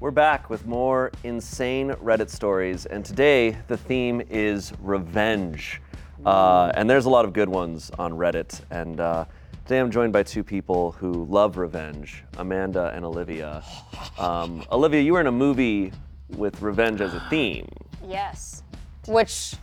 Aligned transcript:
We're 0.00 0.12
back 0.12 0.48
with 0.48 0.64
more 0.64 1.10
insane 1.24 1.88
Reddit 1.90 2.30
stories, 2.30 2.86
and 2.86 3.04
today 3.04 3.56
the 3.66 3.76
theme 3.76 4.22
is 4.30 4.72
revenge. 4.80 5.82
Uh, 6.24 6.70
and 6.76 6.88
there's 6.88 7.06
a 7.06 7.10
lot 7.10 7.24
of 7.24 7.32
good 7.32 7.48
ones 7.48 7.90
on 7.98 8.12
Reddit. 8.12 8.60
And 8.70 9.00
uh, 9.00 9.24
today 9.64 9.80
I'm 9.80 9.90
joined 9.90 10.12
by 10.12 10.22
two 10.22 10.44
people 10.44 10.92
who 10.92 11.24
love 11.24 11.56
revenge 11.56 12.22
Amanda 12.36 12.92
and 12.94 13.04
Olivia. 13.04 13.64
Um, 14.18 14.64
Olivia, 14.70 15.00
you 15.02 15.14
were 15.14 15.20
in 15.20 15.26
a 15.26 15.32
movie 15.32 15.92
with 16.28 16.62
revenge 16.62 17.00
as 17.00 17.14
a 17.14 17.20
theme. 17.28 17.68
Yes. 18.08 18.62
Which 19.06 19.54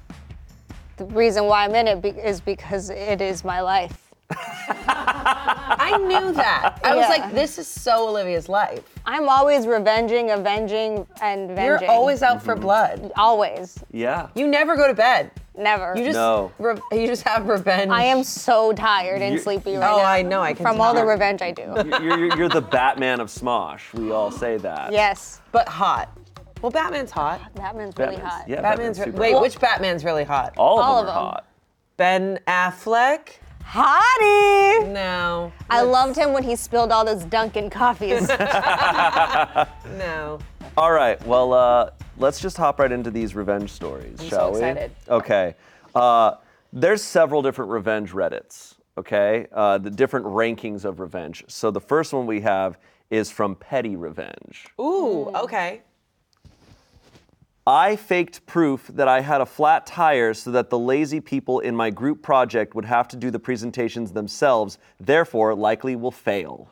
the 0.97 1.05
reason 1.05 1.45
why 1.45 1.63
I'm 1.63 1.73
in 1.73 1.87
it 1.87 2.01
be- 2.01 2.09
is 2.09 2.41
because 2.41 2.89
it 2.89 3.21
is 3.21 3.43
my 3.43 3.61
life. 3.61 4.13
I 5.93 5.97
knew 5.97 6.31
that. 6.33 6.79
I 6.83 6.95
was 6.95 7.03
Yeah. 7.03 7.09
like, 7.25 7.33
this 7.33 7.57
is 7.59 7.67
so 7.67 8.07
Olivia's 8.09 8.49
life. 8.49 8.81
I'm 9.05 9.29
always 9.29 9.67
revenging, 9.67 10.31
avenging, 10.31 11.05
and 11.21 11.49
You're 11.57 11.79
venging. 11.79 11.89
always 11.89 12.23
out 12.23 12.41
for 12.41 12.53
mm-hmm. 12.53 12.61
blood. 12.63 13.11
always, 13.17 13.77
Yeah. 13.91 14.27
You 14.35 14.47
never 14.47 14.75
go 14.75 14.87
to 14.87 14.93
bed. 14.93 15.31
never. 15.57 15.93
You 15.95 16.03
just 16.05 16.15
No. 16.17 16.51
re- 16.59 16.81
you 16.91 17.07
just 17.07 17.23
have 17.23 17.47
revenge. 17.47 17.89
I 17.91 18.03
am 18.03 18.23
so 18.23 18.73
tired 18.73 19.21
and 19.21 19.33
You- 19.35 19.39
sleepy 19.39 19.77
oh, 19.77 19.79
right 19.79 19.91
Oh, 19.93 19.97
now. 19.97 20.03
I 20.05 20.21
know, 20.21 20.41
I 20.41 20.53
can 20.53 20.65
From 20.65 20.81
all 20.81 20.93
the 20.93 20.99
tell. 21.01 21.07
revenge 21.09 21.41
I 21.41 21.51
do. 21.51 21.73
You're, 22.01 22.17
you're, 22.19 22.37
you're 22.37 22.49
the 22.49 22.61
Batman 22.61 23.19
of 23.21 23.29
Smosh. 23.29 23.93
We 23.93 24.11
all 24.11 24.31
say 24.31 24.57
that. 24.57 24.91
yes, 24.91 25.39
but 25.51 25.67
hot. 25.69 26.09
Well, 26.61 26.71
Batman's 26.71 27.11
hot. 27.11 27.41
Batman's 27.55 27.95
really 27.97 28.15
Batman's- 28.15 28.33
hot. 28.33 28.49
Yeah, 28.49 28.61
Batman's, 28.61 28.97
re- 28.99 29.05
super 29.05 29.17
wait. 29.19 29.33
hot. 29.33 29.41
Which 29.43 29.59
Batman's 29.59 30.03
really 30.03 30.23
hot? 30.23 30.53
All 30.57 30.79
of 30.79 30.85
all 30.85 30.95
them 31.01 31.09
of 31.09 31.09
are 31.09 31.13
them. 31.21 31.23
hot. 31.31 31.45
Ben 31.97 32.39
Affleck. 32.47 33.29
Hottie! 33.65 34.93
No. 34.93 35.51
I 35.69 35.81
loved 35.81 36.15
him 36.15 36.33
when 36.33 36.43
he 36.43 36.55
spilled 36.55 36.91
all 36.91 37.05
those 37.05 37.25
Dunkin' 37.25 37.69
coffees. 37.69 38.29
No. 39.97 40.39
All 40.77 40.91
right. 40.91 41.23
Well, 41.25 41.53
uh, 41.53 41.91
let's 42.17 42.39
just 42.39 42.57
hop 42.57 42.79
right 42.79 42.91
into 42.91 43.09
these 43.09 43.33
revenge 43.33 43.71
stories, 43.71 44.19
I'm 44.19 44.27
shall 44.27 44.53
so 44.53 44.73
we? 44.73 45.13
Okay. 45.13 45.55
Uh, 45.93 46.35
there's 46.73 47.01
several 47.01 47.41
different 47.41 47.71
revenge 47.71 48.11
Reddits. 48.11 48.75
Okay, 48.97 49.47
uh, 49.51 49.77
the 49.77 49.89
different 49.89 50.25
rankings 50.25 50.85
I 57.67 57.95
faked 57.95 58.45
proof 58.45 58.91
that 58.93 59.07
I 59.07 59.21
had 59.21 59.41
a 59.41 59.45
flat 59.45 59.87
tire 59.87 60.35
so 60.35 60.51
that 60.51 60.69
the 60.69 60.77
lazy 60.77 61.19
people 61.19 61.59
in 61.59 61.75
my 61.75 61.89
group 61.89 62.21
project 62.21 62.75
would 62.75 62.85
have 62.85 63.07
to 63.07 63.17
do 63.17 63.31
the 63.31 63.39
presentations 63.39 64.11
themselves, 64.11 64.77
therefore, 64.99 65.55
likely 65.55 65.95
will 65.95 66.11
fail. 66.11 66.69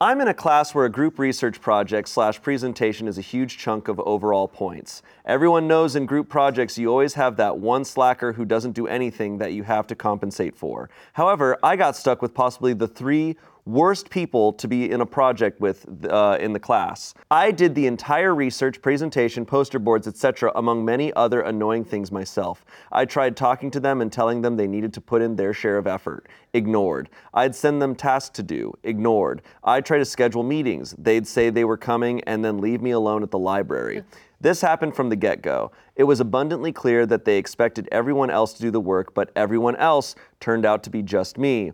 I'm 0.00 0.20
in 0.20 0.28
a 0.28 0.34
class 0.34 0.74
where 0.74 0.84
a 0.84 0.90
group 0.90 1.18
research 1.18 1.60
project 1.60 2.08
slash 2.08 2.40
presentation 2.40 3.08
is 3.08 3.18
a 3.18 3.22
huge 3.22 3.58
chunk 3.58 3.88
of 3.88 3.98
overall 4.00 4.46
points. 4.46 5.02
Everyone 5.24 5.66
knows 5.66 5.96
in 5.96 6.06
group 6.06 6.28
projects 6.28 6.78
you 6.78 6.88
always 6.88 7.14
have 7.14 7.36
that 7.38 7.58
one 7.58 7.84
slacker 7.84 8.32
who 8.34 8.44
doesn't 8.44 8.72
do 8.72 8.86
anything 8.86 9.38
that 9.38 9.54
you 9.54 9.64
have 9.64 9.88
to 9.88 9.96
compensate 9.96 10.54
for. 10.54 10.88
However, 11.14 11.58
I 11.64 11.74
got 11.74 11.96
stuck 11.96 12.22
with 12.22 12.32
possibly 12.32 12.74
the 12.74 12.86
three 12.86 13.36
worst 13.66 14.10
people 14.10 14.52
to 14.52 14.68
be 14.68 14.90
in 14.90 15.00
a 15.00 15.06
project 15.06 15.60
with 15.60 15.86
uh, 16.10 16.36
in 16.40 16.52
the 16.52 16.58
class. 16.58 17.14
I 17.30 17.50
did 17.50 17.74
the 17.74 17.86
entire 17.86 18.34
research, 18.34 18.82
presentation, 18.82 19.46
poster 19.46 19.78
boards, 19.78 20.06
etc., 20.06 20.52
among 20.54 20.84
many 20.84 21.12
other 21.14 21.40
annoying 21.42 21.84
things 21.84 22.12
myself. 22.12 22.64
I 22.92 23.04
tried 23.04 23.36
talking 23.36 23.70
to 23.72 23.80
them 23.80 24.00
and 24.00 24.12
telling 24.12 24.42
them 24.42 24.56
they 24.56 24.66
needed 24.66 24.92
to 24.94 25.00
put 25.00 25.22
in 25.22 25.36
their 25.36 25.54
share 25.54 25.78
of 25.78 25.86
effort. 25.86 26.28
Ignored. 26.52 27.08
I'd 27.32 27.54
send 27.54 27.80
them 27.80 27.94
tasks 27.94 28.30
to 28.36 28.42
do. 28.42 28.74
Ignored. 28.82 29.42
I'd 29.62 29.86
try 29.86 29.98
to 29.98 30.04
schedule 30.04 30.42
meetings. 30.42 30.94
They'd 30.98 31.26
say 31.26 31.50
they 31.50 31.64
were 31.64 31.76
coming 31.76 32.22
and 32.24 32.44
then 32.44 32.58
leave 32.58 32.82
me 32.82 32.90
alone 32.90 33.22
at 33.22 33.30
the 33.30 33.38
library. 33.38 34.04
This 34.40 34.60
happened 34.60 34.94
from 34.94 35.08
the 35.08 35.16
get 35.16 35.40
go. 35.40 35.72
It 35.96 36.04
was 36.04 36.20
abundantly 36.20 36.70
clear 36.70 37.06
that 37.06 37.24
they 37.24 37.38
expected 37.38 37.88
everyone 37.90 38.28
else 38.28 38.52
to 38.52 38.60
do 38.60 38.70
the 38.70 38.80
work, 38.80 39.14
but 39.14 39.30
everyone 39.34 39.74
else 39.76 40.14
turned 40.38 40.66
out 40.66 40.82
to 40.82 40.90
be 40.90 41.02
just 41.02 41.38
me. 41.38 41.72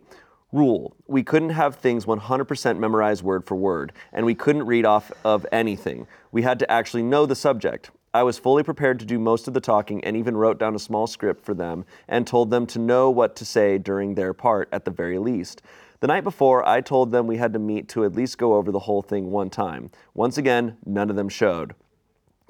Rule 0.53 0.97
We 1.06 1.22
couldn't 1.22 1.50
have 1.50 1.77
things 1.77 2.06
100% 2.06 2.78
memorized 2.78 3.22
word 3.22 3.47
for 3.47 3.55
word, 3.55 3.93
and 4.12 4.27
we 4.27 4.34
couldn't 4.34 4.66
read 4.66 4.84
off 4.84 5.12
of 5.25 5.47
anything. 5.53 6.09
We 6.33 6.43
had 6.43 6.59
to 6.59 6.71
actually 6.71 7.05
know 7.05 7.25
the 7.25 7.37
subject. 7.37 7.93
I 8.12 8.25
was 8.25 8.41
fully 8.41 8.65
prepared 8.65 8.99
to 8.99 9.05
do 9.05 9.21
most 9.21 9.47
of 9.47 9.55
the 9.55 9.60
talking 9.60 10.03
and 10.03 10.16
even 10.16 10.37
wrote 10.37 10.59
down 10.59 10.75
a 10.75 10.81
small 10.81 11.06
script 11.06 11.44
for 11.44 11.55
them 11.55 11.84
and 12.09 12.27
told 12.27 12.50
them 12.50 12.66
to 12.66 12.81
know 12.81 13.09
what 13.10 13.37
to 13.37 13.44
say 13.44 13.78
during 13.78 14.16
their 14.16 14.34
part 14.34 14.69
at 14.72 14.84
the 14.84 14.91
very 14.91 15.19
least. 15.19 15.62
The 16.00 16.09
night 16.09 16.25
before, 16.25 16.66
I 16.66 16.81
told 16.81 17.12
them 17.12 17.28
we 17.28 17.37
had 17.37 17.53
to 17.53 17.60
meet 17.60 17.89
to 17.91 18.05
at 18.05 18.16
least 18.16 18.37
go 18.37 18.55
over 18.55 18.72
the 18.72 18.81
whole 18.81 19.03
thing 19.03 19.31
one 19.31 19.50
time. 19.50 19.93
Once 20.15 20.37
again, 20.37 20.77
none 20.84 21.10
of 21.10 21.16
them 21.16 21.28
showed. 21.28 21.75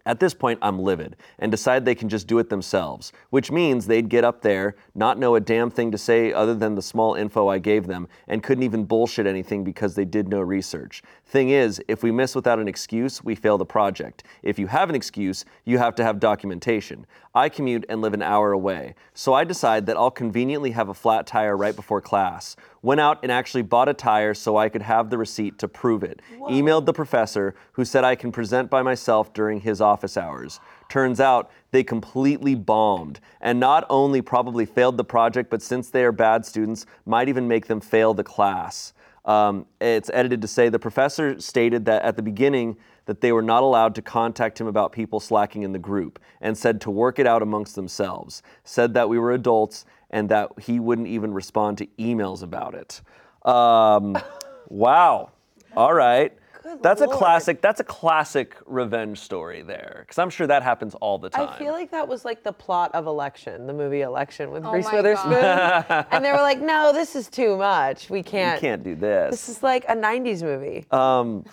At 0.06 0.18
this 0.18 0.32
point, 0.32 0.58
I'm 0.62 0.78
livid 0.78 1.16
and 1.38 1.50
decide 1.50 1.84
they 1.84 1.94
can 1.94 2.08
just 2.08 2.26
do 2.26 2.38
it 2.38 2.48
themselves, 2.48 3.12
which 3.30 3.50
means 3.50 3.86
they'd 3.86 4.08
get 4.08 4.24
up 4.24 4.40
there, 4.40 4.76
not 4.94 5.18
know 5.18 5.34
a 5.34 5.40
damn 5.40 5.70
thing 5.70 5.90
to 5.90 5.98
say 5.98 6.32
other 6.32 6.54
than 6.54 6.74
the 6.74 6.82
small 6.82 7.14
info 7.14 7.48
I 7.48 7.58
gave 7.58 7.86
them, 7.86 8.08
and 8.26 8.42
couldn't 8.42 8.64
even 8.64 8.84
bullshit 8.84 9.26
anything 9.26 9.62
because 9.62 9.94
they 9.94 10.04
did 10.04 10.28
no 10.28 10.40
research. 10.40 11.02
Thing 11.26 11.50
is, 11.50 11.82
if 11.86 12.02
we 12.02 12.10
miss 12.10 12.34
without 12.34 12.58
an 12.58 12.68
excuse, 12.68 13.22
we 13.22 13.34
fail 13.34 13.58
the 13.58 13.66
project. 13.66 14.24
If 14.42 14.58
you 14.58 14.66
have 14.68 14.88
an 14.88 14.96
excuse, 14.96 15.44
you 15.64 15.78
have 15.78 15.94
to 15.96 16.04
have 16.04 16.18
documentation. 16.18 17.06
I 17.34 17.48
commute 17.48 17.84
and 17.88 18.00
live 18.00 18.14
an 18.14 18.22
hour 18.22 18.52
away, 18.52 18.94
so 19.14 19.34
I 19.34 19.44
decide 19.44 19.86
that 19.86 19.96
I'll 19.96 20.10
conveniently 20.10 20.72
have 20.72 20.88
a 20.88 20.94
flat 20.94 21.26
tire 21.26 21.56
right 21.56 21.76
before 21.76 22.00
class. 22.00 22.56
Went 22.82 23.00
out 23.00 23.18
and 23.22 23.30
actually 23.30 23.62
bought 23.62 23.90
a 23.90 23.94
tire 23.94 24.32
so 24.32 24.56
I 24.56 24.70
could 24.70 24.82
have 24.82 25.10
the 25.10 25.18
receipt 25.18 25.58
to 25.58 25.68
prove 25.68 26.02
it. 26.02 26.20
Emailed 26.48 26.86
the 26.86 26.94
professor, 26.94 27.54
who 27.72 27.84
said 27.84 28.04
I 28.04 28.14
can 28.14 28.32
present 28.32 28.70
by 28.70 28.80
myself 28.82 29.34
during 29.34 29.60
his 29.60 29.82
office 29.82 30.16
hours. 30.16 30.60
Turns 30.88 31.20
out 31.20 31.50
they 31.72 31.84
completely 31.84 32.54
bombed, 32.54 33.20
and 33.40 33.60
not 33.60 33.84
only 33.90 34.22
probably 34.22 34.64
failed 34.64 34.96
the 34.96 35.04
project, 35.04 35.50
but 35.50 35.60
since 35.60 35.90
they 35.90 36.04
are 36.04 36.12
bad 36.12 36.46
students, 36.46 36.86
might 37.04 37.28
even 37.28 37.46
make 37.46 37.66
them 37.66 37.80
fail 37.80 38.14
the 38.14 38.24
class. 38.24 38.94
Um, 39.26 39.66
it's 39.80 40.10
edited 40.14 40.40
to 40.40 40.48
say 40.48 40.70
the 40.70 40.78
professor 40.78 41.38
stated 41.38 41.84
that 41.84 42.02
at 42.02 42.16
the 42.16 42.22
beginning 42.22 42.78
that 43.04 43.20
they 43.20 43.32
were 43.32 43.42
not 43.42 43.62
allowed 43.62 43.94
to 43.96 44.02
contact 44.02 44.60
him 44.60 44.66
about 44.66 44.92
people 44.92 45.20
slacking 45.20 45.62
in 45.62 45.72
the 45.72 45.78
group 45.78 46.18
and 46.40 46.56
said 46.56 46.80
to 46.80 46.90
work 46.90 47.18
it 47.18 47.26
out 47.26 47.42
amongst 47.42 47.74
themselves. 47.74 48.42
Said 48.64 48.94
that 48.94 49.08
we 49.08 49.18
were 49.18 49.32
adults 49.32 49.84
and 50.10 50.28
that 50.28 50.50
he 50.60 50.80
wouldn't 50.80 51.08
even 51.08 51.32
respond 51.32 51.78
to 51.78 51.86
emails 51.98 52.42
about 52.42 52.74
it. 52.74 53.00
Um, 53.44 54.16
wow. 54.68 55.30
All 55.76 55.94
right. 55.94 56.36
that's 56.82 57.00
a 57.00 57.06
classic. 57.06 57.62
That's 57.62 57.80
a 57.80 57.84
classic 57.84 58.56
revenge 58.66 59.18
story 59.18 59.62
there, 59.62 59.98
because 60.00 60.18
I'm 60.18 60.30
sure 60.30 60.46
that 60.46 60.62
happens 60.62 60.94
all 60.96 61.18
the 61.18 61.30
time. 61.30 61.48
I 61.48 61.58
feel 61.58 61.72
like 61.72 61.90
that 61.92 62.06
was 62.06 62.24
like 62.24 62.42
the 62.42 62.52
plot 62.52 62.90
of 62.94 63.06
Election, 63.06 63.66
the 63.66 63.72
movie 63.72 64.02
Election 64.02 64.50
with 64.50 64.64
Oh 64.64 64.72
Reese 64.72 64.90
Witherspoon. 64.92 65.32
and 66.10 66.24
they 66.24 66.32
were 66.32 66.38
like, 66.38 66.60
no, 66.60 66.92
this 66.92 67.14
is 67.16 67.28
too 67.28 67.56
much. 67.56 68.10
We 68.10 68.22
can't. 68.22 68.60
We 68.60 68.68
can't 68.68 68.82
do 68.82 68.94
This 68.94 69.30
this. 69.46 69.48
is 69.48 69.62
like 69.62 69.84
a 69.88 69.94
90s 69.96 70.42
movie. 70.42 70.86
Um, 70.90 71.44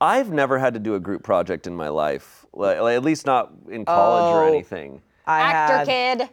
I've 0.00 0.30
never 0.30 0.58
had 0.58 0.74
to 0.74 0.80
do 0.80 0.94
a 0.94 1.00
group 1.00 1.22
project 1.22 1.66
in 1.66 1.74
my 1.74 1.88
life, 1.88 2.44
like, 2.52 2.78
like, 2.80 2.96
at 2.96 3.02
least 3.02 3.24
not 3.24 3.52
in 3.70 3.84
college 3.86 4.34
or 4.34 4.44
Oh. 4.44 4.52
anything. 4.52 5.00
I 5.26 5.40
Actor 5.40 5.76
had, 5.78 5.86
kid. 6.18 6.28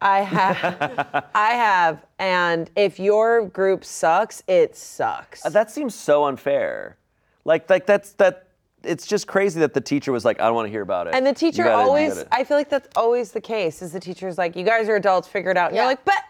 I 0.00 0.20
have. 0.20 1.26
I 1.34 1.50
have. 1.50 2.04
And 2.18 2.70
if 2.76 2.98
your 2.98 3.46
group 3.46 3.84
sucks, 3.84 4.42
it 4.48 4.76
sucks. 4.76 5.42
That 5.42 5.70
seems 5.70 5.94
so 5.94 6.24
unfair. 6.24 6.96
Like, 7.44 7.68
like 7.70 7.86
that's 7.86 8.12
that. 8.14 8.46
It's 8.82 9.06
just 9.06 9.26
crazy 9.26 9.60
that 9.60 9.74
the 9.74 9.80
teacher 9.80 10.10
was 10.10 10.24
like, 10.24 10.40
"I 10.40 10.44
don't 10.46 10.54
want 10.54 10.66
to 10.66 10.70
hear 10.70 10.80
about 10.82 11.06
it." 11.06 11.14
and 11.14 11.26
the 11.26 11.30
You 11.30 11.34
teacher 11.34 11.70
always. 11.70 12.24
I 12.32 12.44
feel 12.44 12.56
like 12.56 12.70
that's 12.70 12.88
always 12.96 13.30
the 13.30 13.40
case, 13.40 13.82
is 13.82 13.92
the 13.92 14.00
teacher's 14.00 14.38
like, 14.38 14.56
you 14.56 14.64
guys 14.64 14.88
are 14.88 14.96
adults, 14.96 15.28
figure 15.28 15.50
it 15.50 15.58
out. 15.58 15.68
And 15.68 15.76
Yeah. 15.76 15.82
you're 15.82 15.90
like, 15.90 16.04
but 16.06 16.22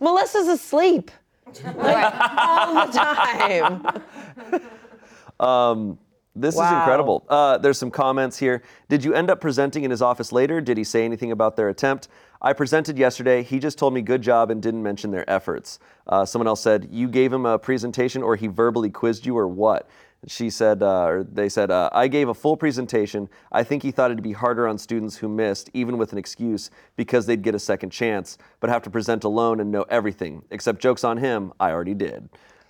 Melissa's 0.00 0.48
asleep. 0.48 1.10
Like, 1.64 2.14
all 2.20 2.86
the 2.86 2.92
time. 2.92 3.86
This 6.38 6.54
is 6.54 6.60
incredible. 6.60 7.24
Uh, 7.30 7.56
there's 7.56 7.78
some 7.78 7.90
comments 7.90 8.36
here. 8.36 8.62
Did 8.90 9.02
you 9.02 9.14
end 9.14 9.30
up 9.30 9.40
presenting 9.40 9.84
in 9.84 9.90
his 9.90 10.02
office 10.02 10.32
later? 10.32 10.60
Did 10.60 10.76
he 10.76 10.84
say 10.84 11.02
anything 11.06 11.32
about 11.32 11.56
their 11.56 11.70
attempt? 11.70 12.08
I 12.46 12.52
presented 12.52 12.96
yesterday. 12.96 13.42
He 13.42 13.58
just 13.58 13.76
told 13.76 13.92
me 13.92 14.02
good 14.02 14.22
job 14.22 14.52
and 14.52 14.62
didn't 14.62 14.80
mention 14.80 15.10
their 15.10 15.28
efforts. 15.28 15.80
Uh, 16.06 16.24
someone 16.24 16.46
else 16.46 16.60
said, 16.60 16.86
You 16.92 17.08
gave 17.08 17.32
him 17.32 17.44
a 17.44 17.58
presentation 17.58 18.22
or 18.22 18.36
he 18.36 18.46
verbally 18.46 18.88
quizzed 18.88 19.26
you 19.26 19.36
or 19.36 19.48
what? 19.48 19.90
She 20.28 20.48
said, 20.48 20.80
uh, 20.80 21.06
or 21.06 21.24
they 21.24 21.48
said, 21.48 21.72
uh, 21.72 21.90
I 21.92 22.06
gave 22.06 22.28
a 22.28 22.34
full 22.34 22.56
presentation. 22.56 23.28
I 23.50 23.64
think 23.64 23.82
he 23.82 23.90
thought 23.90 24.12
it'd 24.12 24.22
be 24.22 24.30
harder 24.30 24.68
on 24.68 24.78
students 24.78 25.16
who 25.16 25.28
missed, 25.28 25.70
even 25.74 25.98
with 25.98 26.12
an 26.12 26.18
excuse, 26.18 26.70
because 26.94 27.26
they'd 27.26 27.42
get 27.42 27.56
a 27.56 27.58
second 27.58 27.90
chance, 27.90 28.38
but 28.60 28.70
have 28.70 28.82
to 28.82 28.90
present 28.90 29.24
alone 29.24 29.58
and 29.58 29.72
know 29.72 29.84
everything. 29.90 30.44
Except 30.52 30.80
jokes 30.80 31.02
on 31.02 31.16
him, 31.16 31.52
I 31.58 31.72
already 31.72 31.94
did. 31.94 32.28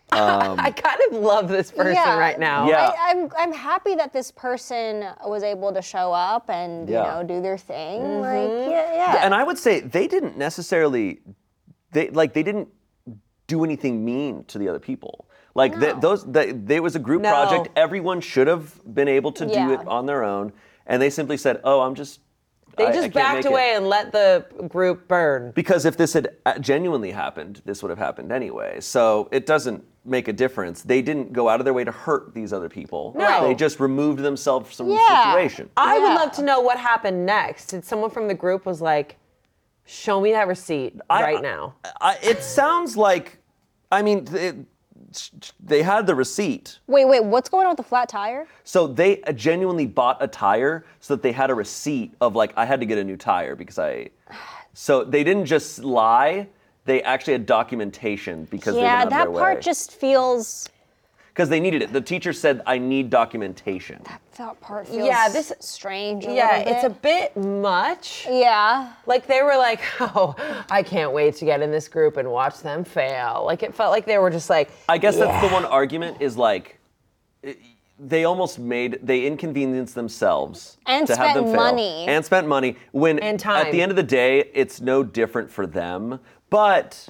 I 0.12 0.70
kind 0.70 1.00
of 1.11 1.20
love 1.20 1.49
this 1.49 1.70
person 1.73 1.94
Yeah. 1.94 2.17
right 2.19 2.38
now. 2.38 2.69
Yeah. 2.69 2.93
I, 2.97 3.11
I'm 3.11 3.31
I'm 3.37 3.53
happy 3.53 3.94
that 3.97 4.12
this 4.12 4.31
person 4.31 5.05
was 5.26 5.43
able 5.43 5.73
to 5.73 5.82
show 5.82 6.12
up 6.12 6.49
and 6.49 6.88
Yeah. 6.88 7.03
you 7.03 7.11
know 7.23 7.35
do 7.37 7.43
their 7.43 7.58
thing. 7.58 8.20
Like 8.20 8.49
yeah, 8.70 8.94
yeah. 8.94 9.25
And 9.25 9.35
I 9.35 9.43
would 9.43 9.58
say 9.58 9.81
they 9.81 10.06
didn't 10.06 10.37
necessarily, 10.38 11.20
they 11.93 12.11
like 12.11 12.35
they 12.35 12.43
didn't 12.44 12.69
do 13.49 13.64
anything 13.64 14.05
mean 14.05 14.44
to 14.44 14.58
the 14.58 14.69
other 14.69 14.79
people. 14.81 15.29
Like 15.55 15.79
th- 15.81 15.97
those, 16.00 16.25
th- 16.25 16.55
there 16.59 16.82
was 16.82 16.97
a 16.97 16.99
group 16.99 17.23
No. 17.23 17.31
project. 17.31 17.69
Everyone 17.76 18.20
should 18.20 18.47
have 18.47 18.79
been 18.94 19.09
able 19.09 19.32
to 19.32 19.47
do 19.47 19.73
it 19.73 19.81
on 19.88 20.05
their 20.06 20.23
own, 20.23 20.52
and 20.87 21.00
they 21.00 21.09
simply 21.11 21.37
said, 21.38 21.61
"Oh, 21.64 21.81
I'm 21.81 21.94
just." 21.94 22.20
They 22.76 22.85
I- 22.85 22.88
I 22.91 22.93
just 22.93 23.02
can't 23.05 23.14
backed 23.14 23.37
make 23.37 23.44
it." 23.47 23.52
away 23.52 23.73
and 23.75 23.88
let 23.88 24.12
the 24.12 24.44
group 24.69 25.09
burn. 25.09 25.52
Because 25.52 25.87
if 25.87 25.97
this 25.97 26.12
had 26.12 26.37
uh, 26.44 26.59
genuinely 26.59 27.11
happened, 27.11 27.62
this 27.64 27.82
would 27.82 27.88
have 27.88 27.99
happened 27.99 28.31
anyway. 28.32 28.81
So 28.81 29.29
it 29.32 29.47
doesn't 29.47 29.82
make 30.06 30.29
a 30.29 30.32
difference. 30.32 30.82
They 30.82 31.03
didn't 31.03 31.32
go 31.32 31.49
out 31.49 31.61
of 31.61 31.64
their 31.64 31.75
way 31.75 31.85
to 31.85 31.93
hurt 31.93 32.32
these 32.35 32.53
other 32.53 32.69
people. 32.69 33.12
No. 33.17 33.47
They 33.47 33.55
just 33.55 33.81
removed 33.81 34.20
themselves 34.20 34.76
from 34.76 34.88
the 34.88 34.94
Yeah. 34.94 35.25
situation. 35.32 35.70
I 35.76 35.99
would 35.99 36.08
Yeah. 36.08 36.14
love 36.14 36.32
to 36.32 36.43
know 36.43 36.61
what 36.61 36.79
happened 36.79 37.26
next. 37.26 37.67
Did 37.67 37.85
someone 37.85 38.11
from 38.11 38.29
the 38.29 38.35
group 38.35 38.64
was 38.67 38.81
like, 38.81 39.17
"Show 39.85 40.20
me 40.20 40.32
that 40.32 40.49
receipt 40.49 40.99
I- 41.11 41.23
right 41.23 41.43
now"? 41.43 41.75
I, 42.00 42.17
it 42.23 42.43
sounds 42.43 42.97
like, 42.97 43.38
I 43.91 44.03
mean, 44.03 44.26
it, 44.32 44.56
they 45.61 45.82
had 45.82 46.06
the 46.06 46.14
receipt. 46.14 46.79
Wait, 46.87 47.05
wait, 47.06 47.25
what's 47.25 47.49
going 47.49 47.64
on 47.67 47.70
with 47.70 47.79
the 47.79 47.82
flat 47.82 48.09
tire? 48.09 48.47
So 48.64 48.87
they 48.87 49.23
uh, 49.23 49.32
genuinely 49.32 49.87
bought 49.87 50.19
a 50.23 50.26
tire 50.29 50.85
so 51.00 51.14
that 51.14 51.23
they 51.23 51.32
had 51.32 51.50
a 51.50 51.55
receipt 51.55 52.14
of 52.20 52.35
like 52.35 52.52
I 52.56 52.64
had 52.64 52.81
to 52.81 52.87
get 52.87 52.99
a 52.99 53.05
new 53.05 53.17
tire 53.17 53.55
because 53.56 53.79
I. 53.79 54.11
So 54.79 55.05
they 55.05 55.25
didn't 55.25 55.47
just 55.47 55.79
lie; 55.82 56.49
they 56.87 57.03
actually 57.03 57.35
had 57.35 57.47
documentation 57.47 58.44
because 58.50 58.75
they 58.75 58.81
went 58.81 58.91
yeah, 58.93 59.05
that 59.05 59.11
their 59.27 59.33
part 59.38 59.56
way. 59.59 59.62
just 59.62 59.93
feels. 59.93 60.69
because 61.29 61.49
they 61.50 61.61
needed 61.61 61.83
it. 61.83 61.93
The 61.93 62.00
teacher 62.00 62.33
said 62.33 62.62
I 62.67 62.79
need 62.79 63.11
documentation. 63.11 64.03
That 64.38 64.59
part 64.61 64.87
feels 64.87 65.05
Yeah, 65.06 65.29
this- 65.29 65.53
strange. 65.61 66.25
A 66.27 66.33
Yeah, 66.33 66.59
little 66.59 66.73
it's 66.75 66.85
a 66.85 66.91
bit. 66.91 67.35
bit 67.35 67.43
much. 67.44 68.27
Yeah. 68.31 68.93
Like 69.06 69.27
they 69.27 69.43
were 69.43 69.56
like, 69.56 69.81
"Oh, 70.00 70.35
I 70.71 70.83
can't 70.83 71.12
wait 71.12 71.37
to 71.37 71.44
get 71.44 71.61
in 71.62 71.71
this 71.71 71.88
group 71.88 72.17
and 72.17 72.31
watch 72.31 72.61
them 72.61 72.85
fail." 72.85 73.43
Like 73.44 73.62
it 73.62 73.75
felt 73.75 73.91
like 73.91 74.06
they 74.06 74.19
were 74.19 74.31
just 74.31 74.49
like, 74.49 74.71
I 74.88 74.99
guess 74.99 75.17
that's 75.17 75.47
the 75.47 75.53
one 75.53 75.65
argument 75.65 76.19
is 76.21 76.37
like. 76.37 76.79
i- 77.44 77.56
They 77.99 78.25
almost 78.25 78.59
made 78.59 78.99
they 79.03 79.25
inconvenienced 79.27 79.94
themselves 79.94 80.77
And 80.87 81.06
to 81.06 81.17
have 81.17 81.35
them 81.35 81.44
spent 81.47 81.56
fail. 81.56 81.65
money. 81.73 82.05
and 82.06 82.23
spent 82.25 82.47
money 82.47 82.77
when 82.93 83.19
And 83.21 83.43
at 83.47 83.73
the 83.73 83.81
end 83.81 83.91
of 83.91 83.97
the 83.97 84.03
day 84.21 84.50
it's 84.53 84.83
no 84.83 85.03
different 85.03 85.50
for 85.50 85.67
them. 85.67 86.21
But 86.51 87.09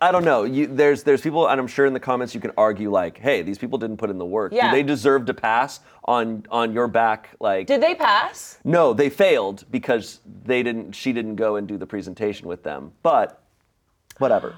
I 0.00 0.12
don't 0.12 0.24
know. 0.24 0.44
You, 0.44 0.66
there's 0.66 1.02
there's 1.02 1.20
people, 1.20 1.48
and 1.48 1.60
I'm 1.60 1.66
sure 1.66 1.86
in 1.86 1.92
the 1.92 2.00
comments 2.00 2.34
you 2.34 2.40
can 2.40 2.52
argue 2.56 2.90
like, 2.90 3.18
hey, 3.18 3.42
these 3.42 3.58
people 3.58 3.78
didn't 3.78 3.98
put 3.98 4.10
in 4.10 4.18
the 4.18 4.24
work. 4.24 4.52
Yeah. 4.52 4.70
Do 4.70 4.76
they 4.76 4.82
deserve 4.82 5.26
to 5.26 5.34
pass 5.34 5.80
on 6.04 6.44
on 6.50 6.72
your 6.72 6.88
back? 6.88 7.30
Like, 7.38 7.66
Did 7.66 7.82
they 7.82 7.94
pass? 7.94 8.58
no, 8.64 8.92
they 8.92 9.10
failed 9.10 9.64
because 9.70 10.20
they 10.44 10.62
didn't. 10.62 10.92
She 10.92 11.12
didn't 11.12 11.36
go 11.36 11.56
and 11.56 11.68
do 11.68 11.76
the 11.76 11.86
presentation 11.86 12.48
with 12.48 12.62
them. 12.62 12.92
But 13.02 13.42
whatever. 14.18 14.54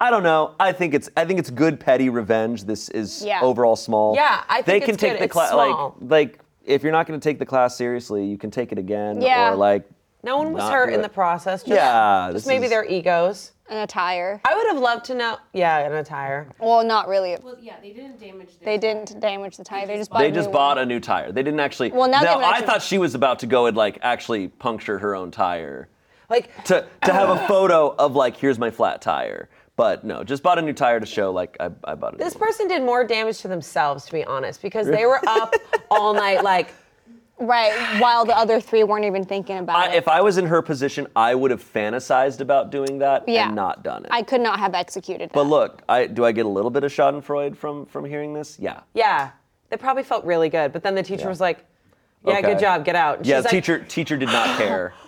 I 0.00 0.10
don't 0.10 0.22
know. 0.22 0.54
I 0.60 0.72
think 0.72 0.94
it's 0.94 1.10
I 1.16 1.24
think 1.24 1.38
it's 1.38 1.50
good 1.50 1.80
petty 1.80 2.08
revenge. 2.08 2.64
This 2.64 2.88
is 2.88 3.24
Yeah. 3.24 3.40
overall 3.42 3.76
small. 3.76 4.14
Yeah, 4.14 4.42
I 4.48 4.62
think 4.62 4.66
they 4.66 4.80
can 4.80 4.94
it's 4.94 5.00
take 5.00 5.12
good. 5.14 5.22
the 5.22 5.28
class 5.28 5.52
like 5.52 5.92
like 6.00 6.38
if 6.64 6.82
you're 6.82 6.92
not 6.92 7.06
going 7.06 7.18
to 7.18 7.24
take 7.28 7.38
the 7.38 7.46
class 7.46 7.76
seriously, 7.76 8.24
you 8.24 8.38
can 8.38 8.50
take 8.50 8.72
it 8.72 8.78
again 8.78 9.20
Yeah. 9.20 9.52
or 9.52 9.56
like 9.56 9.88
No 10.28 10.36
one 10.36 10.52
was 10.52 10.60
not 10.60 10.72
hurt 10.74 10.92
in 10.92 11.00
it. 11.00 11.02
the 11.02 11.08
process. 11.08 11.62
Just, 11.62 11.74
Yeah, 11.74 12.28
just 12.32 12.46
maybe 12.46 12.64
is- 12.64 12.70
their 12.70 12.84
egos. 12.84 13.52
And 13.70 13.80
attire. 13.80 14.40
I 14.46 14.54
would 14.54 14.66
have 14.68 14.78
loved 14.78 15.04
to 15.06 15.14
know. 15.14 15.36
Yeah, 15.52 15.86
in 15.86 15.92
attire. 15.92 16.48
Well, 16.58 16.82
not 16.84 17.06
really. 17.06 17.36
Well, 17.42 17.56
yeah, 17.60 17.74
they 17.82 17.90
didn't 17.92 18.18
damage. 18.18 18.48
Their 18.58 18.64
They 18.64 18.78
didn't 18.78 19.20
damage 19.20 19.58
the 19.58 19.64
tire. 19.64 19.86
They 19.86 19.96
just 19.98 20.10
bought. 20.10 20.20
They 20.20 20.28
a 20.28 20.32
just 20.32 20.48
new 20.48 20.52
bought 20.54 20.76
one. 20.76 20.84
a 20.84 20.86
new 20.86 21.00
tire. 21.00 21.32
They 21.32 21.42
didn't 21.42 21.60
actually. 21.60 21.90
Well, 21.90 22.08
now 22.08 22.20
they 22.20 22.26
haven't 22.28 22.44
I 22.44 22.50
actually- 22.52 22.66
thought 22.66 22.82
she 22.82 22.96
was 22.96 23.14
about 23.14 23.38
to 23.40 23.46
go 23.46 23.66
and 23.66 23.76
like 23.76 23.98
actually 24.00 24.48
puncture 24.48 24.98
her 24.98 25.14
own 25.14 25.30
tire. 25.30 25.88
Like 26.30 26.48
To 26.64 26.86
to 27.04 27.12
have 27.12 27.28
a 27.30 27.46
photo 27.46 27.94
of 27.98 28.14
like 28.16 28.36
here's 28.38 28.58
my 28.58 28.70
flat 28.70 29.02
tire. 29.02 29.48
But 29.76 30.02
no, 30.02 30.24
just 30.24 30.42
bought 30.42 30.58
a 30.58 30.62
new 30.62 30.72
tire 30.72 30.98
to 30.98 31.06
show 31.06 31.30
like 31.30 31.56
I, 31.60 31.68
I 31.84 31.94
bought 31.94 32.14
it. 32.14 32.18
this 32.20 32.34
person 32.34 32.68
did 32.68 32.82
more 32.82 33.04
damage 33.04 33.38
to 33.42 33.48
themselves, 33.48 34.06
to 34.06 34.12
be 34.12 34.24
honest, 34.24 34.62
because 34.62 34.86
they 34.86 35.04
were 35.04 35.20
up 35.28 35.54
all 35.90 36.14
night. 36.14 36.42
Like 36.42 36.68
Right, 37.40 38.00
while 38.00 38.24
the 38.24 38.36
other 38.36 38.60
three 38.60 38.82
weren't 38.82 39.04
even 39.04 39.24
thinking 39.24 39.58
about 39.58 39.76
I, 39.76 39.92
it. 39.92 39.96
if 39.96 40.08
I 40.08 40.20
was 40.20 40.38
in 40.38 40.46
her 40.46 40.60
position, 40.60 41.06
I 41.14 41.34
would 41.36 41.52
have 41.52 41.62
fantasized 41.62 42.40
about 42.40 42.70
doing 42.70 42.98
that 42.98 43.28
Yeah. 43.28 43.46
and 43.46 43.54
not 43.54 43.84
done 43.84 44.04
it. 44.04 44.10
I 44.10 44.22
could 44.22 44.40
not 44.40 44.58
have 44.58 44.74
executed 44.74 45.30
that. 45.30 45.34
but 45.34 45.44
look, 45.44 45.82
I 45.88 46.06
do 46.06 46.24
I 46.24 46.32
get 46.32 46.46
a 46.46 46.48
little 46.48 46.70
bit 46.70 46.82
of 46.82 46.90
Schadenfreude 46.92 47.56
from 47.56 47.86
from 47.86 48.04
hearing 48.04 48.34
this? 48.34 48.58
Yeah. 48.58 48.80
Yeah, 48.92 49.30
they 49.70 49.76
probably 49.76 50.02
felt 50.02 50.24
really 50.24 50.48
good. 50.48 50.72
But 50.72 50.82
then 50.82 50.96
the 50.96 51.02
teacher 51.02 51.28
was 51.28 51.40
like, 51.40 51.64
"Yeah, 52.24 52.38
Okay. 52.38 52.42
good 52.54 52.58
job, 52.58 52.84
get 52.84 52.96
out." 52.96 53.18
And 53.18 53.26
Yeah, 53.26 53.36
she's 53.36 53.44
the 53.44 53.46
like, 53.56 53.64
teacher 53.64 53.78
teacher 53.84 54.16
did 54.16 54.28
not 54.30 54.58
care. 54.58 54.92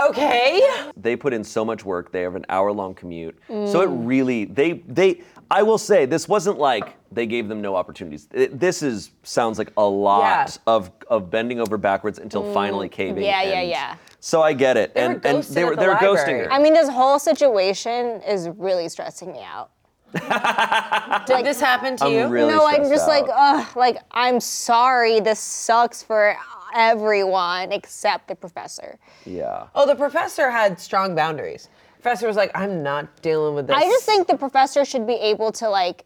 Okay. 0.00 0.62
they 0.96 1.16
put 1.16 1.32
in 1.32 1.44
so 1.44 1.64
much 1.64 1.84
work. 1.84 2.12
They 2.12 2.22
have 2.22 2.34
an 2.34 2.46
hour 2.48 2.72
long 2.72 2.94
commute. 2.94 3.38
So 3.48 3.82
it 3.82 3.88
Mm. 3.90 4.06
really 4.06 4.44
they 4.46 4.82
they 4.88 5.20
I 5.50 5.62
will 5.62 5.76
say 5.76 6.06
this 6.06 6.28
wasn't 6.28 6.58
like 6.58 6.94
they 7.12 7.26
gave 7.26 7.46
them 7.46 7.60
no 7.60 7.76
opportunities. 7.76 8.26
It- 8.32 8.58
this 8.58 8.82
is 8.82 9.10
sounds 9.22 9.58
like 9.58 9.70
a 9.76 9.84
lot 9.84 10.22
Yeah. 10.22 10.44
Mm. 10.46 10.58
of 10.66 10.90
of 11.08 11.30
bending 11.30 11.60
over 11.60 11.76
backwards 11.76 12.18
until 12.18 12.52
finally 12.54 12.88
caving. 12.88 13.22
Yeah, 13.24 13.42
yeah, 13.42 13.60
and 13.60 13.68
yeah. 13.68 13.94
So 14.20 14.40
I 14.40 14.54
get 14.54 14.76
it. 14.78 14.94
They 14.94 15.06
were 15.06 15.14
and 15.14 15.26
and 15.26 15.42
they 15.44 15.64
were 15.64 15.74
the 15.76 15.80
they 15.82 15.88
were 15.88 15.94
ghosting 15.96 16.16
library. 16.16 16.44
her. 16.46 16.52
I 16.52 16.58
mean, 16.58 16.72
this 16.74 16.88
whole 16.88 17.18
situation 17.18 18.22
is 18.22 18.48
really 18.48 18.88
stressing 18.88 19.30
me 19.32 19.42
out. 19.42 19.70
Did 21.26 21.44
this 21.46 21.60
happen 21.60 21.96
to 21.96 22.04
I'm 22.04 22.12
you? 22.12 22.26
really 22.28 22.52
no, 22.52 22.66
I'm 22.66 22.84
stressed 22.84 22.90
just 22.92 23.08
like, 23.08 23.24
out. 23.24 23.66
ugh, 23.66 23.76
like 23.76 23.96
I'm 24.12 24.40
sorry. 24.40 25.20
This 25.20 25.38
sucks 25.40 26.02
for 26.02 26.36
everyone 26.74 27.72
except 27.72 28.28
the 28.28 28.34
professor. 28.34 28.98
yeah. 29.24 29.66
oh, 29.74 29.86
the 29.86 29.94
professor 29.94 30.50
had 30.50 30.78
strong 30.80 31.14
boundaries. 31.14 31.68
Professor 32.00 32.26
was 32.26 32.36
like, 32.36 32.50
"I'm 32.54 32.82
not 32.82 33.22
dealing 33.22 33.54
with 33.54 33.68
this." 33.68 33.76
I 33.76 33.82
just 33.84 34.04
think 34.04 34.26
the 34.26 34.36
professor 34.36 34.84
should 34.84 35.06
be 35.06 35.14
able 35.14 35.52
to 35.52 35.68
like, 35.68 36.04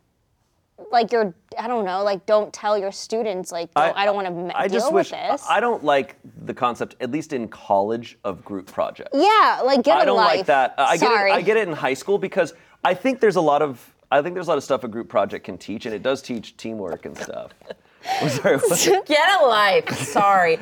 like 0.93 1.11
your, 1.11 1.33
I 1.59 1.67
don't 1.69 1.87
know, 1.87 2.03
like 2.05 2.27
don't 2.27 2.53
tell 2.53 2.77
your 2.77 2.93
students 2.93 3.51
like, 3.51 3.73
don't, 3.73 3.97
I, 3.97 4.05
don't 4.05 4.15
want 4.15 4.51
to 4.51 4.59
I 4.59 4.69
deal 4.69 4.75
just 4.81 4.93
with 4.93 5.11
wish 5.11 5.11
this. 5.11 5.43
I 5.49 5.59
don't 5.59 5.83
like 5.83 6.17
the 6.45 6.53
concept, 6.53 6.97
at 7.01 7.11
least 7.11 7.33
in 7.33 7.49
college, 7.49 8.19
of 8.25 8.45
group 8.45 8.67
projects. 8.67 9.11
yeah, 9.15 9.63
like 9.65 9.83
get 9.85 9.97
I 9.99 10.03
a 10.03 10.07
don't 10.07 10.17
life. 10.19 10.37
like 10.37 10.47
that. 10.47 10.75
I 10.77 10.99
get 10.99 11.09
sorry. 11.09 11.31
it. 11.31 11.35
I 11.35 11.41
get 11.41 11.57
it 11.57 11.67
in 11.67 11.73
high 11.75 11.95
school 11.95 12.19
because 12.19 12.53
I 12.85 12.93
think 12.93 13.21
there's 13.21 13.37
a 13.37 13.41
lot 13.41 13.63
of 13.63 13.95
I 14.13 14.21
think 14.23 14.35
there's 14.35 14.47
a 14.47 14.51
lot 14.51 14.59
of 14.59 14.65
stuff 14.65 14.85
a 14.85 14.89
group 14.89 15.09
project 15.09 15.47
can 15.47 15.57
teach, 15.59 15.87
and 15.87 15.95
it 15.95 16.03
does 16.03 16.21
teach 16.21 16.57
teamwork 16.59 17.07
and 17.07 17.17
stuff. 17.17 17.53
I'm 18.21 18.29
sorry. 18.29 18.57
what? 18.59 19.03
Get 19.07 19.41
a 19.43 19.47
life. 19.47 19.89
Sorry. 20.07 20.55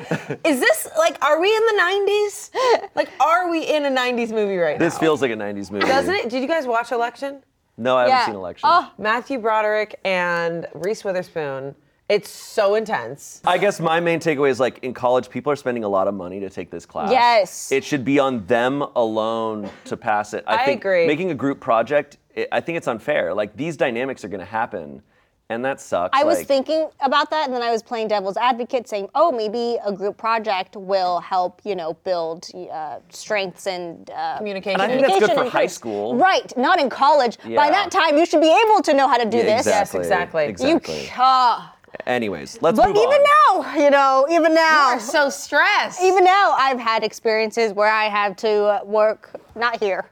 Is 0.43 0.59
this 0.59 0.87
like, 0.97 1.23
are 1.23 1.39
we 1.39 1.55
in 1.55 1.61
the 1.65 1.81
90s? 1.81 2.89
Like, 2.95 3.09
are 3.19 3.49
we 3.49 3.63
in 3.67 3.85
a 3.85 3.89
90s 3.89 4.31
movie 4.31 4.57
right 4.57 4.79
now? 4.79 4.85
This 4.85 4.97
feels 4.97 5.21
like 5.21 5.31
a 5.31 5.35
'90s 5.35 5.71
movie. 5.71 5.85
Doesn't 5.85 6.13
it? 6.15 6.29
Did 6.29 6.41
you 6.41 6.47
guys 6.47 6.65
watch 6.65 6.91
Election? 6.91 7.43
No, 7.77 7.97
I 7.97 8.01
haven't 8.03 8.15
Yeah. 8.17 8.25
seen 8.27 8.35
Election. 8.35 8.69
Oh, 8.71 8.91
Matthew 8.97 9.37
Broderick 9.39 9.99
and 10.05 10.65
Reese 10.73 11.03
Witherspoon. 11.03 11.75
It's 12.07 12.29
so 12.29 12.75
intense. 12.75 13.41
I 13.45 13.57
guess 13.57 13.79
my 13.79 13.99
main 13.99 14.19
takeaway 14.19 14.49
is 14.51 14.59
like 14.59 14.79
in 14.83 14.93
college, 14.93 15.27
people 15.29 15.51
are 15.51 15.55
spending 15.55 15.83
a 15.83 15.87
lot 15.89 16.07
of 16.07 16.13
money 16.13 16.39
to 16.39 16.49
take 16.51 16.69
this 16.69 16.85
class. 16.85 17.09
Yes. 17.11 17.71
It 17.71 17.83
should 17.83 18.05
be 18.05 18.19
on 18.19 18.45
them 18.45 18.83
alone 18.95 19.69
to 19.85 19.97
pass 19.97 20.33
it. 20.35 20.43
I, 20.45 20.57
I 20.57 20.65
think 20.65 20.81
agree. 20.81 21.07
making 21.07 21.31
a 21.31 21.35
group 21.35 21.59
project, 21.59 22.17
it, 22.35 22.47
I 22.51 22.61
think 22.61 22.77
it's 22.77 22.87
unfair. 22.87 23.33
Like 23.33 23.57
these 23.57 23.75
dynamics 23.75 24.23
are 24.23 24.27
going 24.27 24.39
to 24.39 24.45
happen, 24.45 25.01
and 25.49 25.63
that 25.63 25.79
sucks. 25.79 26.17
I 26.19 26.23
was 26.23 26.39
Like, 26.39 26.47
thinking 26.47 26.89
about 27.01 27.29
that, 27.29 27.45
and 27.45 27.53
then 27.55 27.61
I 27.61 27.71
was 27.71 27.83
playing 27.83 28.07
devil's 28.07 28.37
advocate, 28.37 28.87
saying, 28.87 29.09
"Oh, 29.13 29.31
maybe 29.31 29.77
a 29.85 29.91
group 29.91 30.17
project 30.17 30.75
will 30.75 31.19
help, 31.19 31.61
you 31.63 31.75
know, 31.75 31.93
build 32.03 32.49
uh, 32.71 32.97
strengths 33.09 33.67
and 33.67 34.09
uh, 34.09 34.37
Communication. 34.37 34.81
And 34.81 34.91
I 34.91 34.95
think 34.95 35.07
that's 35.07 35.19
good 35.19 35.31
for 35.35 35.41
and 35.41 35.49
high 35.49 35.67
school. 35.67 36.15
Right, 36.15 36.51
not 36.57 36.79
in 36.79 36.89
college. 36.89 37.37
By 37.43 37.69
that 37.69 37.91
time, 37.91 38.17
you 38.17 38.25
should 38.25 38.41
be 38.41 38.55
able 38.65 38.81
to 38.83 38.93
know 38.93 39.07
how 39.07 39.17
to 39.17 39.25
do 39.29 39.37
Yeah, 39.37 39.43
this. 39.57 39.67
exactly. 39.67 39.99
exactly. 39.99 40.43
You 40.45 40.69
You, 40.69 40.77
Exactly. 40.77 41.11
uh, 41.17 41.67
Anyways, 42.05 42.61
let's 42.61 42.77
but 42.77 42.87
move 42.87 42.97
even 42.97 43.21
on. 43.21 43.63
now, 43.63 43.75
you 43.83 43.89
know, 43.89 44.27
even 44.29 44.53
now, 44.53 44.97
so 44.97 45.29
stressed. 45.29 46.01
even 46.01 46.23
now, 46.25 46.53
I've 46.57 46.79
had 46.79 47.03
experiences 47.03 47.71
where 47.71 47.89
I 47.89 48.05
have 48.09 48.35
to 48.37 48.63
uh, 48.65 48.79
work, 48.83 49.31
not 49.55 49.79
here. 49.81 50.05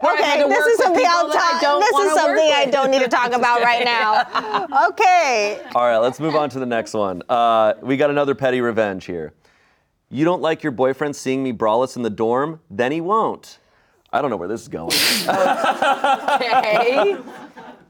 Where 0.00 0.12
I've 0.14 0.24
had 0.24 0.40
Okay, 0.40 0.48
this 0.48 0.66
is 0.66 0.78
something 0.78 1.04
I'll 1.06 1.30
talk. 1.30 1.60
don't 1.60 1.80
This 1.80 1.90
is 2.06 2.14
something 2.14 2.50
I 2.54 2.66
don't 2.70 2.90
need 2.90 3.00
to 3.02 3.08
talk 3.08 3.32
about 3.32 3.62
right 3.62 3.84
now. 3.84 4.88
Okay. 4.88 5.62
All 5.74 5.82
right, 5.82 5.98
let's 5.98 6.20
move 6.20 6.34
on 6.34 6.50
to 6.50 6.58
the 6.58 6.66
next 6.66 6.94
one. 6.94 7.22
Uh, 7.28 7.74
we 7.82 7.96
got 7.96 8.10
another 8.10 8.34
petty 8.34 8.60
revenge 8.60 9.04
here. 9.04 9.32
You 10.08 10.24
don't 10.24 10.42
like 10.42 10.62
your 10.62 10.72
boyfriend 10.72 11.14
seeing 11.14 11.42
me 11.42 11.52
braless 11.52 11.96
in 11.96 12.02
the 12.02 12.10
dorm? 12.10 12.60
Then 12.70 12.90
he 12.92 13.00
won't. 13.00 13.58
I 14.12 14.20
don't 14.20 14.30
know 14.30 14.36
where 14.36 14.48
this 14.48 14.62
is 14.62 14.68
going. 14.68 14.90
Okay. 16.40 17.16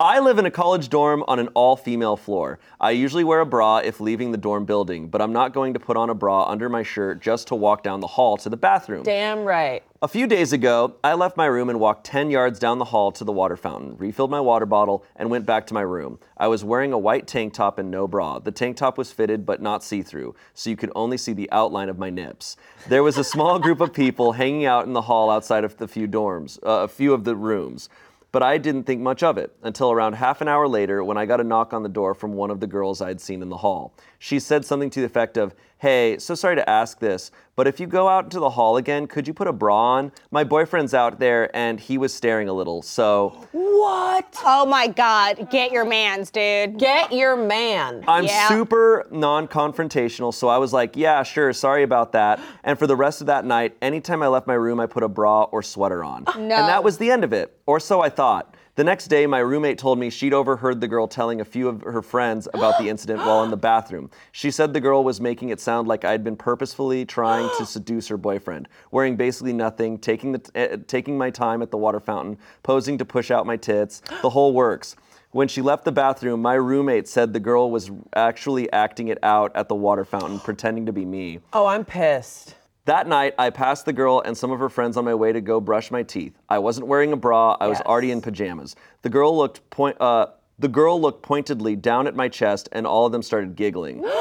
I 0.03 0.19
live 0.19 0.39
in 0.39 0.47
a 0.47 0.51
college 0.51 0.89
dorm 0.89 1.23
on 1.29 1.39
an 1.39 1.49
all 1.49 1.77
female 1.77 2.17
floor. 2.17 2.59
I 2.81 2.93
usually 2.93 3.23
wear 3.23 3.41
a 3.41 3.45
bra 3.45 3.81
if 3.85 4.01
leaving 4.01 4.33
the 4.33 4.39
dorm 4.39 4.65
building, 4.65 5.09
but 5.09 5.21
I'm 5.21 5.35
not 5.35 5.53
going 5.53 5.75
to 5.75 5.79
put 5.79 5.99
on 5.99 6.09
a 6.09 6.15
bra 6.15 6.49
under 6.49 6.71
my 6.71 6.83
shirt 6.83 7.21
just 7.21 7.49
to 7.49 7.55
walk 7.55 7.83
down 7.83 8.01
the 8.01 8.07
hall 8.07 8.39
to 8.39 8.49
the 8.49 8.57
bathroom. 8.57 9.03
Damn 9.03 9.45
right. 9.45 9.83
A 10.01 10.09
few 10.09 10.27
days 10.27 10.55
ago, 10.55 10.95
I 11.05 11.13
left 11.13 11.37
my 11.37 11.45
room 11.45 11.69
and 11.69 11.79
walked 11.79 12.05
10 12.07 12.31
yards 12.31 12.59
down 12.59 12.79
the 12.79 12.87
hall 12.87 13.13
to 13.13 13.25
the 13.25 13.33
water 13.33 13.59
fountain, 13.59 13.99
refilled 13.99 14.31
my 14.31 14.41
water 14.41 14.65
bottle, 14.65 15.05
and 15.17 15.29
went 15.29 15.45
back 15.45 15.67
to 15.67 15.75
my 15.75 15.83
room. 15.83 16.19
I 16.39 16.49
was 16.49 16.65
wearing 16.65 16.95
a 16.95 16.99
white 16.99 17.27
tank 17.27 17.53
top 17.53 17.79
and 17.79 17.91
no 17.91 18.09
bra. 18.09 18.39
The 18.39 18.53
tank 18.53 18.79
top 18.79 18.97
was 18.97 19.13
fitted 19.13 19.45
but 19.45 19.61
not 19.61 19.85
see 19.85 20.01
through, 20.01 20.35
so 20.55 20.71
you 20.71 20.77
could 20.77 20.93
only 20.95 21.19
see 21.19 21.35
the 21.35 21.53
outline 21.53 21.91
of 21.91 21.99
my 21.99 22.09
nips. 22.09 22.57
There 22.89 23.03
was 23.03 23.19
a 23.19 23.25
small 23.25 23.59
group 23.59 23.83
of 23.83 23.93
people 23.93 24.33
hanging 24.33 24.65
out 24.65 24.87
in 24.87 24.95
the 24.95 25.03
hall 25.03 25.29
outside 25.29 25.63
of 25.65 25.77
the 25.77 25.87
few 25.87 26.09
dorms, 26.09 26.59
uh, 26.65 26.85
a 26.85 26.89
few 26.89 27.13
of 27.13 27.25
the 27.25 27.37
rooms. 27.37 27.91
But 28.33 28.43
I 28.43 28.59
didn't 28.59 28.85
think 28.85 29.01
much 29.01 29.23
of 29.23 29.39
it 29.39 29.55
until 29.63 29.91
around 29.91 30.15
half 30.15 30.41
an 30.41 30.49
hour 30.49 30.69
later 30.69 31.03
when 31.03 31.17
I 31.17 31.27
got 31.27 31.41
a 31.41 31.45
knock 31.45 31.73
on 31.73 31.83
the 31.83 31.89
door 31.89 32.15
from 32.15 32.35
one 32.35 32.51
of 32.51 32.61
the 32.61 32.67
girls 32.67 33.01
I'd 33.01 33.21
seen 33.21 33.43
in 33.43 33.49
the 33.49 33.57
hall. 33.59 33.95
She 34.19 34.39
said 34.39 34.65
something 34.65 34.91
to 34.91 35.01
the 35.01 35.07
effect 35.07 35.37
of, 35.37 35.55
Hey, 35.81 36.19
so 36.19 36.35
sorry 36.35 36.57
to 36.57 36.69
ask 36.69 36.99
this, 36.99 37.31
but 37.57 37.67
if 37.67 37.81
you 37.81 37.87
go 37.87 38.07
out 38.07 38.25
into 38.25 38.39
the 38.39 38.51
hall 38.51 38.77
again, 38.77 39.07
could 39.07 39.27
you 39.27 39.33
put 39.33 39.47
a 39.49 39.53
bra 39.55 39.95
on? 39.95 40.13
My 40.31 40.45
boyfriend's 40.45 40.93
out 40.93 41.19
there 41.19 41.51
and 41.57 41.81
he 41.81 41.97
was 41.97 42.13
staring 42.13 42.51
a 42.51 42.53
little, 42.53 42.83
so 42.83 43.47
What? 43.53 44.37
Oh 44.45 44.67
my 44.67 44.89
God, 44.89 45.49
get 45.51 45.73
your 45.73 45.87
man's, 45.87 46.31
dude. 46.31 46.77
Get 46.77 47.13
your 47.15 47.35
man. 47.35 48.05
I'm 48.07 48.25
Yeah. 48.25 48.49
super 48.49 49.07
non 49.11 49.49
confrontational, 49.49 50.35
so 50.35 50.49
I 50.49 50.59
was 50.59 50.75
like, 50.75 50.97
yeah, 50.97 51.23
sure, 51.23 51.51
sorry 51.55 51.83
about 51.83 52.13
that. 52.13 52.41
And 52.63 52.79
for 52.79 52.87
the 52.87 52.95
rest 52.97 53.23
of 53.23 53.29
that 53.29 53.47
night, 53.47 53.75
anytime 53.81 54.23
I 54.23 54.27
left 54.29 54.47
my 54.47 54.53
room, 54.53 54.81
I 54.81 54.87
put 54.87 55.03
a 55.03 55.09
bra 55.09 55.45
or 55.45 55.63
sweater 55.63 56.05
on. 56.05 56.27
No. 56.37 56.57
And 56.57 56.69
that 56.69 56.85
was 56.85 56.99
the 56.99 57.11
end 57.11 57.25
of 57.25 57.33
it, 57.33 57.57
or 57.65 57.81
so 57.81 58.03
I 58.03 58.11
thought. 58.11 58.55
The 58.81 58.85
next 58.85 59.09
day, 59.09 59.27
my 59.27 59.41
roommate 59.41 59.77
told 59.77 59.99
me 59.99 60.09
she'd 60.09 60.33
overheard 60.33 60.81
the 60.81 60.89
girl 60.89 61.07
telling 61.07 61.43
a 61.43 61.45
few 61.45 61.69
of 61.69 61.83
her 61.83 62.01
friends 62.01 62.49
about 62.55 62.79
the 62.79 62.89
incident 62.89 63.19
while 63.19 63.45
in 63.45 63.51
the 63.51 63.57
bathroom. 63.59 64.11
She 64.33 64.51
said 64.51 64.73
the 64.73 64.81
girl 64.81 65.05
was 65.05 65.21
making 65.21 65.51
it 65.51 65.61
sound 65.61 65.87
like 65.87 66.07
I'd 66.07 66.25
been 66.25 66.35
purposefully 66.35 67.05
trying 67.05 67.51
to 67.59 67.67
seduce 67.67 68.09
her 68.09 68.17
boyfriend, 68.17 68.71
wearing 68.91 69.17
basically 69.17 69.53
nothing, 69.53 69.99
taking, 69.99 70.33
the 70.33 70.51
uh, 70.55 70.79
taking 70.87 71.19
my 71.19 71.29
time 71.29 71.61
at 71.61 71.71
the 71.71 71.77
water 71.77 72.01
fountain, 72.01 72.39
posing 72.63 72.97
to 72.97 73.05
push 73.05 73.31
out 73.31 73.45
my 73.45 73.59
tits, 73.59 74.01
the 74.23 74.31
whole 74.31 74.55
works. 74.55 74.97
When 75.33 75.47
she 75.47 75.61
left 75.61 75.85
the 75.85 75.93
bathroom, 75.93 76.41
my 76.41 76.55
roommate 76.55 77.07
said 77.07 77.35
the 77.35 77.39
girl 77.39 77.71
was 77.71 77.91
actually 78.15 78.73
acting 78.73 79.09
it 79.09 79.19
out 79.23 79.55
at 79.55 79.69
the 79.69 79.75
water 79.75 80.07
fountain, 80.07 80.41
pretending 80.41 80.87
to 80.87 80.93
be 80.93 81.05
me. 81.05 81.41
Oh, 81.53 81.67
I'm 81.67 81.85
pissed. 81.85 82.55
That 82.91 83.07
night, 83.07 83.37
I 83.39 83.51
passed 83.51 83.85
the 83.85 83.93
girl 83.93 84.21
and 84.25 84.37
some 84.37 84.51
of 84.51 84.59
her 84.59 84.69
friends 84.69 84.97
on 84.97 85.05
my 85.05 85.15
way 85.15 85.33
to 85.33 85.41
go 85.41 85.61
brush 85.61 85.93
my 85.93 86.03
teeth. 86.03 86.37
I 86.49 86.59
wasn't 86.59 86.89
wearing 86.89 87.13
a 87.13 87.17
bra. 87.17 87.57
I 87.61 87.69
was 87.69 87.81
already 87.83 88.11
in 88.11 88.21
pajamas. 88.21 88.75
The 89.03 89.09
girl 89.09 89.39
looked 89.39 89.71
point. 89.71 89.97
Uh, 90.01 90.27
the 90.59 90.67
girl 90.67 91.01
looked 91.01 91.23
pointedly 91.23 91.77
down 91.77 92.09
at 92.09 92.17
my 92.17 92.29
chest, 92.29 92.69
and 92.73 92.89
all 92.89 93.07
of 93.07 93.13
them 93.13 93.23
started 93.23 93.55
giggling. 93.55 94.05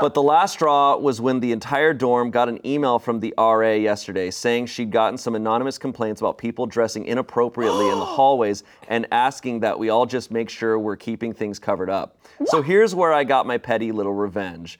But 0.00 0.14
the 0.14 0.22
last 0.22 0.52
straw 0.52 0.96
was 0.96 1.20
when 1.20 1.40
the 1.40 1.52
entire 1.52 1.92
dorm 1.92 2.30
got 2.30 2.48
an 2.48 2.66
email 2.66 2.98
from 2.98 3.20
the 3.20 3.34
RA 3.36 3.72
yesterday 3.72 4.30
saying 4.30 4.64
she'd 4.64 4.90
gotten 4.90 5.18
some 5.18 5.34
anonymous 5.34 5.76
complaints 5.76 6.22
about 6.22 6.38
people 6.38 6.64
dressing 6.64 7.04
inappropriately 7.04 7.86
in 7.86 7.98
the 7.98 8.04
hallways 8.16 8.62
and 8.88 9.06
asking 9.12 9.60
that 9.60 9.78
we 9.78 9.90
all 9.90 10.06
just 10.06 10.30
make 10.30 10.48
sure 10.48 10.78
we're 10.78 10.96
keeping 10.96 11.34
things 11.34 11.58
covered 11.58 11.90
up. 11.90 12.16
So 12.46 12.62
here's 12.62 12.94
where 12.94 13.12
I 13.12 13.24
got 13.24 13.46
my 13.46 13.58
petty 13.58 13.92
little 13.92 14.14
revenge. 14.14 14.78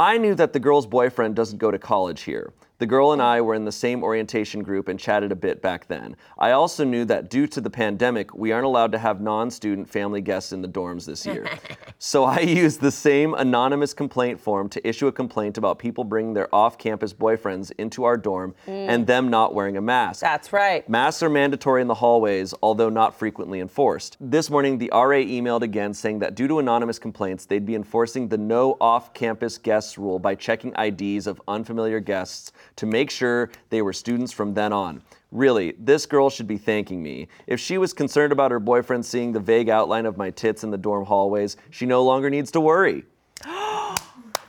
I 0.00 0.16
knew 0.16 0.34
that 0.36 0.54
the 0.54 0.60
girl's 0.60 0.86
boyfriend 0.86 1.36
doesn't 1.36 1.58
go 1.58 1.70
to 1.70 1.78
college 1.78 2.22
here. 2.22 2.54
The 2.80 2.86
girl 2.86 3.12
and 3.12 3.20
I 3.20 3.42
were 3.42 3.54
in 3.54 3.66
the 3.66 3.72
same 3.72 4.02
orientation 4.02 4.62
group 4.62 4.88
and 4.88 4.98
chatted 4.98 5.30
a 5.32 5.36
bit 5.36 5.60
back 5.60 5.86
then. 5.86 6.16
I 6.38 6.52
also 6.52 6.82
knew 6.82 7.04
that 7.04 7.28
due 7.28 7.46
to 7.48 7.60
the 7.60 7.68
pandemic, 7.68 8.34
we 8.34 8.52
aren't 8.52 8.64
allowed 8.64 8.90
to 8.92 8.98
have 8.98 9.20
non 9.20 9.50
student 9.50 9.86
family 9.86 10.22
guests 10.22 10.52
in 10.52 10.62
the 10.62 10.68
dorms 10.68 11.04
this 11.04 11.26
year. 11.26 11.46
so 11.98 12.24
I 12.24 12.40
used 12.40 12.80
the 12.80 12.90
same 12.90 13.34
anonymous 13.34 13.92
complaint 13.92 14.40
form 14.40 14.70
to 14.70 14.88
issue 14.88 15.08
a 15.08 15.12
complaint 15.12 15.58
about 15.58 15.78
people 15.78 16.04
bringing 16.04 16.32
their 16.32 16.52
off 16.54 16.78
campus 16.78 17.12
boyfriends 17.12 17.70
into 17.76 18.04
our 18.04 18.16
dorm 18.16 18.54
mm. 18.66 18.88
and 18.88 19.06
them 19.06 19.28
not 19.28 19.54
wearing 19.54 19.76
a 19.76 19.82
mask. 19.82 20.22
That's 20.22 20.50
right. 20.50 20.88
Masks 20.88 21.22
are 21.22 21.28
mandatory 21.28 21.82
in 21.82 21.86
the 21.86 21.96
hallways, 21.96 22.54
although 22.62 22.88
not 22.88 23.14
frequently 23.14 23.60
enforced. 23.60 24.16
This 24.20 24.48
morning, 24.48 24.78
the 24.78 24.88
RA 24.90 25.18
emailed 25.18 25.60
again 25.60 25.92
saying 25.92 26.20
that 26.20 26.34
due 26.34 26.48
to 26.48 26.60
anonymous 26.60 26.98
complaints, 26.98 27.44
they'd 27.44 27.66
be 27.66 27.74
enforcing 27.74 28.28
the 28.28 28.38
no 28.38 28.78
off 28.80 29.12
campus 29.12 29.58
guests 29.58 29.98
rule 29.98 30.18
by 30.18 30.34
checking 30.34 30.72
IDs 30.78 31.26
of 31.26 31.42
unfamiliar 31.46 32.00
guests 32.00 32.52
to 32.76 32.86
make 32.86 33.10
sure 33.10 33.50
they 33.70 33.82
were 33.82 33.92
students 33.92 34.32
from 34.32 34.54
then 34.54 34.72
on. 34.72 35.02
Really, 35.32 35.74
this 35.78 36.06
girl 36.06 36.28
should 36.30 36.46
be 36.48 36.58
thanking 36.58 37.02
me. 37.02 37.28
If 37.46 37.60
she 37.60 37.78
was 37.78 37.92
concerned 37.92 38.32
about 38.32 38.50
her 38.50 38.58
boyfriend 38.58 39.06
seeing 39.06 39.32
the 39.32 39.40
vague 39.40 39.68
outline 39.68 40.06
of 40.06 40.16
my 40.16 40.30
tits 40.30 40.64
in 40.64 40.70
the 40.70 40.78
dorm 40.78 41.04
hallways, 41.04 41.56
she 41.70 41.86
no 41.86 42.02
longer 42.02 42.28
needs 42.30 42.50
to 42.52 42.60
worry. 42.60 43.04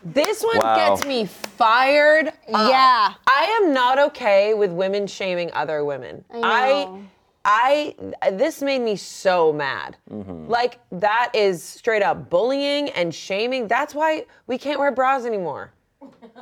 This 0.04 0.42
one 0.44 0.58
Wow. 0.58 0.96
gets 0.96 1.06
me 1.06 1.26
fired. 1.26 2.30
up. 2.30 2.34
Yeah. 2.50 3.14
I 3.28 3.60
am 3.62 3.72
not 3.72 4.00
okay 4.00 4.56
with 4.56 4.72
women 4.72 5.06
shaming 5.06 5.52
other 5.54 5.86
women. 5.86 6.26
I 6.34 6.40
know. 6.70 7.04
I 7.46 7.96
this 8.32 8.62
made 8.62 8.82
me 8.82 8.96
so 8.96 9.52
mad. 9.54 9.98
Mm-hmm. 10.12 10.48
Like 10.48 10.80
that 10.92 11.32
is 11.36 11.62
straight 11.64 12.02
up 12.04 12.30
bullying 12.32 12.90
and 12.90 13.14
shaming. 13.14 13.68
That's 13.68 13.94
why 13.96 14.26
we 14.48 14.58
can't 14.58 14.80
wear 14.80 14.92
bras 14.92 15.26
anymore. 15.26 15.72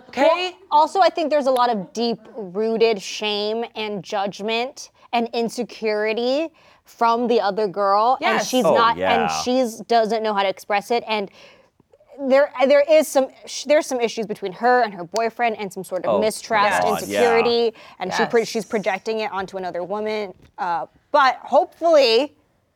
Okay? 0.09 0.55
Also, 0.71 0.99
I 1.01 1.09
think 1.09 1.29
there's 1.29 1.45
a 1.47 1.51
lot 1.51 1.69
of 1.69 1.93
deep 1.93 2.19
rooted 2.35 3.01
shame 3.01 3.65
and 3.75 4.03
judgment 4.03 4.91
and 5.13 5.27
insecurity 5.33 6.49
from 6.85 7.27
the 7.27 7.39
other 7.41 7.67
girl. 7.67 8.17
And 8.21 8.35
Yes. 8.37 8.47
she's 8.47 8.65
Oh, 8.65 8.73
not, 8.75 8.97
yeah. 8.97 9.13
and 9.23 9.31
she's 9.43 9.77
doesn't 9.81 10.23
know 10.23 10.33
how 10.33 10.43
to 10.43 10.49
express 10.49 10.91
it. 10.91 11.03
And 11.07 11.29
there, 12.27 12.51
there 12.67 12.81
is 12.89 13.07
some, 13.07 13.27
sh- 13.45 13.63
there's 13.65 13.85
some 13.85 14.01
issues 14.01 14.25
between 14.25 14.51
her 14.53 14.81
and 14.81 14.93
her 14.93 15.03
boyfriend, 15.05 15.57
and 15.57 15.71
some 15.71 15.83
sort 15.83 16.05
of 16.05 16.15
Oh, 16.15 16.19
mistrust, 16.19 16.81
God, 16.81 17.01
insecurity, 17.01 17.73
and 17.99 18.13
she, 18.13 18.25
pro- 18.25 18.39
Yes. 18.39 18.49
she's 18.49 18.65
projecting 18.65 19.19
it 19.21 19.31
onto 19.31 19.57
another 19.57 19.83
woman. 19.83 20.33
Uh, 20.57 20.87
but 21.11 21.37
hopefully, 21.43 22.35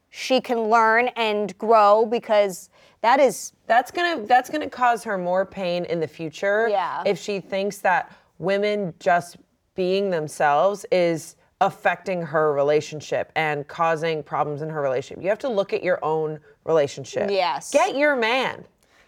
she 0.10 0.40
can 0.40 0.70
learn 0.70 1.10
and 1.16 1.58
grow 1.58 2.06
because 2.06 2.70
that 3.04 3.20
is 3.20 3.54
That's 3.68 3.92
gonna 3.92 4.26
that's 4.26 4.50
gonna 4.50 4.70
cause 4.70 5.04
her 5.04 5.18
more 5.18 5.46
pain 5.46 5.86
in 5.86 6.00
the 6.00 6.08
future. 6.08 6.68
Yeah. 6.70 7.04
If 7.06 7.20
she 7.20 7.40
thinks 7.40 7.78
that 7.80 8.12
women 8.40 8.94
just 9.00 9.38
being 9.76 10.10
themselves 10.10 10.86
is 10.92 11.36
affecting 11.62 12.22
her 12.22 12.54
relationship 12.54 13.32
and 13.36 13.68
causing 13.68 14.24
problems 14.24 14.62
in 14.62 14.70
her 14.70 14.82
relationship. 14.82 15.24
You 15.24 15.30
have 15.30 15.40
to 15.40 15.50
look 15.50 15.72
at 15.74 15.84
your 15.84 16.04
own 16.04 16.40
relationship. 16.66 17.30
Yes. 17.30 17.72
Get 17.72 17.96
your 17.96 18.16
man 18.16 18.66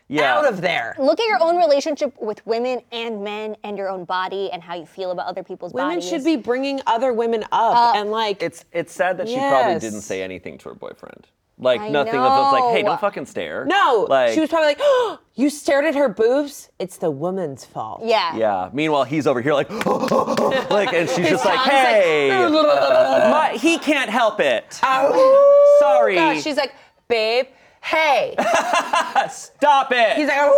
Yeah. 0.08 0.36
out 0.38 0.48
of 0.48 0.62
there. 0.62 0.96
look 1.00 1.20
at 1.20 1.28
your 1.28 1.42
own 1.42 1.58
relationship 1.58 2.14
with 2.22 2.46
women 2.46 2.82
and 2.92 3.24
men 3.24 3.56
and 3.64 3.78
your 3.78 3.90
own 3.90 4.06
body 4.06 4.50
and 4.52 4.62
how 4.62 4.76
you 4.76 4.86
feel 4.86 5.12
about 5.12 5.26
other 5.28 5.44
people's 5.44 5.74
Women 5.74 5.96
bodies. 5.98 6.10
should 6.10 6.24
be 6.24 6.36
bringing 6.36 6.82
other 6.86 7.12
women 7.14 7.44
up 7.52 7.76
uh, 7.76 7.94
and 8.00 8.12
like 8.12 8.42
It's 8.44 8.66
it's 8.72 8.94
sad 8.94 9.18
that 9.18 9.28
she 9.30 9.38
probably 9.38 9.80
didn't 9.80 10.02
say 10.02 10.22
anything 10.22 10.58
to 10.60 10.70
her 10.70 10.76
boyfriend. 10.76 11.28
Like 11.58 11.80
I 11.80 11.90
nothing 11.90 12.20
of 12.20 12.26
it's 12.26 12.54
like, 12.54 12.76
hey, 12.76 12.84
don't 12.84 13.00
fucking 13.00 13.26
stare. 13.26 13.66
no. 13.66 14.08
Like 14.10 14.34
she 14.34 14.42
was 14.42 14.50
probably 14.50 14.68
like, 14.68 14.80
oh, 14.82 15.20
you 15.36 15.50
stared 15.50 15.86
at 15.86 15.96
her 15.96 16.10
boobs. 16.10 16.70
It's 16.80 16.98
the 16.98 17.10
woman's 17.10 17.64
fault. 17.64 18.02
Yeah. 18.04 18.36
Yeah. 18.36 18.70
Meanwhile, 18.74 19.06
he's 19.06 19.26
over 19.26 19.42
here 19.42 19.54
like, 19.54 19.70
like, 20.70 20.94
and 20.94 21.10
she's 21.10 21.30
just 21.30 21.46
like, 21.46 21.56
tongue's 21.56 21.68
like, 21.68 22.04
hey, 22.04 22.50
my, 22.50 23.58
he 23.60 23.78
can't 23.78 24.10
help 24.10 24.42
it. 24.42 24.80
Oh, 24.84 25.78
Sorry. 25.80 26.16
gosh. 26.16 26.44
She's 26.44 26.58
like, 26.58 26.74
babe, 27.08 27.46
hey. 27.82 28.36
Stop 29.30 29.92
it. 29.92 30.18
He's 30.18 30.28
like, 30.28 30.50
"Woo." 30.50 30.56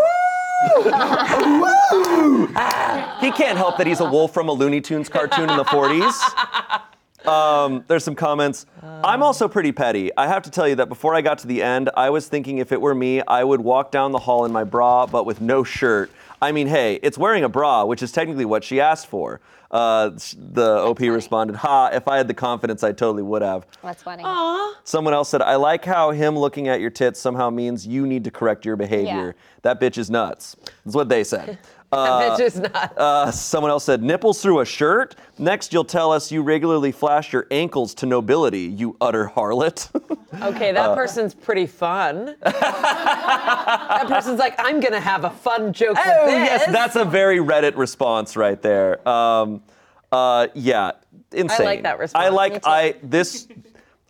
he 3.22 3.32
can't 3.32 3.58
help 3.58 3.78
that 3.78 3.86
he's 3.86 4.00
a 4.00 4.10
wolf 4.10 4.34
from 4.34 4.50
a 4.50 4.52
Looney 4.52 4.82
Tunes 4.82 5.10
cartoon 5.10 5.50
in 5.50 5.58
the 5.58 5.64
40s. 5.66 6.82
Um, 7.28 7.84
there's 7.88 8.04
some 8.04 8.16
comments. 8.16 8.66
I'm 8.82 9.22
also 9.22 9.48
pretty 9.48 9.72
petty. 9.72 10.12
I 10.16 10.28
have 10.28 10.44
to 10.44 10.52
tell 10.52 10.68
you 10.68 10.76
that 10.76 10.88
before 10.90 11.14
I 11.14 11.22
got 11.22 11.40
to 11.40 11.48
the 11.48 11.62
end, 11.62 11.90
I 11.96 12.10
was 12.10 12.28
thinking 12.28 12.60
if 12.60 12.72
it 12.72 12.80
were 12.80 12.96
me, 12.96 13.22
I 13.28 13.44
would 13.44 13.62
walk 13.62 13.92
down 13.92 14.12
the 14.12 14.20
hall 14.20 14.46
in 14.46 14.52
my 14.52 14.64
bra, 14.64 15.06
but 15.06 15.26
with 15.26 15.42
no 15.42 15.64
shirt. 15.64 16.10
I 16.42 16.52
mean, 16.52 16.68
hey, 16.68 17.00
it's 17.04 17.18
wearing 17.18 17.44
a 17.44 17.50
bra, 17.50 17.84
which 17.86 18.02
is 18.02 18.12
technically 18.12 18.46
what 18.46 18.64
she 18.64 18.80
asked 18.80 19.08
for. 19.08 19.42
Uh, 19.70 20.12
the 20.38 20.80
OP 20.80 21.02
responded, 21.02 21.58
"Ha! 21.58 21.90
If 21.92 22.08
I 22.08 22.16
had 22.16 22.30
the 22.30 22.34
confidence, 22.34 22.84
I 22.84 22.94
totally 22.94 23.24
would 23.24 23.42
have." 23.42 23.66
That's 23.84 24.02
funny. 24.02 24.24
Aww. 24.24 24.76
Someone 24.86 25.14
else 25.14 25.28
said, 25.28 25.42
I 25.42 25.56
like 25.56 25.84
how 25.84 26.12
him 26.12 26.40
looking 26.40 26.70
at 26.70 26.80
your 26.80 26.90
tits 26.90 27.20
somehow 27.20 27.50
means 27.50 27.86
you 27.86 28.08
need 28.08 28.24
to 28.24 28.32
correct 28.32 28.66
your 28.66 28.78
behavior. 28.78 29.36
That 29.64 29.82
bitch 29.82 29.98
is 29.98 30.10
nuts. 30.10 30.56
That's 30.86 30.96
what 30.96 31.10
they 31.10 31.26
said. 31.26 31.58
That 31.92 32.38
bitch 32.38 32.40
is 32.42 32.60
not. 32.60 32.98
Uh, 32.98 33.32
someone 33.32 33.72
else 33.72 33.86
said, 33.86 34.04
nipples 34.04 34.42
through 34.42 34.60
a 34.60 34.66
shirt? 34.66 35.16
Next, 35.38 35.72
you'll 35.72 35.86
tell 35.86 36.12
us 36.12 36.32
you 36.32 36.42
regularly 36.42 36.92
flash 36.92 37.32
your 37.32 37.48
ankles 37.50 37.94
to 37.96 38.06
nobility, 38.06 38.62
you 38.62 38.98
utter 39.00 39.32
harlot. 39.34 39.90
Okay, 40.42 40.70
uh, 40.70 40.74
that 40.74 40.96
person's 40.96 41.34
pretty 41.34 41.66
fun. 41.66 42.36
that 42.42 44.06
person's 44.08 44.38
like, 44.38 44.54
I'm 44.60 44.80
gonna 44.82 45.00
have 45.00 45.24
a 45.24 45.32
fun 45.32 45.74
joke 45.74 45.98
oh, 45.98 46.26
with 46.26 46.36
this. 46.36 46.62
yes, 46.62 46.72
that's 46.72 46.96
a 46.96 47.06
very 47.06 47.40
Reddit 47.40 47.76
response 47.76 48.36
right 48.36 48.62
there. 48.62 49.08
Um, 49.08 49.64
uh, 50.12 50.48
yeah, 50.54 50.92
insane. 51.32 51.62
I 51.62 51.70
like 51.70 51.84
that 51.84 51.98
response. 51.98 52.26
I 52.26 52.30
like. 52.30 52.62
I, 52.66 52.96
this, 53.02 53.48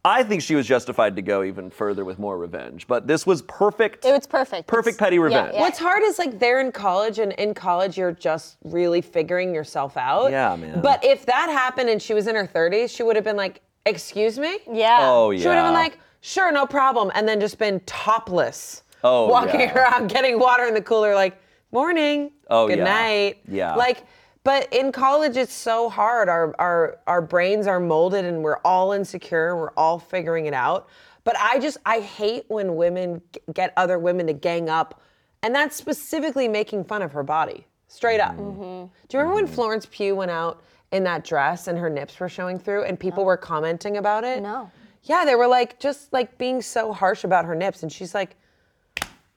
I 0.08 0.24
think 0.24 0.42
she 0.42 0.56
was 0.56 0.66
justified 0.66 1.16
to 1.18 1.22
go 1.22 1.44
even 1.44 1.70
further 1.70 2.06
with 2.06 2.18
more 2.18 2.38
revenge, 2.38 2.88
but 2.88 3.08
this 3.08 3.28
was 3.28 3.42
perfect. 3.42 4.06
it 4.06 4.14
was 4.14 4.26
perfect. 4.26 4.66
Perfect 4.68 4.96
It's- 4.96 5.00
petty 5.06 5.18
yeah, 5.18 5.22
revenge. 5.24 5.54
yeah. 5.56 5.60
What's 5.60 5.78
hard 5.80 6.02
is 6.04 6.18
like 6.18 6.40
they're 6.40 6.62
in 6.62 6.72
college, 6.72 7.20
and 7.20 7.34
in 7.34 7.54
college 7.54 7.98
you're 7.98 8.14
just 8.14 8.56
really 8.64 9.02
figuring 9.02 9.54
yourself 9.54 9.98
out. 9.98 10.32
Yeah, 10.32 10.56
man. 10.56 10.80
But 10.82 11.04
if 11.04 11.26
that 11.26 11.50
happened 11.50 11.90
and 11.90 12.02
she 12.02 12.14
was 12.14 12.28
in 12.28 12.36
her 12.36 12.48
30s, 12.48 12.90
she 12.96 13.04
would 13.04 13.16
have 13.18 13.26
been 13.26 13.36
like, 13.36 13.62
"Excuse 13.86 14.40
me." 14.40 14.60
Yeah. 14.72 15.00
Oh, 15.02 15.32
yeah. 15.32 15.42
She 15.42 15.48
would 15.50 15.56
have 15.58 15.66
been 15.68 15.74
like, 15.74 16.00
"Sure, 16.22 16.52
no 16.54 16.66
problem," 16.66 17.12
and 17.14 17.28
then 17.28 17.40
just 17.42 17.58
been 17.60 17.82
topless. 17.86 18.84
Oh, 19.04 19.28
walking 19.28 19.60
yeah. 19.60 19.74
around 19.78 20.08
getting 20.16 20.40
water 20.40 20.64
in 20.66 20.74
the 20.74 20.82
cooler, 20.82 21.14
like, 21.16 21.38
"Morning." 21.74 22.32
Oh, 22.50 22.68
Good 22.68 22.78
yeah. 22.80 22.84
night. 22.86 23.38
Yeah. 23.48 23.76
Like. 23.76 24.04
But 24.48 24.72
in 24.72 24.94
college, 24.94 25.36
it's 25.36 25.52
so 25.52 25.90
hard. 25.90 26.30
Our, 26.30 26.56
our, 26.58 27.00
our 27.06 27.22
brains 27.22 27.68
are 27.68 27.82
molded 27.82 28.24
and 28.24 28.42
we're 28.42 28.60
all 28.60 28.94
insecure. 28.94 29.58
We're 29.58 29.72
all 29.72 30.00
figuring 30.00 30.46
it 30.46 30.54
out. 30.54 30.88
But 31.26 31.36
I 31.38 31.60
just, 31.60 31.76
I 31.86 32.00
hate 32.00 32.46
when 32.48 32.78
women 32.78 33.22
get 33.54 33.74
other 33.76 34.00
women 34.00 34.26
to 34.28 34.32
gang 34.32 34.70
up. 34.70 35.02
And 35.44 35.54
that's 35.54 35.76
specifically 35.76 36.48
making 36.48 36.86
fun 36.86 37.02
of 37.02 37.12
her 37.12 37.24
body, 37.24 37.68
straight 37.90 38.22
up. 38.22 38.38
Mm-hmm. 38.38 38.86
Do 39.10 39.18
you 39.18 39.20
remember 39.20 39.36
when 39.36 39.48
Florence 39.48 39.86
Pugh 39.92 40.16
went 40.16 40.32
out 40.32 40.64
in 40.94 41.04
that 41.04 41.26
dress 41.26 41.68
and 41.68 41.78
her 41.78 41.90
nips 41.90 42.18
were 42.18 42.30
showing 42.30 42.58
through 42.58 42.86
and 42.86 42.98
people 42.98 43.26
were 43.26 43.36
commenting 43.36 43.98
about 43.98 44.24
it? 44.24 44.42
No. 44.42 44.72
Yeah, 45.04 45.26
they 45.26 45.36
were 45.36 45.48
like, 45.48 45.78
just 45.78 46.14
like 46.14 46.38
being 46.38 46.62
so 46.62 46.94
harsh 46.94 47.26
about 47.26 47.44
her 47.44 47.54
nips. 47.54 47.84
And 47.84 47.92
she's 47.92 48.16
like, 48.16 48.38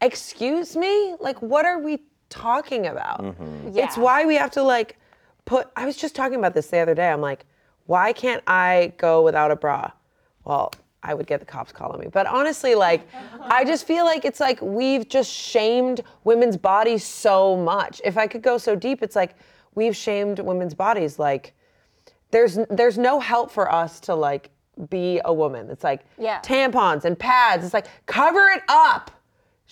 excuse 0.00 0.76
me? 0.76 1.16
Like, 1.18 1.42
what 1.42 1.66
are 1.66 1.80
we 1.80 1.98
talking 2.28 2.86
about? 2.86 3.34
It's 3.74 3.96
Yeah. 3.96 4.00
why 4.00 4.24
we 4.24 4.36
have 4.36 4.52
to 4.52 4.62
like 4.62 4.98
put. 5.50 5.68
I 5.74 5.84
was 5.84 5.96
just 5.96 6.14
talking 6.14 6.38
about 6.38 6.54
this 6.54 6.68
the 6.68 6.78
other 6.78 6.94
day. 6.94 7.10
I'm 7.10 7.20
like, 7.20 7.44
why 7.86 8.12
can't 8.12 8.42
I 8.46 8.92
go 8.98 9.22
without 9.22 9.50
a 9.50 9.56
bra? 9.56 9.90
Well, 10.44 10.72
I 11.02 11.12
would 11.12 11.26
get 11.26 11.40
the 11.40 11.46
cops 11.46 11.72
calling 11.72 11.98
me. 12.00 12.06
But 12.06 12.26
honestly, 12.28 12.76
like, 12.76 13.08
I 13.40 13.64
just 13.64 13.84
feel 13.84 14.04
like 14.04 14.24
it's 14.24 14.38
like 14.38 14.62
we've 14.62 15.08
just 15.08 15.30
shamed 15.32 16.02
women's 16.22 16.56
bodies 16.56 17.02
so 17.04 17.56
much. 17.56 18.00
If 18.04 18.16
I 18.16 18.28
could 18.28 18.42
go 18.42 18.58
so 18.58 18.76
deep, 18.76 19.02
it's 19.02 19.16
like 19.16 19.34
we've 19.74 19.96
shamed 19.96 20.38
women's 20.38 20.74
bodies. 20.74 21.18
Like, 21.18 21.52
there's 22.30 22.58
there's 22.70 22.96
no 22.96 23.18
help 23.18 23.50
for 23.50 23.72
us 23.72 23.98
to 24.00 24.14
like 24.14 24.50
be 24.88 25.20
a 25.24 25.32
woman. 25.34 25.68
It's 25.68 25.82
like 25.82 26.02
Yeah. 26.16 26.40
tampons 26.42 27.04
and 27.04 27.18
pads. 27.18 27.64
It's 27.64 27.74
like 27.74 27.88
cover 28.06 28.48
it 28.50 28.62
up. 28.68 29.10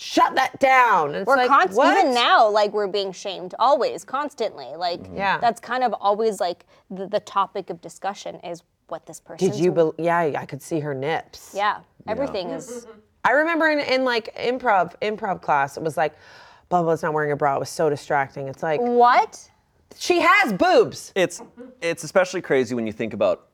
Shut 0.00 0.36
that 0.36 0.60
down. 0.60 1.08
And 1.08 1.16
it's 1.16 1.26
We're 1.26 1.34
like, 1.36 1.48
const- 1.48 1.76
what? 1.76 1.98
even 1.98 2.14
now, 2.14 2.48
like 2.48 2.72
we're 2.72 2.86
being 2.86 3.10
shamed 3.10 3.56
always, 3.58 4.04
constantly. 4.04 4.76
Like 4.76 5.02
mm. 5.02 5.16
Yeah. 5.16 5.38
that's 5.38 5.60
kind 5.60 5.82
of 5.82 5.92
always 5.94 6.38
like 6.38 6.66
the, 6.88 7.08
the 7.08 7.18
topic 7.18 7.68
of 7.68 7.80
discussion 7.80 8.36
is 8.44 8.62
what 8.86 9.06
this 9.06 9.18
person. 9.18 9.50
Did 9.50 9.58
you? 9.58 9.72
Be- 9.72 9.90
yeah, 10.04 10.18
I 10.20 10.46
could 10.46 10.62
see 10.62 10.78
her 10.78 10.94
nips. 10.94 11.52
Yeah, 11.52 11.80
everything 12.06 12.50
is. 12.50 12.86
I 13.24 13.32
remember 13.32 13.68
in, 13.70 13.80
in 13.80 14.04
like 14.04 14.32
improv 14.36 14.94
improv 15.02 15.42
class, 15.42 15.76
it 15.76 15.82
was 15.82 15.96
like, 15.96 16.14
blah 16.68 16.80
blah's 16.84 17.02
not 17.02 17.12
wearing 17.12 17.32
a 17.32 17.36
bra. 17.36 17.56
It 17.56 17.58
was 17.58 17.68
so 17.68 17.90
distracting. 17.90 18.46
It's 18.46 18.62
like 18.62 18.80
What? 18.80 19.50
she 19.96 20.20
has 20.20 20.52
boobs. 20.52 21.10
It's 21.16 21.42
it's 21.82 22.04
especially 22.04 22.40
crazy 22.40 22.76
when 22.76 22.86
you 22.86 22.92
think 22.92 23.14
about 23.14 23.48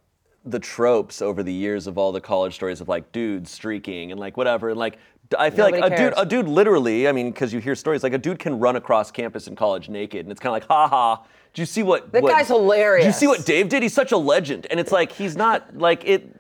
the 0.44 0.58
tropes 0.58 1.22
over 1.22 1.42
the 1.42 1.52
years 1.52 1.86
of 1.86 1.96
all 1.96 2.12
the 2.12 2.20
college 2.20 2.54
stories 2.54 2.82
of 2.82 2.86
like 2.88 3.10
dudes 3.12 3.50
streaking 3.50 4.10
and 4.10 4.20
like 4.20 4.36
whatever 4.36 4.68
and 4.68 4.78
like 4.78 4.96
d- 4.96 4.98
I 5.38 5.50
feel 5.50 5.64
like 5.64 5.75
Nobody 5.75 5.95
a 5.95 5.99
dude 5.99 6.14
a 6.16 6.26
dude 6.26 6.49
literally 6.49 7.09
I 7.09 7.12
mean 7.12 7.31
because 7.31 7.52
you 7.52 7.59
hear 7.61 7.75
stories 7.75 8.02
like 8.02 8.12
a 8.12 8.19
dude 8.19 8.38
can 8.38 8.59
run 8.59 8.76
across 8.76 9.11
campus 9.11 9.47
in 9.47 9.57
college 9.57 9.88
naked 9.88 10.21
and 10.26 10.31
it's 10.31 10.40
kind 10.40 10.50
of 10.50 10.62
like 10.62 10.69
ha 10.69 10.88
ha 10.88 11.25
do 11.54 11.62
you 11.62 11.66
see 11.66 11.83
what 11.83 12.12
That 12.12 12.23
what- 12.23 12.33
guy's 12.33 12.49
hilarious. 12.49 13.04
do 13.04 13.09
you 13.09 13.12
see 13.12 13.26
what 13.26 13.45
Dave 13.47 13.69
did 13.69 13.83
he's 13.83 13.95
such 13.95 14.12
a 14.12 14.16
legend 14.16 14.66
and 14.71 14.78
it's 14.78 14.93
like 14.93 15.11
he's 15.12 15.37
not 15.37 15.76
like 15.76 16.04
it 16.04 16.31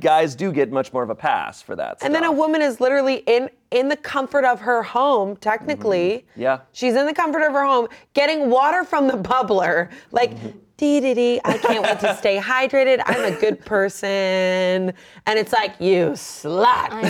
guys 0.00 0.34
do 0.34 0.52
get 0.52 0.70
much 0.70 0.92
more 0.92 1.02
of 1.02 1.10
a 1.10 1.14
pass 1.14 1.62
for 1.62 1.74
that 1.76 1.98
And 2.02 2.14
then 2.14 2.24
a 2.24 2.32
woman 2.32 2.60
is 2.62 2.80
literally 2.80 3.16
in 3.26 3.48
in 3.70 3.88
the 3.88 3.96
comfort 3.96 4.44
of 4.44 4.60
her 4.60 4.84
home, 4.84 5.34
technically. 5.36 6.26
Mm-hmm. 6.30 6.40
Yeah. 6.42 6.58
She's 6.72 6.94
in 6.94 7.06
the 7.06 7.12
comfort 7.14 7.42
of 7.42 7.52
her 7.52 7.64
home, 7.64 7.88
getting 8.12 8.48
water 8.48 8.84
from 8.84 9.08
the 9.08 9.14
bubbler. 9.14 9.90
Like, 10.12 10.30
dee 10.76 11.00
dee 11.00 11.14
dee, 11.14 11.40
I 11.44 11.58
can't 11.58 11.82
wait 11.84 12.00
to 12.00 12.16
stay 12.16 12.38
hydrated. 12.38 13.02
I'm 13.06 13.32
a 13.32 13.36
good 13.38 13.64
person. 13.64 14.08
And 14.08 15.38
it's 15.38 15.52
like, 15.52 15.80
you 15.80 16.10
slut. 16.10 16.88
I 16.90 17.02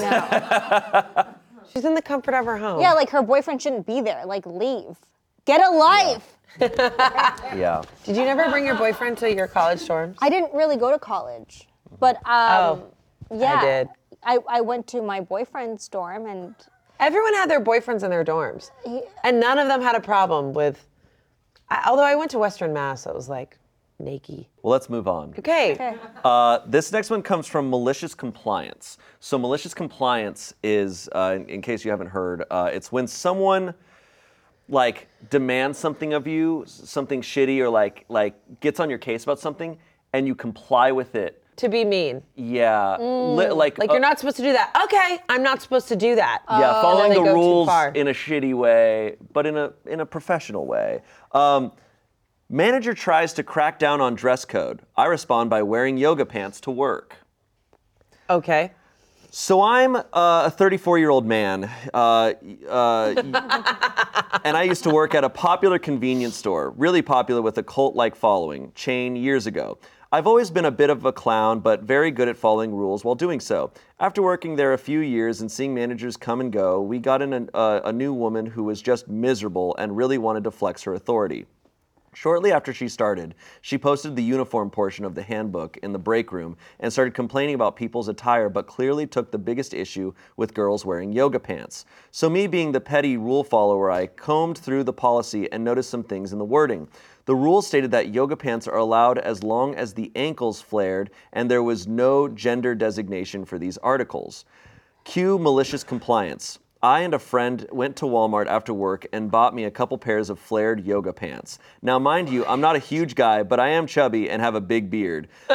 know. 1.23 1.35
She's 1.73 1.85
in 1.85 1.95
the 1.95 2.03
comfort 2.03 2.35
of 2.35 2.45
her 2.47 2.57
home. 2.57 2.81
yeah, 2.81 2.93
like 2.93 3.11
her 3.11 3.23
boyfriend 3.23 3.61
shouldn't 3.61 3.87
be 3.87 4.01
there. 4.01 4.25
Like 4.27 4.47
leave. 4.47 4.97
Get 5.45 5.61
a 5.61 5.71
life. 5.71 6.39
yeah 6.61 7.83
Did 8.05 8.17
you 8.17 8.25
never 8.25 8.49
bring 8.51 8.65
your 8.65 8.77
boyfriend 8.77 9.19
to 9.19 9.33
your 9.35 9.49
college 9.49 9.81
dorms? 9.81 10.17
I 10.23 10.31
didn't 10.31 10.55
really 10.55 10.77
go 10.77 10.93
to 10.93 10.99
college, 10.99 11.69
but 11.99 12.17
um, 12.29 12.83
yeah, 13.35 13.61
did. 13.61 13.89
I, 14.23 14.39
I 14.49 14.61
went 14.61 14.87
to 14.89 15.03
my 15.03 15.21
boyfriend's 15.21 15.89
dorm 15.89 16.27
and 16.27 16.55
Everyone 17.01 17.35
had 17.35 17.51
their 17.51 17.61
boyfriends 17.61 18.03
in 18.05 18.11
their 18.11 18.25
dorms. 18.25 18.71
And 19.25 19.41
none 19.41 19.59
of 19.59 19.67
them 19.69 19.83
had 19.83 19.97
a 19.97 20.01
problem 20.01 20.53
with, 20.53 20.87
I, 21.71 21.85
although 21.89 22.03
I 22.05 22.15
went 22.15 22.31
to 22.33 22.39
Western 22.39 22.73
Mass, 22.73 23.03
so 23.03 23.11
it 23.11 23.17
was 23.17 23.29
like, 23.29 23.59
naked. 24.01 24.45
well 24.63 24.73
let's 24.73 24.91
move 24.91 25.07
on 25.07 25.33
Okay. 25.39 25.97
Uh, 26.25 26.59
this 26.67 26.91
next 26.91 27.11
one 27.11 27.23
comes 27.23 27.47
from 27.47 27.71
malicious 27.71 28.13
compliance. 28.15 28.99
So 29.21 29.39
malicious 29.39 29.73
compliance 29.73 30.53
is, 30.65 31.09
uh, 31.15 31.35
in, 31.37 31.49
in 31.49 31.63
case 31.63 31.85
you 31.85 31.91
haven't 31.93 32.09
heard, 32.09 32.45
uh, 32.51 32.71
it's 32.73 32.91
when 32.91 33.07
someone 33.07 33.73
like 34.69 35.07
demands 35.31 35.79
something 35.79 36.13
of 36.13 36.27
you, 36.27 36.65
s- 36.65 36.83
something 36.87 37.21
shitty, 37.23 37.61
or 37.61 37.69
like 37.69 38.05
like 38.09 38.35
gets 38.61 38.81
on 38.81 38.89
your 38.91 38.99
case 38.99 39.23
about 39.23 39.39
something, 39.39 39.79
and 40.13 40.27
you 40.27 40.35
comply 40.35 40.91
with 40.91 41.15
it. 41.15 41.44
To 41.57 41.69
be 41.69 41.85
mean. 41.85 42.23
Yeah, 42.35 42.97
li- 42.99 43.51
like 43.51 43.79
Like 43.79 43.91
uh, 43.91 43.93
you're 43.93 44.01
not 44.01 44.19
supposed 44.19 44.37
to 44.39 44.43
do 44.43 44.53
that. 44.53 44.73
Okay, 44.85 45.19
I'm 45.29 45.43
not 45.43 45.63
supposed 45.63 45.87
to 45.89 45.97
do 45.97 46.17
that. 46.17 46.43
yeah, 46.51 46.83
following 46.83 47.11
they 47.11 47.17
the 47.17 47.23
go 47.23 47.27
too 47.29 47.35
rules 47.35 47.69
far. 47.69 47.91
in 47.91 48.09
a 48.09 48.13
shitty 48.13 48.55
way, 48.55 49.17
but 49.33 49.47
in 49.47 49.57
a 49.57 49.73
in 49.87 50.01
a 50.01 50.07
professional 50.07 50.67
way. 50.67 51.03
Um, 51.33 51.71
manager 52.49 52.93
tries 52.93 53.33
to 53.35 53.43
crack 53.45 53.79
down 53.79 54.01
on 54.01 54.15
dress 54.17 54.45
code. 54.45 54.81
I 54.97 55.07
respond 55.07 55.49
by 55.51 55.63
wearing 55.63 55.97
yoga 55.97 56.27
pants 56.27 56.61
to 56.63 56.71
work. 56.73 57.17
Okay. 58.29 58.73
So 59.31 59.63
I'm 59.63 59.97
uh, 59.97 60.03
a 60.47 60.51
34 60.51 60.99
year 60.99 61.11
old 61.11 61.27
man, 61.27 61.69
uh, 61.93 62.35
uh, 62.69 63.15
and 64.45 64.57
I 64.57 64.63
used 64.63 64.85
to 64.85 64.91
work 64.91 65.15
at 65.15 65.25
a 65.25 65.29
popular 65.29 65.79
convenience 65.79 66.37
store, 66.37 66.71
really 66.71 67.03
popular 67.03 67.43
with 67.43 67.59
a 67.59 67.63
cult 67.65 67.97
like 67.97 68.15
following, 68.15 68.71
chain 68.77 69.17
years 69.17 69.47
ago. 69.49 69.79
I've 70.15 70.29
always 70.29 70.49
been 70.49 70.67
a 70.67 70.71
bit 70.71 70.91
of 70.91 71.05
a 71.07 71.13
clown, 71.13 71.59
but 71.59 71.83
very 71.83 72.13
good 72.13 72.29
at 72.29 72.37
following 72.37 72.73
rules 72.73 73.05
while 73.05 73.17
doing 73.17 73.41
so. 73.41 73.73
After 73.99 74.23
working 74.23 74.55
there 74.55 74.73
a 74.73 74.79
few 74.79 75.01
years 75.01 75.41
and 75.41 75.51
seeing 75.51 75.75
managers 75.75 76.17
come 76.17 76.41
and 76.41 76.53
go, 76.53 76.81
we 76.81 77.01
got 77.01 77.21
in 77.21 77.33
a, 77.33 77.49
uh, 77.53 77.81
a 77.87 77.93
new 77.93 78.13
woman 78.13 78.47
who 78.47 78.63
was 78.63 78.81
just 78.81 79.09
miserable 79.09 79.75
and 79.77 79.97
really 79.97 80.19
wanted 80.19 80.45
to 80.45 80.53
flex 80.53 80.85
her 80.85 80.95
authority. 80.95 81.47
Shortly 82.13 82.53
after 82.53 82.73
she 82.73 82.89
started, 82.89 83.35
she 83.61 83.77
posted 83.77 84.15
the 84.15 84.23
uniform 84.23 84.71
portion 84.71 85.05
of 85.05 85.17
the 85.17 85.23
handbook 85.23 85.79
in 85.79 85.93
the 85.93 85.99
break 85.99 86.31
room 86.31 86.57
and 86.79 86.93
started 86.93 87.13
complaining 87.13 87.57
about 87.57 87.75
people's 87.75 88.07
attire, 88.07 88.49
but 88.49 88.69
clearly 88.69 89.09
took 89.09 89.33
the 89.33 89.39
biggest 89.39 89.75
issue 89.75 90.15
with 90.37 90.55
girls 90.55 90.85
wearing 90.85 91.13
yoga 91.13 91.41
pants. 91.41 91.87
So, 92.13 92.31
me 92.31 92.47
being 92.47 92.71
the 92.71 92.81
petty 92.81 93.17
rule 93.17 93.43
follower, 93.43 93.91
I 93.91 94.07
combed 94.07 94.59
through 94.59 94.85
the 94.85 94.93
policy 94.93 95.51
and 95.51 95.65
noticed 95.65 95.91
some 95.91 96.05
things 96.05 96.33
in 96.33 96.39
the 96.39 96.45
wording. 96.45 96.87
The 97.27 97.35
rule 97.35 97.63
stated 97.63 97.91
that 97.93 98.13
yoga 98.13 98.37
pants 98.37 98.69
are 98.69 98.77
allowed 98.77 99.19
as 99.19 99.43
long 99.43 99.75
as 99.75 99.95
the 99.95 100.13
ankles 100.15 100.61
flared, 100.61 101.11
and 101.33 101.51
there 101.51 101.63
was 101.63 101.87
no 101.87 102.29
gender 102.29 102.75
designation 102.75 103.47
for 103.47 103.59
these 103.59 103.79
articles. 103.79 104.45
Cue 105.05 105.39
malicious 105.39 105.83
compliance. 105.83 106.59
I 106.83 107.01
and 107.01 107.15
a 107.15 107.19
friend 107.19 107.67
went 107.73 107.97
to 107.97 108.05
Walmart 108.05 108.47
after 108.47 108.75
work 108.75 109.07
and 109.11 109.31
bought 109.31 109.55
me 109.55 109.65
a 109.65 109.71
couple 109.71 109.97
pairs 109.97 110.29
of 110.29 110.39
flared 110.39 110.85
yoga 110.85 111.15
pants. 111.15 111.59
Now, 111.81 111.99
mind 111.99 112.29
you, 112.29 112.45
I'm 112.45 112.61
not 112.61 112.77
a 112.77 112.79
huge 112.79 113.15
guy, 113.15 113.43
but 113.43 113.59
I 113.59 113.69
am 113.69 113.87
chubby 113.87 114.29
and 114.29 114.43
have 114.43 114.55
a 114.55 114.61
big 114.61 114.91
beard. 114.91 115.29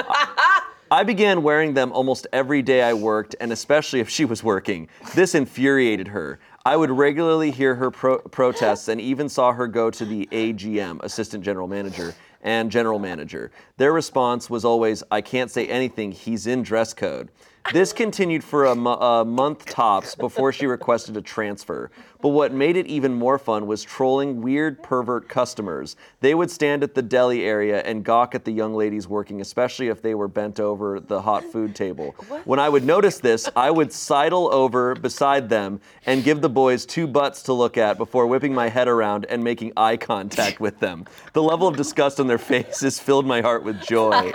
I 0.91 1.03
began 1.03 1.43
wearing 1.43 1.75
them 1.75 1.91
almost 1.91 2.25
every 2.33 2.63
day 2.63 2.81
I 2.81 2.93
worked, 2.93 3.35
and 3.39 3.51
especially 3.51 3.99
if 3.99 4.09
she 4.09 4.25
was 4.25 4.43
working. 4.43 4.89
This 5.13 5.35
infuriated 5.35 6.07
her. 6.07 6.39
I 6.65 6.75
would 6.75 6.91
regularly 6.91 7.51
hear 7.51 7.75
her 7.75 7.89
pro- 7.89 8.19
protests 8.19 8.89
and 8.89 8.99
even 8.99 9.29
saw 9.29 9.53
her 9.53 9.67
go 9.67 9.89
to 9.91 10.05
the 10.05 10.27
AGM, 10.31 11.01
Assistant 11.01 11.43
General 11.43 11.67
Manager, 11.67 12.13
and 12.41 12.69
General 12.69 12.99
Manager. 12.99 13.51
Their 13.77 13.93
response 13.93 14.49
was 14.49 14.65
always, 14.65 15.01
I 15.09 15.21
can't 15.21 15.49
say 15.49 15.67
anything, 15.67 16.11
he's 16.11 16.47
in 16.47 16.63
dress 16.63 16.93
code. 16.93 17.29
This 17.71 17.93
continued 17.93 18.43
for 18.43 18.65
a, 18.65 18.75
mo- 18.75 18.95
a 18.95 19.23
month 19.23 19.67
tops 19.67 20.15
before 20.15 20.51
she 20.51 20.65
requested 20.65 21.15
a 21.17 21.21
transfer. 21.21 21.91
But 22.19 22.29
what 22.29 22.51
made 22.51 22.75
it 22.75 22.87
even 22.87 23.13
more 23.13 23.37
fun 23.37 23.67
was 23.67 23.83
trolling 23.83 24.41
weird 24.41 24.81
pervert 24.81 25.29
customers. 25.29 25.95
They 26.19 26.33
would 26.33 26.49
stand 26.49 26.83
at 26.83 26.95
the 26.95 27.01
deli 27.03 27.45
area 27.45 27.81
and 27.83 28.03
gawk 28.03 28.33
at 28.33 28.43
the 28.43 28.51
young 28.51 28.73
ladies 28.73 29.07
working, 29.07 29.39
especially 29.39 29.87
if 29.87 30.01
they 30.01 30.15
were 30.15 30.27
bent 30.27 30.59
over 30.59 30.99
the 30.99 31.21
hot 31.21 31.43
food 31.43 31.75
table. 31.75 32.15
When 32.43 32.59
I 32.59 32.69
would 32.69 32.83
notice 32.83 33.19
this, 33.19 33.47
I 33.55 33.69
would 33.69 33.93
sidle 33.93 34.51
over 34.51 34.95
beside 34.95 35.47
them 35.47 35.79
and 36.07 36.23
give 36.23 36.41
the 36.41 36.49
boys 36.49 36.87
two 36.87 37.05
butts 37.05 37.43
to 37.43 37.53
look 37.53 37.77
at 37.77 37.97
before 37.97 38.25
whipping 38.25 38.53
my 38.53 38.67
head 38.67 38.87
around 38.87 39.27
and 39.29 39.43
making 39.43 39.73
eye 39.77 39.95
contact 39.95 40.59
with 40.59 40.79
them. 40.79 41.05
The 41.33 41.43
level 41.43 41.67
of 41.67 41.77
disgust 41.77 42.19
on 42.19 42.25
their 42.25 42.39
faces 42.39 42.99
filled 42.99 43.27
my 43.27 43.41
heart 43.41 43.63
with 43.63 43.79
joy. 43.81 44.31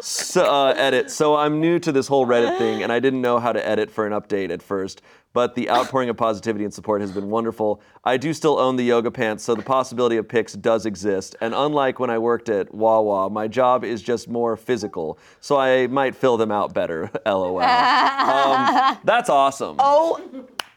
So, 0.00 0.44
uh, 0.44 0.74
edit. 0.76 1.10
So 1.12 1.36
I'm 1.36 1.60
new 1.60 1.78
to 1.78 1.92
this 1.92 2.08
whole 2.08 2.26
Reddit 2.26 2.58
thing, 2.62 2.82
and 2.82 2.92
I 2.92 3.00
didn't 3.00 3.20
know 3.20 3.38
how 3.38 3.52
to 3.52 3.66
edit 3.66 3.90
for 3.90 4.06
an 4.06 4.12
update 4.12 4.50
at 4.50 4.62
first. 4.62 5.02
But 5.32 5.54
the 5.54 5.70
outpouring 5.70 6.10
of 6.10 6.16
positivity 6.16 6.64
and 6.64 6.74
support 6.74 7.00
has 7.00 7.10
been 7.10 7.30
wonderful. 7.30 7.80
I 8.04 8.18
do 8.18 8.34
still 8.34 8.58
own 8.58 8.76
the 8.76 8.84
yoga 8.84 9.10
pants, 9.10 9.42
so 9.42 9.54
the 9.54 9.62
possibility 9.62 10.18
of 10.18 10.28
pics 10.28 10.52
does 10.52 10.84
exist. 10.84 11.36
And 11.40 11.54
unlike 11.54 11.98
when 11.98 12.10
I 12.10 12.18
worked 12.18 12.50
at 12.50 12.72
Wawa, 12.74 13.30
my 13.30 13.48
job 13.48 13.82
is 13.82 14.02
just 14.02 14.28
more 14.28 14.56
physical, 14.56 15.18
so 15.40 15.56
I 15.56 15.86
might 15.86 16.14
fill 16.14 16.36
them 16.36 16.50
out 16.50 16.74
better. 16.74 17.10
LOL. 17.26 17.60
Um, 17.60 18.98
that's 19.04 19.30
awesome. 19.30 19.76
Oh, 19.78 20.20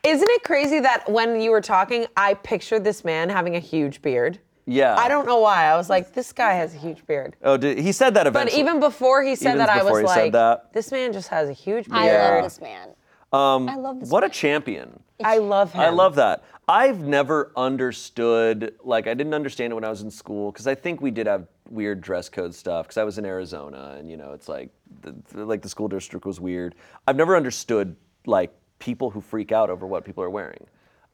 isn't 0.03 0.29
it 0.29 0.43
crazy 0.43 0.79
that 0.79 1.09
when 1.09 1.41
you 1.41 1.51
were 1.51 1.61
talking, 1.61 2.05
I 2.15 2.35
pictured 2.35 2.83
this 2.83 3.03
man 3.03 3.27
having 3.29 3.55
a 3.55 3.59
huge 3.59 4.01
beard? 4.01 4.39
Yeah. 4.67 4.95
I 4.97 5.07
don't 5.07 5.25
know 5.25 5.39
why. 5.39 5.65
I 5.65 5.75
was 5.77 5.89
like, 5.89 6.13
this 6.13 6.31
guy 6.33 6.53
has 6.53 6.73
a 6.73 6.77
huge 6.77 7.05
beard. 7.05 7.35
Oh, 7.43 7.55
did, 7.57 7.77
he 7.77 7.91
said 7.91 8.13
that 8.15 8.23
But 8.23 8.29
eventually. 8.47 8.61
even 8.61 8.79
before 8.79 9.21
he 9.23 9.35
said 9.35 9.49
Even 9.49 9.59
that, 9.59 9.69
I 9.69 9.77
before 9.79 10.01
was 10.01 10.11
he 10.11 10.15
said 10.15 10.23
like, 10.23 10.31
that. 10.33 10.73
this 10.73 10.91
man 10.91 11.13
just 11.13 11.27
has 11.29 11.49
a 11.49 11.53
huge 11.53 11.87
beard. 11.87 11.99
I 12.01 12.05
Yeah. 12.07 12.29
love 12.35 12.43
this 12.45 12.59
man. 12.61 12.89
Um, 13.31 13.69
I 13.69 13.75
love 13.75 13.99
this 13.99 14.09
what 14.09 14.23
a 14.23 14.27
man. 14.27 14.31
champion. 14.31 14.99
I 15.23 15.37
love 15.37 15.71
him. 15.73 15.81
I 15.81 15.89
love 15.89 16.15
that. 16.15 16.43
I've 16.67 16.99
never 17.01 17.51
understood, 17.55 18.75
like, 18.83 19.07
I 19.07 19.13
didn't 19.13 19.33
understand 19.33 19.71
it 19.71 19.75
when 19.75 19.83
I 19.85 19.89
was 19.89 20.01
in 20.01 20.09
school 20.11 20.51
because 20.51 20.67
I 20.67 20.75
think 20.75 20.99
we 21.01 21.11
did 21.11 21.27
have 21.27 21.47
weird 21.69 22.01
dress 22.01 22.27
code 22.29 22.53
stuff 22.55 22.85
because 22.87 22.97
I 22.97 23.03
was 23.03 23.17
in 23.17 23.25
Arizona 23.25 23.95
and, 23.99 24.09
you 24.09 24.17
know, 24.17 24.33
it's 24.33 24.47
like, 24.49 24.69
the, 25.01 25.15
the- 25.31 25.45
like 25.45 25.61
the 25.61 25.69
school 25.69 25.87
district 25.87 26.25
was 26.25 26.39
weird. 26.39 26.75
I've 27.07 27.15
never 27.15 27.35
understood, 27.37 27.95
like, 28.25 28.51
people 28.79 29.09
who 29.09 29.21
freak 29.21 29.51
out 29.51 29.69
over 29.69 29.85
what 29.87 30.03
people 30.05 30.23
are 30.23 30.29
wearing. 30.29 30.65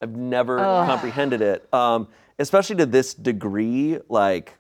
I've 0.02 0.16
never 0.16 0.58
comprehended 0.58 1.42
it, 1.42 1.72
um, 1.74 2.08
especially 2.42 2.76
to 2.78 2.86
this 2.86 3.14
degree. 3.14 4.00
Like, 4.10 4.58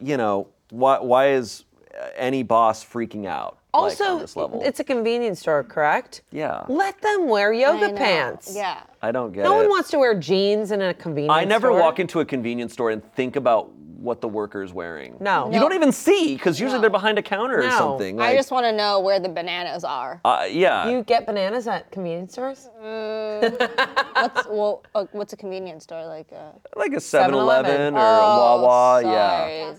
you 0.00 0.16
know, 0.16 0.48
why, 0.70 1.00
why 1.00 1.30
is 1.30 1.64
any 2.16 2.42
boss 2.42 2.84
freaking 2.84 3.26
out? 3.26 3.58
like, 3.74 3.82
Also, 3.84 4.04
on 4.04 4.20
this 4.20 4.36
level? 4.36 4.62
it's 4.64 4.80
a 4.80 4.84
convenience 4.84 5.40
store, 5.40 5.64
correct? 5.64 6.22
Yeah. 6.30 6.64
Let 6.68 7.00
them 7.00 7.28
wear 7.28 7.52
I 7.52 7.58
yoga 7.58 7.88
know. 7.88 7.96
pants. 7.96 8.52
Yeah. 8.54 8.82
I 9.00 9.10
don't 9.12 9.32
get 9.32 9.40
it. 9.40 9.44
No 9.44 9.56
one 9.56 9.68
wants 9.68 9.90
to 9.90 9.98
wear 9.98 10.14
jeans 10.18 10.70
in 10.70 10.82
a 10.82 10.94
convenience 10.94 11.32
store. 11.32 11.40
I 11.40 11.44
never 11.44 11.68
store. 11.68 11.80
walk 11.80 11.98
into 11.98 12.20
a 12.20 12.24
convenience 12.24 12.72
store 12.74 12.90
and 12.90 13.02
think 13.14 13.36
about 13.36 13.70
what 14.02 14.20
the 14.20 14.28
worker's 14.28 14.72
wearing. 14.72 15.16
No. 15.20 15.46
You 15.46 15.52
No. 15.52 15.60
don't 15.60 15.74
even 15.74 15.92
see 15.92 16.34
because 16.34 16.58
usually 16.60 16.78
No. 16.78 16.82
they're 16.82 16.90
behind 16.90 17.18
a 17.18 17.22
counter 17.22 17.60
or 17.60 17.62
No. 17.62 17.78
something. 17.78 18.20
I 18.20 18.28
like- 18.28 18.36
just 18.36 18.50
want 18.50 18.64
to 18.66 18.72
know 18.72 18.98
where 19.00 19.20
the 19.20 19.28
bananas 19.28 19.84
are. 19.84 20.20
uh, 20.24 20.46
yeah. 20.50 20.88
You 20.88 21.02
get 21.04 21.24
bananas 21.26 21.68
at 21.68 21.90
convenience 21.90 22.32
stores? 22.32 22.68
What's, 22.80 24.46
well, 24.48 24.82
uh, 24.94 25.06
what's 25.12 25.32
a 25.32 25.36
convenience 25.36 25.84
store 25.84 26.04
like? 26.06 26.28
Uh, 26.32 26.52
like 26.76 26.92
a 26.92 26.96
7-Eleven 26.96 27.92
7-Eleven. 27.92 27.94
or 27.94 28.00
oh, 28.00 28.02
a 28.02 28.62
Wawa. 28.62 29.02
Yeah. 29.02 29.74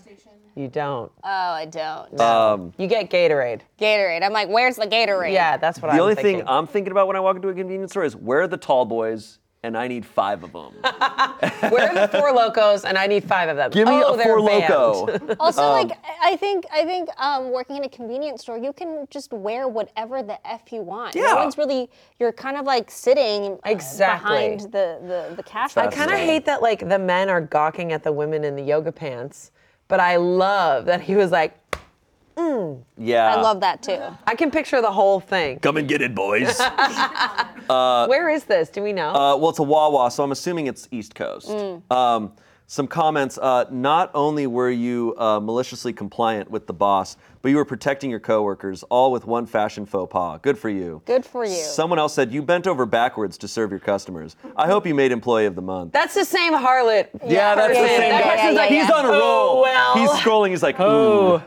You 0.55 0.67
don't. 0.67 1.11
Oh, 1.23 1.27
I 1.29 1.65
don't. 1.65 2.19
Um, 2.21 2.73
You 2.77 2.87
get 2.87 3.09
Gatorade. 3.09 3.61
Gatorade. 3.79 4.21
I'm 4.23 4.33
like, 4.33 4.49
where's 4.49 4.75
the 4.75 4.85
Gatorade? 4.85 5.33
Yeah, 5.33 5.57
that's 5.57 5.81
what 5.81 5.87
the 5.89 5.95
I'm 5.95 6.01
only 6.01 6.15
thinking. 6.15 6.39
thing 6.39 6.47
I'm 6.47 6.67
thinking 6.67 6.91
about 6.91 7.07
when 7.07 7.15
I 7.15 7.19
walk 7.21 7.37
into 7.37 7.49
a 7.49 7.53
convenience 7.55 7.91
store 7.91 8.03
is 8.03 8.15
where 8.15 8.41
are 8.41 8.47
the 8.47 8.57
tall 8.57 8.85
boys 8.85 9.39
and 9.63 9.77
I 9.77 9.87
need 9.87 10.05
five 10.05 10.43
of 10.43 10.51
them. 10.51 10.73
Where 11.71 11.89
are 11.89 12.07
the 12.07 12.09
Four 12.11 12.33
Lokos? 12.33 12.83
And 12.83 12.97
I 12.97 13.07
need 13.07 13.23
five 13.23 13.47
of 13.47 13.55
them. 13.55 13.71
Give 13.71 13.87
me 13.87 14.03
oh, 14.03 14.13
a 14.13 14.23
Four 14.23 14.39
Loko. 14.39 15.35
Also, 15.39 15.69
like, 15.71 15.91
I 16.21 16.35
think, 16.35 16.65
I 16.71 16.83
think 16.83 17.09
um, 17.17 17.51
working 17.51 17.77
in 17.77 17.85
a 17.85 17.89
convenience 17.89 18.41
store, 18.41 18.57
you 18.57 18.73
can 18.73 19.07
just 19.09 19.31
wear 19.31 19.67
whatever 19.67 20.21
the 20.21 20.45
f 20.47 20.71
you 20.71 20.81
want. 20.81 21.15
Yeah. 21.15 21.23
No 21.23 21.35
one's 21.37 21.57
really. 21.57 21.89
You're 22.19 22.33
kind 22.33 22.57
of 22.57 22.65
like 22.65 22.91
sitting 22.91 23.53
uh, 23.53 23.57
Exactly. 23.65 24.29
behind 24.29 24.59
the 24.71 24.99
the 25.01 25.35
the 25.35 25.43
cash. 25.43 25.77
I 25.77 25.87
kind 25.87 26.11
of 26.11 26.17
hate 26.17 26.45
that 26.45 26.61
like 26.61 26.87
the 26.87 26.99
men 26.99 27.29
are 27.29 27.41
gawking 27.41 27.93
at 27.93 28.03
the 28.03 28.11
women 28.11 28.43
in 28.43 28.55
the 28.55 28.61
yoga 28.61 28.91
pants, 28.91 29.51
but 29.87 29.99
I 29.99 30.17
love 30.17 30.85
that 30.85 31.01
he 31.01 31.15
was 31.15 31.31
like, 31.31 31.57
yeah. 32.97 33.35
I 33.35 33.41
love 33.41 33.59
that 33.61 33.81
too. 33.81 34.01
I 34.25 34.35
can 34.35 34.51
picture 34.51 34.81
the 34.81 34.91
whole 34.91 35.19
thing. 35.19 35.59
Come 35.59 35.77
and 35.77 35.87
get 35.87 36.01
it, 36.01 36.15
boys. 36.15 36.59
Where 37.67 38.29
is 38.29 38.43
this? 38.45 38.69
Do 38.69 38.81
we 38.83 38.93
know? 38.93 39.09
Uh, 39.09 39.37
well, 39.37 39.49
it's 39.49 39.59
a 39.59 39.63
Wawa, 39.63 40.11
so 40.11 40.23
I'm 40.23 40.31
assuming 40.31 40.67
it's 40.67 40.87
East 40.91 41.15
Coast. 41.15 41.49
Um, 41.91 42.33
some 42.67 42.87
comments. 42.87 43.37
Uh, 43.37 43.65
not 43.69 44.09
only 44.13 44.47
were 44.47 44.69
you 44.71 45.15
uh, 45.17 45.39
maliciously 45.39 45.93
compliant 45.93 46.49
with 46.49 46.65
the 46.65 46.73
boss, 46.73 47.17
but 47.41 47.49
you 47.49 47.57
were 47.57 47.65
protecting 47.65 48.09
your 48.09 48.19
coworkers, 48.19 48.83
all 48.83 49.11
with 49.11 49.25
one 49.27 49.45
fashion 49.45 49.85
faux 49.85 50.11
pas. 50.11 50.39
Good 50.41 50.57
for 50.57 50.69
you. 50.69 51.01
Good 51.05 51.25
for 51.25 51.45
you. 51.45 51.51
Someone 51.55 51.99
else 51.99 52.13
said 52.13 52.31
you 52.31 52.41
bent 52.41 52.65
over 52.65 52.85
backwards 52.85 53.37
to 53.39 53.47
serve 53.47 53.69
your 53.69 53.79
customers. 53.79 54.35
I 54.55 54.67
hope 54.67 54.87
you 54.87 54.95
made 54.95 55.11
Employee 55.11 55.45
of 55.45 55.55
the 55.55 55.61
Month. 55.61 55.91
that's 55.93 56.15
the 56.15 56.25
same 56.25 56.53
harlot. 56.53 57.09
yeah, 57.27 57.53
that's 57.55 57.73
the 57.73 57.79
yeah, 57.81 57.87
same 57.87 58.11
yeah, 58.11 58.21
guy. 58.21 58.35
yeah, 58.35 58.51
yeah, 58.51 58.65
He's 58.67 58.89
yeah. 58.89 58.95
on 58.95 59.05
a 59.05 59.09
roll. 59.09 59.19
Oh, 59.21 59.61
well. 59.61 59.93
He's 59.95 60.09
scrolling. 60.11 60.49
He's 60.49 60.63
like, 60.63 60.79
ooh. 60.79 61.41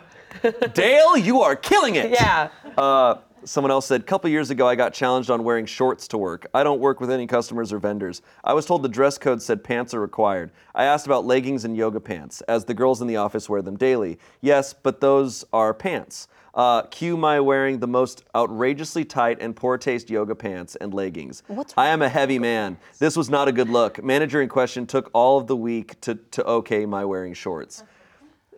Dale, 0.75 1.17
you 1.17 1.41
are 1.43 1.57
killing 1.57 1.97
it. 1.97 2.11
Yeah. 2.11 2.51
Uh, 2.77 3.17
someone 3.45 3.71
else 3.71 3.87
said, 3.87 4.01
a 4.01 4.05
couple 4.05 4.29
years 4.29 4.51
ago, 4.51 4.67
I 4.67 4.75
got 4.75 4.93
challenged 4.93 5.31
on 5.31 5.45
wearing 5.45 5.67
shorts 5.67 6.09
to 6.09 6.19
work. 6.19 6.47
I 6.53 6.63
don't 6.63 6.81
work 6.81 7.01
with 7.01 7.11
any 7.11 7.27
customers 7.27 7.73
or 7.73 7.79
vendors. 7.79 8.23
I 8.45 8.53
was 8.53 8.67
told 8.67 8.83
the 8.83 8.89
dress 8.89 9.19
code 9.19 9.41
said 9.41 9.65
pants 9.65 9.95
are 9.95 10.01
required. 10.01 10.51
I 10.75 10.85
asked 10.85 11.07
about 11.07 11.25
leggings 11.25 11.65
and 11.65 11.77
yoga 11.77 12.01
pants, 12.01 12.41
as 12.43 12.65
the 12.65 12.75
girls 12.75 13.01
in 13.01 13.07
the 13.07 13.17
office 13.17 13.49
wear 13.49 13.63
them 13.63 13.77
daily. 13.77 14.19
Yes, 14.41 14.75
but 14.75 15.01
those 15.01 15.45
are 15.53 15.73
pants. 15.73 16.29
Uh, 16.55 16.83
cue 16.85 17.19
my 17.19 17.39
wearing 17.39 17.79
the 17.81 17.87
most 17.87 18.25
outrageously 18.35 19.05
tight 19.05 19.37
and 19.43 19.55
poor 19.55 19.77
taste 19.77 20.09
yoga 20.09 20.35
pants 20.35 20.75
and 20.77 20.95
leggings. 20.95 21.43
What's 21.49 21.75
I 21.77 21.89
am 21.89 22.01
a 22.01 22.09
heavy 22.09 22.39
man. 22.39 22.79
This 22.99 23.15
was 23.15 23.29
not 23.29 23.47
a 23.47 23.53
good 23.53 23.69
look. 23.69 24.03
Manager 24.03 24.41
in 24.41 24.49
question 24.49 24.87
took 24.87 25.11
all 25.13 25.37
of 25.39 25.49
the 25.49 25.57
week 25.57 26.01
to, 26.01 26.15
to 26.15 26.45
okay 26.47 26.87
my 26.87 27.05
wearing 27.05 27.35
shorts. 27.35 27.85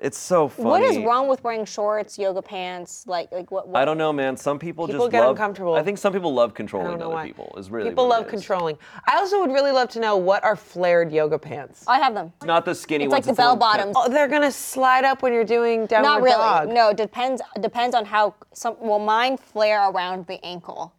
It's 0.00 0.16
so 0.16 0.46
funny. 0.46 0.68
What 0.68 0.82
is 0.82 0.96
wrong 0.98 1.26
with 1.26 1.42
wearing 1.42 1.64
shorts, 1.64 2.18
yoga 2.18 2.40
pants? 2.40 3.04
Like, 3.08 3.32
like 3.32 3.50
what? 3.50 3.66
what 3.66 3.76
I 3.80 3.84
don't 3.84 3.98
know, 3.98 4.12
man. 4.12 4.36
Some 4.36 4.56
people, 4.56 4.86
People 4.86 5.06
just 5.06 5.10
get 5.12 5.22
love. 5.22 5.30
uncomfortable. 5.32 5.74
I 5.74 5.82
think 5.82 5.98
some 5.98 6.12
people 6.12 6.32
love 6.32 6.50
I 6.50 6.54
controlling 6.54 6.90
don't 6.90 7.00
know 7.00 7.06
other 7.06 7.14
why. 7.16 7.26
people. 7.26 7.52
Is 7.58 7.68
really 7.68 7.90
People 7.90 8.04
what 8.06 8.10
love 8.20 8.22
it 8.22 8.26
is. 8.26 8.30
controlling. 8.30 8.78
I 9.08 9.16
also 9.16 9.40
would 9.40 9.50
really 9.50 9.72
love 9.72 9.88
to 9.90 10.00
know 10.00 10.16
what 10.16 10.44
are 10.44 10.54
flared 10.54 11.10
yoga 11.10 11.36
pants. 11.36 11.82
I 11.88 11.98
have 11.98 12.14
them. 12.14 12.32
Not 12.44 12.64
the 12.64 12.76
skinny 12.76 13.06
It's 13.06 13.10
ones. 13.10 13.26
like 13.26 13.36
the 13.36 13.42
ones 13.42 13.48
bell 13.48 13.56
that- 13.56 13.60
bottoms. 13.60 13.94
Oh, 13.98 14.08
they're 14.08 14.28
gonna 14.28 14.52
slide 14.52 15.04
up 15.04 15.20
when 15.22 15.32
you're 15.32 15.42
doing 15.42 15.86
downward 15.86 16.06
dog. 16.08 16.20
Not 16.20 16.22
really. 16.22 16.36
dog. 16.36 16.68
No, 16.68 16.92
depends 16.92 17.42
depends 17.60 17.96
on 17.96 18.04
how 18.04 18.34
some. 18.52 18.76
Well, 18.78 19.00
mine 19.00 19.36
flare 19.36 19.90
around 19.90 20.28
the 20.28 20.38
ankle. 20.44 20.92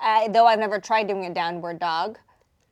I, 0.00 0.28
though 0.28 0.46
I've 0.46 0.60
never 0.60 0.78
tried 0.78 1.08
doing 1.08 1.24
a 1.24 1.34
downward 1.34 1.80
dog 1.80 2.18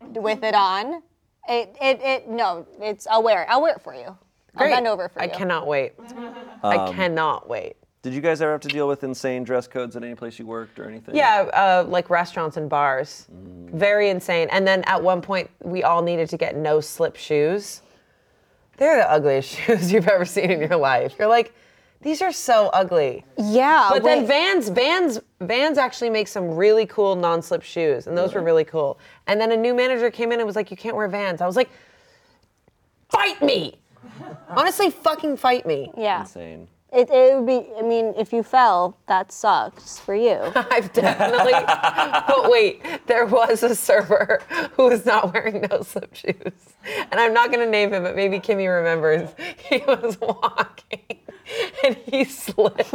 with 0.01 0.45
it 0.45 0.55
on. 0.55 1.03
It 1.49 1.77
it 1.83 2.01
it 2.01 2.29
no. 2.29 2.65
It's 2.81 3.09
I'll 3.09 3.25
wear 3.25 3.43
it. 3.43 3.49
I'll 3.51 3.62
wear 3.62 3.75
it 3.75 3.83
for 3.83 3.93
you. 3.95 4.17
Great. 4.57 4.71
I'll 4.71 4.77
bend 4.77 4.87
over 4.87 5.09
for 5.09 5.21
I 5.21 5.27
you. 5.27 5.31
cannot 5.33 5.66
wait. 5.66 5.92
Um, 5.99 6.35
I 6.64 6.90
cannot 6.92 7.49
wait. 7.49 7.77
Did 8.03 8.14
you 8.14 8.21
guys 8.21 8.40
ever 8.40 8.53
have 8.53 8.61
to 8.61 8.69
deal 8.69 8.87
with 8.87 9.03
insane 9.03 9.42
dress 9.42 9.66
codes 9.66 9.97
at 9.97 10.05
any 10.05 10.14
place 10.14 10.38
you 10.38 10.47
worked 10.47 10.79
or 10.79 10.88
anything? 10.88 11.16
Yeah, 11.16 11.51
uh, 11.53 11.85
like 11.88 12.09
restaurants 12.09 12.57
and 12.57 12.71
bars. 12.71 13.27
Mm. 13.35 13.71
Very 13.71 14.11
insane. 14.11 14.49
And 14.53 14.66
then 14.66 14.85
at 14.85 15.03
one 15.03 15.21
point, 15.21 15.51
we 15.62 15.83
all 15.83 16.03
needed 16.03 16.29
to 16.29 16.37
get 16.37 16.57
no 16.57 16.81
slip 16.81 17.16
shoes. 17.16 17.83
They're 18.77 18.97
the 18.99 19.11
ugliest 19.11 19.49
shoes 19.59 19.90
you've 19.92 20.07
ever 20.07 20.25
seen 20.25 20.51
in 20.53 20.61
your 20.61 20.77
life. 20.77 21.14
You're 21.19 21.27
like, 21.29 21.53
these 22.03 22.23
are 22.23 22.31
so 22.31 22.69
ugly. 22.69 23.25
Yeah, 23.38 23.88
But 23.90 24.05
then 24.05 24.21
wait. 24.21 24.29
Vans, 24.29 24.69
Vans, 24.69 25.21
Vans 25.40 25.77
actually 25.77 26.11
make 26.11 26.29
some 26.29 26.55
really 26.55 26.87
cool 26.87 27.16
non-slip 27.16 27.62
shoes, 27.62 28.07
and 28.07 28.16
those 28.16 28.35
were 28.35 28.42
really 28.42 28.64
cool. 28.64 29.01
And 29.27 29.40
then 29.40 29.51
a 29.51 29.57
new 29.57 29.75
manager 29.75 30.11
came 30.12 30.31
in 30.31 30.38
and 30.38 30.47
was 30.47 30.55
like, 30.55 30.71
"You 30.71 30.77
can't 30.77 30.95
wear 30.95 31.09
Vans." 31.09 31.40
I 31.40 31.47
was 31.47 31.57
like, 31.57 31.71
"Fight 33.09 33.42
me!" 33.42 33.81
Honestly, 34.49 34.90
fucking 34.90 35.37
fight 35.37 35.66
me. 35.66 35.90
yeah. 35.97 36.21
Insane. 36.21 36.69
It, 36.92 37.11
it 37.11 37.37
would 37.37 37.47
be. 37.47 37.66
I 37.77 37.83
mean, 37.83 38.14
if 38.16 38.33
you 38.33 38.42
fell, 38.45 38.97
that 39.09 39.33
sucks 39.33 39.99
for 39.99 40.14
you. 40.14 40.38
I've 40.55 40.92
definitely. 40.92 41.53
but 41.53 42.49
wait, 42.51 42.81
there 43.07 43.27
was 43.27 43.62
a 43.64 43.75
server 43.75 44.40
who 44.77 44.85
was 44.85 45.05
not 45.05 45.35
wearing 45.35 45.66
no 45.71 45.83
slip 45.83 46.14
shoes, 46.14 46.53
and 47.11 47.21
I'm 47.21 47.35
not 47.35 47.51
gonna 47.51 47.66
name 47.69 47.92
him, 47.92 48.05
but 48.05 48.14
maybe 48.14 48.38
Kimmy 48.38 48.73
remembers. 48.75 49.29
He 49.69 49.79
was 49.87 50.16
walking, 50.21 51.19
and 51.85 51.97
he 51.97 52.25
slipped. 52.25 52.95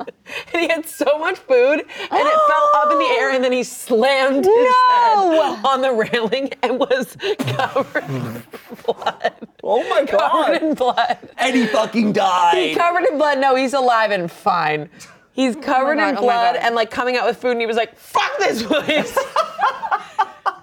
And 0.52 0.60
he 0.62 0.68
had 0.68 0.86
so 0.86 1.18
much 1.18 1.38
food, 1.38 1.80
and 1.80 1.86
it 2.28 2.38
fell 2.48 2.70
up 2.76 2.90
in 2.92 2.98
the 2.98 3.04
air, 3.18 3.30
and 3.30 3.42
then 3.44 3.52
he 3.52 3.62
slammed 3.62 4.44
his 4.44 4.46
No! 4.46 5.54
head 5.54 5.64
on 5.64 5.80
the 5.82 5.92
railing 5.92 6.50
and 6.62 6.78
was 6.78 7.16
covered 7.38 8.04
in 8.04 8.42
blood. 8.84 9.32
Oh 9.62 9.88
my 9.88 10.04
Covered 10.04 10.10
god. 10.18 10.62
in 10.62 10.74
blood. 10.74 11.18
And 11.38 11.54
he 11.56 11.66
fucking 11.66 12.12
died. 12.12 12.56
He's 12.68 12.76
covered 12.76 13.04
in 13.04 13.18
blood. 13.18 13.38
No, 13.38 13.54
he's 13.56 13.74
alive 13.74 14.10
and 14.10 14.30
fine. 14.30 14.88
He's 15.32 15.56
covered 15.56 15.96
God, 15.96 16.10
in 16.10 16.16
oh 16.18 16.20
blood 16.22 16.54
God. 16.56 16.62
and 16.64 16.74
like 16.74 16.90
coming 16.90 17.16
out 17.16 17.26
with 17.26 17.36
food, 17.36 17.52
and 17.52 17.60
he 17.60 17.66
was 17.66 17.76
like, 17.76 17.96
"Fuck 17.96 18.38
this 18.38 18.62
place." 18.62 19.16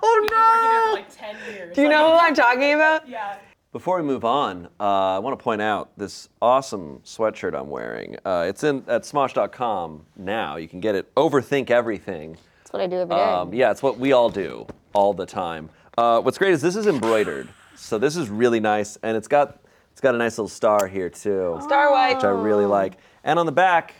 oh 0.03 0.27
no. 0.31 0.93
like 0.93 1.73
Do 1.75 1.81
you 1.81 1.89
know 1.89 2.11
who 2.11 2.17
I'm 2.17 2.35
talking 2.35 2.73
about? 2.73 3.07
Yeah. 3.07 3.35
Before 3.71 3.95
we 3.95 4.03
move 4.03 4.25
on, 4.25 4.67
uh, 4.81 5.15
I 5.15 5.19
want 5.19 5.39
to 5.39 5.41
point 5.41 5.61
out 5.61 5.97
this 5.97 6.27
awesome 6.41 6.99
sweatshirt 7.05 7.57
I'm 7.57 7.69
wearing. 7.69 8.17
Uh, 8.25 8.45
it's 8.45 8.65
in 8.65 8.83
at 8.89 9.03
Smosh.com 9.03 10.05
now. 10.17 10.57
You 10.57 10.67
can 10.67 10.81
get 10.81 10.93
it. 10.93 11.13
Overthink 11.15 11.69
everything. 11.69 12.35
That's 12.59 12.73
what 12.73 12.81
I 12.81 12.87
do 12.87 12.97
every 12.97 13.15
day. 13.15 13.21
Um, 13.21 13.53
yeah, 13.53 13.71
it's 13.71 13.81
what 13.81 13.97
we 13.97 14.11
all 14.11 14.29
do 14.29 14.67
all 14.93 15.13
the 15.13 15.25
time. 15.25 15.69
Uh, 15.97 16.19
what's 16.19 16.37
great 16.37 16.51
is 16.51 16.61
this 16.61 16.75
is 16.75 16.85
embroidered, 16.85 17.47
so 17.77 17.97
this 17.97 18.17
is 18.17 18.29
really 18.29 18.59
nice, 18.59 18.97
and 19.03 19.15
it's 19.15 19.29
got 19.29 19.61
it's 19.93 20.01
got 20.01 20.15
a 20.15 20.17
nice 20.17 20.37
little 20.37 20.49
star 20.49 20.85
here 20.87 21.09
too, 21.09 21.57
Star 21.61 21.93
White. 21.93 22.15
which 22.15 22.25
I 22.25 22.29
really 22.31 22.65
like. 22.65 22.97
And 23.23 23.39
on 23.39 23.45
the 23.45 23.51
back, 23.53 23.93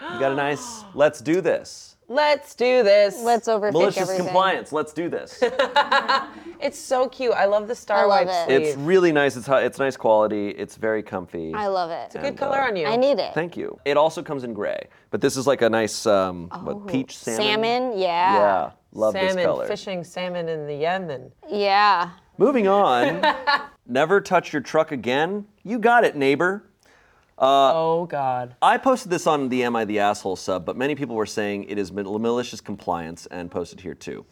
you 0.00 0.20
got 0.20 0.30
a 0.30 0.36
nice 0.36 0.84
"Let's 0.94 1.20
do 1.20 1.40
this." 1.40 1.95
Let's 2.08 2.54
do 2.54 2.82
this. 2.84 3.20
Let's 3.20 3.48
overthink 3.48 3.72
Malicious 3.72 4.02
everything. 4.02 4.26
compliance. 4.26 4.72
Let's 4.72 4.92
do 4.92 5.08
this. 5.08 5.42
It's 6.58 6.78
so 6.78 7.06
cute. 7.08 7.34
I 7.34 7.44
love 7.44 7.68
the 7.68 7.74
Star 7.74 7.98
I 7.98 8.04
love 8.04 8.26
White 8.26 8.34
it. 8.34 8.46
sleeve. 8.46 8.60
it's 8.62 8.76
really 8.78 9.12
nice. 9.12 9.36
It's 9.36 9.46
hi- 9.46 9.60
it's 9.62 9.78
nice 9.78 9.94
quality. 9.96 10.48
It's 10.48 10.76
very 10.76 11.02
comfy. 11.02 11.52
I 11.52 11.66
love 11.66 11.90
it. 11.90 12.06
It's 12.06 12.14
a 12.14 12.18
good 12.18 12.28
and, 12.28 12.38
color 12.38 12.60
uh, 12.62 12.68
on 12.68 12.76
you. 12.76 12.86
I 12.86 12.96
need 12.96 13.18
it. 13.18 13.34
Thank 13.34 13.58
you. 13.58 13.78
It 13.84 13.98
also 13.98 14.22
comes 14.22 14.42
in 14.42 14.54
gray, 14.54 14.88
but 15.10 15.20
this 15.20 15.36
is 15.36 15.46
like 15.46 15.60
a 15.60 15.68
nice 15.68 16.06
um, 16.06 16.48
what 16.62 16.86
peach 16.86 17.18
salmon. 17.18 17.42
Salmon, 17.46 17.98
yeah. 17.98 18.34
Yeah, 18.34 18.70
love 18.92 19.12
salmon, 19.12 19.36
this 19.36 19.44
color. 19.44 19.66
fishing 19.66 20.02
salmon 20.02 20.48
in 20.48 20.66
the 20.66 20.74
Yemen. 20.74 21.30
Yeah. 21.46 22.10
Moving 22.38 22.68
on. 22.68 23.22
Never 23.86 24.20
touch 24.22 24.52
your 24.52 24.62
truck 24.62 24.92
again. 24.92 25.46
You 25.62 25.78
got 25.78 26.04
it, 26.04 26.16
neighbor. 26.16 26.64
Uh, 27.38 27.72
oh 27.74 28.06
God. 28.06 28.56
I 28.62 28.78
posted 28.78 29.10
this 29.10 29.26
on 29.26 29.48
the 29.50 29.62
Am 29.64 29.76
I 29.76 29.84
the 29.84 29.98
Asshole 29.98 30.36
sub, 30.36 30.64
but 30.64 30.76
many 30.76 30.94
people 30.94 31.16
were 31.16 31.26
saying 31.26 31.64
it 31.64 31.78
is 31.78 31.92
malicious 31.92 32.60
compliance 32.60 33.26
and 33.26 33.50
posted 33.50 33.80
here 33.80 33.94
too. 33.94 34.24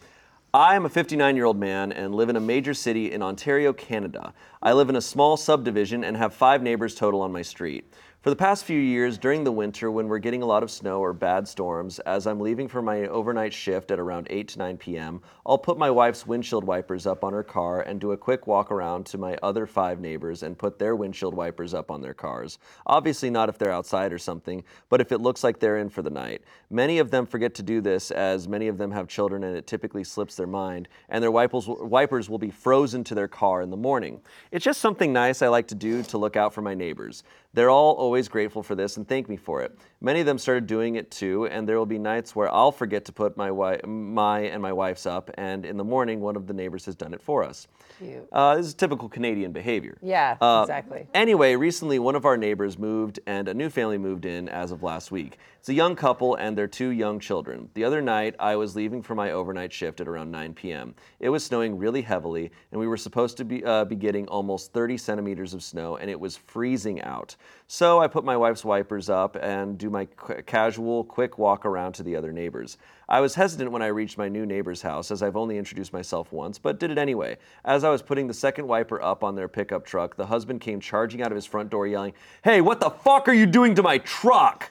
I 0.54 0.76
am 0.76 0.86
a 0.86 0.88
59 0.88 1.36
year 1.36 1.44
old 1.44 1.58
man 1.58 1.92
and 1.92 2.14
live 2.14 2.28
in 2.28 2.36
a 2.36 2.40
major 2.40 2.72
city 2.72 3.12
in 3.12 3.22
Ontario, 3.22 3.72
Canada. 3.72 4.32
I 4.62 4.72
live 4.72 4.88
in 4.88 4.96
a 4.96 5.00
small 5.00 5.36
subdivision 5.36 6.04
and 6.04 6.16
have 6.16 6.32
five 6.32 6.62
neighbors 6.62 6.94
total 6.94 7.20
on 7.20 7.32
my 7.32 7.42
street. 7.42 7.92
For 8.24 8.30
the 8.30 8.36
past 8.36 8.64
few 8.64 8.80
years, 8.80 9.18
during 9.18 9.44
the 9.44 9.52
winter, 9.52 9.90
when 9.90 10.08
we're 10.08 10.18
getting 10.18 10.40
a 10.40 10.46
lot 10.46 10.62
of 10.62 10.70
snow 10.70 11.00
or 11.00 11.12
bad 11.12 11.46
storms, 11.46 11.98
as 11.98 12.26
I'm 12.26 12.40
leaving 12.40 12.68
for 12.68 12.80
my 12.80 13.06
overnight 13.08 13.52
shift 13.52 13.90
at 13.90 13.98
around 13.98 14.28
8 14.30 14.48
to 14.48 14.58
9 14.60 14.78
p.m., 14.78 15.20
I'll 15.44 15.58
put 15.58 15.76
my 15.76 15.90
wife's 15.90 16.26
windshield 16.26 16.64
wipers 16.64 17.06
up 17.06 17.22
on 17.22 17.34
her 17.34 17.42
car 17.42 17.82
and 17.82 18.00
do 18.00 18.12
a 18.12 18.16
quick 18.16 18.46
walk 18.46 18.72
around 18.72 19.04
to 19.08 19.18
my 19.18 19.36
other 19.42 19.66
five 19.66 20.00
neighbors 20.00 20.42
and 20.42 20.56
put 20.56 20.78
their 20.78 20.96
windshield 20.96 21.34
wipers 21.34 21.74
up 21.74 21.90
on 21.90 22.00
their 22.00 22.14
cars. 22.14 22.58
Obviously, 22.86 23.28
not 23.28 23.50
if 23.50 23.58
they're 23.58 23.70
outside 23.70 24.10
or 24.10 24.18
something, 24.18 24.64
but 24.88 25.02
if 25.02 25.12
it 25.12 25.20
looks 25.20 25.44
like 25.44 25.58
they're 25.58 25.76
in 25.76 25.90
for 25.90 26.00
the 26.00 26.08
night. 26.08 26.40
Many 26.70 27.00
of 27.00 27.10
them 27.10 27.26
forget 27.26 27.54
to 27.56 27.62
do 27.62 27.82
this, 27.82 28.10
as 28.10 28.48
many 28.48 28.68
of 28.68 28.78
them 28.78 28.90
have 28.92 29.06
children 29.06 29.44
and 29.44 29.54
it 29.54 29.66
typically 29.66 30.02
slips 30.02 30.34
their 30.34 30.46
mind, 30.46 30.88
and 31.10 31.22
their 31.22 31.30
wipers, 31.30 32.30
will 32.30 32.38
be 32.38 32.50
frozen 32.50 33.04
to 33.04 33.14
their 33.14 33.28
car 33.28 33.60
in 33.60 33.68
the 33.68 33.76
morning. 33.76 34.22
It's 34.50 34.64
just 34.64 34.80
something 34.80 35.12
nice 35.12 35.42
I 35.42 35.48
like 35.48 35.68
to 35.68 35.74
do 35.74 36.02
to 36.04 36.16
look 36.16 36.36
out 36.36 36.54
for 36.54 36.62
my 36.62 36.72
neighbors. 36.72 37.22
They're 37.54 37.70
all 37.70 37.94
always 37.94 38.26
grateful 38.28 38.62
for 38.64 38.74
this 38.74 38.96
and 38.96 39.06
thank 39.08 39.28
me 39.28 39.36
for 39.36 39.62
it. 39.62 39.78
Many 40.00 40.20
of 40.20 40.26
them 40.26 40.38
started 40.38 40.66
doing 40.66 40.96
it 40.96 41.10
too, 41.10 41.46
and 41.46 41.66
there 41.68 41.78
will 41.78 41.86
be 41.86 41.98
nights 41.98 42.34
where 42.36 42.52
I'll 42.52 42.72
forget 42.72 43.04
to 43.06 43.12
put 43.12 43.36
my 43.36 43.46
wi- 43.48 43.80
my 43.86 44.40
and 44.40 44.60
my 44.60 44.72
wife's 44.72 45.06
up, 45.06 45.30
and 45.34 45.64
in 45.64 45.76
the 45.76 45.84
morning, 45.84 46.20
one 46.20 46.34
of 46.36 46.46
the 46.46 46.52
neighbors 46.52 46.84
has 46.86 46.94
done 46.96 47.14
it 47.14 47.22
for 47.22 47.44
us. 47.44 47.68
Cute. 47.98 48.28
Uh, 48.32 48.56
this 48.56 48.66
is 48.66 48.74
typical 48.74 49.08
Canadian 49.08 49.52
behavior. 49.52 49.96
Yeah, 50.02 50.36
Uh, 50.40 50.62
exactly. 50.64 51.06
Anyway, 51.14 51.54
recently 51.54 51.98
one 52.00 52.16
of 52.16 52.24
our 52.24 52.36
neighbors 52.36 52.76
moved 52.76 53.20
and 53.26 53.48
a 53.48 53.54
new 53.54 53.70
family 53.70 53.98
moved 53.98 54.24
in 54.26 54.48
as 54.48 54.72
of 54.72 54.82
last 54.82 55.12
week. 55.12 55.38
It's 55.64 55.70
a 55.70 55.72
young 55.72 55.96
couple 55.96 56.34
and 56.34 56.58
their 56.58 56.66
two 56.66 56.90
young 56.90 57.18
children. 57.18 57.70
The 57.72 57.84
other 57.84 58.02
night, 58.02 58.34
I 58.38 58.54
was 58.54 58.76
leaving 58.76 59.00
for 59.00 59.14
my 59.14 59.30
overnight 59.30 59.72
shift 59.72 59.98
at 60.02 60.06
around 60.06 60.30
9 60.30 60.52
p.m. 60.52 60.94
It 61.20 61.30
was 61.30 61.42
snowing 61.42 61.78
really 61.78 62.02
heavily, 62.02 62.52
and 62.70 62.78
we 62.78 62.86
were 62.86 62.98
supposed 62.98 63.38
to 63.38 63.46
be, 63.46 63.64
uh, 63.64 63.86
be 63.86 63.96
getting 63.96 64.28
almost 64.28 64.74
30 64.74 64.98
centimeters 64.98 65.54
of 65.54 65.62
snow, 65.62 65.96
and 65.96 66.10
it 66.10 66.20
was 66.20 66.36
freezing 66.36 67.00
out. 67.00 67.34
So 67.66 67.98
I 67.98 68.08
put 68.08 68.26
my 68.26 68.36
wife's 68.36 68.62
wipers 68.62 69.08
up 69.08 69.38
and 69.40 69.78
do 69.78 69.88
my 69.88 70.04
casual, 70.44 71.02
quick 71.02 71.38
walk 71.38 71.64
around 71.64 71.94
to 71.94 72.02
the 72.02 72.14
other 72.14 72.30
neighbors. 72.30 72.76
I 73.08 73.22
was 73.22 73.34
hesitant 73.34 73.72
when 73.72 73.80
I 73.80 73.86
reached 73.86 74.18
my 74.18 74.28
new 74.28 74.44
neighbor's 74.44 74.82
house, 74.82 75.10
as 75.10 75.22
I've 75.22 75.34
only 75.34 75.56
introduced 75.56 75.94
myself 75.94 76.30
once, 76.30 76.58
but 76.58 76.78
did 76.78 76.90
it 76.90 76.98
anyway. 76.98 77.38
As 77.64 77.84
I 77.84 77.88
was 77.88 78.02
putting 78.02 78.26
the 78.26 78.34
second 78.34 78.66
wiper 78.66 79.00
up 79.00 79.24
on 79.24 79.34
their 79.34 79.48
pickup 79.48 79.86
truck, 79.86 80.14
the 80.14 80.26
husband 80.26 80.60
came 80.60 80.78
charging 80.78 81.22
out 81.22 81.32
of 81.32 81.36
his 81.36 81.46
front 81.46 81.70
door 81.70 81.86
yelling, 81.86 82.12
Hey, 82.42 82.60
what 82.60 82.80
the 82.80 82.90
fuck 82.90 83.28
are 83.28 83.32
you 83.32 83.46
doing 83.46 83.74
to 83.76 83.82
my 83.82 83.96
truck? 83.96 84.70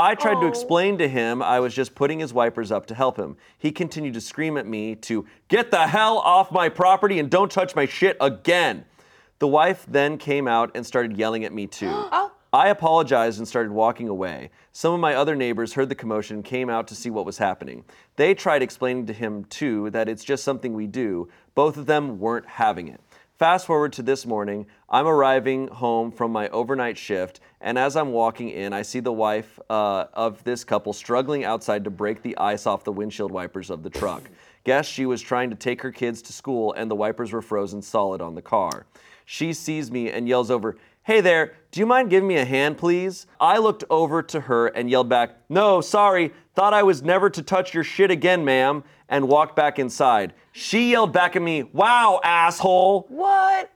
I 0.00 0.14
tried 0.14 0.34
to 0.34 0.46
oh. 0.46 0.48
explain 0.48 0.96
to 0.98 1.08
him 1.08 1.42
I 1.42 1.58
was 1.58 1.74
just 1.74 1.96
putting 1.96 2.20
his 2.20 2.32
wipers 2.32 2.70
up 2.70 2.86
to 2.86 2.94
help 2.94 3.16
him. 3.16 3.36
He 3.58 3.72
continued 3.72 4.14
to 4.14 4.20
scream 4.20 4.56
at 4.56 4.64
me 4.64 4.94
to 4.94 5.26
get 5.48 5.72
the 5.72 5.88
hell 5.88 6.18
off 6.18 6.52
my 6.52 6.68
property 6.68 7.18
and 7.18 7.28
don't 7.28 7.50
touch 7.50 7.74
my 7.74 7.84
shit 7.84 8.16
again. 8.20 8.84
The 9.40 9.48
wife 9.48 9.84
then 9.88 10.16
came 10.16 10.46
out 10.46 10.70
and 10.76 10.86
started 10.86 11.16
yelling 11.16 11.44
at 11.44 11.52
me 11.52 11.66
too. 11.66 11.90
Oh. 12.12 12.32
I 12.50 12.68
apologized 12.68 13.38
and 13.38 13.46
started 13.46 13.72
walking 13.72 14.08
away. 14.08 14.48
Some 14.72 14.94
of 14.94 15.00
my 15.00 15.14
other 15.14 15.36
neighbors 15.36 15.74
heard 15.74 15.90
the 15.90 15.94
commotion 15.94 16.36
and 16.36 16.44
came 16.44 16.70
out 16.70 16.88
to 16.88 16.94
see 16.94 17.10
what 17.10 17.26
was 17.26 17.36
happening. 17.36 17.84
They 18.16 18.32
tried 18.32 18.62
explaining 18.62 19.04
to 19.06 19.12
him 19.12 19.44
too 19.44 19.90
that 19.90 20.08
it's 20.08 20.24
just 20.24 20.44
something 20.44 20.72
we 20.72 20.86
do. 20.86 21.28
Both 21.54 21.76
of 21.76 21.84
them 21.84 22.18
weren't 22.18 22.46
having 22.46 22.88
it. 22.88 23.02
Fast 23.38 23.66
forward 23.66 23.92
to 23.92 24.02
this 24.02 24.26
morning, 24.26 24.66
I'm 24.90 25.06
arriving 25.06 25.68
home 25.68 26.10
from 26.10 26.32
my 26.32 26.48
overnight 26.48 26.98
shift, 26.98 27.38
and 27.60 27.78
as 27.78 27.94
I'm 27.96 28.10
walking 28.10 28.48
in, 28.48 28.72
I 28.72 28.82
see 28.82 28.98
the 28.98 29.12
wife 29.12 29.60
uh, 29.70 30.06
of 30.12 30.42
this 30.42 30.64
couple 30.64 30.92
struggling 30.92 31.44
outside 31.44 31.84
to 31.84 31.90
break 31.90 32.22
the 32.22 32.36
ice 32.36 32.66
off 32.66 32.82
the 32.82 32.90
windshield 32.90 33.30
wipers 33.30 33.70
of 33.70 33.84
the 33.84 33.90
truck. 33.90 34.28
Guess 34.64 34.88
she 34.88 35.06
was 35.06 35.22
trying 35.22 35.50
to 35.50 35.56
take 35.56 35.82
her 35.82 35.92
kids 35.92 36.20
to 36.22 36.32
school, 36.32 36.72
and 36.72 36.90
the 36.90 36.96
wipers 36.96 37.30
were 37.30 37.40
frozen 37.40 37.80
solid 37.80 38.20
on 38.20 38.34
the 38.34 38.42
car. 38.42 38.86
She 39.24 39.52
sees 39.52 39.88
me 39.88 40.10
and 40.10 40.26
yells 40.26 40.50
over, 40.50 40.76
Hey 41.04 41.20
there, 41.20 41.54
do 41.70 41.78
you 41.78 41.86
mind 41.86 42.10
giving 42.10 42.26
me 42.26 42.38
a 42.38 42.44
hand, 42.44 42.76
please? 42.76 43.28
I 43.40 43.58
looked 43.58 43.84
over 43.88 44.20
to 44.24 44.40
her 44.40 44.66
and 44.66 44.90
yelled 44.90 45.08
back, 45.08 45.36
No, 45.48 45.80
sorry, 45.80 46.32
thought 46.56 46.74
I 46.74 46.82
was 46.82 47.02
never 47.02 47.30
to 47.30 47.42
touch 47.42 47.72
your 47.72 47.84
shit 47.84 48.10
again, 48.10 48.44
ma'am, 48.44 48.82
and 49.08 49.28
walked 49.28 49.56
back 49.56 49.78
inside. 49.78 50.34
She 50.52 50.90
yelled 50.90 51.12
back 51.12 51.36
at 51.36 51.42
me, 51.42 51.64
Wow, 51.64 52.20
asshole! 52.22 53.06
What? 53.08 53.70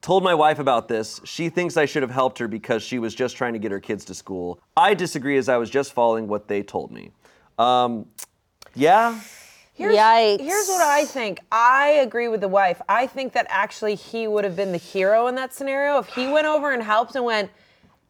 Told 0.00 0.22
my 0.22 0.34
wife 0.34 0.58
about 0.58 0.88
this. 0.88 1.20
She 1.24 1.48
thinks 1.48 1.76
I 1.76 1.86
should 1.86 2.02
have 2.02 2.10
helped 2.10 2.38
her 2.38 2.46
because 2.46 2.82
she 2.82 2.98
was 2.98 3.14
just 3.14 3.36
trying 3.36 3.54
to 3.54 3.58
get 3.58 3.72
her 3.72 3.80
kids 3.80 4.04
to 4.06 4.14
school. 4.14 4.60
I 4.76 4.92
disagree 4.92 5.38
as 5.38 5.48
I 5.48 5.56
was 5.56 5.70
just 5.70 5.94
following 5.94 6.28
what 6.28 6.46
they 6.46 6.62
told 6.62 6.90
me. 6.90 7.10
Um, 7.58 8.06
yeah, 8.74 9.18
Here's, 9.74 9.96
Yikes. 9.96 10.40
Here's 10.40 10.68
what 10.68 10.82
I 10.82 11.04
think. 11.04 11.40
I 11.50 11.88
agree 12.02 12.28
with 12.28 12.40
the 12.40 12.48
wife. 12.48 12.80
I 12.88 13.08
think 13.08 13.32
that 13.32 13.46
actually 13.48 13.96
he 13.96 14.28
would 14.28 14.44
have 14.44 14.54
been 14.54 14.70
the 14.70 14.78
hero 14.78 15.26
in 15.26 15.34
that 15.34 15.52
scenario 15.52 15.98
if 15.98 16.06
he 16.06 16.28
went 16.28 16.46
over 16.46 16.72
and 16.72 16.80
helped 16.80 17.16
and 17.16 17.24
went, 17.24 17.50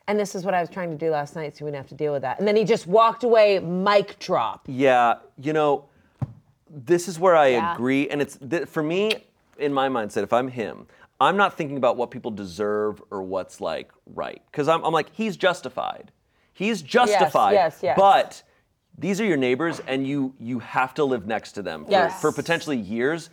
and 0.06 0.20
this 0.20 0.34
is 0.34 0.44
what 0.44 0.52
I 0.52 0.60
was 0.60 0.68
trying 0.68 0.90
to 0.90 0.96
do 0.96 1.10
last 1.10 1.34
night, 1.34 1.56
so 1.56 1.64
we 1.64 1.70
didn't 1.70 1.84
have 1.84 1.88
to 1.88 1.94
deal 1.94 2.12
with 2.12 2.20
that. 2.20 2.38
And 2.38 2.46
then 2.46 2.54
he 2.54 2.64
just 2.64 2.86
walked 2.86 3.24
away, 3.24 3.60
mic 3.60 4.18
drop. 4.18 4.66
Yeah, 4.68 5.14
you 5.38 5.54
know, 5.54 5.86
this 6.74 7.08
is 7.08 7.18
where 7.18 7.36
I 7.36 7.48
Yeah. 7.48 7.74
agree, 7.74 8.08
and 8.08 8.20
it's 8.20 8.36
th- 8.38 8.66
for 8.68 8.82
me 8.82 9.12
in 9.58 9.72
my 9.72 9.88
mindset. 9.88 10.22
If 10.22 10.32
I'm 10.32 10.48
him, 10.48 10.86
I'm 11.20 11.36
not 11.36 11.56
thinking 11.56 11.76
about 11.76 11.96
what 11.96 12.10
people 12.10 12.30
deserve 12.30 13.02
or 13.10 13.22
what's 13.22 13.60
like 13.60 13.90
right, 14.14 14.42
because 14.50 14.68
I'm, 14.68 14.82
I'm 14.84 14.92
like 14.92 15.10
he's 15.12 15.36
justified. 15.36 16.10
He's 16.52 16.82
justified. 16.82 17.52
yes, 17.52 17.80
yes. 17.82 17.96
But 17.98 18.42
these 18.98 19.20
are 19.20 19.24
your 19.24 19.36
neighbors, 19.36 19.80
and 19.86 20.06
you 20.06 20.34
you 20.38 20.58
have 20.58 20.94
to 20.94 21.04
live 21.04 21.26
next 21.26 21.52
to 21.52 21.62
them 21.62 21.84
for, 21.84 21.90
Yes. 21.90 22.20
for 22.20 22.32
potentially 22.32 22.76
years. 22.76 23.30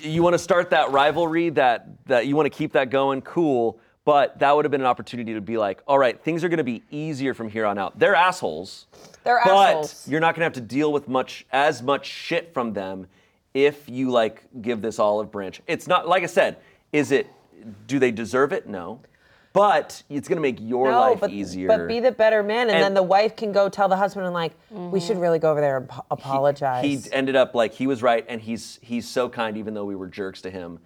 You 0.00 0.22
want 0.22 0.34
to 0.34 0.38
start 0.38 0.70
that 0.70 0.90
rivalry, 0.92 1.48
that 1.50 1.86
that 2.06 2.26
you 2.26 2.36
want 2.36 2.46
to 2.46 2.56
keep 2.56 2.72
that 2.72 2.90
going, 2.90 3.22
cool. 3.22 3.78
But 4.04 4.38
that 4.40 4.54
would 4.54 4.64
have 4.66 4.72
been 4.72 4.82
an 4.82 4.86
opportunity 4.86 5.32
to 5.34 5.40
be 5.40 5.56
like, 5.56 5.82
all 5.86 5.98
right, 5.98 6.22
things 6.22 6.44
are 6.44 6.48
going 6.50 6.58
to 6.58 6.64
be 6.64 6.82
easier 6.90 7.32
from 7.32 7.48
here 7.48 7.64
on 7.64 7.78
out. 7.78 7.98
They're 7.98 8.14
assholes. 8.14 8.86
They're 9.24 9.40
but 9.44 9.50
assholes. 9.68 10.06
you're 10.08 10.20
not 10.20 10.34
going 10.34 10.40
to 10.40 10.44
have 10.44 10.52
to 10.54 10.60
deal 10.60 10.92
with 10.92 11.08
much 11.08 11.46
as 11.52 11.82
much 11.82 12.06
shit 12.06 12.52
from 12.52 12.74
them 12.74 13.06
if 13.54 13.88
you 13.88 14.10
like 14.10 14.44
give 14.60 14.82
this 14.82 14.98
olive 14.98 15.30
branch. 15.32 15.62
It's 15.66 15.86
not 15.86 16.06
like 16.06 16.22
I 16.22 16.26
said. 16.26 16.58
Is 16.92 17.12
it? 17.12 17.26
Do 17.86 17.98
they 17.98 18.10
deserve 18.10 18.52
it? 18.52 18.68
No. 18.68 19.00
But 19.54 20.02
it's 20.10 20.28
going 20.28 20.36
to 20.36 20.42
make 20.42 20.58
your 20.60 20.90
No, 20.90 21.00
life 21.00 21.20
but, 21.20 21.30
easier. 21.30 21.68
but 21.68 21.86
be 21.86 22.00
the 22.00 22.10
better 22.10 22.42
man, 22.42 22.62
and, 22.62 22.72
And- 22.72 22.82
then 22.84 22.94
the 22.94 23.02
wife 23.04 23.36
can 23.36 23.52
go 23.52 23.68
tell 23.68 23.88
the 23.88 23.96
husband 23.96 24.26
and 24.26 24.34
like, 24.34 24.52
we 24.70 24.98
should 25.00 25.16
really 25.18 25.38
go 25.38 25.50
over 25.52 25.60
there 25.60 25.76
and 25.78 25.90
ap- 25.90 26.06
apologize. 26.10 26.84
He 26.84 27.00
ended 27.12 27.36
up 27.36 27.54
like 27.54 27.72
he 27.72 27.86
was 27.86 28.02
right, 28.02 28.26
and 28.28 28.40
he's 28.42 28.78
he's 28.82 29.08
so 29.08 29.28
kind, 29.30 29.56
even 29.56 29.72
though 29.72 29.84
we 29.84 29.94
were 29.94 30.08
jerks 30.08 30.42
to 30.42 30.50
him. 30.50 30.78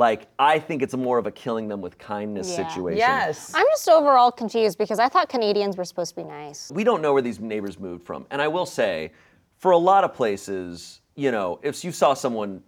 Like 0.00 0.28
I 0.38 0.58
think 0.58 0.80
it's 0.80 0.96
more 0.96 1.18
of 1.18 1.26
a 1.26 1.30
killing 1.30 1.68
them 1.68 1.82
with 1.82 1.98
kindness 1.98 2.48
Yeah. 2.48 2.66
situation. 2.66 2.96
yes. 2.98 3.52
I'm 3.54 3.66
just 3.70 3.86
overall 3.86 4.32
confused 4.32 4.78
because 4.78 4.98
I 4.98 5.08
thought 5.10 5.28
Canadians 5.28 5.76
were 5.76 5.84
supposed 5.84 6.14
to 6.14 6.22
be 6.22 6.24
nice. 6.24 6.72
we 6.74 6.84
don't 6.84 7.02
know 7.02 7.12
where 7.12 7.20
these 7.20 7.38
neighbors 7.38 7.78
moved 7.78 8.06
from. 8.06 8.26
And 8.30 8.40
I 8.40 8.48
will 8.48 8.64
say, 8.64 9.12
for 9.58 9.72
a 9.72 9.76
lot 9.76 10.02
of 10.04 10.14
places, 10.14 11.02
you 11.16 11.30
know, 11.30 11.60
if 11.62 11.84
you 11.84 11.92
saw 11.92 12.14
someone 12.14 12.62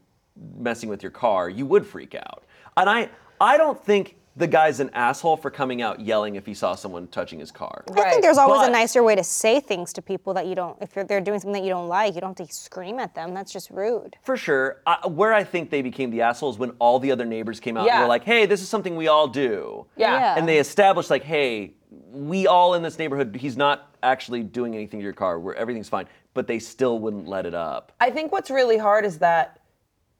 messing 0.59 0.91
with 0.91 1.03
your 1.03 1.11
car, 1.11 1.49
you 1.49 1.65
would 1.65 1.87
freak 1.87 2.15
out. 2.15 2.45
And 2.77 2.91
I, 2.91 3.09
I 3.41 3.57
don't 3.57 3.83
think 3.83 4.17
the 4.37 4.47
guy's 4.47 4.81
an 4.81 4.91
asshole 4.95 5.37
for 5.37 5.51
coming 5.51 5.83
out 5.83 6.01
yelling 6.01 6.37
if 6.37 6.47
he 6.47 6.55
saw 6.55 6.75
someone 6.75 7.07
touching 7.09 7.39
his 7.39 7.51
car. 7.51 7.85
I 7.89 7.93
Right, 7.93 8.11
think 8.11 8.23
there's 8.23 8.39
always 8.39 8.61
but- 8.61 8.69
a 8.71 8.73
nicer 8.73 9.03
way 9.03 9.15
to 9.15 9.23
say 9.25 9.61
things 9.61 9.93
to 9.95 10.03
people 10.03 10.33
that 10.35 10.47
you 10.47 10.55
don't. 10.55 10.77
If 10.81 10.97
you're, 10.97 11.05
they're 11.05 11.21
doing 11.21 11.39
something 11.39 11.61
that 11.61 11.67
you 11.67 11.71
don't 11.73 11.89
like, 11.89 12.15
you 12.15 12.21
don't 12.21 12.39
have 12.39 12.49
to 12.49 12.53
scream 12.55 12.99
at 12.99 13.15
them. 13.15 13.35
That's 13.35 13.53
just 13.53 13.71
rude. 13.71 14.17
For 14.23 14.37
sure. 14.37 14.81
I, 14.87 15.07
where 15.07 15.35
I 15.35 15.45
think 15.45 15.71
they 15.71 15.83
became 15.83 16.11
the 16.11 16.23
assholes 16.23 16.59
when 16.59 16.71
all 16.79 16.99
the 16.99 17.13
other 17.13 17.25
neighbors 17.27 17.61
came 17.61 17.77
out 17.77 17.81
and 17.81 17.89
Yeah. 17.89 18.01
were 18.03 18.09
like, 18.09 18.25
"Hey, 18.25 18.47
this 18.47 18.63
is 18.63 18.69
something 18.69 18.97
we 18.97 19.09
all 19.09 19.29
do." 19.29 19.87
Yeah. 19.97 20.13
Yeah. 20.15 20.35
And 20.39 20.49
they 20.49 20.59
established 20.59 21.11
like, 21.11 21.23
"Hey, 21.25 21.75
we 22.11 22.47
all 22.47 22.75
in 22.75 22.83
this 22.83 22.99
neighborhood. 22.99 23.37
He's 23.39 23.57
not 23.57 23.95
actually 24.03 24.43
doing 24.43 24.75
anything 24.75 25.01
to 25.01 25.05
your 25.05 25.13
car. 25.13 25.39
Where 25.39 25.55
everything's 25.57 25.89
fine." 25.89 26.07
But 26.35 26.47
they 26.47 26.59
still 26.59 26.99
wouldn't 26.99 27.29
let 27.29 27.45
it 27.45 27.55
up. 27.55 27.93
I 28.01 28.09
think 28.11 28.33
what's 28.33 28.51
really 28.51 28.79
hard 28.79 29.05
is 29.05 29.19
that 29.19 29.59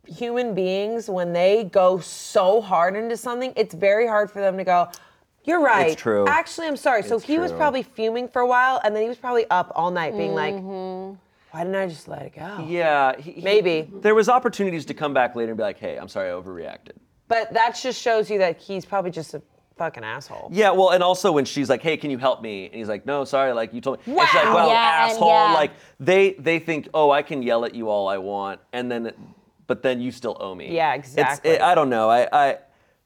human 0.07 0.55
beings, 0.55 1.09
when 1.09 1.33
they 1.33 1.65
go 1.65 1.99
so 2.01 2.61
hard 2.61 2.97
into 2.97 3.17
something, 3.17 3.53
it's 3.57 3.75
very 3.75 4.07
hard 4.07 4.31
for 4.31 4.41
them 4.41 4.57
to 4.59 4.65
go, 4.65 4.89
You're 5.45 5.61
right. 5.61 5.91
It's 5.93 6.01
true. 6.01 6.27
Actually, 6.29 6.69
I'm 6.69 6.77
sorry. 6.77 7.03
So 7.03 7.17
It's 7.17 7.25
he 7.25 7.39
was 7.39 7.51
true. 7.51 7.59
probably 7.59 7.83
fuming 7.83 8.29
for 8.29 8.43
a 8.43 8.47
while, 8.47 8.81
and 8.85 8.95
then 8.95 9.03
he 9.03 9.09
was 9.09 9.19
probably 9.19 9.45
up 9.51 9.73
all 9.75 9.91
night 9.91 10.17
being 10.17 10.35
like, 10.35 10.55
mm-hmm. 10.55 11.17
Why 11.51 11.65
didn't 11.65 11.77
I 11.77 11.87
just 11.87 12.09
let 12.09 12.23
it 12.23 12.35
go? 12.35 12.65
Yeah, 12.67 13.15
he, 13.21 13.33
he- 13.33 13.41
Maybe. 13.43 13.87
there 14.01 14.15
was 14.15 14.31
opportunities 14.31 14.87
to 14.87 14.95
come 14.95 15.13
back 15.13 15.37
later 15.37 15.51
and 15.53 15.57
be 15.59 15.63
like, 15.63 15.79
"Hey, 15.79 15.99
I'm 15.99 16.09
sorry, 16.09 16.31
I 16.31 16.33
overreacted." 16.33 16.93
But 17.29 17.53
that 17.53 17.79
just 17.81 18.01
shows 18.01 18.31
you 18.31 18.39
that 18.39 18.57
he's 18.59 18.87
probably 18.87 19.11
just 19.11 19.35
a 19.35 19.43
fucking 19.77 20.03
asshole. 20.03 20.49
Yeah, 20.51 20.71
well, 20.71 20.93
and 20.93 21.03
also 21.03 21.31
when 21.31 21.45
she's 21.45 21.69
like, 21.69 21.83
"Hey, 21.83 21.99
can 21.99 22.11
you 22.11 22.17
help 22.17 22.41
me?" 22.41 22.67
and 22.67 22.75
he's 22.77 22.89
like, 22.89 23.05
"No, 23.05 23.25
sorry, 23.25 23.53
like 23.53 23.75
you 23.75 23.83
told 23.83 23.99
me." 24.07 24.15
And 24.19 24.27
she's 24.29 24.35
like, 24.35 24.45
Wow. 24.47 24.55
"Well, 24.55 24.69
Yeah, 24.71 25.03
and 25.05 25.13
asshole." 25.13 25.29
yeah. 25.29 25.53
Like 25.53 25.73
they 26.01 26.31
they 26.39 26.59
think, 26.59 26.89
"Oh, 26.95 27.11
I 27.11 27.21
can 27.21 27.43
yell 27.43 27.67
at 27.67 27.75
you 27.75 27.91
all 27.91 28.09
I 28.09 28.17
want," 28.17 28.61
and 28.73 28.91
then, 28.91 29.13
but 29.73 29.83
then 29.83 30.03
you 30.03 30.13
still 30.13 30.37
owe 30.39 30.55
me. 30.55 30.71
Yeah, 30.71 30.93
It's- 30.97 31.13
exactly. 31.15 31.53
it- 31.53 31.63
I 31.63 31.75
don't 31.75 31.89
know. 31.89 32.11
I, 32.11 32.29
I 32.31 32.59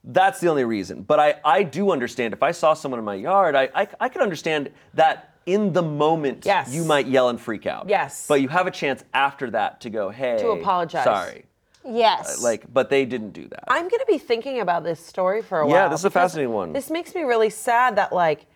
that's 0.02 0.40
the 0.40 0.48
only 0.48 0.64
reason. 0.64 1.02
But 1.02 1.20
I, 1.20 1.34
I 1.44 1.62
do 1.62 1.92
understand 1.92 2.34
if 2.34 2.42
I 2.42 2.50
saw 2.50 2.74
someone 2.74 2.98
in 2.98 3.04
my 3.04 3.14
yard, 3.14 3.54
I, 3.54 3.68
I, 3.72 3.86
I 4.00 4.08
could 4.08 4.20
understand 4.20 4.70
that 4.94 5.32
in 5.46 5.72
the 5.72 5.82
moment 5.82 6.44
Yes. 6.44 6.74
you 6.74 6.84
might 6.84 7.06
yell 7.06 7.28
and 7.28 7.40
freak 7.40 7.66
out. 7.66 7.88
Yes. 7.88 8.26
But 8.26 8.40
you 8.40 8.48
have 8.48 8.66
a 8.66 8.72
chance 8.72 9.04
after 9.14 9.48
that 9.52 9.80
to 9.82 9.90
go, 9.90 10.10
hey, 10.10 10.38
To 10.40 10.48
apologize. 10.50 11.04
Sorry. 11.04 11.44
Yes. 11.88 12.38
Uh, 12.40 12.42
like, 12.42 12.64
but 12.72 12.90
they 12.90 13.04
didn't 13.04 13.30
do 13.30 13.46
that. 13.46 13.62
I'm 13.68 13.86
gonna 13.88 14.04
be 14.08 14.18
thinking 14.18 14.58
about 14.58 14.82
this 14.82 14.98
story 14.98 15.40
for 15.40 15.60
a 15.60 15.66
Yeah, 15.68 15.72
while. 15.72 15.82
Yeah, 15.84 15.88
this 15.88 16.00
is 16.00 16.04
a 16.06 16.10
fascinating 16.10 16.52
one. 16.52 16.72
This 16.72 16.90
makes 16.90 17.14
me 17.14 17.22
really 17.22 17.50
sad 17.50 17.94
that 17.94 18.12
like 18.12 18.46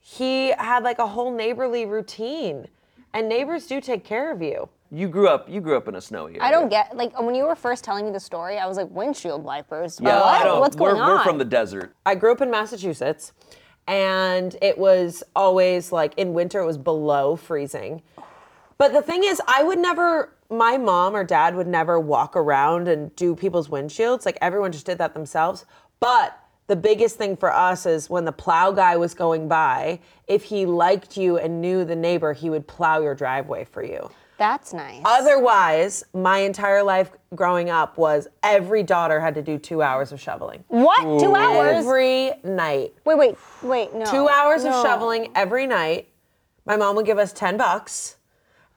he 0.00 0.52
had 0.56 0.84
like 0.84 1.00
a 1.00 1.06
whole 1.08 1.32
neighborly 1.34 1.84
routine, 1.84 2.68
and 3.12 3.28
neighbors 3.28 3.66
do 3.66 3.80
take 3.80 4.04
care 4.04 4.30
of 4.30 4.40
you. 4.40 4.68
You 4.90 5.08
grew 5.08 5.28
up. 5.28 5.48
You 5.48 5.60
grew 5.60 5.76
up 5.76 5.88
in 5.88 5.96
a 5.96 6.00
snowy 6.00 6.32
area. 6.32 6.42
I 6.42 6.50
don't 6.50 6.68
get 6.68 6.96
like 6.96 7.18
when 7.20 7.34
you 7.34 7.44
were 7.44 7.56
first 7.56 7.82
telling 7.84 8.06
me 8.06 8.12
the 8.12 8.20
story, 8.20 8.58
I 8.58 8.66
was 8.66 8.76
like 8.76 8.90
windshield 8.90 9.42
wipers. 9.42 9.98
Yeah, 10.00 10.20
what? 10.20 10.26
I 10.26 10.44
don't. 10.44 10.60
What's 10.60 10.76
we're, 10.76 10.90
going 10.90 11.02
on? 11.02 11.10
We're 11.10 11.24
from 11.24 11.38
the 11.38 11.44
desert. 11.44 11.94
I 12.04 12.14
grew 12.14 12.32
up 12.32 12.40
in 12.40 12.50
Massachusetts, 12.50 13.32
and 13.88 14.56
it 14.62 14.78
was 14.78 15.22
always 15.34 15.90
like 15.90 16.14
in 16.16 16.34
winter 16.34 16.60
it 16.60 16.66
was 16.66 16.78
below 16.78 17.36
freezing. 17.36 18.02
But 18.78 18.92
the 18.92 19.02
thing 19.02 19.24
is, 19.24 19.40
I 19.46 19.62
would 19.62 19.78
never. 19.78 20.32
My 20.48 20.76
mom 20.78 21.16
or 21.16 21.24
dad 21.24 21.56
would 21.56 21.66
never 21.66 21.98
walk 21.98 22.36
around 22.36 22.86
and 22.86 23.14
do 23.16 23.34
people's 23.34 23.68
windshields. 23.68 24.24
Like 24.24 24.38
everyone 24.40 24.70
just 24.70 24.86
did 24.86 24.98
that 24.98 25.12
themselves. 25.12 25.64
But 25.98 26.38
the 26.68 26.76
biggest 26.76 27.16
thing 27.16 27.36
for 27.36 27.52
us 27.52 27.86
is 27.86 28.10
when 28.10 28.24
the 28.24 28.32
plow 28.32 28.70
guy 28.70 28.96
was 28.96 29.14
going 29.14 29.48
by, 29.48 30.00
if 30.28 30.44
he 30.44 30.66
liked 30.66 31.16
you 31.16 31.38
and 31.38 31.60
knew 31.60 31.84
the 31.84 31.96
neighbor, 31.96 32.32
he 32.32 32.50
would 32.50 32.66
plow 32.66 33.00
your 33.00 33.14
driveway 33.14 33.64
for 33.64 33.82
you. 33.82 34.10
That's 34.38 34.72
nice. 34.74 35.00
Otherwise, 35.04 36.04
my 36.12 36.38
entire 36.38 36.82
life 36.82 37.10
growing 37.34 37.70
up 37.70 37.96
was 37.96 38.28
every 38.42 38.82
daughter 38.82 39.18
had 39.20 39.34
to 39.36 39.42
do 39.42 39.58
two 39.58 39.82
hours 39.82 40.12
of 40.12 40.20
shoveling. 40.20 40.62
what? 40.68 41.20
Two 41.20 41.34
hours? 41.34 41.76
Every 41.86 42.32
night. 42.44 42.92
wait, 43.04 43.16
wait, 43.18 43.36
wait. 43.62 43.94
No. 43.94 44.04
Two 44.04 44.28
hours 44.28 44.64
No. 44.64 44.70
of 44.78 44.84
shoveling 44.86 45.32
every 45.34 45.66
night. 45.66 46.08
My 46.66 46.76
mom 46.76 46.96
would 46.96 47.06
give 47.06 47.18
us 47.18 47.32
10 47.32 47.56
bucks. 47.56 48.16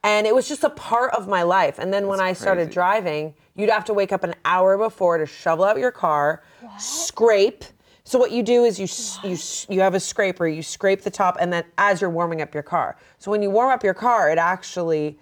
And 0.01 0.25
it 0.25 0.33
was 0.33 0.47
just 0.47 0.63
a 0.63 0.69
part 0.69 1.13
of 1.13 1.27
my 1.27 1.43
life. 1.43 1.77
And 1.77 1.91
then 1.93 2.07
when 2.07 2.21
I 2.21 2.31
started 2.31 2.67
crazy. 2.67 2.73
driving, 2.73 3.33
you'd 3.55 3.69
have 3.69 3.83
to 3.85 3.93
wake 3.93 4.13
up 4.13 4.23
an 4.23 4.33
hour 4.45 4.77
before 4.77 5.17
to 5.17 5.25
shovel 5.25 5.65
out 5.65 5.77
your 5.77 5.91
car, 5.91 6.41
scrape. 6.77 7.65
So 8.05 8.17
what 8.17 8.31
you 8.31 8.41
do 8.41 8.63
is 8.63 8.79
you 8.79 8.85
s 8.85 9.19
you 9.23 9.33
s- 9.33 9.65
you 9.69 9.81
have 9.81 9.93
a 9.95 9.99
scraper, 9.99 10.47
you 10.47 10.63
scrape 10.63 11.01
the 11.03 11.09
top, 11.11 11.35
and 11.41 11.51
then 11.51 11.65
as 11.77 11.99
you're 11.99 12.09
warming 12.09 12.41
up 12.41 12.53
your 12.53 12.63
car. 12.63 12.95
So 13.17 13.29
when 13.29 13.41
you 13.41 13.49
warm 13.51 13.71
up 13.71 13.83
your 13.83 13.93
car, 13.93 14.31
it 14.31 14.37
actually 14.37 15.19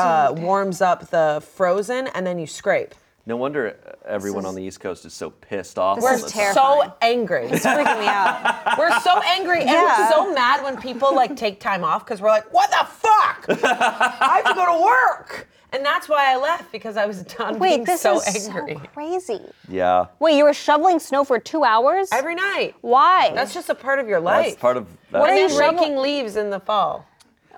uh, 0.00 0.34
warms 0.36 0.80
up 0.80 1.08
the 1.10 1.42
frozen, 1.54 2.08
and 2.08 2.26
then 2.26 2.38
you 2.38 2.46
scrape. 2.46 2.94
No 3.26 3.36
wonder 3.36 3.76
everyone 4.06 4.46
on 4.46 4.54
the 4.54 4.62
East 4.62 4.80
Coast 4.80 5.04
is 5.04 5.12
so 5.12 5.30
pissed 5.30 5.78
off. 5.78 5.96
This 5.96 6.04
all 6.06 6.14
is 6.14 6.24
the 6.24 6.30
time. 6.30 6.40
terrifying. 6.54 6.88
So 6.88 6.94
angry. 7.02 7.46
It's 7.46 7.64
freaking 7.66 8.00
me 8.00 8.06
out. 8.06 8.74
We're 8.78 8.98
so 9.00 9.20
angry 9.20 9.60
and 9.60 9.68
Yeah. 9.70 10.00
we're 10.08 10.10
so 10.10 10.32
mad 10.34 10.64
when 10.64 10.76
people 10.80 11.14
like 11.14 11.36
take 11.36 11.60
time 11.60 11.84
off 11.84 12.04
because 12.04 12.20
we're 12.20 12.30
like, 12.30 12.52
what 12.52 12.70
the 12.70 12.86
fuck? 12.86 13.44
I 13.62 14.40
have 14.42 14.44
to 14.46 14.54
go 14.54 14.66
to 14.78 14.84
work. 14.84 15.48
And 15.72 15.84
that's 15.84 16.08
why 16.08 16.32
I 16.32 16.36
left 16.38 16.72
because 16.72 16.96
I 16.96 17.06
was 17.06 17.22
done 17.22 17.58
Wait, 17.60 17.68
being 17.76 17.84
this 17.84 18.00
so 18.00 18.16
is 18.20 18.48
angry. 18.48 18.74
so 18.74 18.80
crazy. 18.94 19.40
Yeah. 19.68 20.06
Wait, 20.18 20.36
you 20.36 20.42
were 20.44 20.54
shoveling 20.54 20.98
snow 20.98 21.22
for 21.22 21.38
two 21.38 21.62
hours? 21.62 22.08
Every 22.12 22.34
night. 22.34 22.74
Why? 22.80 23.30
That's 23.34 23.54
just 23.54 23.68
a 23.68 23.74
part 23.76 24.00
of 24.00 24.08
your 24.08 24.18
life. 24.18 24.46
That's 24.46 24.60
part 24.60 24.76
of. 24.78 24.88
What 25.10 25.30
are 25.30 25.34
you 25.36 25.42
and 25.42 25.50
then 25.50 25.58
shoveling? 25.58 25.78
raking 25.90 25.96
leaves 25.98 26.34
in 26.36 26.50
the 26.50 26.58
fall. 26.58 27.06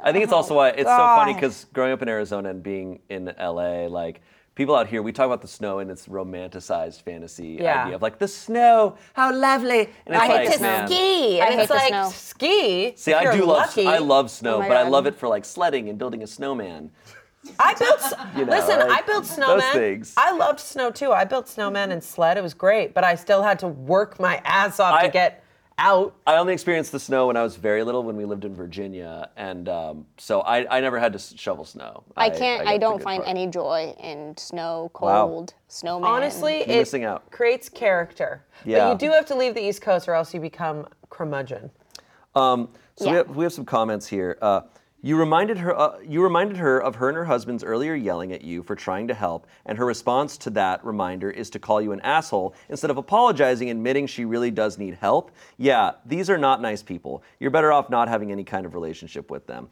I 0.03 0.13
think 0.13 0.25
it's 0.25 0.33
also 0.33 0.55
why 0.57 0.71
it's 0.71 0.83
so 0.89 0.97
funny 0.97 1.33
oh. 1.33 1.35
because 1.35 1.67
growing 1.73 1.93
up 1.93 2.03
in 2.03 2.09
Arizona 2.09 2.51
and 2.51 2.63
being 2.63 3.01
in 3.09 3.33
LA, 3.39 3.87
like 3.87 4.21
people 4.55 4.75
out 4.75 4.87
here, 4.87 5.01
we 5.03 5.13
talk 5.13 5.27
about 5.27 5.41
the 5.43 5.49
snow 5.49 5.79
and 5.79 5.91
it's 5.91 6.07
romanticized 6.09 7.03
fantasy 7.03 7.59
Yeah. 7.61 7.85
idea 7.85 7.95
of 7.97 8.03
like 8.03 8.19
the 8.19 8.29
snow, 8.29 8.97
how 9.15 9.33
lovely. 9.35 9.81
And 10.07 10.15
it's 10.15 10.23
I 10.23 10.27
hate 10.27 10.35
like, 10.35 10.47
the 10.49 10.59
snow. 10.59 10.67
man, 10.67 10.87
Ski. 10.89 11.41
I 11.41 11.45
And 11.47 11.55
hate 11.55 11.61
it's 11.61 11.69
the 11.69 11.75
like 11.75 11.89
snow. 11.89 12.11
ski. 12.13 12.93
See, 12.97 13.11
if 13.13 13.17
I 13.17 13.23
you're 13.23 13.33
do 13.33 13.45
love. 13.45 13.59
lucky. 13.59 13.87
I 13.87 13.99
love 13.99 14.31
snow, 14.31 14.57
Oh 14.57 14.59
my 14.61 14.69
but 14.69 14.77
I 14.77 14.83
God. 14.83 14.93
love 14.93 15.07
it 15.07 15.15
for 15.15 15.29
like 15.29 15.45
sledding 15.45 15.89
and 15.89 15.99
building 15.99 16.23
a 16.23 16.27
snowman. 16.27 16.91
I 17.59 17.75
built. 17.75 18.01
s- 18.01 18.15
You 18.37 18.45
know, 18.45 18.53
listen, 18.53 18.79
like, 18.79 19.03
I 19.03 19.07
built 19.07 19.25
those 19.25 19.37
snowmen. 19.37 19.73
things. 19.73 20.15
I 20.17 20.33
loved 20.33 20.61
snow 20.61 20.91
too. 20.91 21.13
I 21.13 21.25
built 21.25 21.47
snowmen 21.47 21.91
and 21.91 22.03
sled. 22.03 22.37
It 22.37 22.43
was 22.43 22.55
great, 22.55 22.95
but 22.95 23.03
I 23.05 23.15
still 23.17 23.43
had 23.43 23.59
to 23.61 23.69
work 23.69 24.21
my 24.21 24.41
ass 24.45 24.79
off 24.81 24.95
I- 24.95 25.07
to 25.07 25.13
get 25.13 25.42
out. 25.83 26.15
I 26.27 26.37
only 26.37 26.53
experienced 26.55 26.93
the 26.93 27.01
snow 27.01 27.27
when 27.27 27.37
I 27.37 27.43
was 27.43 27.57
very 27.57 27.83
little 27.83 28.05
when 28.05 28.17
we 28.17 28.25
lived 28.25 28.45
in 28.45 28.55
Virginia, 28.55 29.29
and 29.37 29.69
um, 29.69 30.07
so 30.17 30.41
I, 30.43 30.77
I 30.77 30.81
never 30.81 30.99
had 30.99 31.13
to 31.13 31.17
s- 31.19 31.35
shovel 31.37 31.65
snow. 31.65 32.05
I 32.17 32.31
can't. 32.31 32.63
got 32.65 32.71
I, 32.71 32.75
the 32.75 32.81
don't 32.81 32.97
good 32.99 33.03
find 33.05 33.23
part. 33.25 33.29
any 33.37 33.49
joy 33.49 33.95
in 34.01 34.37
snow, 34.37 34.91
Wow. 35.01 35.27
cold, 35.27 35.55
snowman. 35.69 36.09
Honestly, 36.09 36.59
You're 36.61 36.69
it 36.77 36.79
missing 36.79 37.05
out. 37.05 37.31
creates 37.33 37.69
character. 37.69 38.45
Yeah. 38.65 38.79
But 38.79 38.93
you 39.03 39.09
do 39.09 39.13
have 39.15 39.27
to 39.27 39.35
leave 39.35 39.55
the 39.55 39.61
East 39.69 39.83
Coast 39.83 40.09
or 40.09 40.15
else 40.15 40.33
you 40.33 40.41
become 40.41 40.87
curmudgeon. 41.11 41.71
Um, 42.35 42.69
so 42.97 43.07
we, 43.07 43.11
Yeah. 43.11 43.17
have, 43.19 43.37
we 43.37 43.45
have 43.45 43.53
some 43.53 43.65
comments 43.65 44.07
here. 44.07 44.39
Uh, 44.41 44.61
you 45.05 45.17
reminded 45.17 45.59
her. 45.59 45.77
Uh, 45.79 45.99
you 46.07 46.23
reminded 46.23 46.57
her 46.57 46.81
of 46.81 46.95
her 46.97 47.09
and 47.09 47.17
her 47.17 47.25
husband's 47.25 47.65
earlier 47.65 47.95
yelling 47.95 48.33
at 48.33 48.43
you 48.43 48.63
for 48.63 48.77
trying 48.77 49.09
to 49.09 49.15
help, 49.15 49.47
and 49.67 49.77
her 49.77 49.85
response 49.85 50.39
to 50.39 50.51
that 50.51 50.85
reminder 50.85 51.31
is 51.31 51.51
to 51.51 51.59
call 51.59 51.81
you 51.83 51.93
an 51.93 52.01
asshole 52.01 52.55
instead 52.69 52.91
of 52.91 52.97
apologizing, 52.97 53.69
admitting 53.71 54.07
she 54.07 54.25
really 54.25 54.51
does 54.51 54.79
need 54.79 54.95
help. 54.95 55.33
Yeah, 55.59 55.93
these 56.07 56.31
are 56.31 56.39
not 56.39 56.63
nice 56.63 56.83
people. 56.83 57.23
You're 57.41 57.51
better 57.51 57.73
off 57.73 57.91
not 57.91 58.09
having 58.09 58.31
any 58.31 58.45
kind 58.45 58.65
of 58.65 58.75
relationship 58.75 59.31
with 59.31 59.47
them. 59.47 59.69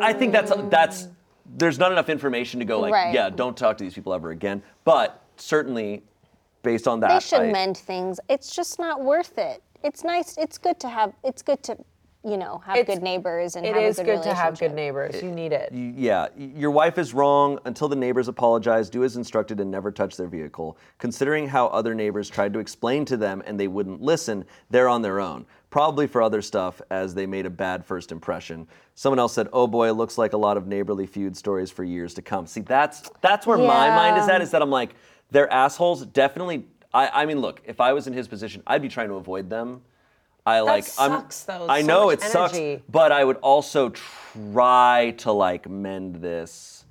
I 0.00 0.12
think 0.12 0.32
that's 0.32 0.52
that's. 0.70 1.08
There's 1.56 1.78
not 1.78 1.92
enough 1.92 2.08
information 2.08 2.58
to 2.60 2.64
go 2.64 2.80
like, 2.80 2.94
Right. 2.94 3.12
yeah, 3.12 3.28
don't 3.28 3.54
talk 3.54 3.76
to 3.76 3.84
these 3.84 3.92
people 3.92 4.14
ever 4.14 4.30
again. 4.30 4.62
But 4.84 5.22
certainly, 5.36 6.02
based 6.62 6.88
on 6.88 7.00
that, 7.00 7.08
they 7.08 7.20
should 7.20 7.40
I- 7.42 7.52
mend 7.52 7.76
things. 7.76 8.18
It's 8.30 8.54
just 8.56 8.78
not 8.78 9.02
worth 9.04 9.36
it. 9.36 9.62
It's 9.82 10.04
nice. 10.04 10.38
It's 10.38 10.56
good 10.56 10.80
to 10.80 10.88
have. 10.88 11.12
It's 11.22 11.42
good 11.42 11.62
to, 11.64 11.76
you 12.24 12.38
know, 12.38 12.62
have 12.64 12.76
It's- 12.76 12.96
good 12.96 13.02
neighbors 13.04 13.54
and 13.54 13.66
It 13.66 13.74
have 13.74 13.82
is 13.82 13.98
a 13.98 14.04
good, 14.04 14.16
good 14.16 14.22
to 14.24 14.34
have 14.34 14.58
good 14.58 14.72
neighbors. 14.74 15.22
You 15.22 15.30
need 15.30 15.52
it. 15.52 15.70
Yeah, 15.72 16.28
your 16.36 16.70
wife 16.70 16.96
is 16.96 17.12
wrong. 17.12 17.58
Until 17.66 17.88
the 17.88 17.96
neighbors 17.96 18.28
apologize, 18.28 18.88
do 18.88 19.04
as 19.04 19.16
instructed 19.16 19.60
and 19.60 19.70
never 19.70 19.92
touch 19.92 20.16
their 20.16 20.26
vehicle. 20.26 20.78
Considering 20.98 21.48
how 21.48 21.66
other 21.66 21.94
neighbors 21.94 22.30
tried 22.30 22.52
to 22.54 22.58
explain 22.58 23.04
to 23.06 23.16
them 23.18 23.42
and 23.46 23.60
they 23.60 23.68
wouldn't 23.68 24.00
listen, 24.00 24.44
they're 24.70 24.88
on 24.88 25.02
their 25.02 25.20
own. 25.20 25.44
Probably 25.68 26.06
for 26.06 26.22
other 26.22 26.40
stuff, 26.40 26.80
as 26.90 27.14
they 27.14 27.26
made 27.26 27.46
a 27.46 27.50
bad 27.50 27.84
first 27.84 28.10
impression. 28.12 28.68
Someone 28.94 29.18
else 29.18 29.32
said, 29.34 29.48
"Oh 29.52 29.66
boy, 29.66 29.92
looks 29.92 30.16
like 30.16 30.32
a 30.32 30.36
lot 30.36 30.56
of 30.56 30.66
neighborly 30.66 31.04
feud 31.06 31.36
stories 31.36 31.70
for 31.70 31.82
years 31.84 32.14
to 32.14 32.22
come." 32.22 32.46
See, 32.46 32.60
that's 32.60 33.10
that's 33.20 33.44
where 33.46 33.58
my 33.58 33.88
mind 33.90 34.16
is 34.18 34.28
at. 34.28 34.40
Is 34.40 34.52
that 34.52 34.62
I'm 34.62 34.70
like, 34.70 34.94
they're 35.30 35.52
assholes. 35.52 36.06
Definitely. 36.06 36.66
I, 36.94 37.22
I 37.22 37.26
mean, 37.26 37.40
look, 37.40 37.60
if 37.66 37.80
I 37.80 37.92
was 37.92 38.06
in 38.06 38.12
his 38.12 38.28
position, 38.28 38.62
I'd 38.68 38.82
be 38.82 38.88
trying 38.88 39.08
to 39.08 39.14
avoid 39.16 39.50
them. 39.50 39.82
I 40.46 40.60
like. 40.60 40.84
sucks, 40.84 41.48
I'm, 41.48 41.58
though. 41.58 41.66
I 41.68 41.80
So 41.80 41.86
know 41.86 42.06
much 42.06 42.14
it 42.18 42.22
sucks, 42.22 42.58
but 42.90 43.12
I 43.12 43.24
would 43.24 43.36
also 43.38 43.90
try 43.90 45.14
to 45.18 45.32
like 45.32 45.68
mend 45.68 46.16
this. 46.16 46.84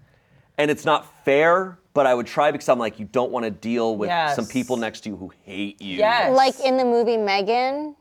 And 0.57 0.69
it's 0.71 0.85
not 0.85 1.07
fair, 1.25 1.77
but 1.93 2.05
I 2.05 2.13
would 2.13 2.27
try 2.27 2.51
because 2.51 2.69
I'm 2.69 2.79
like, 2.79 2.99
you 2.99 3.05
don't 3.05 3.31
want 3.31 3.45
to 3.45 3.51
deal 3.51 3.95
with 3.95 4.09
Yes. 4.09 4.35
some 4.35 4.45
people 4.45 4.77
next 4.77 5.01
to 5.01 5.09
you 5.09 5.15
who 5.17 5.31
hate 5.43 5.81
you. 5.81 5.97
Yes. 5.97 6.35
Like 6.35 6.59
in 6.59 6.77
the 6.77 6.85
movie 6.85 7.17
Megan. 7.17 7.95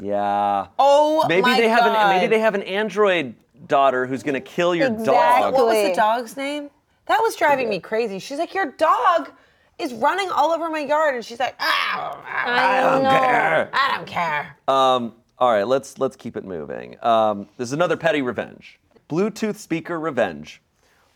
Yeah. 0.00 0.66
Oh 0.78 1.24
maybe 1.28 1.42
my 1.42 1.56
they 1.60 1.68
have 1.68 1.86
an 1.86 2.08
maybe 2.18 2.26
they 2.26 2.40
have 2.40 2.54
an 2.54 2.62
android 2.62 3.34
daughter 3.66 4.06
who's 4.06 4.22
gonna 4.22 4.40
kill 4.42 4.74
your 4.74 4.88
Exactly. 4.88 5.14
dog. 5.14 5.54
What 5.54 5.66
was 5.66 5.88
the 5.88 5.94
dog's 5.94 6.36
name? 6.36 6.70
That 7.06 7.20
was 7.22 7.34
driving 7.36 7.68
me 7.68 7.78
crazy. 7.80 8.18
She's 8.18 8.38
like, 8.38 8.52
your 8.52 8.72
dog 8.72 9.30
is 9.78 9.92
running 9.94 10.30
all 10.30 10.52
over 10.52 10.70
my 10.70 10.80
yard, 10.80 11.14
and 11.14 11.24
she's 11.24 11.40
like, 11.40 11.54
ah, 11.60 12.22
I 12.24 12.80
don't 12.82 13.02
know. 13.02 13.10
care. 13.10 13.70
I 13.72 13.96
don't 13.96 14.06
care. 14.06 14.56
Um, 14.68 15.14
all 15.38 15.52
right, 15.52 15.66
let's 15.66 15.98
let's 15.98 16.16
keep 16.16 16.36
it 16.36 16.44
moving. 16.44 16.96
Um, 17.04 17.48
there's 17.56 17.72
another 17.72 17.96
petty 17.96 18.22
revenge. 18.22 18.78
Bluetooth 19.08 19.56
speaker 19.56 20.00
revenge. 20.00 20.62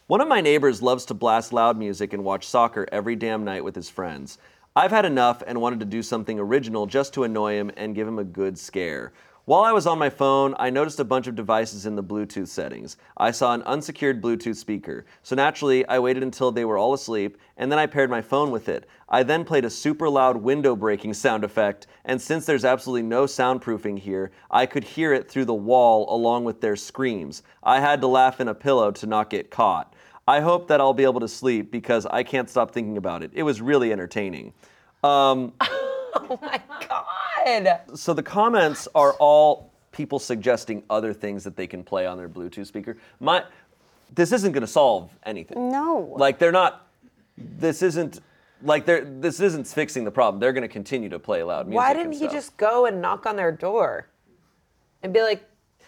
One 0.07 0.21
of 0.21 0.29
my 0.29 0.41
neighbors 0.41 0.83
loves 0.83 1.05
to 1.07 1.15
blast 1.15 1.53
loud 1.53 1.79
music 1.79 2.13
and 2.13 2.25
watch 2.25 2.47
soccer 2.47 2.87
every 2.93 3.17
damn 3.17 3.45
night 3.45 3.65
with 3.65 3.75
his 3.75 3.89
friends. 3.89 4.39
I've 4.77 4.91
had 4.91 5.05
enough 5.05 5.43
and 5.47 5.61
wanted 5.61 5.81
to 5.81 5.87
do 5.87 6.03
something 6.03 6.39
original 6.39 6.87
just 6.87 7.15
to 7.15 7.25
annoy 7.25 7.55
him 7.55 7.71
and 7.77 7.95
give 7.95 8.07
him 8.07 8.19
a 8.19 8.25
good 8.25 8.59
scare. 8.59 9.13
While 9.51 9.65
I 9.65 9.73
was 9.73 9.89
on 9.89 9.99
my 9.99 10.11
phone, 10.11 10.55
I 10.61 10.71
noticed 10.71 11.01
a 11.01 11.05
bunch 11.05 11.27
of 11.27 11.35
devices 11.35 11.85
in 11.85 11.97
the 11.97 12.05
Bluetooth 12.05 12.47
settings. 12.47 12.97
I 13.17 13.33
saw 13.33 13.53
an 13.53 13.65
unsecured 13.65 14.23
Bluetooth 14.23 14.55
speaker. 14.55 15.05
So 15.25 15.35
naturally, 15.35 15.85
I 15.89 15.99
waited 15.99 16.23
until 16.23 16.53
they 16.53 16.65
were 16.65 16.79
all 16.79 16.95
asleep 16.95 17.37
and 17.57 17.73
then 17.73 17.77
I 17.77 17.87
paired 17.87 18.11
my 18.11 18.23
phone 18.23 18.53
with 18.53 18.69
it. 18.69 18.89
I 19.09 19.25
then 19.25 19.45
played 19.45 19.65
a 19.65 19.69
super 19.71 20.09
loud 20.09 20.37
window 20.37 20.77
breaking 20.77 21.15
sound 21.15 21.43
effect, 21.43 21.89
and 22.05 22.23
since 22.23 22.47
there's 22.47 22.65
absolutely 22.65 23.03
no 23.03 23.25
soundproofing 23.25 23.99
here, 23.99 24.31
I 24.53 24.67
could 24.67 24.85
hear 24.85 25.13
it 25.13 25.29
through 25.29 25.47
the 25.47 25.53
wall 25.53 26.07
along 26.15 26.45
with 26.45 26.61
their 26.61 26.77
screams. 26.77 27.43
I 27.65 27.81
had 27.81 28.01
to 28.03 28.07
laugh 28.07 28.41
in 28.41 28.47
a 28.47 28.55
pillow 28.55 28.93
to 28.93 29.07
not 29.09 29.31
get 29.31 29.51
caught. 29.51 29.95
I 30.29 30.43
hope 30.43 30.69
that 30.69 30.81
I'll 30.81 30.95
be 30.95 31.03
able 31.03 31.19
to 31.19 31.29
sleep 31.29 31.73
because 31.73 32.07
I 32.07 32.23
can't 32.23 32.49
stop 32.49 32.71
thinking 32.71 32.97
about 32.97 33.25
it. 33.25 33.33
It 33.35 33.43
was 33.43 33.61
really 33.61 33.93
entertaining. 33.93 34.53
Um, 35.03 35.55
Oh 36.15 36.39
my 36.43 36.61
God. 36.89 37.05
So 37.95 38.15
the 38.15 38.23
comments 38.23 38.89
are 38.95 39.15
all 39.15 39.71
people 39.93 40.19
suggesting 40.19 40.83
other 40.89 41.13
things 41.13 41.45
that 41.45 41.57
they 41.57 41.67
can 41.67 41.83
play 41.83 42.07
on 42.07 42.17
their 42.17 42.29
Bluetooth 42.29 42.67
speaker. 42.67 42.97
My, 43.19 43.45
this 44.15 44.33
isn't 44.33 44.53
going 44.53 44.63
to 44.63 44.67
solve 44.67 45.11
anything. 45.25 45.71
No. 45.71 46.15
Like 46.17 46.39
they're 46.39 46.53
not. 46.53 46.87
This 47.37 47.83
isn't. 47.83 48.21
Like 48.63 48.85
they're 48.85 49.05
this 49.05 49.41
isn't 49.41 49.67
fixing 49.67 50.05
the 50.05 50.11
problem. 50.11 50.39
They're 50.41 50.53
going 50.53 50.63
to 50.63 50.69
continue 50.69 51.09
to 51.09 51.19
play 51.19 51.43
loud 51.43 51.67
music. 51.67 51.77
Why 51.77 51.95
didn't 51.95 52.13
he 52.13 52.19
stuff. 52.19 52.33
just 52.33 52.57
go 52.59 52.85
and 52.87 53.01
knock 53.01 53.25
on 53.25 53.37
their 53.37 53.53
door 53.53 54.09
and 55.03 55.15
be 55.15 55.23
like, 55.23 55.43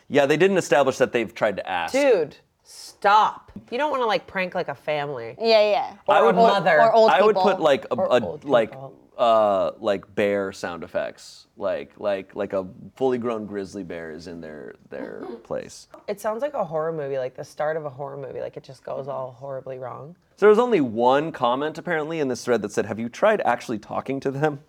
Yeah, 0.09 0.25
they 0.25 0.39
didn't 0.39 0.57
establish 0.57 0.97
that 0.99 1.13
they've 1.13 1.35
tried 1.35 1.57
to 1.57 1.69
ask. 1.69 1.93
dude, 1.93 2.37
stop? 2.63 3.51
You 3.71 3.79
don't 3.79 3.91
want 3.91 4.03
to 4.03 4.07
like 4.07 4.27
prank 4.27 4.55
like 4.55 4.69
a 4.69 4.75
family. 4.75 5.37
Yeah, 5.41 5.71
yeah. 5.71 5.95
Or 6.07 6.15
I 6.15 6.23
would- 6.23 6.35
a 6.35 6.39
mother. 6.39 6.81
Or 6.81 6.93
old 6.93 7.11
I 7.11 7.23
would 7.23 7.37
people. 7.37 7.51
put 7.51 7.61
like 7.61 7.85
a, 7.87 7.95
Or 7.95 8.07
a 8.07 8.25
old 8.25 8.45
like 8.45 8.71
people. 8.71 8.95
uh 9.19 9.73
like 9.79 10.13
bear 10.15 10.53
sound 10.53 10.83
effects. 10.85 11.47
Like 11.57 11.93
like 11.99 12.35
like 12.35 12.53
a 12.53 12.67
fully 12.97 13.19
grown 13.19 13.47
grizzly 13.47 13.83
bear 13.85 14.11
is 14.11 14.27
in 14.27 14.41
their 14.41 14.75
their 14.91 15.21
place. 15.45 15.89
It 16.09 16.21
sounds 16.21 16.43
like 16.43 16.55
a 16.55 16.65
horror 16.65 16.93
movie, 16.93 17.19
like 17.19 17.35
the 17.37 17.45
start 17.45 17.77
of 17.77 17.85
a 17.85 17.91
horror 17.91 18.17
movie. 18.17 18.41
Like 18.41 18.57
it 18.57 18.63
just 18.65 18.85
goes 18.85 19.09
all 19.09 19.33
horribly 19.39 19.79
wrong. 19.79 20.17
So 20.37 20.47
there 20.47 20.49
was 20.51 20.59
only 20.59 20.81
one 20.81 21.31
comment 21.31 21.79
apparently 21.79 22.19
in 22.21 22.29
this 22.29 22.45
thread 22.45 22.63
that 22.63 22.73
said, 22.73 22.87
"Have 22.87 22.99
you 22.99 23.09
tried 23.09 23.41
actually 23.43 23.79
talking 23.79 24.19
to 24.21 24.31
them?" 24.31 24.61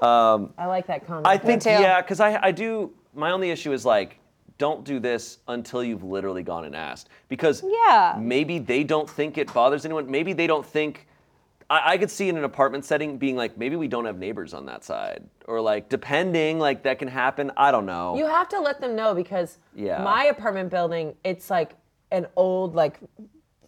I 0.00 0.66
like 0.66 0.86
that 0.88 1.06
comment. 1.06 1.26
I 1.26 1.38
think 1.38 1.62
too. 1.62 1.70
yeah, 1.70 2.00
because 2.02 2.20
I 2.20 2.38
I 2.42 2.50
do. 2.52 2.92
My 3.14 3.30
only 3.30 3.50
issue 3.50 3.72
is 3.72 3.84
like, 3.86 4.18
don't 4.58 4.84
do 4.84 5.00
this 5.00 5.38
until 5.48 5.82
you've 5.82 6.04
literally 6.04 6.42
gone 6.42 6.64
and 6.64 6.76
asked, 6.76 7.08
because 7.28 7.62
Yeah. 7.66 8.16
maybe 8.20 8.58
they 8.58 8.84
don't 8.84 9.08
think 9.08 9.36
it 9.38 9.52
bothers 9.52 9.84
anyone. 9.84 10.10
Maybe 10.10 10.32
they 10.32 10.46
don't 10.46 10.64
think. 10.64 11.06
I, 11.70 11.92
I 11.94 11.98
could 11.98 12.10
see 12.10 12.28
in 12.28 12.36
an 12.36 12.44
apartment 12.44 12.84
setting 12.84 13.16
being 13.16 13.36
like, 13.36 13.56
maybe 13.56 13.74
we 13.76 13.88
don't 13.88 14.04
have 14.04 14.18
neighbors 14.18 14.52
on 14.54 14.66
that 14.66 14.84
side, 14.84 15.24
or 15.48 15.60
like 15.60 15.88
depending, 15.88 16.58
like 16.58 16.82
that 16.84 16.98
can 16.98 17.08
happen. 17.08 17.50
I 17.56 17.70
don't 17.70 17.86
know. 17.86 18.16
You 18.16 18.26
have 18.26 18.48
to 18.50 18.60
let 18.60 18.80
them 18.80 18.94
know 18.94 19.14
because 19.14 19.58
Yeah. 19.74 20.02
my 20.02 20.24
apartment 20.26 20.70
building, 20.70 21.14
it's 21.24 21.50
like 21.50 21.72
an 22.12 22.26
old, 22.36 22.74
like 22.74 22.98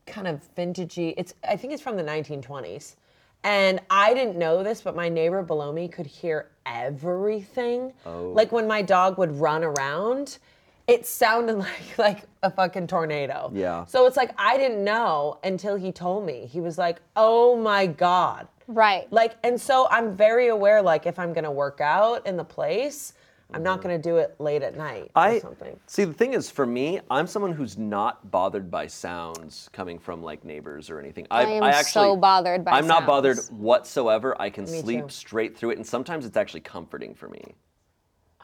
kind 0.07 0.29
of 0.29 0.41
vintagey. 0.55 1.15
It's 1.17 1.35
I 1.49 1.57
think 1.57 1.73
it's 1.73 1.83
from 1.83 1.97
the 1.97 2.05
1920s. 2.05 2.97
And 3.43 3.81
I 3.91 4.13
didn't 4.15 4.37
know 4.37 4.63
this, 4.63 4.83
but 4.83 4.95
my 4.97 5.09
neighbor 5.09 5.43
below 5.43 5.73
me 5.73 5.89
could 5.89 6.07
hear 6.07 6.51
everything. 6.67 7.93
Oh. 8.05 8.31
Like 8.35 8.53
when 8.53 8.67
my 8.67 8.83
dog 8.83 9.19
would 9.19 9.33
run 9.41 9.63
around, 9.65 10.39
it 10.87 11.07
sounded 11.07 11.57
like 11.59 11.99
like 11.99 12.23
a 12.43 12.51
fucking 12.51 12.87
tornado. 12.87 13.51
Yeah. 13.55 13.85
So 13.87 14.07
it's 14.07 14.17
like 14.17 14.33
I 14.39 14.57
didn't 14.57 14.85
know 14.85 15.39
until 15.45 15.77
he 15.77 15.93
told 15.93 16.25
me. 16.27 16.47
He 16.47 16.61
was 16.61 16.79
like, 16.79 17.01
"Oh 17.17 17.57
my 17.57 17.87
god." 17.87 18.49
Right. 18.69 19.11
Like, 19.13 19.37
and 19.45 19.61
so 19.61 19.87
I'm 19.93 20.17
very 20.17 20.49
aware, 20.49 20.83
like, 20.83 21.07
if 21.07 21.19
I'm 21.21 21.33
gonna 21.33 21.53
work 21.53 21.81
out 21.81 22.27
in 22.27 22.37
the 22.37 22.45
place, 22.45 23.13
I'm 23.55 23.63
not 23.63 23.81
gonna 23.81 23.97
do 23.99 24.17
it 24.17 24.35
late 24.41 24.63
at 24.65 24.77
night 24.77 25.13
or 25.15 25.23
I 25.23 25.39
something. 25.39 25.79
see. 25.87 26.05
The 26.05 26.13
thing 26.13 26.35
is, 26.35 26.51
for 26.51 26.67
me, 26.67 26.99
I'm 27.09 27.29
someone 27.29 27.53
who's 27.53 27.79
not 27.79 28.29
bothered 28.33 28.69
by 28.69 28.89
sounds 28.89 29.71
coming 29.73 30.01
from 30.01 30.21
like 30.21 30.45
neighbors 30.45 30.91
or 30.91 30.99
anything. 30.99 31.29
I, 31.31 31.43
I 31.43 31.45
am 31.51 31.63
actually, 31.63 31.93
so 32.07 32.17
bothered 32.17 32.65
by 32.65 32.73
I'm 32.73 32.89
not 32.89 33.07
bothered 33.07 33.39
whatsoever. 33.51 34.35
I 34.43 34.51
can 34.51 34.65
Me 34.65 34.81
sleep 34.81 35.03
too. 35.05 35.11
straight 35.11 35.57
through 35.57 35.71
it, 35.71 35.77
and 35.77 35.87
sometimes 35.87 36.27
it's 36.27 36.37
actually 36.37 36.63
comforting 36.63 37.15
for 37.15 37.29
me. 37.29 37.55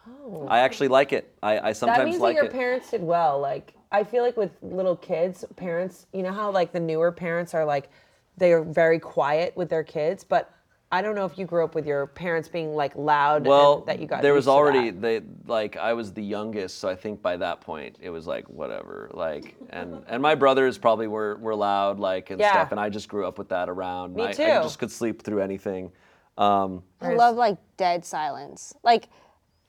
Oh. 0.09 0.46
I 0.48 0.61
actually 0.61 0.88
like 0.88 1.12
it. 1.12 1.34
I, 1.42 1.59
I 1.59 1.61
That 1.62 1.76
sometimes 1.76 2.11
means 2.11 2.20
like 2.20 2.36
that 2.36 2.42
your 2.42 2.44
it. 2.46 2.53
parents 2.53 2.90
did 2.90 3.03
well. 3.03 3.38
Like, 3.40 3.74
I 3.90 4.05
feel 4.05 4.22
like 4.22 4.36
with 4.36 4.50
little 4.62 4.96
kids, 4.96 5.44
parents, 5.57 6.07
you 6.12 6.22
know 6.22 6.32
how 6.32 6.50
like 6.50 6.72
the 6.72 6.80
newer 6.80 7.12
parents 7.12 7.55
are 7.55 7.64
like, 7.64 7.90
they 8.36 8.53
are 8.53 8.62
very 8.62 8.98
quiet 8.98 9.57
with 9.57 9.68
their 9.68 9.84
kids, 9.84 10.24
but 10.24 10.50
I 10.90 11.00
don't 11.00 11.14
know 11.14 11.24
if 11.24 11.38
you 11.38 11.46
grew 11.46 11.64
up 11.64 11.74
with 11.74 11.86
your 11.86 12.07
parents 12.07 12.48
being 12.48 12.74
like 12.74 12.94
loud 12.96 13.46
well, 13.46 13.78
and 13.78 13.86
that 13.86 13.98
you 13.98 14.07
got 14.07 14.20
there 14.20 14.34
was 14.34 14.46
already 14.46 14.90
they 14.90 15.22
like 15.46 15.76
I 15.78 15.94
was 15.94 16.12
the 16.12 16.22
youngest, 16.22 16.78
so 16.80 16.88
I 16.88 16.94
think 16.94 17.22
by 17.22 17.38
that 17.38 17.62
point 17.62 17.96
it 18.00 18.11
was 18.11 18.26
like 18.26 18.46
whatever. 18.50 19.11
Like 19.14 19.57
and 19.70 20.05
and 20.07 20.22
my 20.22 20.34
brothers 20.34 20.76
probably 20.76 21.07
were 21.07 21.36
were 21.36 21.55
loud 21.55 21.98
like 21.98 22.28
and 22.30 22.38
Yeah. 22.38 22.50
stuff, 22.50 22.72
and 22.72 22.80
I 22.80 22.90
just 22.90 23.09
grew 23.09 23.26
up 23.26 23.38
with 23.38 23.48
that 23.48 23.70
around. 23.70 24.14
Me 24.14 24.22
I, 24.22 24.28
I 24.28 24.32
too. 24.32 24.44
just 24.44 24.78
could 24.78 24.90
sleep 24.90 25.22
through 25.22 25.40
anything. 25.40 25.90
Um, 26.36 26.82
I 27.00 27.14
love 27.14 27.36
like 27.36 27.57
dead 27.78 28.05
silence. 28.05 28.74
Like 28.82 29.09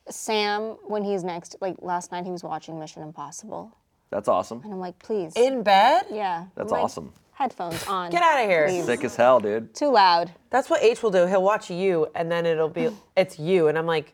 Sam, 0.10 0.78
when 0.86 1.04
he's 1.04 1.24
next, 1.24 1.56
like 1.62 1.76
last 1.80 2.12
night 2.12 2.26
he 2.26 2.32
was 2.32 2.44
watching 2.44 2.80
Mission 2.80 3.02
Impossible, 3.04 3.76
that's 4.10 4.28
awesome. 4.28 4.62
and 4.64 4.74
I'm 4.74 4.80
like, 4.80 4.98
please, 5.00 5.34
in 5.36 5.64
bed. 5.64 6.04
yeah, 6.12 6.46
That's 6.56 6.72
I'm 6.72 6.78
like, 6.78 6.84
awesome. 6.86 7.14
Headphones 7.34 7.86
on. 7.88 8.12
Get 8.12 8.22
out 8.22 8.44
of 8.44 8.48
here. 8.50 8.68
Please. 8.68 8.86
Sick 8.86 9.04
as 9.04 9.16
hell, 9.16 9.40
dude. 9.40 9.74
Too 9.74 9.88
loud. 9.92 10.32
That's 10.52 10.70
what 10.70 10.84
H 10.84 11.02
will 11.02 11.10
do. 11.10 11.26
He'll 11.26 11.42
watch 11.42 11.72
you, 11.72 12.08
and 12.14 12.32
then 12.32 12.46
it'll 12.46 12.70
be 12.70 12.90
it's 13.18 13.40
you, 13.40 13.68
and 13.70 13.78
I'm 13.78 13.88
like, 13.88 14.14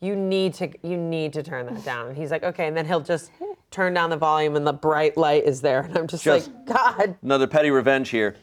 you 0.00 0.16
need 0.16 0.54
to 0.54 0.70
you 0.82 0.96
need 0.96 1.32
to 1.34 1.42
turn 1.42 1.66
that 1.66 1.84
down. 1.84 2.08
And 2.08 2.16
he's 2.16 2.30
like, 2.32 2.42
okay, 2.42 2.66
and 2.66 2.76
then 2.76 2.84
he'll 2.86 3.00
just 3.00 3.30
turn 3.70 3.94
down 3.94 4.10
the 4.10 4.16
volume, 4.16 4.56
and 4.56 4.66
the 4.66 4.72
bright 4.72 5.16
light 5.16 5.44
is 5.44 5.60
there, 5.60 5.82
and 5.82 5.96
I'm 5.96 6.06
just, 6.08 6.24
Just- 6.24 6.50
like, 6.50 6.66
God. 6.66 7.16
Another 7.22 7.46
petty 7.46 7.70
revenge 7.70 8.08
here. 8.08 8.36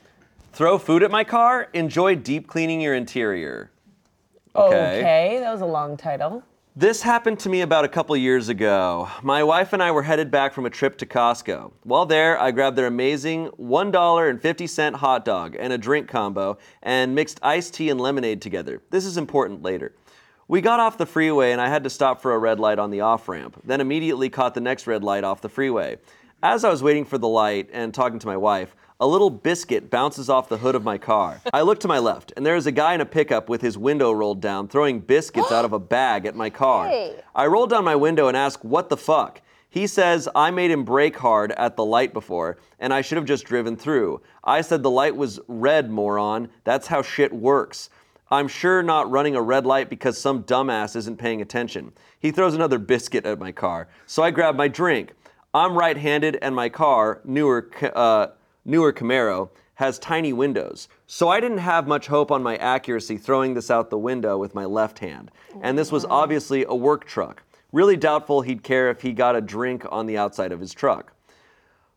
Throw 0.54 0.78
food 0.78 1.01
at 1.04 1.10
my 1.12 1.24
car. 1.26 1.68
Enjoy 1.74 2.16
deep 2.16 2.47
cleaning 2.47 2.80
your 2.80 2.93
interior. 2.93 3.72
Okay. 4.56 5.39
that 5.39 5.51
was 5.51 5.62
a 5.62 5.66
long 5.66 5.97
title. 5.97 6.43
This 6.76 7.01
happened 7.04 7.39
to 7.39 7.49
me 7.49 7.62
about 7.62 7.86
a 7.86 7.88
couple 7.88 8.18
years 8.18 8.49
ago. 8.49 9.10
My 9.22 9.43
wife 9.43 9.74
and 9.74 9.84
I 9.84 9.91
were 9.91 10.01
headed 10.04 10.32
back 10.32 10.54
from 10.54 10.66
a 10.66 10.72
trip 10.72 10.97
to 10.99 11.06
Costco. 11.06 11.72
While 11.84 12.08
there, 12.08 12.39
I 12.39 12.51
grabbed 12.51 12.76
their 12.76 12.88
amazing 12.88 13.49
$1.50 13.60 14.95
hot 14.95 15.24
dog 15.24 15.56
and 15.60 15.72
a 15.72 15.78
drink 15.78 16.08
combo 16.08 16.58
and 16.82 17.14
mixed 17.14 17.39
iced 17.43 17.76
tea 17.76 17.89
and 17.89 18.01
lemonade 18.01 18.41
together. 18.41 18.82
This 18.89 19.06
is 19.06 19.18
important 19.18 19.62
later. 19.62 19.93
We 20.47 20.62
got 20.62 20.80
off 20.80 20.97
the 20.97 21.06
freeway 21.06 21.51
and 21.51 21.62
I 21.62 21.70
had 21.70 21.84
to 21.84 21.89
stop 21.91 22.22
for 22.22 22.34
a 22.34 22.39
red 22.39 22.60
light 22.60 22.80
on 22.80 22.89
the 22.89 23.01
off 23.01 23.30
ramp, 23.30 23.62
then 23.64 23.82
immediately 23.82 24.30
caught 24.30 24.56
the 24.56 24.62
next 24.62 24.88
red 24.88 25.04
light 25.04 25.24
off 25.24 25.41
the 25.41 25.49
freeway. 25.49 25.97
As 26.41 26.64
I 26.64 26.70
was 26.70 26.84
waiting 26.84 27.06
for 27.06 27.18
the 27.18 27.28
light 27.28 27.70
and 27.72 27.93
talking 27.93 28.20
to 28.20 28.28
my 28.28 28.38
wife, 28.38 28.76
a 29.04 29.14
little 29.14 29.30
biscuit 29.30 29.89
bounces 29.89 30.30
off 30.30 30.47
the 30.47 30.60
hood 30.60 30.76
of 30.76 30.86
my 30.86 30.97
car. 30.97 31.41
I 31.54 31.64
look 31.64 31.82
to 31.82 31.89
my 31.89 31.99
left, 31.99 32.32
and 32.38 32.45
there 32.45 32.56
is 32.56 32.68
a 32.68 32.72
guy 32.72 32.93
in 32.93 33.01
a 33.01 33.06
pickup 33.06 33.49
with 33.49 33.62
his 33.62 33.78
window 33.78 34.14
rolled 34.14 34.39
down, 34.39 34.70
throwing 34.70 35.01
biscuits 35.01 35.51
out 35.51 35.66
of 35.66 35.74
a 35.74 35.80
bag 35.80 36.26
at 36.26 36.38
my 36.38 36.49
car. 36.49 36.88
Hey. 36.88 37.18
I 37.36 37.47
roll 37.47 37.68
down 37.68 37.84
my 37.84 37.97
window 37.97 38.30
and 38.30 38.38
ask, 38.38 38.64
What 38.64 38.88
the 38.88 38.95
fuck? 38.95 39.41
He 39.70 39.88
says 39.88 40.30
I 40.34 40.51
made 40.51 40.72
him 40.72 40.86
brake 40.86 41.18
hard 41.18 41.51
at 41.51 41.76
the 41.76 41.84
light 41.84 42.14
before, 42.14 42.60
and 42.80 42.93
I 42.93 43.01
should 43.01 43.18
have 43.18 43.26
just 43.26 43.43
driven 43.43 43.76
through. 43.76 44.22
I 44.41 44.62
said 44.62 44.84
the 44.84 44.89
light 44.89 45.18
was 45.18 45.38
red, 45.49 45.91
moron. 45.91 46.47
That's 46.64 46.88
how 46.88 47.01
shit 47.01 47.34
works. 47.34 47.89
I'm 48.32 48.47
sure 48.47 48.82
not 48.82 49.12
running 49.12 49.36
a 49.36 49.41
red 49.41 49.66
light 49.66 49.89
because 49.89 50.18
some 50.18 50.43
dumbass 50.43 50.95
isn't 50.95 51.18
paying 51.18 51.41
attention. 51.41 51.91
He 52.22 52.32
throws 52.32 52.54
another 52.54 52.80
biscuit 52.80 53.26
at 53.26 53.38
my 53.38 53.51
car, 53.51 53.89
so 54.06 54.24
I 54.24 54.32
grab 54.32 54.56
my 54.56 54.70
drink. 54.70 55.12
I'm 55.54 55.78
right 55.78 55.97
handed, 55.97 56.38
and 56.41 56.56
my 56.56 56.70
car, 56.70 57.20
newer, 57.26 57.70
uh, 57.93 58.28
newer 58.66 58.93
Camaro, 58.93 59.49
has 59.76 59.97
tiny 59.99 60.34
windows. 60.34 60.88
So 61.07 61.30
I 61.30 61.39
didn't 61.39 61.57
have 61.57 61.88
much 61.88 62.07
hope 62.07 62.32
on 62.32 62.43
my 62.43 62.57
accuracy 62.57 63.18
throwing 63.18 63.53
this 63.53 63.72
out 63.72 63.89
the 63.89 63.97
window 63.97 64.38
with 64.38 64.53
my 64.53 64.66
left 64.66 64.99
hand. 64.99 65.32
And 65.61 65.78
this 65.78 65.91
was 65.91 66.05
obviously 66.05 66.64
a 66.68 66.76
work 66.76 67.05
truck. 67.05 67.43
Really 67.72 67.97
doubtful 67.97 68.41
he'd 68.41 68.64
care 68.64 68.89
if 68.89 69.01
he 69.01 69.14
got 69.14 69.36
a 69.36 69.41
drink 69.41 69.84
on 69.91 70.05
the 70.05 70.18
outside 70.18 70.51
of 70.51 70.59
his 70.59 70.74
truck. 70.74 71.14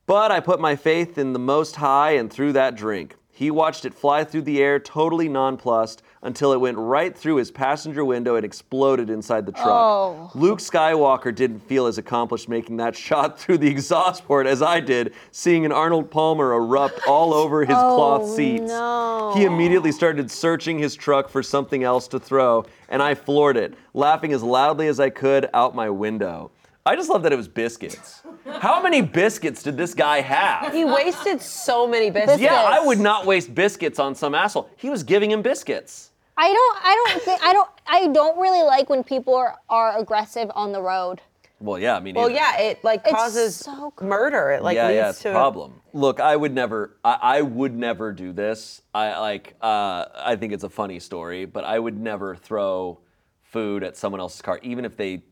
But 0.07 0.31
I 0.31 0.41
put 0.41 0.61
my 0.61 0.77
faith 0.77 1.19
in 1.19 1.33
the 1.33 1.39
Most 1.39 1.77
High 1.77 2.13
and 2.13 2.33
threw 2.33 2.53
that 2.53 2.77
drink. 2.77 3.17
He 3.31 3.51
watched 3.51 3.85
it 3.85 3.93
fly 3.93 4.25
through 4.25 4.43
the 4.43 4.63
air, 4.63 4.79
totally 4.79 5.29
nonplussed, 5.29 6.03
until 6.23 6.53
it 6.53 6.61
went 6.61 6.77
right 6.79 7.17
through 7.17 7.37
his 7.37 7.51
passenger 7.51 8.05
window 8.05 8.35
and 8.37 8.45
exploded 8.45 9.11
inside 9.11 9.47
the 9.47 9.53
truck. 9.53 9.67
Oh. 9.67 10.31
Luke 10.35 10.59
Skywalker 10.59 11.35
didn't 11.35 11.61
feel 11.61 11.87
as 11.87 11.99
accomplished 11.99 12.49
making 12.49 12.79
that 12.79 12.97
shot 13.07 13.39
through 13.39 13.59
the 13.59 13.69
exhaust 13.69 14.25
port 14.25 14.47
as 14.47 14.63
I 14.63 14.81
did, 14.81 15.15
seeing 15.31 15.65
an 15.65 15.73
Arnold 15.73 16.11
Palmer 16.11 16.53
erupt 16.55 17.01
all 17.07 17.33
over 17.43 17.61
his 17.65 17.75
cloth 17.75 18.23
Oh, 18.25 18.37
seats. 18.37 18.63
no. 18.65 19.33
He 19.37 19.45
immediately 19.45 19.93
started 19.93 20.31
searching 20.31 20.79
his 20.79 20.95
truck 20.95 21.29
for 21.29 21.43
something 21.43 21.83
else 21.85 22.09
to 22.09 22.19
throw, 22.19 22.65
and 22.89 23.03
I 23.03 23.15
floored 23.15 23.57
it, 23.57 23.75
laughing 23.95 24.33
as 24.33 24.43
loudly 24.43 24.89
as 24.89 24.99
I 25.01 25.11
could 25.11 25.49
out 25.55 25.75
my 25.75 25.91
window. 25.91 26.51
I 26.87 26.95
just 26.95 27.11
love 27.11 27.25
that 27.25 27.33
it 27.33 27.37
was 27.37 27.49
biscuits. 27.49 28.23
How 28.61 28.81
many 28.81 29.03
biscuits 29.03 29.63
did 29.65 29.77
this 29.77 29.93
guy 29.93 30.21
have? 30.21 30.73
He 30.73 30.85
wasted 30.85 31.43
so 31.43 31.87
many 31.87 32.11
biscuits. 32.11 32.41
Yeah, 32.41 32.63
I 32.63 32.79
would 32.79 33.01
not 33.01 33.27
waste 33.27 33.53
biscuits 33.55 33.99
on 33.99 34.15
some 34.15 34.37
asshole. 34.37 34.71
He 34.77 34.89
was 34.89 35.03
giving 35.03 35.31
him 35.33 35.43
biscuits. 35.43 36.13
I 36.37 36.47
don't. 36.53 36.79
I 36.85 36.95
don't 37.09 37.23
think. 37.23 37.43
I 37.43 37.53
don't. 37.53 37.71
I 37.87 38.07
don't 38.09 38.39
really 38.39 38.63
like 38.63 38.89
when 38.89 39.03
people 39.03 39.35
are, 39.35 39.57
are 39.69 39.99
aggressive 39.99 40.49
on 40.55 40.71
the 40.71 40.81
road. 40.81 41.21
Well, 41.59 41.79
yeah, 41.79 41.97
I 41.97 42.01
mean, 42.01 42.15
Well, 42.15 42.29
yeah, 42.29 42.61
it 42.61 42.85
like 42.85 43.01
It's 43.05 43.15
causes 43.15 43.57
so 43.57 43.91
cr- 43.93 44.05
murder. 44.05 44.51
It 44.51 44.63
like 44.63 44.77
yeah, 44.77 44.89
leads 44.89 44.97
yeah, 44.97 45.11
it's 45.11 45.23
to 45.23 45.31
a 45.31 45.33
problem. 45.33 45.81
Look, 45.95 46.21
I 46.21 46.37
would 46.37 46.55
never, 46.55 46.99
I, 47.03 47.19
I 47.23 47.43
would 47.43 47.75
never 47.75 48.13
do 48.13 48.35
this. 48.35 48.83
I 48.95 49.19
like, 49.19 49.55
uh, 49.63 50.05
I 50.15 50.37
think 50.37 50.53
it's 50.53 50.65
a 50.65 50.69
funny 50.69 51.01
story, 51.01 51.47
but 51.47 51.65
I 51.65 51.79
would 51.79 51.99
never 51.99 52.37
throw 52.37 53.01
food 53.43 53.83
at 53.83 53.97
someone 53.97 54.21
else's 54.21 54.43
car, 54.43 54.61
even 54.63 54.85
if 54.85 54.99
they 54.99 55.23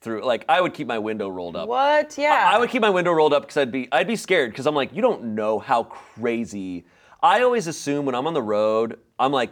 threw. 0.00 0.24
Like, 0.24 0.44
I 0.48 0.60
would 0.60 0.74
keep 0.74 0.86
my 0.86 0.98
window 0.98 1.28
rolled 1.28 1.56
up. 1.56 1.68
What? 1.68 2.16
Yeah. 2.18 2.50
I 2.52 2.58
would 2.58 2.70
keep 2.70 2.82
my 2.82 2.90
window 2.90 3.12
rolled 3.12 3.32
up 3.32 3.42
because 3.42 3.56
I'd 3.56 3.72
be 3.72 3.88
I'd 3.92 4.06
be 4.06 4.16
scared 4.16 4.50
because 4.50 4.66
I'm 4.66 4.74
like 4.74 4.94
you 4.94 5.02
don't 5.02 5.34
know 5.34 5.58
how 5.58 5.84
crazy. 5.84 6.84
I 7.22 7.42
always 7.42 7.66
assume 7.66 8.06
when 8.06 8.14
I'm 8.14 8.26
on 8.26 8.34
the 8.34 8.42
road, 8.42 8.98
I'm 9.18 9.32
like 9.32 9.50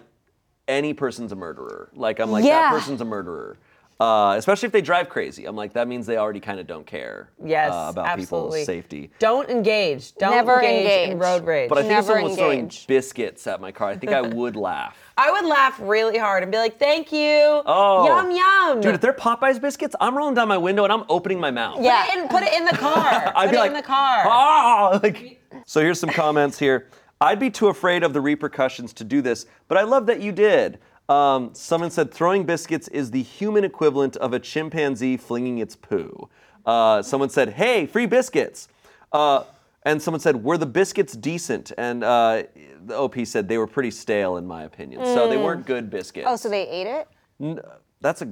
any 0.68 0.94
person's 0.94 1.32
a 1.32 1.36
murderer. 1.36 1.90
Like 1.94 2.18
I'm 2.20 2.30
like 2.30 2.44
Yeah. 2.44 2.60
that 2.62 2.70
person's 2.70 3.00
a 3.00 3.04
murderer. 3.04 3.56
Uh, 3.98 4.34
especially 4.36 4.66
if 4.66 4.72
they 4.72 4.82
drive 4.82 5.08
crazy. 5.08 5.46
I'm 5.46 5.56
like, 5.56 5.72
that 5.72 5.88
means 5.88 6.04
they 6.04 6.18
already 6.18 6.38
kind 6.40 6.60
of 6.60 6.66
don't 6.66 6.86
care 6.86 7.30
Yes, 7.42 7.72
uh, 7.72 7.86
about 7.90 8.06
absolutely. 8.06 8.58
people's 8.60 8.66
safety. 8.66 9.10
Don't 9.18 9.48
engage. 9.48 10.14
Don't 10.16 10.32
Never 10.32 10.60
engage, 10.60 10.86
in 10.86 11.10
engage. 11.12 11.18
road 11.22 11.46
rage. 11.46 11.68
But 11.70 11.78
I 11.78 11.80
think 11.80 11.92
if 11.92 11.96
Never 11.96 12.06
someone 12.06 12.24
was 12.24 12.36
throwing 12.36 12.58
engage. 12.60 12.86
biscuits 12.86 13.46
at 13.46 13.58
my 13.58 13.72
car, 13.72 13.88
I 13.88 13.96
think 13.96 14.12
I 14.12 14.20
would 14.36 14.54
laugh. 14.54 14.98
I 15.16 15.30
would 15.30 15.46
laugh 15.46 15.80
really 15.80 16.18
hard 16.18 16.42
and 16.42 16.52
be 16.52 16.58
like, 16.58 16.78
"Thank 16.78 17.10
you, 17.10 17.62
Oh. 17.64 18.06
yum 18.06 18.30
yum." 18.32 18.82
Dude, 18.82 18.94
if 18.96 19.00
they're 19.00 19.14
Popeyes 19.14 19.58
biscuits, 19.58 19.96
I'm 19.98 20.14
rolling 20.14 20.34
down 20.34 20.46
my 20.48 20.58
window 20.58 20.84
and 20.84 20.92
I'm 20.92 21.04
opening 21.08 21.40
my 21.40 21.50
mouth. 21.50 21.78
Yeah. 21.80 22.04
put 22.04 22.12
it 22.14 22.18
in, 22.22 22.28
put 22.28 22.42
it 22.42 22.52
in 22.52 22.64
the 22.66 22.76
car. 22.76 23.32
I'd 23.34 23.46
put 23.46 23.50
be 23.52 23.56
it 23.56 23.60
like, 23.60 23.70
in 23.70 23.76
the 23.78 23.82
car. 23.82 24.24
"Ah!" 24.26 25.00
Like, 25.02 25.40
so 25.64 25.80
here's 25.80 25.98
some 25.98 26.10
comments 26.10 26.58
here. 26.58 26.88
I'd 27.18 27.40
be 27.40 27.48
too 27.48 27.68
afraid 27.68 28.02
of 28.02 28.12
the 28.12 28.20
repercussions 28.20 28.92
to 28.92 29.04
do 29.04 29.22
this, 29.22 29.46
but 29.68 29.78
I 29.78 29.84
love 29.84 30.04
that 30.04 30.20
you 30.20 30.32
did. 30.32 30.80
Um, 31.08 31.50
someone 31.54 31.90
said 31.90 32.12
throwing 32.12 32.44
biscuits 32.44 32.88
is 32.88 33.10
the 33.12 33.22
human 33.22 33.64
equivalent 33.64 34.16
of 34.16 34.32
a 34.32 34.38
chimpanzee 34.40 35.16
flinging 35.16 35.58
its 35.58 35.76
poo. 35.76 36.28
Uh, 36.64 37.02
someone 37.02 37.28
said, 37.30 37.50
"Hey, 37.50 37.86
free 37.86 38.06
biscuits." 38.06 38.68
Uh, 39.12 39.44
and 39.84 40.02
someone 40.02 40.20
said, 40.20 40.42
"Were 40.42 40.58
the 40.58 40.66
biscuits 40.66 41.12
decent?" 41.14 41.70
And 41.78 42.02
uh, 42.02 42.42
the 42.84 42.96
OP 42.96 43.24
said 43.24 43.46
they 43.48 43.56
were 43.58 43.68
pretty 43.68 43.92
stale, 43.92 44.36
in 44.36 44.46
my 44.46 44.64
opinion. 44.64 45.04
So 45.04 45.28
they 45.28 45.36
weren't 45.36 45.64
good 45.64 45.90
biscuits. 45.90 46.26
Oh, 46.28 46.34
so 46.36 46.48
they 46.48 46.66
ate 46.68 46.88
it? 46.88 47.64
That's 48.00 48.22
a 48.22 48.28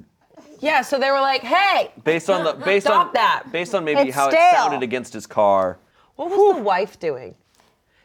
Yeah, 0.59 0.83
so 0.83 0.99
they 0.99 1.13
were 1.13 1.21
like, 1.21 1.43
"Hey, 1.43 1.93
based 2.03 2.29
on 2.29 2.43
the 2.43 2.55
based 2.65 2.87
Stop 2.87 3.07
on 3.09 3.13
that. 3.15 3.45
based 3.53 3.73
on 3.75 3.85
maybe 3.85 4.09
It's 4.09 4.17
how 4.17 4.27
it 4.27 4.33
stale. 4.33 4.51
sounded 4.53 4.83
against 4.83 5.13
his 5.13 5.29
car. 5.29 5.79
what 6.17 6.29
was 6.29 6.57
the 6.57 6.63
wife 6.63 6.99
doing? 6.99 7.37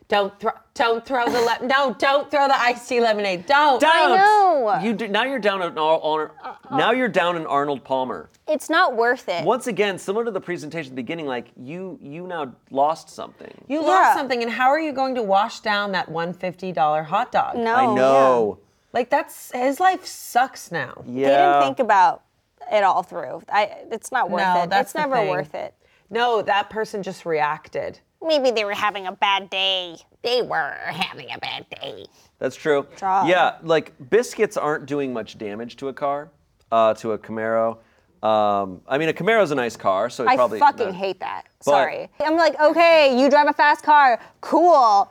Don't 0.09 0.37
throw, 0.39 0.51
don't 0.73 1.05
throw 1.05 1.25
the 1.25 1.39
le- 1.39 1.67
no, 1.67 1.93
don't 1.99 2.31
throw 2.31 2.47
the 2.47 2.59
iced 2.59 2.89
tea 2.89 2.99
lemonade. 2.99 3.45
Don't. 3.45 3.79
Don't. 3.79 4.17
know. 4.17 4.79
You 4.81 4.93
do, 4.93 5.07
now 5.07 5.23
you're 5.23 5.37
down 5.37 5.61
an 5.61 5.77
Ar- 5.77 6.01
Ar- 6.01 6.31
uh-uh. 6.43 6.77
now 6.77 6.91
you're 6.91 7.07
down 7.07 7.35
an 7.37 7.45
Arnold 7.45 7.83
Palmer. 7.83 8.27
It's 8.47 8.71
not 8.71 8.95
worth 8.95 9.29
it. 9.29 9.45
Once 9.45 9.67
again, 9.67 9.99
similar 9.99 10.25
to 10.25 10.31
the 10.31 10.41
presentation 10.41 10.91
at 10.93 10.95
the 10.95 11.01
beginning, 11.03 11.27
like 11.27 11.51
you 11.55 11.99
you 12.01 12.25
now 12.25 12.55
lost 12.71 13.11
something. 13.11 13.53
You 13.67 13.81
Yeah. 13.81 13.87
lost 13.87 14.17
something, 14.17 14.41
and 14.41 14.51
how 14.51 14.69
are 14.69 14.79
you 14.79 14.93
going 14.93 15.13
to 15.13 15.21
wash 15.21 15.59
down 15.59 15.91
that 15.91 16.09
one 16.09 16.33
fifty 16.33 16.71
dollar 16.71 17.03
hot 17.03 17.31
dog? 17.31 17.55
No. 17.55 17.75
I 17.75 17.93
know. 17.93 18.57
Like 18.93 19.11
that's 19.11 19.51
his 19.51 19.79
life 19.79 20.07
sucks 20.07 20.71
now. 20.71 21.03
Yeah. 21.05 21.27
They 21.29 21.35
didn't 21.35 21.61
think 21.61 21.79
about 21.79 22.23
it 22.71 22.83
all 22.83 23.03
through. 23.03 23.43
I, 23.47 23.83
it's 23.91 24.11
not 24.11 24.31
worth 24.31 24.41
No, 24.41 24.63
it. 24.63 24.71
that's 24.71 24.87
it's 24.87 24.93
the 24.93 24.99
never 25.01 25.17
thing. 25.17 25.29
worth 25.29 25.53
it. 25.53 25.75
No, 26.09 26.41
that 26.41 26.71
person 26.71 27.03
just 27.03 27.27
reacted. 27.27 27.99
Maybe 28.21 28.51
they 28.51 28.65
were 28.65 28.73
having 28.73 29.07
a 29.07 29.11
bad 29.13 29.49
day. 29.49 29.95
They 30.23 30.41
were 30.41 30.75
having 30.87 31.31
a 31.31 31.37
bad 31.39 31.65
day. 31.69 32.05
That's 32.39 32.55
true. 32.55 32.85
Job. 32.97 33.27
Yeah, 33.27 33.55
like 33.63 33.93
biscuits 34.09 34.57
aren't 34.57 34.85
doing 34.85 35.13
much 35.13 35.37
damage 35.37 35.77
to 35.77 35.87
a 35.87 35.93
car, 35.93 36.29
uh, 36.71 36.93
to 36.95 37.13
a 37.13 37.17
Camaro. 37.17 37.77
Um, 38.21 38.81
I 38.87 38.97
mean, 38.97 39.07
a 39.07 39.13
Camaro's 39.13 39.51
a 39.51 39.55
nice 39.55 39.77
car, 39.77 40.09
so 40.09 40.25
it 40.25 40.27
I 40.29 40.35
probably. 40.35 40.59
fucking 40.59 40.87
not- 40.87 40.95
hate 40.95 41.19
that. 41.21 41.43
Sorry. 41.61 42.09
I'm 42.19 42.35
like, 42.35 42.59
okay, 42.59 43.17
you 43.21 43.29
drive 43.29 43.47
a 43.47 43.53
fast 43.53 43.83
car. 43.83 44.19
Cool. 44.41 45.09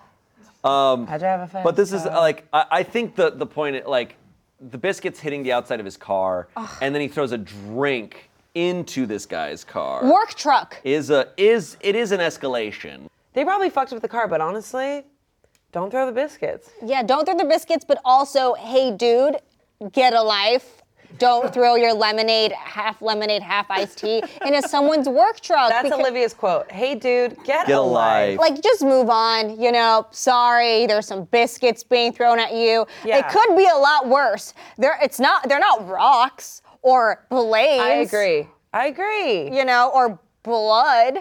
I 0.64 1.16
drive 1.18 1.40
a 1.40 1.46
fast 1.46 1.64
But 1.64 1.76
this 1.76 1.92
is 1.92 2.02
car. 2.02 2.12
uh, 2.12 2.20
like 2.20 2.46
I, 2.52 2.64
I 2.70 2.82
think 2.82 3.14
the 3.16 3.30
the 3.30 3.46
point 3.46 3.86
like 3.86 4.16
the 4.60 4.76
biscuits 4.76 5.18
hitting 5.20 5.42
the 5.42 5.52
outside 5.52 5.80
of 5.80 5.86
his 5.86 5.96
car, 5.96 6.48
and 6.82 6.94
then 6.94 7.00
he 7.00 7.08
throws 7.08 7.32
a 7.32 7.38
drink 7.38 8.27
into 8.58 9.06
this 9.06 9.24
guy's 9.26 9.62
car. 9.64 10.04
Work 10.04 10.34
truck. 10.34 10.80
Is 10.84 11.10
a 11.10 11.28
is 11.36 11.76
it 11.80 11.94
is 11.94 12.10
an 12.12 12.20
escalation. 12.20 13.06
They 13.34 13.44
probably 13.44 13.70
fucked 13.70 13.92
with 13.92 14.02
the 14.02 14.08
car, 14.08 14.26
but 14.26 14.40
honestly, 14.40 15.04
don't 15.70 15.90
throw 15.90 16.06
the 16.06 16.12
biscuits. 16.12 16.70
Yeah, 16.84 17.02
don't 17.04 17.24
throw 17.24 17.36
the 17.36 17.44
biscuits, 17.44 17.84
but 17.86 18.00
also, 18.04 18.54
hey, 18.54 18.90
dude, 18.90 19.36
get 19.92 20.12
a 20.12 20.22
life. 20.22 20.82
Don't 21.18 21.54
throw 21.54 21.74
your 21.76 21.94
lemonade, 21.94 22.52
half 22.52 23.00
lemonade, 23.00 23.40
half 23.42 23.70
iced 23.70 23.98
tea, 23.98 24.22
into 24.44 24.68
someone's 24.68 25.08
work 25.08 25.40
truck. 25.40 25.70
That's 25.70 25.84
because- 25.84 26.00
Olivia's 26.00 26.34
quote. 26.34 26.70
Hey, 26.70 26.94
dude, 26.94 27.34
get, 27.44 27.66
Get 27.66 27.70
a 27.70 27.78
a 27.78 27.80
life. 27.80 28.38
life. 28.38 28.38
Like, 28.38 28.62
just 28.62 28.82
move 28.82 29.08
on. 29.08 29.58
You 29.58 29.72
know, 29.72 30.06
sorry, 30.10 30.86
there's 30.86 31.06
some 31.06 31.24
biscuits 31.24 31.82
being 31.82 32.12
thrown 32.12 32.38
at 32.38 32.52
you. 32.52 32.86
Yeah. 33.06 33.18
It 33.18 33.28
could 33.28 33.56
be 33.56 33.66
a 33.66 33.76
lot 33.78 34.06
worse. 34.06 34.52
They're, 34.76 34.98
it's 35.02 35.18
not. 35.18 35.48
They're 35.48 35.58
not 35.60 35.88
rocks 35.88 36.60
or 36.82 37.24
blades. 37.30 37.82
I 37.82 37.90
agree. 37.94 38.48
I 38.72 38.86
agree. 38.86 39.50
You 39.56 39.64
know, 39.64 39.90
or 39.94 40.18
blood. 40.42 41.18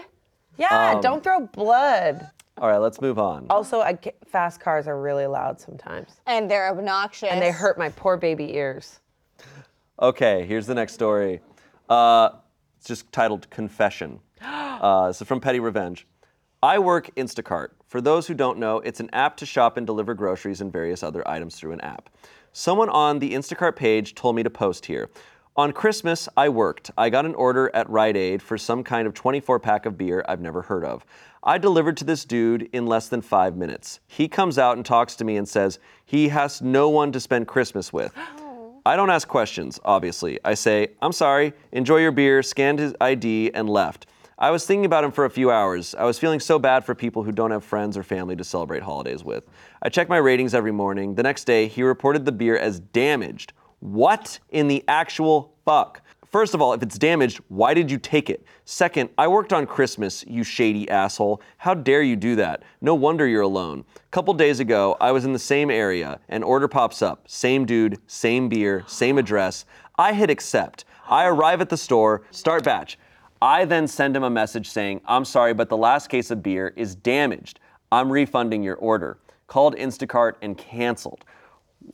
Yeah, 0.56 0.92
Um, 0.96 1.00
don't 1.00 1.22
throw 1.22 1.40
blood. 1.40 2.30
All 2.58 2.68
right, 2.68 2.78
let's 2.78 3.00
move 3.00 3.18
on. 3.18 3.46
Also, 3.50 3.80
I 3.80 3.94
ca- 3.94 4.10
fast 4.26 4.60
cars 4.60 4.88
are 4.88 5.00
really 5.00 5.26
loud 5.26 5.60
sometimes, 5.60 6.20
And 6.26 6.50
they're 6.50 6.68
obnoxious. 6.68 7.28
and 7.30 7.40
they 7.40 7.52
hurt 7.52 7.78
my 7.78 7.90
poor 7.90 8.16
baby 8.16 8.54
ears. 8.56 8.98
Okay, 10.00 10.44
here's 10.46 10.66
the 10.66 10.74
next 10.74 10.94
story. 10.94 11.40
Uh, 11.88 12.30
it's 12.76 12.86
just 12.86 13.10
titled 13.12 13.48
Confession. 13.50 14.20
Uh, 14.78 15.08
this 15.08 15.20
is 15.20 15.26
from 15.26 15.40
Petty 15.40 15.58
Revenge. 15.58 16.06
I 16.62 16.78
work 16.78 17.10
Instacart. 17.16 17.70
For 17.88 18.00
those 18.00 18.28
who 18.28 18.34
don't 18.34 18.58
know, 18.58 18.78
it's 18.78 19.00
an 19.00 19.10
app 19.12 19.36
to 19.38 19.46
shop 19.46 19.76
and 19.76 19.84
deliver 19.84 20.14
groceries 20.14 20.60
and 20.60 20.72
various 20.72 21.02
other 21.02 21.26
items 21.26 21.56
through 21.56 21.72
an 21.72 21.80
app. 21.80 22.08
Someone 22.52 22.88
on 22.88 23.18
the 23.18 23.32
Instacart 23.34 23.74
page 23.74 24.14
told 24.14 24.36
me 24.36 24.44
to 24.44 24.50
post 24.50 24.86
here. 24.86 25.10
On 25.58 25.72
Christmas, 25.72 26.28
I 26.36 26.50
worked. 26.50 26.92
I 26.96 27.10
got 27.10 27.26
an 27.26 27.34
order 27.34 27.68
at 27.74 27.90
Rite 27.90 28.16
Aid 28.16 28.40
for 28.40 28.56
some 28.56 28.84
kind 28.84 29.08
of 29.08 29.14
24 29.14 29.58
pack 29.58 29.86
of 29.86 29.98
beer 29.98 30.24
I've 30.28 30.40
never 30.40 30.62
heard 30.62 30.84
of. 30.84 31.04
I 31.42 31.58
delivered 31.58 31.96
to 31.96 32.04
this 32.04 32.24
dude 32.24 32.70
in 32.72 32.86
less 32.86 33.08
than 33.08 33.22
five 33.22 33.56
minutes. 33.56 33.98
He 34.06 34.28
comes 34.28 34.56
out 34.56 34.76
and 34.76 34.86
talks 34.86 35.16
to 35.16 35.24
me 35.24 35.36
and 35.36 35.48
says 35.48 35.80
he 36.04 36.28
has 36.28 36.62
no 36.62 36.88
one 36.88 37.10
to 37.10 37.18
spend 37.18 37.48
Christmas 37.48 37.92
with. 37.92 38.14
I 38.86 38.94
don't 38.94 39.10
ask 39.10 39.26
questions, 39.26 39.80
obviously. 39.84 40.38
I 40.44 40.54
say, 40.54 40.92
I'm 41.02 41.10
sorry, 41.10 41.52
enjoy 41.72 42.02
your 42.02 42.12
beer, 42.12 42.40
scanned 42.44 42.78
his 42.78 42.94
ID, 43.00 43.50
and 43.52 43.68
left. 43.68 44.06
I 44.38 44.52
was 44.52 44.64
thinking 44.64 44.84
about 44.84 45.02
him 45.02 45.10
for 45.10 45.24
a 45.24 45.30
few 45.30 45.50
hours. 45.50 45.92
I 45.96 46.04
was 46.04 46.20
feeling 46.20 46.38
so 46.38 46.60
bad 46.60 46.84
for 46.84 46.94
people 46.94 47.24
who 47.24 47.32
don't 47.32 47.50
have 47.50 47.64
friends 47.64 47.96
or 47.96 48.04
family 48.04 48.36
to 48.36 48.44
celebrate 48.44 48.84
holidays 48.84 49.24
with. 49.24 49.42
I 49.82 49.88
check 49.88 50.08
my 50.08 50.18
ratings 50.18 50.54
every 50.54 50.70
morning. 50.70 51.16
The 51.16 51.24
next 51.24 51.46
day, 51.46 51.66
he 51.66 51.82
reported 51.82 52.24
the 52.24 52.30
beer 52.30 52.56
as 52.56 52.78
damaged. 52.78 53.54
What 53.80 54.38
in 54.50 54.68
the 54.68 54.84
actual 54.88 55.54
fuck? 55.64 56.02
First 56.26 56.52
of 56.52 56.60
all, 56.60 56.74
if 56.74 56.82
it's 56.82 56.98
damaged, 56.98 57.40
why 57.48 57.72
did 57.72 57.90
you 57.90 57.96
take 57.96 58.28
it? 58.28 58.44
Second, 58.66 59.08
I 59.16 59.28
worked 59.28 59.52
on 59.52 59.66
Christmas, 59.66 60.24
you 60.26 60.44
shady 60.44 60.88
asshole. 60.90 61.40
How 61.56 61.72
dare 61.72 62.02
you 62.02 62.16
do 62.16 62.36
that? 62.36 62.64
No 62.82 62.94
wonder 62.94 63.26
you're 63.26 63.42
alone. 63.42 63.84
Couple 64.10 64.34
days 64.34 64.60
ago, 64.60 64.96
I 65.00 65.10
was 65.10 65.24
in 65.24 65.32
the 65.32 65.38
same 65.38 65.70
area. 65.70 66.20
An 66.28 66.42
order 66.42 66.68
pops 66.68 67.00
up. 67.00 67.26
Same 67.30 67.64
dude, 67.64 67.98
same 68.08 68.48
beer, 68.50 68.84
same 68.86 69.16
address. 69.16 69.64
I 69.96 70.12
hit 70.12 70.28
accept. 70.28 70.84
I 71.08 71.24
arrive 71.24 71.62
at 71.62 71.70
the 71.70 71.76
store, 71.78 72.22
start 72.30 72.64
batch. 72.64 72.98
I 73.40 73.64
then 73.64 73.86
send 73.86 74.14
him 74.14 74.24
a 74.24 74.30
message 74.30 74.68
saying, 74.68 75.00
I'm 75.06 75.24
sorry, 75.24 75.54
but 75.54 75.68
the 75.68 75.76
last 75.76 76.08
case 76.08 76.30
of 76.30 76.42
beer 76.42 76.74
is 76.76 76.94
damaged. 76.94 77.60
I'm 77.90 78.12
refunding 78.12 78.62
your 78.62 78.76
order. 78.76 79.18
Called 79.46 79.76
Instacart 79.76 80.34
and 80.42 80.58
canceled. 80.58 81.24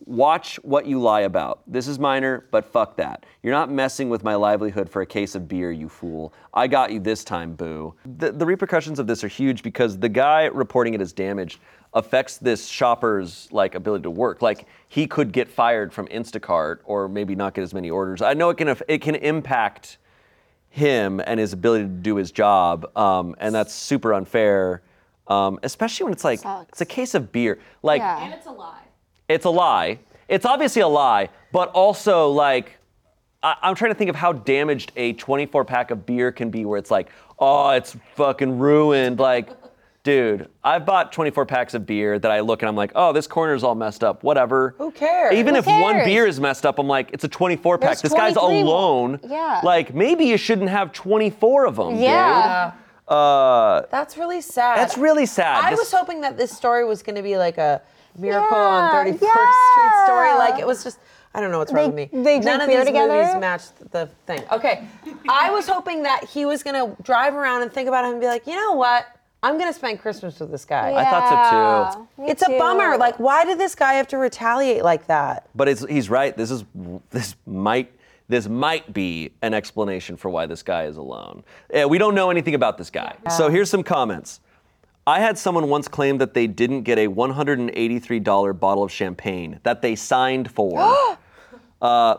Watch 0.07 0.57
what 0.57 0.86
you 0.86 1.01
lie 1.01 1.22
about. 1.22 1.62
This 1.66 1.88
is 1.88 1.99
minor, 1.99 2.47
but 2.51 2.64
fuck 2.64 2.97
that. 2.97 3.24
You're 3.42 3.53
not 3.53 3.70
messing 3.70 4.09
with 4.09 4.24
my 4.24 4.34
livelihood 4.34 4.88
for 4.88 5.03
a 5.03 5.07
case 5.07 5.34
of 5.34 5.49
beer, 5.49 5.70
you 5.70 5.88
fool. 5.88 6.32
I 6.53 6.66
got 6.66 6.92
you 6.92 7.01
this 7.01 7.24
time, 7.24 7.55
boo. 7.55 7.95
The, 8.18 8.32
the 8.32 8.47
repercussions 8.47 8.99
of 8.99 9.07
this 9.07 9.24
are 9.24 9.28
huge 9.28 9.62
because 9.62 9.99
the 9.99 10.09
guy 10.09 10.45
reporting 10.45 10.95
it 10.95 11.01
as 11.01 11.12
damaged 11.12 11.61
affects 11.95 12.38
this 12.38 12.66
shopper's 12.66 13.49
like 13.53 13.74
ability 13.74 14.03
to 14.03 14.11
work. 14.11 14.42
Like 14.42 14.66
he 14.88 15.07
could 15.07 15.32
get 15.32 15.49
fired 15.49 15.92
from 15.92 16.07
Instacart 16.09 16.80
or 16.84 17.09
maybe 17.09 17.34
not 17.34 17.55
get 17.55 17.62
as 17.62 17.72
many 17.72 17.90
orders. 17.90 18.20
I 18.20 18.34
know 18.34 18.51
it 18.51 18.57
can 18.57 18.76
it 18.88 19.01
can 19.01 19.14
impact 19.14 19.99
him 20.70 21.20
and 21.24 21.38
his 21.38 21.53
ability 21.53 21.84
to 21.84 21.90
do 21.90 22.16
his 22.16 22.32
job, 22.32 22.90
um, 22.97 23.36
and 23.38 23.55
that's 23.55 23.72
super 23.72 24.12
unfair. 24.12 24.82
Um, 25.26 25.59
especially 25.62 26.05
when 26.05 26.12
it's 26.12 26.24
like 26.24 26.40
Sucks. 26.40 26.68
it's 26.70 26.80
a 26.82 26.86
case 26.86 27.14
of 27.14 27.32
beer. 27.32 27.59
Like 27.82 28.01
Yeah. 28.01 28.24
And 28.24 28.34
it's 28.34 28.47
a 28.47 28.51
lie. 28.51 28.84
It's 29.29 29.45
a 29.45 29.51
lie. 29.51 29.99
It's 30.29 30.45
obviously 30.47 30.83
a 30.83 30.89
lie, 30.89 31.29
but 31.53 31.68
also 31.70 32.29
like 32.31 32.79
I, 33.43 33.57
I'm 33.62 33.75
trying 33.75 33.91
to 33.93 33.95
think 33.99 34.11
of 34.11 34.16
how 34.16 34.33
damaged 34.33 34.93
a 34.97 35.12
24 35.14 35.64
pack 35.64 35.91
of 35.91 36.07
beer 36.07 36.33
can 36.33 36.51
be, 36.51 36.64
where 36.64 36.79
it's 36.79 36.91
like, 36.91 37.09
oh, 37.39 37.70
it's 37.70 37.95
fucking 38.14 38.59
ruined. 38.59 39.18
Like, 39.18 39.51
dude, 40.03 40.49
I've 40.62 40.87
bought 40.87 41.12
24 41.12 41.45
packs 41.45 41.75
of 41.75 41.85
beer 41.85 42.18
that 42.18 42.31
I 42.31 42.41
look 42.41 42.62
and 42.62 42.68
I'm 42.70 42.77
like, 42.77 42.93
oh, 42.95 43.12
this 43.12 43.27
corner's 43.27 43.62
all 43.62 43.75
messed 43.75 44.03
up. 44.03 44.22
Whatever. 44.22 44.75
Who 44.79 44.91
cares? 44.91 45.35
Even 45.35 45.55
Who 45.55 45.59
if 45.61 45.66
one 45.66 45.95
cares? 45.95 46.07
beer 46.07 46.27
is 46.27 46.41
messed 46.41 46.64
up, 46.64 46.79
I'm 46.79 46.87
like, 46.89 47.11
it's 47.12 47.25
a 47.25 47.29
24 47.29 47.77
pack. 47.79 47.89
There's 47.89 48.03
This 48.03 48.14
guy's 48.14 48.33
23 48.35 48.62
more. 48.62 48.72
alone. 48.75 49.20
Yeah. 49.29 49.61
Like 49.62 49.95
maybe 49.95 50.25
you 50.25 50.39
shouldn't 50.39 50.70
have 50.70 50.93
24 50.93 51.66
of 51.66 51.77
them. 51.77 51.97
Yeah. 51.97 52.70
Dude. 52.70 52.81
Uh, 53.07 53.83
That's 53.91 54.16
really 54.16 54.41
sad. 54.41 54.79
that's 54.79 54.97
really 54.97 55.27
sad. 55.27 55.62
I 55.62 55.70
This- 55.70 55.81
was 55.81 55.93
hoping 55.93 56.22
that 56.22 56.39
this 56.39 56.51
story 56.57 56.87
was 56.87 57.03
going 57.03 57.16
to 57.16 57.22
be 57.22 57.37
like 57.37 57.59
a 57.59 57.83
Miracle 58.18 58.56
on 58.56 59.06
Yeah, 59.06 59.12
34th 59.12 59.16
Street 59.18 60.04
story. 60.04 60.32
Like 60.34 60.60
it 60.60 60.66
was 60.66 60.82
just. 60.84 60.98
I 61.36 61.40
don't 61.40 61.50
know 61.50 61.58
what's 61.58 61.72
wrong 61.72 61.94
They- 61.96 62.04
with 62.04 62.12
me. 62.12 62.22
they 62.22 62.38
None 62.38 62.60
of 62.60 62.68
beer 62.68 62.78
these 62.78 62.86
together? 62.86 63.12
movies 63.12 63.34
matched 63.40 63.90
the 63.90 64.08
thing. 64.24 64.40
Okay, 64.52 64.86
I 65.28 65.50
was 65.50 65.66
hoping 65.66 66.04
that 66.04 66.22
he 66.24 66.44
was 66.46 66.62
gonna 66.62 66.94
drive 67.02 67.34
around 67.34 67.62
and 67.62 67.72
think 67.72 67.88
about 67.88 68.04
him 68.04 68.12
and 68.12 68.20
be 68.20 68.28
like, 68.28 68.46
you 68.46 68.54
know 68.54 68.74
what? 68.74 69.04
I'm 69.42 69.58
gonna 69.58 69.72
spend 69.72 69.98
Christmas 70.00 70.38
with 70.38 70.52
this 70.52 70.64
guy. 70.64 70.94
I 70.94 71.04
thought 71.04 71.92
so 71.94 71.98
too. 71.98 72.08
Yeah, 72.18 72.24
me 72.26 72.30
It's 72.30 72.42
a 72.42 72.56
bummer. 72.56 72.96
Like, 72.96 73.18
why 73.18 73.44
did 73.44 73.58
this 73.58 73.74
guy 73.74 73.94
have 73.94 74.06
to 74.08 74.16
retaliate 74.18 74.84
like 74.84 75.06
that? 75.08 75.48
But 75.56 75.68
it's, 75.68 75.84
he's 75.86 76.08
right. 76.08 76.36
This 76.36 76.52
is 76.52 76.64
this 77.10 77.34
might 77.46 77.90
this 78.28 78.48
might 78.48 78.92
be 78.94 79.32
an 79.42 79.52
explanation 79.54 80.16
for 80.16 80.30
why 80.30 80.46
this 80.46 80.62
guy 80.62 80.84
is 80.84 80.96
alone. 80.96 81.42
We 81.88 81.98
don't 81.98 82.14
know 82.14 82.30
anything 82.30 82.54
about 82.54 82.78
this 82.78 82.90
guy. 82.90 83.16
So 83.36 83.50
here's 83.50 83.68
some 83.68 83.82
comments. 83.82 84.38
I 85.07 85.20
had 85.20 85.36
someone 85.36 85.68
once 85.68 85.86
claim 85.86 86.18
that 86.18 86.32
they 86.32 86.46
didn't 86.46 86.82
get 86.82 86.98
a 86.98 87.09
$183 87.09 88.59
bottle 88.59 88.82
of 88.82 88.90
champagne 88.90 89.61
that 89.62 89.82
they 89.82 89.96
signed 89.96 90.50
for. 90.50 91.16
uh, 91.82 92.16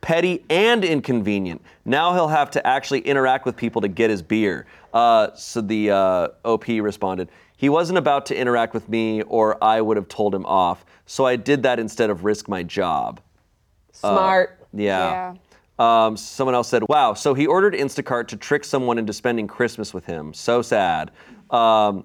petty 0.00 0.44
and 0.48 0.84
inconvenient. 0.84 1.60
Now 1.84 2.14
he'll 2.14 2.28
have 2.28 2.50
to 2.52 2.64
actually 2.66 3.00
interact 3.00 3.44
with 3.44 3.56
people 3.56 3.82
to 3.82 3.88
get 3.88 4.10
his 4.10 4.22
beer. 4.22 4.66
Uh, 4.94 5.34
so 5.34 5.60
the 5.60 5.90
uh, 5.90 6.28
OP 6.44 6.68
responded, 6.68 7.28
he 7.56 7.68
wasn't 7.68 7.98
about 7.98 8.24
to 8.26 8.36
interact 8.36 8.72
with 8.72 8.88
me 8.88 9.22
or 9.22 9.62
I 9.62 9.80
would 9.80 9.96
have 9.96 10.08
told 10.08 10.34
him 10.34 10.46
off. 10.46 10.84
So 11.06 11.26
I 11.26 11.36
did 11.36 11.64
that 11.64 11.80
instead 11.80 12.10
of 12.10 12.24
risk 12.24 12.48
my 12.48 12.62
job. 12.62 13.20
Smart. 13.92 14.64
Yeah. 14.72 15.34
Um, 15.78 16.16
someone 16.16 16.54
else 16.54 16.68
said, 16.68 16.82
"Wow, 16.88 17.14
so 17.14 17.34
he 17.34 17.46
ordered 17.46 17.72
Instacart 17.72 18.26
to 18.28 18.36
trick 18.36 18.64
someone 18.64 18.98
into 18.98 19.12
spending 19.12 19.46
Christmas 19.46 19.94
with 19.94 20.04
him. 20.06 20.34
So 20.34 20.60
sad." 20.60 21.12
Um, 21.50 22.04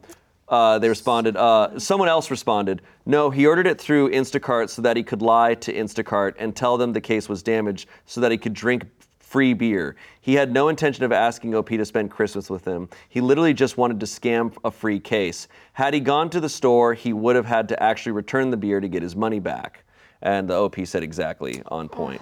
uh, 0.50 0.80
they 0.80 0.90
responded. 0.90 1.38
Uh, 1.38 1.80
someone 1.80 2.10
else 2.10 2.30
responded, 2.30 2.82
"No, 3.06 3.30
he 3.30 3.46
ordered 3.46 3.68
it 3.68 3.80
through 3.80 4.12
Instacart 4.12 4.70
so 4.70 4.82
that 4.82 4.98
he 4.98 5.04
could 5.04 5.22
lie 5.22 5.56
to 5.56 5.74
Instacart 5.74 6.36
and 6.38 6.56
tell 6.56 6.78
them 6.78 6.94
the 6.94 7.02
case 7.02 7.30
was 7.30 7.42
damaged, 7.44 7.88
so 8.06 8.22
that 8.22 8.32
he 8.32 8.38
could 8.38 8.54
drink." 8.54 8.86
Free 9.20 9.56
beer. 9.56 9.96
He 10.22 10.36
had 10.36 10.54
no 10.54 10.70
intention 10.70 11.04
of 11.04 11.12
asking 11.12 11.56
OP 11.56 11.70
to 11.70 11.86
spend 11.86 12.12
Christmas 12.12 12.52
with 12.52 12.66
him. 12.66 12.88
He 13.10 13.20
literally 13.20 13.56
just 13.56 13.78
wanted 13.78 14.00
to 14.02 14.06
scam 14.06 14.56
a 14.64 14.70
free 14.70 15.00
case. 15.00 15.48
Had 15.72 15.96
he 15.96 16.00
gone 16.00 16.30
to 16.30 16.40
the 16.40 16.50
store, 16.50 16.94
he 16.94 17.14
would 17.14 17.36
have 17.36 17.48
had 17.48 17.68
to 17.70 17.82
actually 17.82 18.12
return 18.12 18.52
the 18.52 18.58
beer 18.58 18.80
to 18.80 18.88
get 18.88 19.02
his 19.02 19.16
money 19.16 19.40
back. 19.40 19.86
And 20.22 20.48
the 20.48 20.54
OP 20.54 20.86
said 20.86 21.02
exactly 21.02 21.64
on 21.66 21.90
point. 21.90 22.22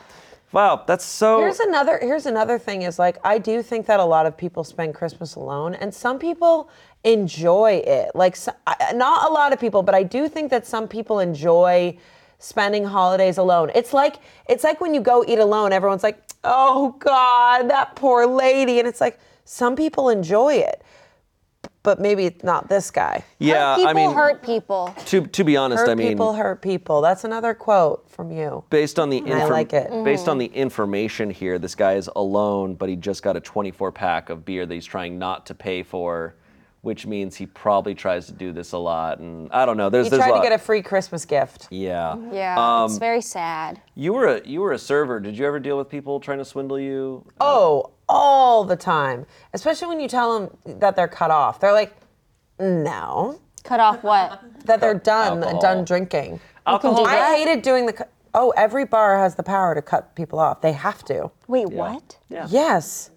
Wow, 0.52 0.84
that's 0.86 1.06
so. 1.06 1.40
Here's 1.40 1.60
another 1.60 1.98
here's 2.02 2.26
another 2.26 2.60
thing 2.60 2.82
is 2.82 3.00
like 3.00 3.18
I 3.24 3.38
do 3.38 3.64
think 3.64 3.86
that 3.86 4.00
a 4.00 4.06
lot 4.06 4.26
of 4.26 4.36
people 4.36 4.64
spend 4.64 4.94
Christmas 4.94 5.36
alone 5.36 5.76
and 5.76 5.94
some 5.94 6.20
people 6.20 6.70
enjoy 7.04 7.82
it. 7.86 8.12
Like 8.16 8.36
so, 8.36 8.52
not 8.94 9.30
a 9.30 9.34
lot 9.34 9.54
of 9.54 9.60
people, 9.60 9.82
but 9.82 9.96
I 9.96 10.04
do 10.04 10.28
think 10.28 10.52
that 10.52 10.68
some 10.68 10.88
people 10.88 11.20
enjoy 11.20 11.98
spending 12.40 12.84
holidays 12.84 13.38
alone. 13.38 13.72
It's 13.76 13.94
like 13.94 14.18
it's 14.50 14.64
like 14.64 14.82
when 14.82 14.94
you 14.94 15.00
go 15.00 15.24
eat 15.26 15.40
alone 15.40 15.72
everyone's 15.72 16.04
like, 16.04 16.22
"Oh 16.44 16.96
god, 17.00 17.70
that 17.70 17.96
poor 17.96 18.26
lady." 18.26 18.80
And 18.80 18.88
it's 18.88 19.00
like 19.00 19.20
some 19.46 19.76
people 19.76 20.10
enjoy 20.10 20.56
it. 20.56 20.84
But 21.84 22.00
maybe 22.00 22.26
it's 22.26 22.44
not 22.44 22.70
this 22.70 22.92
guy. 22.92 23.24
yeah, 23.40 23.72
hurt 23.74 23.76
people 23.78 23.90
I 23.90 23.94
mean, 23.94 24.14
hurt 24.14 24.44
people. 24.44 24.96
to 25.08 25.26
to 25.26 25.44
be 25.44 25.58
honest, 25.58 25.80
Hurt 25.82 25.90
I 25.90 25.96
mean, 25.96 26.10
people 26.10 26.34
hurt 26.34 26.62
people. 26.62 27.02
That's 27.02 27.24
another 27.24 27.56
quote 27.56 28.08
from 28.08 28.32
you. 28.32 28.64
based 28.70 29.00
on 29.00 29.10
the 29.10 29.24
I 29.32 29.46
like 29.46 29.74
it. 29.74 29.90
based 30.04 30.28
on 30.30 30.38
the 30.38 30.46
information 30.46 31.32
here, 31.32 31.58
this 31.58 31.74
guy 31.74 31.94
is 31.94 32.08
alone, 32.16 32.76
but 32.76 32.88
he 32.88 32.96
just 32.96 33.24
got 33.24 33.36
a 33.36 33.40
24 33.42 33.92
pack 33.92 34.30
of 34.30 34.46
beer 34.46 34.66
that 34.68 34.74
he's 34.74 34.86
trying 34.86 35.18
not 35.18 35.48
to 35.48 35.56
pay 35.56 35.82
for, 35.82 36.36
which 36.82 37.08
means 37.08 37.36
he 37.36 37.48
probably 37.48 37.96
tries 37.96 38.28
to 38.28 38.32
do 38.32 38.52
this 38.54 38.74
a 38.74 38.78
lot. 38.78 39.18
And 39.18 39.52
I 39.52 39.66
don't 39.66 39.78
know. 39.78 39.90
There's 39.90 40.06
You 40.06 40.12
there's 40.12 40.20
tried 40.22 40.28
a 40.30 40.34
to 40.34 40.38
lot. 40.38 40.44
get 40.44 40.52
a 40.54 40.60
free 40.60 40.84
Christmas 40.84 41.26
gift. 41.26 41.68
yeah. 41.72 42.16
Yeah, 42.32 42.84
it's 42.86 42.94
Um, 42.94 43.00
very 43.00 43.22
sad. 43.22 43.82
You 43.96 44.14
were 44.14 44.28
a 44.28 44.48
you 44.48 44.62
were 44.62 44.74
a 44.74 44.78
server. 44.80 45.20
Did 45.20 45.36
you 45.36 45.48
ever 45.48 45.60
deal 45.60 45.80
with 45.80 45.90
people 45.90 46.20
trying 46.20 46.38
to 46.38 46.46
swindle 46.46 46.80
you? 46.80 47.26
Oh, 47.40 47.90
all 48.12 48.64
the 48.66 48.76
time. 48.76 49.26
Especially 49.54 49.88
when 49.88 50.00
you 50.00 50.08
tell 50.08 50.38
them 50.40 50.58
that 50.80 50.96
they're 50.96 51.08
cut 51.08 51.32
off. 51.32 51.60
They're 51.60 51.74
like, 51.74 51.96
no, 52.60 53.40
Cut 53.64 53.80
off 53.80 54.04
what? 54.04 54.42
that 54.66 54.82
they're 54.82 54.94
done, 54.94 55.38
Alcohol. 55.44 55.62
done 55.62 55.86
drinking. 55.86 56.40
Alcohol. 56.68 57.06
I 57.08 57.36
hated 57.38 57.62
doing 57.64 57.86
the. 57.86 57.94
cu- 57.94 58.04
Oh, 58.34 58.52
every 58.56 58.86
bar 58.86 59.18
has 59.18 59.36
the 59.36 59.44
power 59.44 59.76
to 59.76 59.82
cut 59.82 60.16
people 60.16 60.40
off. 60.40 60.62
They 60.62 60.72
have 60.72 61.04
to. 61.06 61.32
Wait, 61.50 61.68
what? 61.70 62.18
Yeah. 62.30 62.48
Yes. 62.50 63.10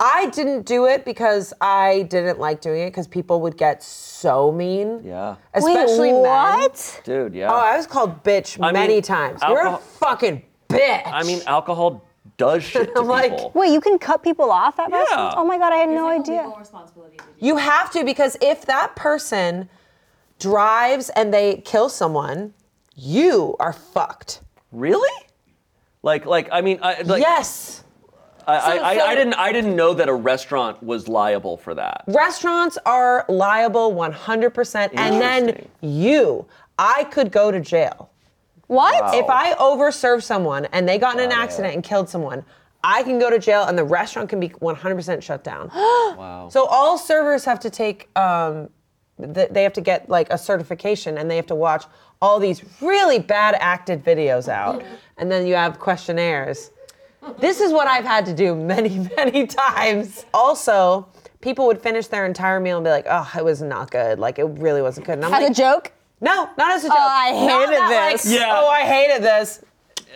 I 0.00 0.28
didn't 0.30 0.66
do 0.66 0.86
it 0.86 1.04
because 1.04 1.54
I 1.60 2.02
didn't 2.10 2.40
like 2.40 2.60
doing 2.62 2.82
it 2.82 2.90
because 2.90 3.06
people 3.06 3.40
would 3.42 3.56
get 3.56 3.80
so 3.82 4.50
mean. 4.50 5.02
Yeah. 5.04 5.36
Especially 5.54 6.12
Wait, 6.12 6.22
men. 6.22 6.22
what? 6.22 7.00
Dude, 7.04 7.34
yeah. 7.34 7.48
Oh, 7.52 7.56
I 7.56 7.76
was 7.76 7.86
called 7.86 8.24
bitch 8.24 8.58
I 8.60 8.72
many 8.72 8.94
mean, 8.94 9.02
times. 9.02 9.40
You're 9.46 9.52
a 9.66 9.70
alcohol- 9.70 9.78
fucking 10.00 10.42
bitch. 10.68 11.02
I 11.06 11.22
mean, 11.22 11.40
alcohol 11.46 12.04
does 12.36 12.62
shit 12.72 12.94
to 12.94 13.00
like, 13.02 13.32
people. 13.32 13.52
Wait, 13.54 13.72
you 13.72 13.80
can 13.80 13.98
cut 13.98 14.22
people 14.22 14.50
off 14.50 14.78
at 14.78 14.90
Yeah. 14.90 14.98
restaurants? 14.98 15.34
Oh 15.38 15.44
my 15.44 15.58
god, 15.58 15.72
I 15.72 15.76
had 15.76 15.88
no 15.88 16.04
like, 16.06 16.20
idea. 16.20 16.42
legal 16.42 16.56
responsibility 16.58 17.16
to 17.18 17.24
do 17.24 17.30
You 17.46 17.56
have 17.56 17.90
to 17.92 18.04
because 18.04 18.36
if 18.40 18.66
that 18.66 18.94
person 18.96 19.68
drives 20.38 21.08
and 21.10 21.32
they 21.32 21.56
kill 21.64 21.88
someone, 21.88 22.52
you 22.94 23.56
are 23.60 23.72
fucked. 23.72 24.40
Really? 24.72 25.26
Like, 26.02 26.26
like 26.26 26.48
I 26.52 26.60
mean, 26.60 26.78
I, 26.82 27.02
like, 27.02 27.22
yes. 27.22 27.82
I, 28.46 28.60
So- 28.60 28.66
I, 28.82 28.88
I, 28.90 28.96
so- 28.98 29.04
I 29.06 29.14
didn't, 29.14 29.34
I 29.34 29.52
didn't 29.52 29.74
know 29.76 29.92
that 29.94 30.08
a 30.08 30.14
restaurant 30.14 30.82
was 30.82 31.08
liable 31.08 31.56
for 31.56 31.74
that. 31.74 32.04
Restaurants 32.06 32.78
are 32.86 33.24
liable 33.28 33.92
100%. 33.94 34.90
And 34.94 35.20
then 35.20 35.66
you, 35.80 36.46
I 36.78 37.04
could 37.04 37.32
go 37.32 37.50
to 37.50 37.60
jail. 37.60 38.10
What? 38.66 39.14
If 39.14 39.26
I 39.28 39.54
overserve 39.54 40.22
someone 40.22 40.66
and 40.66 40.88
they 40.88 40.98
got 40.98 41.16
in 41.16 41.24
an 41.24 41.30
Got 41.30 41.38
accident 41.38 41.74
and 41.74 41.84
killed 41.84 42.08
someone, 42.08 42.44
I 42.82 43.02
can 43.02 43.18
go 43.18 43.30
to 43.30 43.38
jail 43.38 43.64
and 43.64 43.76
the 43.76 43.84
restaurant 43.84 44.28
can 44.28 44.40
be 44.40 44.48
100% 44.48 45.22
shut 45.22 45.44
down. 45.44 45.70
Wow. 46.16 46.48
So 46.50 46.64
all 46.66 46.96
servers 46.98 47.44
have 47.44 47.60
to 47.60 47.70
take, 47.70 48.08
um, 48.16 48.70
th- 49.34 49.50
they 49.50 49.62
have 49.64 49.72
to 49.74 49.80
get 49.80 50.08
like 50.08 50.28
a 50.32 50.38
certification 50.38 51.18
and 51.18 51.30
they 51.30 51.36
have 51.36 51.46
to 51.46 51.54
watch 51.54 51.84
all 52.22 52.38
these 52.40 52.62
really 52.80 53.18
bad 53.18 53.54
acted 53.60 54.04
videos 54.04 54.48
out. 54.48 54.82
And 55.18 55.32
then 55.32 55.46
you 55.46 55.54
have 55.54 55.78
questionnaires. 55.78 56.70
This 57.38 57.58
is 57.60 57.72
what 57.72 57.88
I've 57.88 58.04
had 58.04 58.26
to 58.26 58.34
do 58.34 58.54
many, 58.54 58.98
many 59.16 59.46
times. 59.46 60.26
Also, 60.34 61.08
people 61.40 61.66
would 61.68 61.80
finish 61.80 62.06
their 62.08 62.26
entire 62.26 62.60
meal 62.60 62.76
and 62.76 62.84
be 62.84 62.90
like, 62.90 63.06
oh, 63.08 63.30
it 63.38 63.42
was 63.42 63.62
not 63.62 63.90
good. 63.90 64.18
Like, 64.18 64.38
it 64.38 64.44
really 64.44 64.82
wasn't 64.82 65.06
good. 65.06 65.14
And 65.14 65.24
I'm 65.24 65.32
As 65.32 65.40
like, 65.40 65.50
a 65.52 65.54
joke? 65.54 65.92
No, 66.20 66.48
not 66.56 66.72
as 66.72 66.84
a 66.84 66.88
joke. 66.88 66.96
Oh, 66.98 67.08
I 67.08 67.30
Not 67.32 67.68
hated 67.68 67.78
that, 67.78 67.90
like, 67.90 68.22
this. 68.22 68.32
Yeah. 68.32 68.52
Oh, 68.54 68.68
I 68.68 68.82
hated 68.82 69.22
this. 69.22 69.62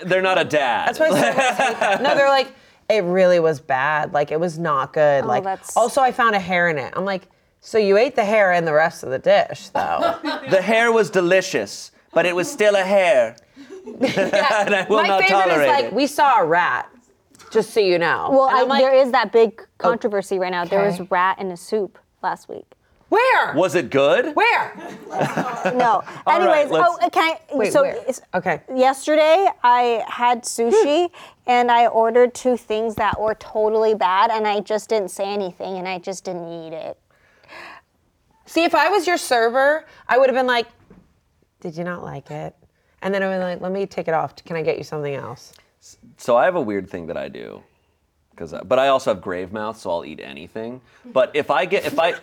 They're 0.05 0.23
not 0.23 0.39
a 0.39 0.45
dad. 0.45 0.89
That's 0.89 1.01
why 1.01 1.11
servers. 1.11 2.01
No, 2.01 2.15
they're 2.15 2.29
like, 2.29 2.55
it 2.89 3.05
really 3.05 3.39
was 3.39 3.61
bad. 3.61 4.13
Like, 4.13 4.33
it 4.33 4.41
was 4.41 4.59
not 4.59 4.93
good. 4.93 5.25
Oh, 5.25 5.29
like, 5.29 5.45
that's- 5.45 5.77
also, 5.77 6.01
I 6.01 6.13
found 6.13 6.35
a 6.35 6.41
hair 6.41 6.69
in 6.69 6.79
it. 6.79 6.93
I'm 6.97 7.05
like, 7.05 7.29
so 7.61 7.77
you 7.77 7.99
ate 7.99 8.17
the 8.17 8.25
hair 8.25 8.53
and 8.53 8.67
the 8.67 8.73
rest 8.73 9.03
of 9.03 9.11
the 9.11 9.19
dish, 9.19 9.69
though. 9.69 10.19
the 10.51 10.63
hair 10.63 10.91
was 10.91 11.11
delicious, 11.11 11.93
but 12.15 12.25
it 12.25 12.35
was 12.35 12.51
still 12.51 12.75
a 12.75 12.83
hair. 12.83 13.37
and 13.85 14.75
I 14.75 14.87
will 14.89 15.03
My 15.03 15.09
not 15.09 15.23
favorite 15.23 15.29
tolerate 15.29 15.61
is 15.61 15.69
like, 15.69 15.85
it. 15.87 15.93
we 15.93 16.07
saw 16.07 16.41
a 16.41 16.47
rat, 16.47 16.91
just 17.51 17.71
so 17.71 17.81
you 17.81 17.99
know. 17.99 18.29
Well, 18.31 18.49
I, 18.51 18.63
like, 18.63 18.81
there 18.81 18.95
is 18.95 19.13
that 19.13 19.33
big 19.33 19.61
oh. 19.61 19.67
controversy 19.77 20.39
right 20.39 20.51
now. 20.51 20.65
There 20.65 20.85
was 20.85 21.01
rat 21.11 21.39
in 21.39 21.51
a 21.51 21.57
soup 21.57 21.99
last 22.23 22.49
week. 22.49 22.73
Where? 23.11 23.55
was 23.55 23.75
it 23.75 23.91
good? 23.91 24.35
Where? 24.35 24.73
No. 25.75 26.03
All 26.27 26.39
right, 26.39 26.41
Anyways, 26.41 26.69
oh, 26.71 26.73
let's- 26.73 26.99
oh, 27.03 27.11
can 27.11 27.33
I? 27.33 27.55
Wait, 27.55 27.73
so 27.73 27.83
where? 27.83 28.03
Okay. 28.35 28.63
yesterday 28.75 29.47
I 29.63 30.03
had 30.09 30.45
sushi 30.45 31.11
and 31.47 31.71
I 31.71 31.87
ordered 31.89 32.33
two 32.35 32.57
things 32.57 32.95
that 32.95 33.21
were 33.21 33.35
totally 33.35 33.95
bad 33.95 34.31
and 34.31 34.47
I 34.49 34.61
just 34.61 34.89
didn't 34.89 35.11
say 35.11 35.25
anything 35.25 35.77
and 35.77 35.87
I 35.87 35.99
just 35.99 36.25
didn't 36.25 36.49
eat 36.49 36.73
it. 36.73 36.99
See, 38.47 38.65
if 38.65 38.75
I 38.75 38.89
was 38.89 39.07
your 39.07 39.19
server, 39.19 39.85
I 40.09 40.17
would 40.17 40.29
have 40.29 40.35
been 40.37 40.47
like, 40.47 40.67
did 41.61 41.77
you 41.77 41.85
not 41.85 42.03
like 42.03 42.31
it? 42.31 42.55
And 43.03 43.13
then 43.15 43.23
I 43.23 43.29
would 43.29 43.37
be 43.37 43.45
like, 43.45 43.61
let 43.61 43.73
me 43.73 43.87
take 43.87 44.09
it 44.09 44.15
off. 44.15 44.35
Can 44.45 44.57
I 44.57 44.63
get 44.63 44.79
you 44.79 44.85
something 44.85 45.15
else? 45.15 45.53
So 46.17 46.37
I 46.37 46.45
have 46.47 46.57
a 46.57 46.61
weird 46.61 46.89
thing 46.89 47.07
that 47.09 47.17
I 47.17 47.29
do, 47.29 47.63
because 48.31 48.53
uh, 48.53 48.63
but 48.65 48.79
I 48.79 48.89
also 48.89 49.13
have 49.15 49.23
grave 49.23 49.53
mouth, 49.53 49.79
so 49.79 49.91
I'll 49.91 50.05
eat 50.05 50.21
anything. 50.23 50.81
But 51.07 51.31
if 51.35 51.51
I 51.51 51.65
get 51.65 51.85
if 51.87 51.99
I 51.99 52.15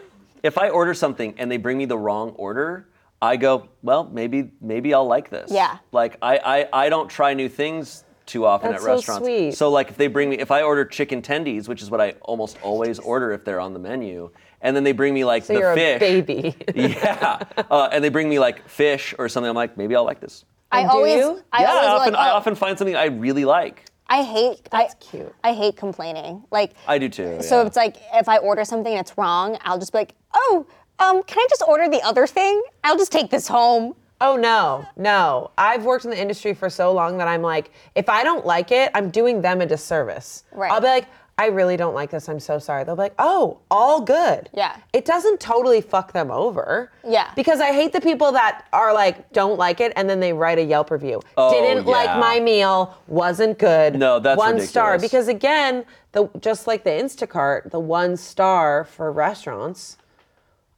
if 0.43 0.57
I 0.57 0.69
order 0.69 0.93
something 0.93 1.33
and 1.37 1.51
they 1.51 1.57
bring 1.57 1.77
me 1.77 1.85
the 1.85 1.97
wrong 1.97 2.31
order, 2.31 2.87
I 3.21 3.37
go, 3.37 3.69
well, 3.81 4.03
maybe 4.11 4.51
maybe 4.61 4.93
I'll 4.93 5.07
like 5.07 5.29
this. 5.29 5.51
Yeah. 5.51 5.77
Like 5.91 6.17
I 6.21 6.37
I, 6.73 6.85
I 6.85 6.89
don't 6.89 7.09
try 7.09 7.33
new 7.33 7.49
things 7.49 8.03
too 8.25 8.45
often 8.45 8.71
That's 8.71 8.83
at 8.83 8.85
so 8.85 8.93
restaurants. 8.93 9.25
sweet. 9.25 9.51
So 9.55 9.69
like 9.69 9.89
if 9.89 9.97
they 9.97 10.07
bring 10.07 10.29
me 10.29 10.37
if 10.37 10.51
I 10.51 10.61
order 10.61 10.85
chicken 10.85 11.21
tendies, 11.21 11.67
which 11.67 11.81
is 11.81 11.89
what 11.89 12.01
I 12.01 12.11
almost 12.21 12.57
always 12.61 12.99
order 12.99 13.31
if 13.31 13.43
they're 13.45 13.59
on 13.59 13.73
the 13.73 13.79
menu, 13.79 14.29
and 14.61 14.75
then 14.75 14.83
they 14.83 14.91
bring 14.91 15.13
me 15.13 15.23
like 15.25 15.45
So 15.45 15.53
the 15.53 15.59
you're 15.59 15.73
fish. 15.75 15.95
a 16.01 16.21
baby. 16.21 16.55
yeah. 16.75 17.39
Uh, 17.71 17.89
and 17.91 18.03
they 18.03 18.09
bring 18.09 18.29
me 18.29 18.37
like 18.39 18.67
fish 18.67 19.15
or 19.17 19.29
something. 19.29 19.49
I'm 19.49 19.55
like, 19.55 19.77
maybe 19.77 19.95
I'll 19.95 20.03
like 20.05 20.19
this. 20.19 20.45
I 20.71 20.81
And 20.81 20.89
do 20.91 20.95
always. 20.97 21.13
I 21.53 21.61
yeah, 21.61 21.69
always 21.69 21.87
I 21.87 21.91
often 21.91 22.13
like, 22.13 22.21
I 22.21 22.29
oh, 22.31 22.35
often 22.35 22.55
find 22.55 22.77
something 22.77 22.95
I 22.95 23.05
really 23.05 23.45
like. 23.45 23.85
I 24.09 24.23
hate. 24.23 24.67
That's 24.71 24.95
I, 24.95 24.97
cute. 24.97 25.35
I 25.43 25.53
hate 25.53 25.75
complaining. 25.75 26.43
Like 26.51 26.73
I 26.87 26.97
do 26.97 27.09
too. 27.09 27.41
So 27.41 27.61
yeah. 27.61 27.67
it's 27.67 27.75
like 27.75 27.97
if 28.13 28.29
I 28.29 28.37
order 28.37 28.63
something 28.65 28.91
and 28.91 29.01
it's 29.01 29.17
wrong, 29.17 29.57
I'll 29.61 29.79
just 29.79 29.91
be 29.91 29.99
like, 29.99 30.15
oh, 30.33 30.65
um, 30.99 31.23
can 31.23 31.39
I 31.39 31.47
just 31.49 31.63
order 31.67 31.89
the 31.89 32.01
other 32.01 32.25
thing? 32.27 32.61
I'll 32.83 32.97
just 32.97 33.11
take 33.11 33.29
this 33.29 33.47
home. 33.47 33.95
Oh 34.19 34.35
no, 34.35 34.85
no. 34.95 35.51
I've 35.57 35.85
worked 35.85 36.05
in 36.05 36.11
the 36.11 36.19
industry 36.19 36.55
for 36.55 36.69
so 36.69 36.91
long 36.91 37.19
that 37.19 37.27
I'm 37.27 37.43
like, 37.43 37.71
if 37.93 38.09
I 38.09 38.23
don't 38.23 38.45
like 38.45 38.71
it, 38.71 38.89
I'm 38.95 39.11
doing 39.11 39.41
them 39.41 39.61
a 39.61 39.65
disservice. 39.65 40.43
Right. 40.51 40.71
I'll 40.71 40.81
be 40.81 40.87
like, 40.87 41.07
I 41.39 41.47
really 41.47 41.77
don't 41.77 41.93
like 41.93 42.09
this. 42.09 42.27
I'm 42.29 42.39
so 42.39 42.57
sorry. 42.57 42.83
They'll 42.83 42.95
be 42.95 43.01
like, 43.03 43.13
oh, 43.19 43.59
all 43.69 44.01
good. 44.01 44.49
Yeah. 44.55 44.75
It 44.91 45.05
doesn't 45.05 45.39
totally 45.39 45.81
fuck 45.81 46.11
them 46.11 46.31
over. 46.31 46.91
Yeah. 47.07 47.31
Because 47.35 47.59
I 47.59 47.73
hate 47.73 47.93
the 47.93 48.01
people 48.01 48.31
that 48.31 48.65
are 48.73 48.91
like, 48.91 49.31
don't 49.33 49.57
like 49.59 49.79
it, 49.79 49.93
and 49.95 50.09
then 50.09 50.19
they 50.19 50.33
write 50.33 50.57
a 50.57 50.63
Yelp 50.63 50.89
review. 50.89 51.21
Oh, 51.37 51.51
Didn't 51.51 51.85
like 51.85 52.17
my 52.19 52.39
meal, 52.39 52.97
wasn't 53.05 53.59
good. 53.59 53.95
No, 53.95 54.19
that's 54.19 54.37
one 54.37 54.59
star. 54.59 54.97
Because 54.97 55.27
again, 55.27 55.85
the 56.13 56.27
just 56.39 56.65
like 56.65 56.83
the 56.83 56.89
Instacart, 56.89 57.69
the 57.69 57.79
one 57.79 58.17
star 58.17 58.83
for 58.85 59.11
restaurants. 59.11 59.97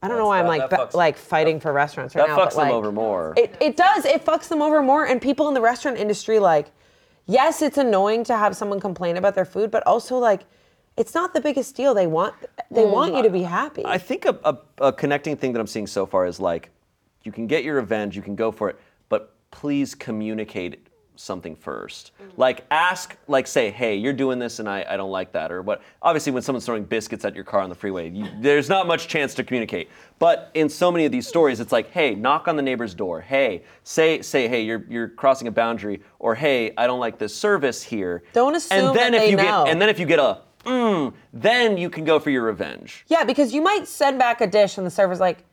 I 0.02 0.08
don't 0.08 0.18
know 0.18 0.26
why 0.26 0.40
I'm 0.40 0.44
that- 0.44 0.48
like 0.48 0.70
that 0.70 0.78
ba- 0.78 0.86
fucks- 0.88 0.94
like 0.94 1.16
fighting 1.16 1.58
for 1.58 1.72
restaurants 1.72 2.14
right 2.14 2.28
now. 2.28 2.36
That 2.36 2.38
now. 2.38 2.44
fucks 2.46 2.56
but, 2.56 2.64
them 2.64 2.68
like, 2.68 2.74
over 2.74 2.92
more. 2.92 3.32
It, 3.38 3.54
it 3.60 3.76
does. 3.78 4.04
It 4.04 4.26
fucks 4.26 4.48
them 4.48 4.60
over 4.60 4.82
more. 4.82 5.06
And 5.06 5.22
people 5.22 5.48
in 5.48 5.54
the 5.54 5.60
restaurant 5.62 5.96
industry, 5.98 6.38
like, 6.38 6.70
yes, 7.30 7.62
it's 7.62 7.78
annoying 7.78 8.24
to 8.24 8.36
have 8.36 8.56
someone 8.56 8.80
complain 8.80 9.16
about 9.16 9.34
their 9.34 9.44
food, 9.44 9.70
but 9.70 9.86
also 9.86 10.18
like, 10.18 10.42
it's 10.96 11.14
not 11.14 11.32
the 11.32 11.40
biggest 11.40 11.76
deal. 11.76 11.94
They 11.94 12.06
want 12.06 12.34
they 12.70 12.82
mm. 12.82 12.92
want 12.92 13.14
you 13.14 13.22
to 13.22 13.30
be 13.30 13.42
happy. 13.42 13.82
I 13.86 13.96
think 13.96 14.24
a, 14.26 14.38
a, 14.44 14.58
a 14.88 14.92
connecting 14.92 15.36
thing 15.36 15.52
that 15.52 15.60
I'm 15.60 15.66
seeing 15.66 15.86
so 15.86 16.04
far 16.04 16.26
is 16.26 16.40
like, 16.40 16.70
you 17.22 17.32
can 17.32 17.46
get 17.46 17.64
your 17.64 17.76
revenge, 17.76 18.16
you 18.16 18.22
can 18.22 18.34
go 18.34 18.50
for 18.50 18.68
it, 18.68 18.80
but 19.08 19.34
please 19.50 19.94
communicate 19.94 20.88
something 21.20 21.54
1st 21.56 22.10
Like 22.36 22.64
ask, 22.70 23.16
like 23.28 23.46
say, 23.46 23.70
hey, 23.70 23.94
you're 23.96 24.12
doing 24.12 24.38
this 24.38 24.58
and 24.58 24.68
I, 24.68 24.84
I 24.88 24.96
don't 24.96 25.10
like 25.10 25.32
that, 25.32 25.52
or 25.52 25.62
what. 25.62 25.82
Obviously, 26.02 26.32
when 26.32 26.42
someone's 26.42 26.64
throwing 26.66 26.84
biscuits 26.84 27.24
at 27.24 27.34
your 27.34 27.44
car 27.44 27.60
on 27.60 27.68
the 27.68 27.74
freeway, 27.74 28.08
you, 28.10 28.26
there's 28.40 28.68
not 28.68 28.86
much 28.86 29.06
chance 29.08 29.34
to 29.34 29.44
communicate. 29.44 29.88
But 30.18 30.50
in 30.54 30.68
so 30.68 30.90
many 30.90 31.04
of 31.04 31.12
these 31.12 31.26
stories, 31.28 31.60
it's 31.60 31.72
like, 31.72 31.90
hey, 31.90 32.14
knock 32.14 32.48
on 32.48 32.56
the 32.56 32.62
neighbor's 32.62 32.94
door. 32.94 33.20
Hey, 33.20 33.62
say 33.84 34.22
say, 34.22 34.48
hey, 34.48 34.62
you're 34.62 34.84
you're 34.88 35.08
crossing 35.08 35.48
a 35.48 35.50
boundary, 35.50 36.02
or 36.18 36.34
hey, 36.34 36.72
I 36.76 36.86
don't 36.86 37.00
like 37.00 37.18
this 37.18 37.34
service 37.34 37.82
here. 37.82 38.22
Don't 38.32 38.54
assume 38.54 38.88
and 38.88 38.96
then 38.96 39.12
that 39.12 39.18
if 39.18 39.22
they 39.24 39.30
you 39.30 39.36
know. 39.36 39.64
get 39.64 39.72
and 39.72 39.80
then 39.82 39.88
if 39.88 39.98
you 39.98 40.06
get 40.06 40.18
a 40.18 40.40
mm, 40.64 41.12
then 41.32 41.76
you 41.76 41.88
can 41.90 42.04
go 42.04 42.18
for 42.18 42.30
your 42.30 42.42
revenge. 42.44 43.04
yeah, 43.08 43.24
because 43.24 43.52
you 43.54 43.62
might 43.62 43.86
send 43.88 44.18
back 44.18 44.40
a 44.40 44.46
dish 44.46 44.76
and 44.78 44.86
the 44.86 44.90
server's 44.90 45.20
like, 45.20 45.44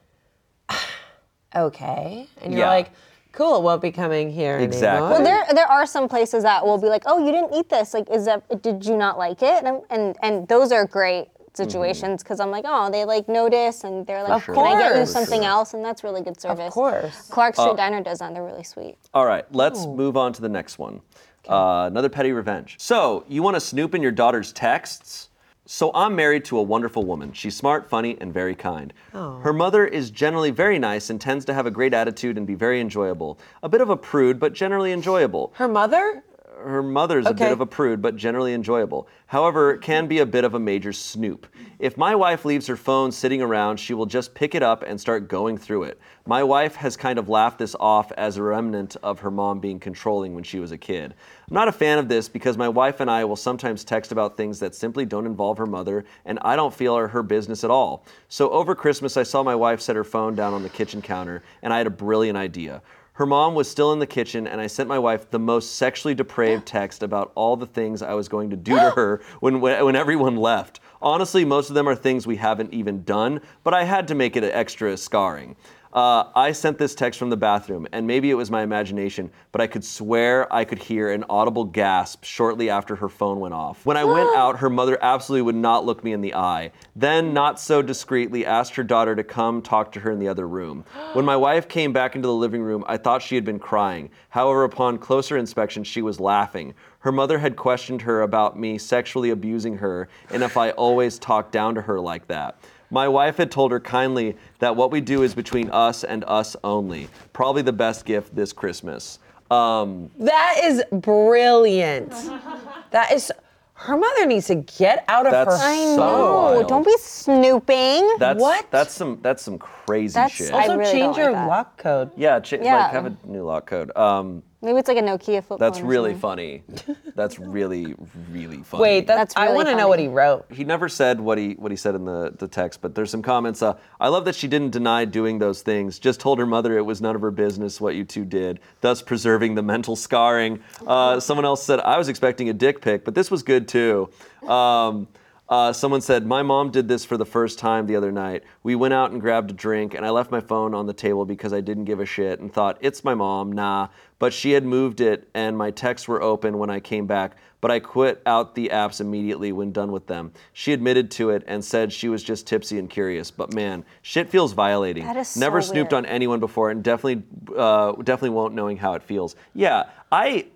okay, 1.56 2.28
and 2.42 2.54
you're 2.54 2.62
Yeah. 2.64 2.70
like, 2.70 2.92
cool, 3.38 3.58
it 3.58 3.64
won't 3.64 3.82
be 3.82 3.92
coming 3.92 4.30
here 4.30 4.58
Exactly. 4.58 4.88
anymore. 4.88 5.10
Well, 5.12 5.24
there 5.24 5.46
there 5.54 5.68
are 5.72 5.86
some 5.86 6.08
places 6.10 6.44
that 6.44 6.66
will 6.66 6.78
be 6.78 6.88
like, 6.90 7.04
oh, 7.06 7.18
you 7.26 7.32
didn't 7.32 7.54
eat 7.54 7.70
this. 7.70 7.94
Like, 7.94 8.10
is 8.10 8.26
that 8.26 8.40
did 8.62 8.86
you 8.86 8.98
not 8.98 9.18
like 9.18 9.42
it? 9.42 9.58
And 9.60 9.68
I'm- 9.68 9.82
and 9.90 10.18
and 10.22 10.48
those 10.48 10.72
are 10.72 10.86
great 10.86 11.28
situations 11.54 12.22
because 12.24 12.40
I'm 12.40 12.52
like, 12.52 12.66
oh, 12.68 12.92
they 12.92 13.04
like 13.06 13.28
notice 13.28 13.84
and 13.84 14.06
they're 14.06 14.22
like, 14.24 14.48
Of 14.48 14.56
can 14.56 14.58
I 14.60 14.80
get 14.80 14.90
you 14.90 14.96
course. 14.98 15.12
something 15.12 15.44
else? 15.44 15.74
And 15.74 15.84
that's 15.84 16.04
really 16.04 16.22
good 16.22 16.40
service. 16.40 16.68
Of 16.68 16.74
course. 16.74 17.28
Clark 17.30 17.56
Street 17.56 17.78
Diner 17.78 18.02
does 18.02 18.20
that. 18.20 18.34
They're 18.34 18.44
really 18.44 18.64
sweet. 18.64 18.98
All 19.14 19.26
right, 19.26 19.46
let's 19.52 19.86
move 19.86 20.16
on 20.18 20.34
to 20.34 20.42
the 20.42 20.50
next 20.50 20.78
one. 20.78 21.02
Uh, 21.50 21.88
another 21.90 22.10
petty 22.10 22.32
revenge. 22.34 22.76
So, 22.78 23.24
you 23.30 23.42
want 23.42 23.56
to 23.56 23.62
snoop 23.62 23.96
in 23.96 24.02
your 24.02 24.12
daughter's 24.12 24.52
texts? 24.52 25.27
So, 25.70 25.92
I'm 25.94 26.16
married 26.16 26.46
to 26.46 26.58
a 26.58 26.62
wonderful 26.64 27.04
woman. 27.04 27.34
She's 27.34 27.54
smart, 27.54 27.90
funny, 27.90 28.18
and 28.22 28.34
very 28.34 28.56
kind. 28.56 28.94
Her 29.12 29.52
mother 29.52 29.86
is 29.86 30.12
generally 30.12 30.50
very 30.50 30.80
nice 30.80 31.10
and 31.10 31.20
tends 31.20 31.44
to 31.44 31.54
have 31.54 31.66
a 31.66 31.72
great 31.72 31.94
attitude 31.94 32.38
and 32.38 32.48
be 32.48 32.56
very 32.56 32.80
enjoyable. 32.80 33.38
A 33.64 33.68
bit 33.68 33.82
of 33.82 33.90
a 33.90 33.98
prude, 33.98 34.40
but 34.40 34.54
generally 34.54 34.94
enjoyable. 34.94 35.52
Her 35.56 35.68
mother? 35.68 36.24
Her 36.64 36.82
mother's 36.82 37.26
a 37.26 37.34
bit 37.34 37.52
of 37.52 37.62
a 37.62 37.66
prude, 37.66 38.02
but 38.02 38.16
generally 38.16 38.54
enjoyable. 38.54 39.08
However, 39.28 39.74
it 39.74 39.82
can 39.82 40.08
be 40.08 40.20
a 40.20 40.26
bit 40.26 40.44
of 40.44 40.54
a 40.54 40.60
major 40.60 40.92
snoop. 40.92 41.48
If 41.80 41.98
my 41.98 42.16
wife 42.16 42.46
leaves 42.46 42.68
her 42.68 42.76
phone 42.76 43.12
sitting 43.12 43.42
around, 43.42 43.78
she 43.78 43.94
will 43.94 44.06
just 44.06 44.34
pick 44.34 44.56
it 44.56 44.64
up 44.64 44.84
and 44.84 45.00
start 45.00 45.28
going 45.28 45.58
through 45.58 45.84
it. 45.84 46.00
My 46.26 46.44
wife 46.44 46.76
has 46.76 46.98
kind 46.98 47.20
of 47.20 47.30
laughed 47.30 47.60
this 47.60 47.76
off 47.80 48.12
as 48.14 48.38
a 48.38 48.44
remnant 48.44 48.98
of 49.04 49.20
her 49.20 49.32
mom 49.32 49.60
being 49.60 49.80
controlling 49.80 50.34
when 50.34 50.44
she 50.44 50.60
was 50.60 50.72
a 50.72 50.78
kid. 50.78 51.14
I'm 51.48 51.54
not 51.54 51.68
a 51.68 51.72
fan 51.72 52.00
of 52.00 52.10
this 52.10 52.28
because 52.28 52.58
my 52.58 52.68
wife 52.68 53.00
and 53.00 53.10
I 53.10 53.24
will 53.24 53.36
sometimes 53.36 53.84
text 53.84 54.12
about 54.12 54.36
things 54.36 54.60
that 54.60 54.76
simply 54.76 55.06
don't 55.06 55.26
involve 55.26 55.58
her 55.60 55.66
mother, 55.66 56.06
and 56.26 56.40
I 56.42 56.56
don't 56.56 56.74
feel 56.74 56.98
are 56.98 57.08
her 57.08 57.24
business 57.24 57.64
at 57.64 57.72
all. 57.72 58.06
So 58.30 58.50
over 58.50 58.76
Christmas, 58.76 59.16
I 59.16 59.24
saw 59.24 59.44
my 59.44 59.56
wife 59.56 59.80
set 59.80 59.96
her 59.96 60.04
phone 60.04 60.36
down 60.36 60.54
on 60.54 60.64
the 60.64 60.70
kitchen 60.70 61.02
counter, 61.02 61.44
and 61.62 61.72
I 61.72 61.78
had 61.78 61.88
a 61.88 61.92
brilliant 61.92 62.38
idea. 62.38 62.82
Her 63.18 63.26
mom 63.26 63.56
was 63.56 63.68
still 63.68 63.94
in 63.94 63.98
the 63.98 64.06
kitchen, 64.06 64.46
and 64.46 64.62
I 64.62 64.68
sent 64.68 64.88
my 64.88 65.00
wife 65.00 65.32
the 65.32 65.40
most 65.40 65.76
sexually 65.76 66.14
depraved 66.14 66.66
text 66.68 67.02
about 67.02 67.32
all 67.34 67.58
the 67.58 67.66
things 67.66 68.04
I 68.04 68.14
was 68.14 68.30
going 68.30 68.52
to 68.52 68.56
do 68.56 68.76
to 68.76 68.92
her 68.92 69.22
when, 69.40 69.60
when, 69.60 69.84
when 69.84 69.96
everyone 69.96 70.36
left. 70.36 70.82
Honestly, 71.02 71.44
most 71.44 71.70
of 71.70 71.74
them 71.74 71.90
are 71.90 71.96
things 71.96 72.28
we 72.28 72.36
haven't 72.36 72.76
even 72.76 73.04
done, 73.04 73.42
but 73.64 73.74
I 73.74 73.86
had 73.86 74.08
to 74.10 74.16
make 74.16 74.36
it 74.36 74.44
extra 74.44 74.96
scarring. 74.98 75.56
Uh, 75.98 76.30
I 76.36 76.52
sent 76.52 76.78
this 76.78 76.94
text 76.94 77.18
from 77.18 77.32
the 77.32 77.38
bathroom, 77.38 77.88
and 77.92 78.06
maybe 78.06 78.30
it 78.30 78.36
was 78.36 78.52
my 78.52 78.62
imagination, 78.62 79.32
but 79.52 79.62
I 79.62 79.66
could 79.66 79.84
swear 79.84 80.46
I 80.54 80.64
could 80.64 80.78
hear 80.78 81.10
an 81.10 81.26
audible 81.28 81.64
gasp 81.64 82.24
shortly 82.24 82.70
after 82.70 82.96
her 82.96 83.10
phone 83.10 83.40
went 83.40 83.56
off. 83.56 83.84
When 83.84 83.98
I 83.98 84.06
went 84.06 84.30
out, 84.38 84.60
her 84.60 84.70
mother 84.70 85.00
absolutely 85.02 85.42
would 85.42 85.56
not 85.56 85.88
look 85.88 86.04
me 86.04 86.14
in 86.14 86.22
the 86.22 86.36
eye. 86.36 86.72
Then, 86.96 87.34
not 87.34 87.60
so 87.60 87.82
discreetly, 87.82 88.46
asked 88.46 88.76
her 88.76 88.84
daughter 88.84 89.16
to 89.16 89.24
come 89.24 89.60
talk 89.60 89.92
to 89.94 90.00
her 90.02 90.12
in 90.12 90.20
the 90.20 90.28
other 90.28 90.48
room. 90.48 90.86
When 91.14 91.26
my 91.26 91.36
wife 91.36 91.68
came 91.68 91.94
back 91.94 92.16
into 92.16 92.28
the 92.28 92.34
living 92.36 92.62
room, 92.62 92.84
I 92.88 92.98
thought 92.98 93.24
she 93.24 93.34
had 93.34 93.46
been 93.46 93.58
crying. 93.58 94.12
However, 94.30 94.66
upon 94.66 95.00
closer 95.00 95.36
inspection, 95.36 95.84
she 95.84 96.04
was 96.04 96.20
laughing. 96.20 96.76
Her 97.00 97.12
mother 97.12 97.40
had 97.40 97.56
questioned 97.56 98.04
her 98.04 98.22
about 98.22 98.60
me 98.60 98.78
sexually 98.78 99.32
abusing 99.32 99.78
her 99.78 100.10
and 100.30 100.44
if 100.44 100.58
I 100.58 100.72
always 100.72 101.18
talked 101.18 101.52
down 101.52 101.74
to 101.74 101.82
her 101.82 102.00
like 102.00 102.28
that. 102.28 102.60
My 102.90 103.08
wife 103.08 103.38
had 103.38 103.52
told 103.52 103.72
her 103.72 103.80
kindly 103.80 104.38
that 104.60 104.76
what 104.76 104.92
we 104.92 105.02
do 105.02 105.24
is 105.24 105.36
between 105.36 105.70
us 105.72 106.04
and 106.04 106.24
us 106.28 106.56
only. 106.64 107.10
Probably 107.34 107.62
the 107.62 107.74
best 107.74 108.06
gift 108.06 108.36
this 108.36 108.54
Christmas. 108.54 109.20
Um, 109.52 110.10
That 110.20 110.62
is 110.64 110.84
brilliant. 110.92 112.12
that 112.92 113.12
is. 113.12 113.32
Her 113.80 113.96
mother 113.96 114.26
needs 114.26 114.48
to 114.48 114.56
get 114.56 115.06
out 115.08 115.28
of 115.28 115.32
That's 115.34 115.62
her 115.62 115.68
I 115.68 115.72
I 115.74 115.76
So 115.76 115.96
know. 115.98 116.34
wild. 116.56 116.68
Don't 116.68 116.84
be 116.86 116.96
snooping. 116.98 118.16
that's 118.18 118.42
What? 118.42 118.72
that's 118.72 118.92
some 118.94 119.20
that's 119.22 119.44
some 119.44 119.60
crazy 119.60 120.14
That's- 120.16 120.32
shit. 120.32 120.52
I 120.52 120.62
Also, 120.62 120.78
really 120.78 120.92
change 120.92 121.16
don't 121.16 121.24
your 121.26 121.32
like 121.34 121.42
that. 121.42 121.48
lock 121.48 121.78
code. 121.78 122.12
yeah, 122.18 122.40
ch- 122.40 122.54
Yeah. 122.54 122.76
like 122.86 122.92
have 122.94 123.06
a 123.06 123.16
new 123.26 123.44
lock 123.44 123.68
code. 123.68 123.96
Um, 123.96 124.42
Maybe 124.60 124.80
it's 124.80 124.88
like 124.88 124.98
a 124.98 125.02
Nokia 125.02 125.44
flip 125.44 125.60
that's 125.60 125.78
phone 125.78 125.86
or 125.86 125.90
really 125.90 126.12
something. 126.20 126.64
funny. 126.66 126.96
That's 127.16 127.38
really 127.40 127.94
really 128.32 128.64
funny. 128.64 128.82
Wait, 128.82 129.06
that's, 129.08 129.34
That's 129.34 129.38
I 129.38 129.46
really 129.46 129.56
want 129.56 129.68
to 129.70 129.76
know 129.76 129.88
what 129.88 130.00
he 130.00 130.08
wrote. 130.08 130.46
he 130.52 130.64
never 130.64 130.90
said 130.90 131.22
what 131.22 131.38
he 131.38 131.54
what 131.54 131.70
he 131.72 131.78
said 131.78 131.94
in 131.94 132.06
the, 132.06 132.34
the 132.38 132.48
text, 132.48 132.82
but 132.82 132.96
there's 132.96 133.12
some 133.12 133.22
comments. 133.22 133.62
Uh, 133.62 133.76
I 134.00 134.08
love 134.08 134.26
that 134.26 134.34
she 134.36 134.48
didn't 134.48 134.72
deny 134.72 135.06
doing 135.06 135.38
those 135.38 135.62
things. 135.62 136.00
Just 136.00 136.20
told 136.20 136.40
her 136.40 136.48
mother 136.48 136.76
it 136.78 136.82
was 136.86 137.02
none 137.02 137.16
of 137.16 137.22
her 137.22 137.30
business 137.32 137.80
what 137.80 137.94
you 137.94 138.04
two 138.04 138.26
did, 138.26 138.60
thus 138.82 139.02
preserving 139.04 139.54
the 139.54 139.62
mental 139.64 139.96
scarring. 139.96 140.60
Uh, 140.88 141.20
someone 141.20 141.46
else 141.46 141.64
said 141.64 141.80
I 141.82 142.00
was 142.00 142.10
expecting 142.10 142.50
a 142.50 142.54
dick 142.54 142.82
pic, 142.82 143.06
but 143.06 143.14
this 143.14 143.30
was 143.30 143.44
good 143.44 143.68
too. 143.68 144.10
Um, 144.48 145.08
uh, 145.50 145.74
someone 145.74 146.02
said 146.02 146.26
my 146.26 146.44
mom 146.44 146.72
did 146.72 146.88
this 146.88 147.06
for 147.06 147.18
the 147.18 147.26
first 147.26 147.60
time 147.60 147.88
the 147.88 147.96
other 147.96 148.12
night. 148.12 148.44
We 148.64 148.76
went 148.76 148.94
out 148.94 149.12
and 149.12 149.22
grabbed 149.22 149.52
a 149.52 149.54
drink, 149.54 149.94
and 149.94 150.06
I 150.06 150.10
left 150.10 150.32
my 150.32 150.42
phone 150.42 150.74
on 150.74 150.86
the 150.86 150.94
table 150.94 151.26
because 151.26 151.54
I 151.54 151.62
didn't 151.62 151.86
give 151.86 152.00
a 152.00 152.06
shit 152.06 152.40
and 152.40 152.54
thought 152.54 152.78
it's 152.82 153.04
my 153.04 153.16
mom, 153.16 153.52
nah. 153.52 153.90
But 154.20 154.34
she 154.34 154.52
had 154.52 154.66
moved 154.66 155.00
it, 155.02 155.30
and 155.34 155.58
my 155.58 155.72
texts 155.72 156.08
were 156.08 156.22
open 156.22 156.58
when 156.58 156.70
I 156.70 156.80
came 156.80 157.06
back 157.08 157.38
but 157.60 157.72
I 157.72 157.80
quit 157.80 158.22
out 158.26 158.56
the 158.56 158.70
apps 158.70 159.02
immediately 159.02 159.52
when 159.52 159.72
done 159.72 159.92
with 159.92 160.08
them. 160.08 160.32
She 160.54 160.74
admitted 160.74 161.10
to 161.12 161.32
it 161.32 161.44
and 161.48 161.64
said 161.64 161.92
she 161.92 162.10
was 162.10 162.24
just 162.24 162.46
tipsy 162.46 162.78
and 162.78 162.90
curious. 162.90 163.32
But 163.32 163.54
man, 163.54 163.84
shit 164.02 164.30
feels 164.30 164.54
violating. 164.54 165.06
That 165.06 165.18
is 165.18 165.36
Never 165.36 165.62
so 165.62 165.72
snooped 165.72 165.92
weird. 165.92 166.06
on 166.06 166.12
anyone 166.12 166.40
before, 166.40 166.70
and 166.70 166.84
definitely, 166.84 167.24
uh, 167.56 167.94
definitely 167.94 168.30
won't 168.32 168.54
knowing 168.54 168.78
how 168.78 168.94
it 168.94 169.04
feels. 169.04 169.36
Yeah, 169.54 169.90
I, 170.12 170.48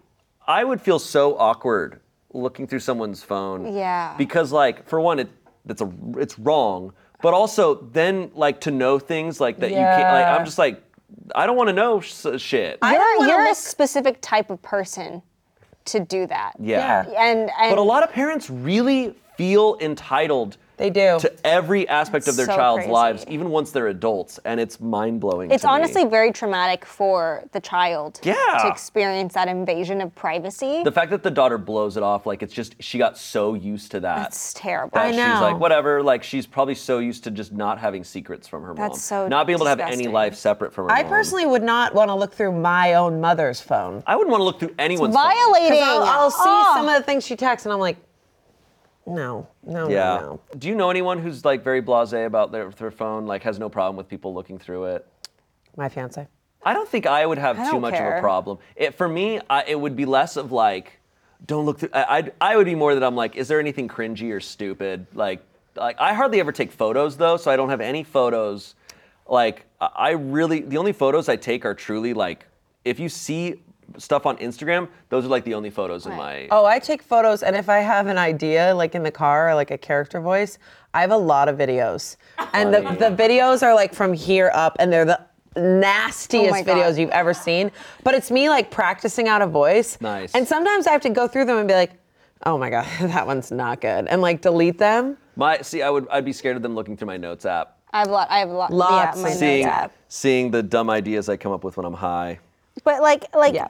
I 0.47 0.63
would 0.63 0.81
feel 0.81 0.99
so 0.99 1.37
awkward 1.37 1.99
looking 2.33 2.67
through 2.67 2.79
someone's 2.79 3.23
phone. 3.23 3.73
Yeah. 3.73 4.15
Because 4.17 4.51
like, 4.51 4.87
for 4.87 4.99
one, 4.99 5.19
it 5.19 5.29
that's 5.65 5.81
a 5.81 5.91
it's 6.17 6.37
wrong. 6.39 6.93
But 7.21 7.33
also, 7.35 7.75
then 7.91 8.31
like 8.33 8.61
to 8.61 8.71
know 8.71 8.97
things 8.97 9.39
like 9.39 9.59
that 9.59 9.69
you 9.69 9.75
can't. 9.75 10.01
Like 10.13 10.25
I'm 10.25 10.43
just 10.45 10.57
like, 10.57 10.81
I 11.35 11.45
don't 11.45 11.55
want 11.55 11.67
to 11.69 11.73
know 11.73 11.99
sh- 12.01 12.13
shit. 12.37 12.79
don't 12.81 12.93
You're, 12.93 13.17
wanna 13.19 13.29
you're 13.31 13.41
a 13.45 13.49
look- 13.49 13.57
specific 13.57 14.17
type 14.21 14.49
of 14.49 14.61
person 14.61 15.21
to 15.85 15.99
do 15.99 16.25
that. 16.27 16.53
yeah. 16.59 17.05
Yeah. 17.11 17.21
And, 17.23 17.39
and 17.59 17.75
But 17.75 17.77
a 17.77 17.81
lot 17.83 18.03
of 18.03 18.11
parents 18.11 18.49
really 18.49 19.15
feel 19.37 19.77
entitled 19.81 20.57
They 20.81 20.89
do. 20.89 21.19
to 21.19 21.31
every 21.45 21.87
aspect 21.87 22.27
of 22.27 22.35
their 22.35 22.47
so 22.47 22.55
child's 22.55 22.79
crazy. 22.79 22.91
lives, 22.91 23.25
even 23.27 23.49
once 23.51 23.69
they're 23.71 23.87
adults, 23.89 24.39
and 24.45 24.59
it's 24.59 24.79
mind 24.81 25.19
blowing. 25.21 25.51
it's 25.51 25.63
honestly 25.63 26.05
very 26.05 26.31
traumatic 26.31 26.85
for 26.85 27.43
the 27.51 27.59
child 27.59 28.19
Yeah. 28.23 28.33
to 28.63 28.67
experience 28.67 29.35
that 29.35 29.47
invasion 29.47 30.01
of 30.01 30.13
privacy. 30.15 30.81
the 30.83 30.91
fact 30.91 31.11
that 31.11 31.21
the 31.21 31.29
daughter 31.29 31.59
blows 31.59 31.97
it 31.97 32.03
off 32.03 32.25
like 32.25 32.41
it's 32.41 32.53
just 32.53 32.75
she 32.81 32.97
got 32.97 33.17
so 33.17 33.53
used 33.53 33.91
to 33.91 33.99
that. 33.99 34.27
It's 34.29 34.53
terrible. 34.53 34.91
that 34.95 35.05
I 35.05 35.11
she's 35.11 35.41
like 35.41 35.59
whatever. 35.59 36.01
Like 36.01 36.23
she's 36.23 36.47
probably 36.47 36.75
so 36.75 36.97
used 36.97 37.23
to 37.25 37.31
just 37.31 37.51
not 37.51 37.77
having 37.77 38.03
secrets 38.03 38.47
from 38.47 38.63
her 38.63 38.73
mom, 38.73 38.77
That's 38.89 39.01
so 39.03 39.27
not 39.27 39.45
being 39.45 39.57
able 39.57 39.65
to 39.65 39.69
have 39.69 39.79
any 39.79 40.07
life 40.07 40.33
separate 40.35 40.73
from 40.73 40.85
her 40.85 40.87
mom. 40.89 40.97
I 40.97 41.03
mom. 41.03 41.11
personally 41.11 41.45
would 41.45 41.63
not 41.63 41.93
want 41.93 42.09
to 42.09 42.15
look 42.15 42.33
through 42.33 42.53
my 42.53 42.95
own 42.95 43.21
mother's 43.21 43.61
phone. 43.61 44.01
I 44.07 44.15
wouldn't 44.15 44.31
want 44.31 44.41
to 44.41 44.45
look 44.45 44.59
through 44.59 44.73
anyone's. 44.79 45.13
phone. 45.15 45.23
Violating. 45.23 45.69
Because 45.77 45.87
I'll, 46.07 46.21
I'll 46.23 46.31
see 46.31 46.37
Oh. 46.43 46.71
some 46.75 46.87
of 46.89 46.95
the 46.95 47.03
things 47.03 47.23
she 47.25 47.35
texts, 47.35 47.65
and 47.67 47.73
I'm 47.73 47.79
like, 47.79 47.97
no, 49.05 49.47
no, 49.63 49.89
Yeah. 49.89 50.19
no, 50.19 50.19
no. 50.21 50.39
Do 50.57 50.67
you 50.67 50.75
know 50.75 50.89
anyone 50.89 51.19
who's 51.19 51.43
like 51.43 51.63
very 51.63 51.81
blasé 51.81 52.25
about 52.25 52.51
their, 52.51 52.69
their 52.69 52.91
phone, 52.91 53.25
like 53.25 53.43
has 53.43 53.59
no 53.59 53.69
problem 53.69 53.95
with 53.95 54.07
people 54.07 54.33
looking 54.33 54.57
through 54.59 54.85
it? 54.85 55.07
My 55.77 55.89
fiance. 55.89 56.27
I 56.63 56.73
don't 56.73 56.87
think 56.87 57.07
I 57.07 57.25
would 57.25 57.37
have 57.39 57.57
I 57.59 57.65
too 57.65 57.71
don't 57.71 57.81
much 57.81 57.95
of 57.95 58.05
a 58.17 58.19
problem. 58.19 58.59
It, 58.75 58.93
for 58.93 59.07
me, 59.07 59.39
I, 59.49 59.63
it 59.67 59.79
would 59.79 59.95
be 59.95 60.05
less 60.05 60.37
of 60.37 60.51
like, 60.51 60.99
don't 61.47 61.65
look 61.65 61.79
through. 61.79 61.89
I, 61.93 62.17
I'd- 62.17 62.31
I 62.39 62.55
would 62.55 62.65
be 62.65 62.75
more 62.75 62.93
that 62.93 63.03
I'm 63.03 63.15
like, 63.15 63.35
is 63.35 63.47
there 63.47 63.59
anything 63.59 63.87
cringy 63.87 64.31
or 64.31 64.39
stupid? 64.39 65.07
Like, 65.13 65.41
like 65.75 65.99
I 65.99 66.13
hardly 66.13 66.39
ever 66.39 66.51
take 66.51 66.71
photos 66.71 67.17
though, 67.17 67.37
so 67.37 67.49
I 67.49 67.55
don't 67.55 67.69
have 67.69 67.81
any 67.81 68.03
photos. 68.03 68.75
Like, 69.27 69.65
I 69.79 69.89
I 69.95 70.09
really 70.11 70.59
the 70.59 70.77
only 70.77 70.93
photos 70.93 71.29
I 71.29 71.35
take 71.37 71.65
are 71.65 71.73
truly 71.73 72.13
like, 72.13 72.45
if 72.85 72.99
you 72.99 73.09
see 73.09 73.63
stuff 73.97 74.25
on 74.25 74.37
Instagram, 74.37 74.87
those 75.09 75.25
are 75.25 75.29
like 75.29 75.43
the 75.43 75.53
only 75.53 75.69
photos 75.69 76.05
in 76.05 76.13
my. 76.15 76.47
Oh, 76.51 76.65
I 76.65 76.79
take 76.79 77.01
photos, 77.01 77.43
and 77.43 77.55
if 77.55 77.69
I 77.69 77.79
have 77.79 78.07
an 78.07 78.17
idea, 78.17 78.73
like 78.75 78.95
in 78.95 79.03
the 79.03 79.11
car, 79.11 79.49
or 79.49 79.55
like 79.55 79.71
a 79.71 79.77
character 79.77 80.19
voice, 80.21 80.57
I 80.93 81.01
have 81.01 81.11
a 81.11 81.17
lot 81.17 81.47
of 81.49 81.57
videos, 81.57 82.17
and 82.53 82.73
the, 82.73 82.81
the 82.81 83.15
videos 83.15 83.63
are 83.63 83.73
like 83.73 83.93
from 83.93 84.13
here 84.13 84.51
up, 84.53 84.75
and 84.79 84.91
they're 84.91 85.05
the 85.05 85.19
nastiest 85.55 86.47
Oh 86.47 86.51
my 86.51 86.61
God. 86.61 86.77
videos 86.77 86.97
you've 86.99 87.09
ever 87.11 87.33
seen. 87.33 87.71
But 88.03 88.15
it's 88.15 88.31
me 88.31 88.49
like 88.49 88.71
practicing 88.71 89.27
out 89.27 89.41
a 89.41 89.47
voice. 89.47 89.99
Nice. 90.01 90.33
And 90.33 90.47
sometimes 90.47 90.87
I 90.87 90.91
have 90.91 91.01
to 91.01 91.09
go 91.09 91.27
through 91.27 91.45
them 91.45 91.57
and 91.57 91.67
be 91.67 91.73
like, 91.73 91.91
oh 92.45 92.57
my 92.57 92.69
god, 92.69 92.87
that 93.01 93.25
one's 93.27 93.51
not 93.51 93.81
good, 93.81 94.07
and 94.07 94.21
like 94.21 94.41
delete 94.41 94.77
them. 94.77 95.17
My 95.35 95.61
see, 95.61 95.81
I 95.81 95.89
would 95.89 96.07
I'd 96.09 96.25
be 96.25 96.33
scared 96.33 96.55
of 96.55 96.61
them 96.61 96.75
looking 96.75 96.97
through 96.97 97.07
my 97.07 97.17
notes 97.17 97.45
app, 97.45 97.77
I 97.93 97.99
have 97.99 98.07
a 98.09 98.11
lot. 98.11 98.27
I 98.29 98.39
have 98.39 98.49
a 98.49 98.53
lot. 98.53 98.71
Lots 98.73 99.17
yeah, 99.17 99.23
my 99.23 99.29
of 99.29 99.33
notes 99.33 99.39
seeing 99.39 99.65
app. 99.65 99.91
seeing 100.07 100.51
the 100.51 100.63
dumb 100.63 100.89
ideas 100.89 101.29
I 101.29 101.37
come 101.37 101.51
up 101.51 101.63
with 101.63 101.77
when 101.77 101.85
I'm 101.85 101.93
high. 101.93 102.39
But 102.83 103.01
like, 103.01 103.25
like, 103.35 103.53
Yeah. 103.53 103.67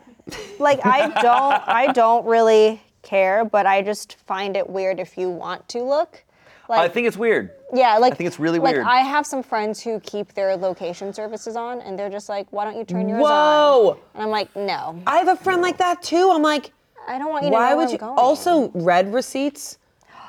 Like 0.59 0.85
I 0.85 1.07
don't, 1.21 1.67
I 1.67 1.91
don't 1.93 2.25
really 2.25 2.81
care. 3.01 3.43
But 3.45 3.65
I 3.65 3.81
just 3.81 4.17
find 4.25 4.55
it 4.57 4.69
weird 4.69 4.99
if 4.99 5.17
you 5.17 5.29
want 5.29 5.67
to 5.69 5.83
look. 5.83 6.23
Like, 6.69 6.79
I 6.79 6.87
think 6.87 7.05
it's 7.05 7.17
weird. 7.17 7.51
yeah, 7.73 7.97
like 7.97 8.13
I 8.13 8.15
think 8.15 8.27
it's 8.27 8.39
really 8.39 8.57
like, 8.59 8.75
weird. 8.75 8.85
I 8.85 8.99
have 9.01 9.25
some 9.25 9.43
friends 9.43 9.81
who 9.81 9.99
keep 9.99 10.33
their 10.33 10.55
location 10.55 11.13
services 11.13 11.57
on, 11.57 11.81
and 11.81 11.99
they're 11.99 12.09
just 12.09 12.29
like, 12.29 12.47
"Why 12.51 12.63
don't 12.63 12.77
you 12.77 12.85
turn 12.85 13.09
yours 13.09 13.21
Whoa. 13.23 13.91
on?" 13.91 13.97
And 14.13 14.23
I'm 14.23 14.29
like, 14.29 14.55
"No, 14.55 15.01
I 15.05 15.17
have 15.17 15.27
a 15.27 15.35
friend 15.35 15.61
like 15.61 15.77
that 15.79 16.01
too. 16.01 16.31
I'm 16.31 16.41
like, 16.41 16.71
I 17.09 17.17
don't 17.17 17.29
want 17.29 17.43
you 17.43 17.49
to 17.49 17.53
why 17.55 17.71
know 17.71 17.75
where 17.75 17.77
would 17.77 17.87
I'm 17.87 17.91
you? 17.93 17.97
going." 17.97 18.17
Also, 18.17 18.69
read 18.69 19.13
receipts, 19.13 19.79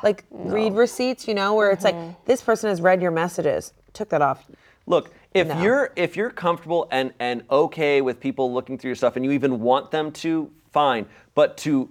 like 0.02 0.24
read 0.32 0.72
receipts. 0.72 1.28
You 1.28 1.34
know, 1.34 1.54
where 1.54 1.70
it's 1.70 1.84
Mm-hmm. 1.84 2.06
like 2.08 2.24
this 2.24 2.42
person 2.42 2.70
has 2.70 2.80
read 2.80 3.00
your 3.00 3.12
messages. 3.12 3.72
Took 3.92 4.08
that 4.08 4.22
off. 4.22 4.44
Look, 4.86 5.12
if 5.34 5.48
No. 5.48 5.62
you're 5.62 5.92
if 5.96 6.16
you're 6.16 6.30
comfortable 6.30 6.88
and 6.90 7.12
and 7.18 7.42
okay 7.50 8.00
with 8.00 8.20
people 8.20 8.52
looking 8.52 8.78
through 8.78 8.90
your 8.90 8.96
stuff, 8.96 9.16
and 9.16 9.24
you 9.24 9.32
even 9.32 9.60
want 9.60 9.90
them 9.90 10.12
to, 10.12 10.50
fine. 10.72 11.06
But 11.34 11.56
to 11.58 11.88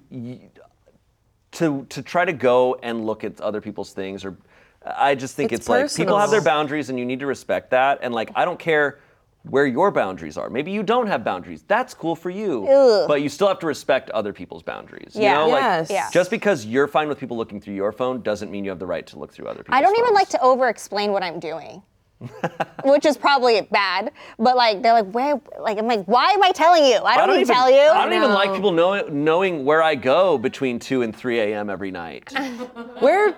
to 1.53 1.85
to 1.89 2.01
try 2.01 2.25
to 2.25 2.33
go 2.33 2.77
and 2.81 3.05
look 3.05 3.23
at 3.23 3.39
other 3.41 3.61
people's 3.61 3.93
things, 3.93 4.23
or 4.23 4.37
I 4.85 5.15
just 5.15 5.35
think 5.35 5.51
It's 5.51 5.61
it's, 5.61 5.69
like 5.69 5.93
people 5.93 6.17
have 6.17 6.31
their 6.31 6.41
boundaries, 6.41 6.89
and 6.89 6.97
you 6.97 7.05
need 7.05 7.19
to 7.19 7.27
respect 7.27 7.71
that. 7.71 7.99
And 8.01 8.13
like, 8.13 8.31
I 8.35 8.45
don't 8.45 8.59
care 8.59 8.99
where 9.43 9.65
your 9.65 9.89
boundaries 9.89 10.37
are. 10.37 10.51
Maybe 10.51 10.71
you 10.71 10.83
don't 10.83 11.07
have 11.07 11.23
boundaries. 11.23 11.63
That's 11.67 11.95
cool 11.95 12.15
for 12.15 12.29
you. 12.29 12.67
Ugh. 12.67 13.07
But 13.07 13.23
you 13.23 13.29
still 13.29 13.47
have 13.47 13.57
to 13.59 13.65
respect 13.65 14.11
other 14.11 14.33
people's 14.33 14.61
boundaries. 14.61 15.15
You 15.15 15.23
Yeah. 15.23 15.33
know, 15.33 15.47
like 15.49 15.61
Yes. 15.63 15.89
Yeah. 15.89 16.09
just 16.11 16.29
because 16.29 16.63
you're 16.67 16.87
fine 16.87 17.07
with 17.09 17.17
people 17.17 17.35
looking 17.37 17.59
through 17.59 17.73
your 17.73 17.91
phone 17.91 18.21
doesn't 18.21 18.51
mean 18.51 18.63
you 18.63 18.69
have 18.69 18.77
the 18.77 18.85
right 18.85 19.05
to 19.07 19.17
look 19.17 19.33
through 19.33 19.47
other 19.47 19.63
people's 19.63 19.75
I 19.75 19.81
don't 19.81 19.97
even 19.97 20.13
like 20.13 20.29
to 20.29 20.41
over-explain 20.43 21.11
what 21.11 21.23
I'm 21.23 21.39
doing. 21.39 21.81
Which 22.83 23.05
is 23.05 23.17
probably 23.17 23.61
bad, 23.61 24.11
but 24.37 24.55
like 24.55 24.81
they're 24.81 24.93
like, 24.93 25.11
where? 25.11 25.39
Like 25.59 25.77
I'm 25.77 25.87
like, 25.87 26.05
why 26.05 26.31
am 26.31 26.43
I 26.43 26.51
telling 26.51 26.85
you? 26.85 26.97
I 26.97 27.17
don't, 27.17 27.35
need 27.35 27.41
even, 27.41 27.55
tell 27.55 27.69
you. 27.69 27.79
I 27.79 28.05
don't 28.05 28.13
even 28.13 28.33
like 28.33 28.53
people 28.53 28.71
know, 28.71 29.07
knowing 29.07 29.65
where 29.65 29.81
I 29.81 29.95
go 29.95 30.37
between 30.37 30.79
2 30.79 31.01
and 31.01 31.15
3 31.15 31.39
a.m. 31.39 31.69
every 31.69 31.91
night. 31.91 32.31
Where? 32.99 33.35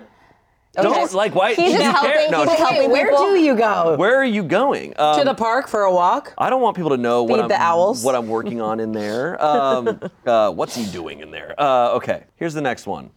Don't 0.74 1.12
like 1.12 1.34
why 1.34 1.54
He's 1.54 1.72
do 1.72 1.78
just 1.78 1.84
you 1.84 1.92
care? 1.92 1.92
helping- 1.92 2.30
No, 2.32 2.38
he's 2.40 2.46
just 2.48 2.58
just- 2.58 2.72
helping 2.72 2.90
Where 2.90 3.10
people. 3.10 3.26
do 3.26 3.36
you 3.38 3.54
go? 3.54 3.96
where 3.96 4.16
are 4.16 4.24
you 4.24 4.42
going? 4.42 4.92
Um, 4.98 5.18
to 5.18 5.24
the 5.24 5.34
park 5.34 5.68
for 5.68 5.82
a 5.82 5.92
walk? 5.92 6.34
I 6.36 6.50
don't 6.50 6.60
want 6.60 6.74
people 6.76 6.90
to 6.90 6.96
know 6.96 7.22
what 7.22 7.38
I'm, 7.40 7.48
the 7.48 7.60
owls. 7.60 8.02
what 8.04 8.16
I'm 8.16 8.26
working 8.26 8.60
on 8.60 8.80
in 8.80 8.90
there. 8.90 9.42
Um, 9.44 10.00
uh, 10.26 10.50
what's 10.50 10.74
he 10.74 10.84
doing 10.90 11.20
in 11.20 11.30
there? 11.30 11.54
Uh, 11.58 11.92
okay, 11.92 12.24
here's 12.36 12.54
the 12.54 12.60
next 12.60 12.86
one. 12.88 13.10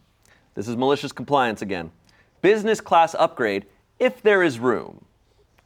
This 0.54 0.68
is 0.68 0.76
malicious 0.76 1.10
compliance 1.10 1.60
again. 1.62 1.90
Business 2.42 2.80
class 2.80 3.16
upgrade 3.16 3.66
if 3.98 4.22
there 4.22 4.44
is 4.44 4.60
room. 4.60 5.04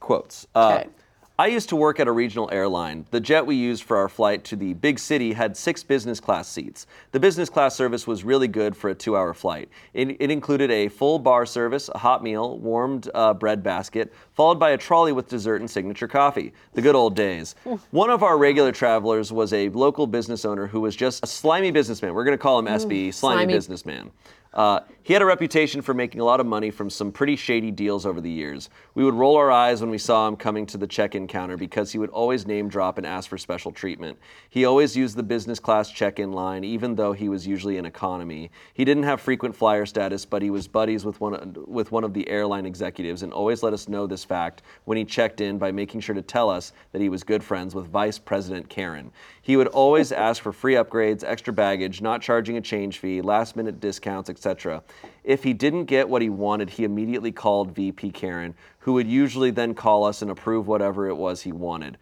Quotes. 0.02 0.46
Uh, 0.54 0.78
Okay. 0.80 0.90
I 1.38 1.46
used 1.46 1.70
to 1.70 1.76
work 1.76 1.98
at 1.98 2.06
a 2.06 2.12
regional 2.12 2.48
airline. 2.52 3.06
The 3.10 3.18
jet 3.18 3.44
we 3.44 3.56
used 3.56 3.84
for 3.84 3.96
our 3.96 4.08
flight 4.08 4.44
to 4.44 4.54
the 4.54 4.74
big 4.74 4.98
city 4.98 5.32
had 5.32 5.56
six 5.56 5.82
business 5.82 6.20
class 6.20 6.46
seats. 6.46 6.86
The 7.12 7.18
business 7.18 7.48
class 7.48 7.74
service 7.74 8.06
was 8.06 8.22
really 8.22 8.46
good 8.48 8.76
for 8.76 8.90
a 8.90 8.94
two 8.94 9.16
hour 9.16 9.32
flight. 9.32 9.68
It, 9.94 10.14
it 10.20 10.30
included 10.30 10.70
a 10.70 10.88
full 10.88 11.18
bar 11.18 11.46
service, 11.46 11.88
a 11.94 11.98
hot 11.98 12.22
meal, 12.22 12.58
warmed 12.58 13.08
uh, 13.14 13.32
bread 13.32 13.62
basket, 13.62 14.12
followed 14.34 14.60
by 14.60 14.70
a 14.70 14.78
trolley 14.78 15.12
with 15.12 15.26
dessert 15.28 15.62
and 15.62 15.70
signature 15.70 16.06
coffee. 16.06 16.52
The 16.74 16.82
good 16.82 16.94
old 16.94 17.16
days. 17.16 17.54
One 17.92 18.10
of 18.10 18.22
our 18.22 18.36
regular 18.36 18.70
travelers 18.70 19.32
was 19.32 19.52
a 19.54 19.70
local 19.70 20.06
business 20.06 20.44
owner 20.44 20.66
who 20.66 20.80
was 20.80 20.94
just 20.94 21.24
a 21.24 21.26
slimy 21.26 21.70
businessman. 21.70 22.12
We're 22.12 22.24
going 22.24 22.38
to 22.38 22.42
call 22.42 22.58
him 22.58 22.66
SB, 22.66 22.86
slimy, 22.88 23.12
slimy. 23.12 23.52
businessman. 23.54 24.10
Uh, 24.54 24.80
he 25.04 25.12
had 25.12 25.22
a 25.22 25.26
reputation 25.26 25.82
for 25.82 25.94
making 25.94 26.20
a 26.20 26.24
lot 26.24 26.38
of 26.38 26.46
money 26.46 26.70
from 26.70 26.88
some 26.88 27.10
pretty 27.10 27.34
shady 27.34 27.72
deals 27.72 28.06
over 28.06 28.20
the 28.20 28.30
years. 28.30 28.70
We 28.94 29.04
would 29.04 29.14
roll 29.14 29.36
our 29.36 29.50
eyes 29.50 29.80
when 29.80 29.90
we 29.90 29.98
saw 29.98 30.28
him 30.28 30.36
coming 30.36 30.64
to 30.66 30.78
the 30.78 30.86
check 30.86 31.14
in 31.16 31.26
counter 31.26 31.56
because 31.56 31.90
he 31.90 31.98
would 31.98 32.10
always 32.10 32.46
name 32.46 32.68
drop 32.68 32.98
and 32.98 33.06
ask 33.06 33.28
for 33.28 33.36
special 33.36 33.72
treatment. 33.72 34.16
He 34.50 34.64
always 34.64 34.96
used 34.96 35.16
the 35.16 35.22
business 35.22 35.58
class 35.58 35.90
check 35.90 36.20
in 36.20 36.32
line, 36.32 36.62
even 36.62 36.94
though 36.94 37.12
he 37.12 37.28
was 37.28 37.46
usually 37.46 37.78
in 37.78 37.86
economy. 37.86 38.50
He 38.74 38.84
didn't 38.84 39.02
have 39.02 39.20
frequent 39.20 39.56
flyer 39.56 39.86
status, 39.86 40.24
but 40.24 40.42
he 40.42 40.50
was 40.50 40.68
buddies 40.68 41.04
with 41.04 41.20
one, 41.20 41.56
with 41.66 41.90
one 41.90 42.04
of 42.04 42.14
the 42.14 42.28
airline 42.28 42.66
executives 42.66 43.24
and 43.24 43.32
always 43.32 43.62
let 43.62 43.72
us 43.72 43.88
know 43.88 44.06
this 44.06 44.24
fact 44.24 44.62
when 44.84 44.98
he 44.98 45.04
checked 45.04 45.40
in 45.40 45.58
by 45.58 45.72
making 45.72 46.00
sure 46.00 46.14
to 46.14 46.22
tell 46.22 46.48
us 46.48 46.72
that 46.92 47.00
he 47.00 47.08
was 47.08 47.24
good 47.24 47.42
friends 47.42 47.74
with 47.74 47.86
Vice 47.86 48.18
President 48.18 48.68
Karen. 48.68 49.10
He 49.44 49.56
would 49.56 49.66
always 49.66 50.12
ask 50.12 50.40
for 50.40 50.52
free 50.52 50.74
upgrades, 50.74 51.24
extra 51.24 51.52
baggage, 51.52 52.00
not 52.00 52.22
charging 52.22 52.56
a 52.56 52.60
change 52.60 53.00
fee, 53.00 53.20
last 53.20 53.56
minute 53.56 53.80
discounts, 53.80 54.30
etc. 54.30 54.84
If 55.24 55.42
he 55.42 55.52
didn't 55.52 55.86
get 55.86 56.08
what 56.08 56.22
he 56.22 56.28
wanted, 56.28 56.70
he 56.70 56.84
immediately 56.84 57.32
called 57.32 57.74
VP 57.74 58.12
Karen, 58.12 58.54
who 58.78 58.92
would 58.92 59.08
usually 59.08 59.50
then 59.50 59.74
call 59.74 60.04
us 60.04 60.22
and 60.22 60.30
approve 60.30 60.68
whatever 60.68 61.08
it 61.08 61.16
was 61.16 61.42
he 61.42 61.50
wanted. 61.50 61.98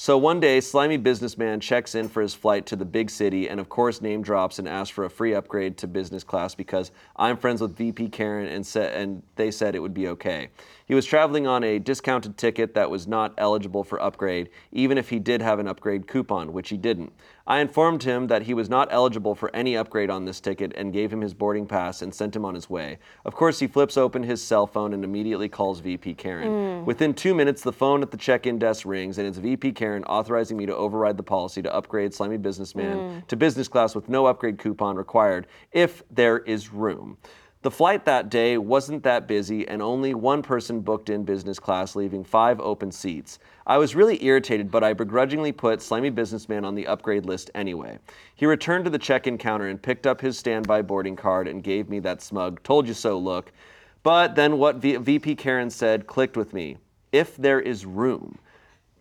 So 0.00 0.16
one 0.16 0.38
day, 0.38 0.60
slimy 0.60 0.96
businessman 0.96 1.58
checks 1.58 1.96
in 1.96 2.08
for 2.08 2.22
his 2.22 2.32
flight 2.32 2.66
to 2.66 2.76
the 2.76 2.84
big 2.84 3.10
city 3.10 3.48
and, 3.48 3.58
of 3.58 3.68
course, 3.68 4.00
name 4.00 4.22
drops 4.22 4.60
and 4.60 4.68
asks 4.68 4.90
for 4.90 5.04
a 5.04 5.10
free 5.10 5.34
upgrade 5.34 5.76
to 5.78 5.88
business 5.88 6.22
class 6.22 6.54
because 6.54 6.92
I'm 7.16 7.36
friends 7.36 7.60
with 7.60 7.76
VP 7.76 8.10
Karen 8.10 8.46
and, 8.46 8.64
sa- 8.64 8.82
and 8.82 9.24
they 9.34 9.50
said 9.50 9.74
it 9.74 9.80
would 9.80 9.94
be 9.94 10.06
okay. 10.06 10.50
He 10.86 10.94
was 10.94 11.04
traveling 11.04 11.48
on 11.48 11.64
a 11.64 11.80
discounted 11.80 12.36
ticket 12.36 12.74
that 12.74 12.88
was 12.88 13.08
not 13.08 13.34
eligible 13.38 13.82
for 13.82 14.00
upgrade, 14.00 14.50
even 14.70 14.98
if 14.98 15.10
he 15.10 15.18
did 15.18 15.42
have 15.42 15.58
an 15.58 15.66
upgrade 15.66 16.06
coupon, 16.06 16.52
which 16.52 16.68
he 16.68 16.76
didn't. 16.76 17.12
I 17.48 17.60
informed 17.60 18.02
him 18.02 18.26
that 18.26 18.42
he 18.42 18.52
was 18.52 18.68
not 18.68 18.88
eligible 18.90 19.34
for 19.34 19.50
any 19.56 19.74
upgrade 19.74 20.10
on 20.10 20.26
this 20.26 20.38
ticket 20.38 20.74
and 20.76 20.92
gave 20.92 21.10
him 21.10 21.22
his 21.22 21.32
boarding 21.32 21.66
pass 21.66 22.02
and 22.02 22.14
sent 22.14 22.36
him 22.36 22.44
on 22.44 22.54
his 22.54 22.68
way. 22.68 22.98
Of 23.24 23.34
course, 23.34 23.58
he 23.58 23.66
flips 23.66 23.96
open 23.96 24.22
his 24.22 24.42
cell 24.42 24.66
phone 24.66 24.92
and 24.92 25.02
immediately 25.02 25.48
calls 25.48 25.80
VP 25.80 26.12
Karen. 26.14 26.80
Hmm. 26.80 26.84
Within 26.84 27.14
two 27.14 27.34
minutes, 27.34 27.62
the 27.62 27.72
phone 27.72 28.02
at 28.02 28.10
the 28.10 28.18
check 28.18 28.46
in 28.46 28.58
desk 28.58 28.84
rings 28.84 29.16
and 29.16 29.26
it's 29.26 29.38
VP 29.38 29.72
Karen 29.72 30.04
authorizing 30.04 30.58
me 30.58 30.66
to 30.66 30.76
override 30.76 31.16
the 31.16 31.22
policy 31.22 31.62
to 31.62 31.74
upgrade 31.74 32.12
Slimy 32.12 32.36
Businessman 32.36 32.98
hmm. 32.98 33.26
to 33.26 33.34
business 33.34 33.66
class 33.66 33.94
with 33.94 34.10
no 34.10 34.26
upgrade 34.26 34.58
coupon 34.58 34.96
required 34.96 35.46
if 35.72 36.02
there 36.10 36.40
is 36.40 36.70
room. 36.70 37.16
The 37.62 37.72
flight 37.72 38.04
that 38.04 38.30
day 38.30 38.56
wasn't 38.56 39.02
that 39.02 39.26
busy, 39.26 39.66
and 39.66 39.82
only 39.82 40.14
one 40.14 40.42
person 40.42 40.80
booked 40.80 41.10
in 41.10 41.24
business 41.24 41.58
class, 41.58 41.96
leaving 41.96 42.22
five 42.22 42.60
open 42.60 42.92
seats. 42.92 43.40
I 43.66 43.78
was 43.78 43.96
really 43.96 44.24
irritated, 44.24 44.70
but 44.70 44.84
I 44.84 44.92
begrudgingly 44.92 45.50
put 45.50 45.82
Slimy 45.82 46.10
Businessman 46.10 46.64
on 46.64 46.76
the 46.76 46.86
upgrade 46.86 47.26
list 47.26 47.50
anyway. 47.56 47.98
He 48.36 48.46
returned 48.46 48.84
to 48.84 48.90
the 48.90 48.98
check 48.98 49.26
in 49.26 49.38
counter 49.38 49.66
and 49.66 49.82
picked 49.82 50.06
up 50.06 50.20
his 50.20 50.38
standby 50.38 50.82
boarding 50.82 51.16
card 51.16 51.48
and 51.48 51.64
gave 51.64 51.88
me 51.88 51.98
that 52.00 52.22
smug, 52.22 52.62
told 52.62 52.86
you 52.86 52.94
so 52.94 53.18
look. 53.18 53.50
But 54.04 54.36
then 54.36 54.58
what 54.58 54.76
v- 54.76 54.96
VP 54.96 55.34
Karen 55.34 55.68
said 55.68 56.06
clicked 56.06 56.36
with 56.36 56.52
me 56.52 56.76
if 57.10 57.36
there 57.36 57.60
is 57.60 57.84
room. 57.84 58.38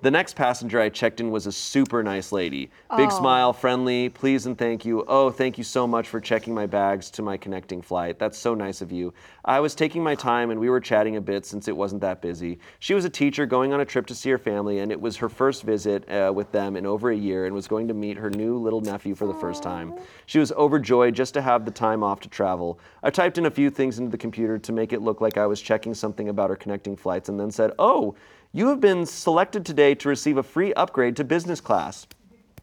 The 0.08 0.12
next 0.12 0.38
passenger 0.38 0.80
I 0.80 0.88
checked 0.88 1.20
in 1.20 1.32
was 1.32 1.48
a 1.48 1.52
super 1.52 2.02
nice 2.02 2.32
lady. 2.32 2.72
Big 2.96 3.12
smile, 3.12 3.52
friendly, 3.52 4.08
please 4.08 4.46
and 4.46 4.58
thank 4.58 4.86
you. 4.86 5.04
Oh, 5.06 5.30
thank 5.30 5.58
you 5.58 5.66
so 5.66 5.86
much 5.86 6.08
for 6.08 6.22
checking 6.22 6.56
my 6.56 6.66
bags 6.66 7.12
to 7.12 7.22
my 7.22 7.36
connecting 7.36 7.82
flight. 7.82 8.18
That's 8.18 8.38
so 8.38 8.56
nice 8.56 8.80
of 8.80 8.90
you. 8.90 9.14
I 9.44 9.60
was 9.60 9.76
taking 9.76 10.02
my 10.02 10.16
time 10.16 10.50
and 10.50 10.62
we 10.62 10.70
were 10.70 10.80
chatting 10.80 11.18
a 11.18 11.22
bit 11.22 11.46
since 11.46 11.68
it 11.68 11.76
wasn't 11.76 12.00
that 12.04 12.22
busy. 12.22 12.58
She 12.80 12.94
was 12.94 13.04
a 13.04 13.10
teacher 13.10 13.46
going 13.46 13.74
on 13.74 13.82
a 13.82 13.86
trip 13.86 14.06
to 14.06 14.16
see 14.16 14.30
her 14.30 14.38
family, 14.38 14.80
and 14.80 14.94
it 14.94 15.02
was 15.02 15.18
her 15.18 15.28
first 15.28 15.64
visit 15.64 16.10
uh, 16.10 16.32
with 16.34 16.54
them 16.54 16.78
in 16.78 16.86
over 16.86 17.12
a 17.12 17.18
year 17.18 17.46
and 17.46 17.54
was 17.54 17.68
going 17.68 17.90
to 17.90 17.94
meet 17.94 18.16
her 18.16 18.30
new 18.30 18.58
little 18.58 18.80
nephew 18.80 19.14
for 19.14 19.28
the 19.28 19.34
first 19.34 19.62
time. 19.62 19.94
She 20.26 20.40
was 20.40 20.54
overjoyed 20.54 21.16
just 21.16 21.34
to 21.34 21.42
have 21.42 21.66
the 21.66 21.72
time 21.72 22.02
off 22.02 22.22
to 22.22 22.30
travel. 22.30 22.80
I 23.04 23.10
typed 23.10 23.38
in 23.38 23.46
a 23.46 23.52
few 23.52 23.70
things 23.70 24.00
into 24.00 24.12
the 24.12 24.18
computer 24.18 24.58
to 24.58 24.72
make 24.72 24.94
it 24.94 25.02
look 25.02 25.20
like 25.20 25.38
I 25.38 25.48
was 25.48 25.62
checking 25.62 25.94
something 25.94 26.30
about 26.30 26.50
her 26.50 26.56
connecting 26.56 26.96
flights 26.96 27.28
and 27.28 27.38
then 27.38 27.52
said, 27.52 27.74
Oh, 27.78 28.16
you 28.58 28.70
have 28.70 28.80
been 28.80 29.06
selected 29.06 29.64
today 29.64 29.94
to 29.94 30.10
receive 30.10 30.38
a 30.38 30.42
free 30.42 30.74
upgrade 30.74 31.16
to 31.16 31.24
business 31.24 31.62
class. 31.62 32.08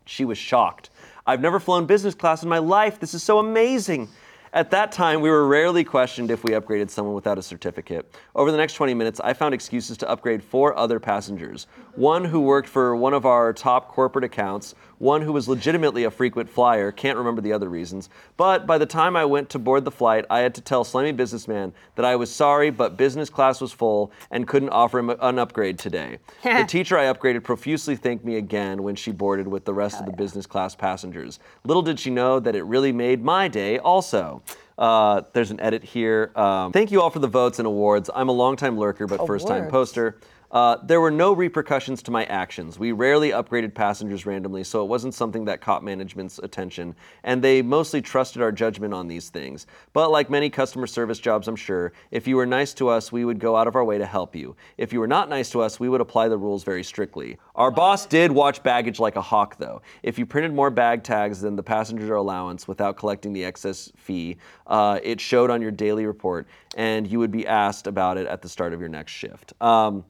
She 0.07 0.24
was 0.24 0.36
shocked. 0.36 0.90
I've 1.24 1.40
never 1.40 1.61
flown 1.61 1.86
business 1.86 2.16
class 2.16 2.42
in 2.42 2.49
my 2.49 2.59
life. 2.59 2.99
This 2.99 3.14
is 3.14 3.22
so 3.22 3.38
amazing. 3.38 4.09
At 4.53 4.72
that 4.72 4.90
time, 4.90 5.20
we 5.20 5.30
were 5.30 5.47
rarely 5.47 5.84
questioned 5.84 6.32
if 6.32 6.42
we 6.42 6.51
upgraded 6.51 6.90
someone 6.90 7.14
without 7.14 7.38
a 7.38 7.42
certificate. 7.42 8.12
Over 8.34 8.51
the 8.51 8.57
next 8.57 8.74
20 8.74 8.92
minutes, 8.92 9.20
I 9.20 9.34
found 9.34 9.55
excuses 9.55 9.97
to 9.99 10.09
upgrade 10.09 10.42
four 10.42 10.76
other 10.76 10.99
passengers. 10.99 11.68
One 11.95 12.24
who 12.24 12.40
worked 12.40 12.68
for 12.68 12.97
one 12.97 13.14
of 13.14 13.24
our 13.24 13.53
top 13.53 13.86
corporate 13.86 14.24
accounts, 14.24 14.74
one 14.99 15.22
who 15.22 15.32
was 15.32 15.49
legitimately 15.49 16.05
a 16.05 16.11
frequent 16.11 16.49
flyer, 16.49 16.92
can't 16.92 17.18
remember 17.18 17.40
the 17.40 17.53
other 17.53 17.68
reasons. 17.68 18.09
But 18.36 18.66
by 18.66 18.78
the 18.78 18.86
time 18.86 19.16
I 19.16 19.24
went 19.24 19.51
to 19.51 19.59
board 19.59 19.84
the 19.84 19.90
flight, 19.90 20.24
I 20.30 20.40
had 20.40 20.55
to 20.57 20.61
tell 20.61 20.84
Slimy 20.84 21.12
Businessman 21.12 21.72
that 21.97 22.05
I 22.05 22.16
was 22.16 22.30
sorry, 22.32 22.70
but 22.70 22.97
business 22.97 23.30
class 23.30 23.61
was 23.61 23.72
full 23.72 24.12
and 24.30 24.47
couldn't 24.47 24.70
offer 24.70 24.99
him 24.99 25.11
an 25.11 25.38
upgrade 25.38 25.78
today. 25.78 26.18
the 26.42 26.64
teacher 26.68 26.99
I 26.99 27.12
upgraded 27.12 27.42
profusely 27.42 27.97
thanked 27.97 28.24
me 28.24 28.36
again 28.36 28.82
when 28.82 28.95
she 28.97 29.12
boarded 29.12 29.49
with 29.49 29.64
the 29.64 29.74
rest 29.74 30.01
of 30.01 30.07
the 30.07 30.12
business 30.12 30.47
class 30.47 30.74
passengers. 30.74 31.38
Little 31.64 31.82
did 31.82 31.99
she 31.99 32.11
know 32.11 32.40
that 32.40 32.55
it 32.55 32.62
really 32.64 32.92
made 32.92 33.22
my 33.22 33.49
day 33.49 33.78
also. 33.78 34.42
Uh, 34.76 35.22
there's 35.32 35.51
an 35.51 35.61
edit 35.61 35.84
here. 35.84 36.32
Um, 36.34 36.72
thank 36.72 36.90
you 36.90 37.01
all 37.01 37.11
for 37.11 37.20
the 37.20 37.28
votes 37.28 37.59
and 37.59 37.66
awards. 37.66 38.11
I'm 38.14 38.28
a 38.28 38.32
longtime 38.32 38.76
lurker, 38.76 39.07
but 39.07 39.24
first 39.26 39.47
time 39.47 39.68
poster. 39.68 40.16
Uh, 40.55 40.77
there 40.85 41.01
were 41.01 41.11
no 41.11 41.33
repercussions 41.33 42.01
to 42.01 42.13
my 42.13 42.25
actions. 42.27 42.79
We 42.79 42.93
rarely 42.93 43.31
upgraded 43.31 43.75
passengers 43.75 44.25
randomly, 44.25 44.63
so 44.63 44.85
it 44.85 44.89
wasn't 44.89 45.13
something 45.13 45.45
that 45.47 45.61
caught 45.61 45.83
management's 45.83 46.39
attention, 46.39 46.95
and 47.25 47.43
they 47.43 47.61
mostly 47.61 48.01
trusted 48.01 48.41
our 48.41 48.53
judgment 48.53 48.95
on 48.95 49.09
these 49.09 49.31
things. 49.31 49.67
But 49.93 50.13
like 50.13 50.31
many 50.31 50.49
customer 50.51 50.87
service 50.87 51.19
jobs, 51.19 51.49
I'm 51.49 51.57
sure, 51.57 51.93
if 52.13 52.29
you 52.29 52.37
were 52.37 52.47
nice 52.47 52.73
to 52.75 52.89
us, 52.89 53.11
we 53.11 53.25
would 53.25 53.41
go 53.41 53.57
out 53.57 53.67
of 53.67 53.75
our 53.75 53.85
way 53.85 53.99
to 53.99 54.07
help 54.07 54.37
you. 54.37 54.55
If 54.79 54.93
you 54.93 55.01
were 55.01 55.09
not 55.09 55.29
nice 55.29 55.51
to 55.51 55.61
us, 55.61 55.81
we 55.81 55.89
would 55.89 56.01
apply 56.01 56.29
the 56.29 56.39
rules 56.39 56.63
very 56.63 56.85
strictly. 56.85 57.37
Our 57.57 57.73
boss 57.73 58.07
did 58.07 58.31
watch 58.31 58.63
baggage 58.63 59.01
like 59.01 59.17
a 59.17 59.23
hawk, 59.23 59.59
though. 59.59 59.83
If 60.05 60.21
you 60.21 60.25
printed 60.25 60.55
more 60.55 60.71
bag 60.71 61.03
tags 61.03 61.41
than 61.41 61.57
the 61.57 61.65
passenger 61.65 62.15
allowance 62.15 62.69
without 62.69 62.97
collecting 62.97 63.33
the 63.33 63.45
excess 63.45 63.91
fee, 63.97 64.37
uh, 64.69 65.01
it 65.03 65.21
showed 65.21 65.51
on 65.51 65.61
your 65.61 65.73
daily 65.73 66.07
report, 66.07 66.47
and 66.77 67.09
you 67.09 67.19
would 67.19 67.33
be 67.33 67.45
asked 67.45 67.89
about 67.89 68.19
it 68.19 68.29
at 68.29 68.41
the 68.41 68.49
start 68.49 68.73
of 68.73 68.79
your 68.79 68.89
next 68.89 69.11
shift. 69.11 69.53
Um, 69.61 70.05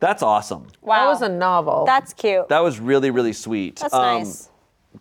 that's 0.00 0.22
awesome. 0.22 0.66
Wow. 0.82 0.96
That 0.96 1.06
was 1.06 1.22
a 1.22 1.28
novel. 1.28 1.84
That's 1.86 2.12
cute. 2.12 2.48
That 2.48 2.60
was 2.60 2.78
really, 2.80 3.10
really 3.10 3.32
sweet. 3.32 3.76
That's 3.80 3.94
Um, 3.94 4.18
nice. 4.18 4.48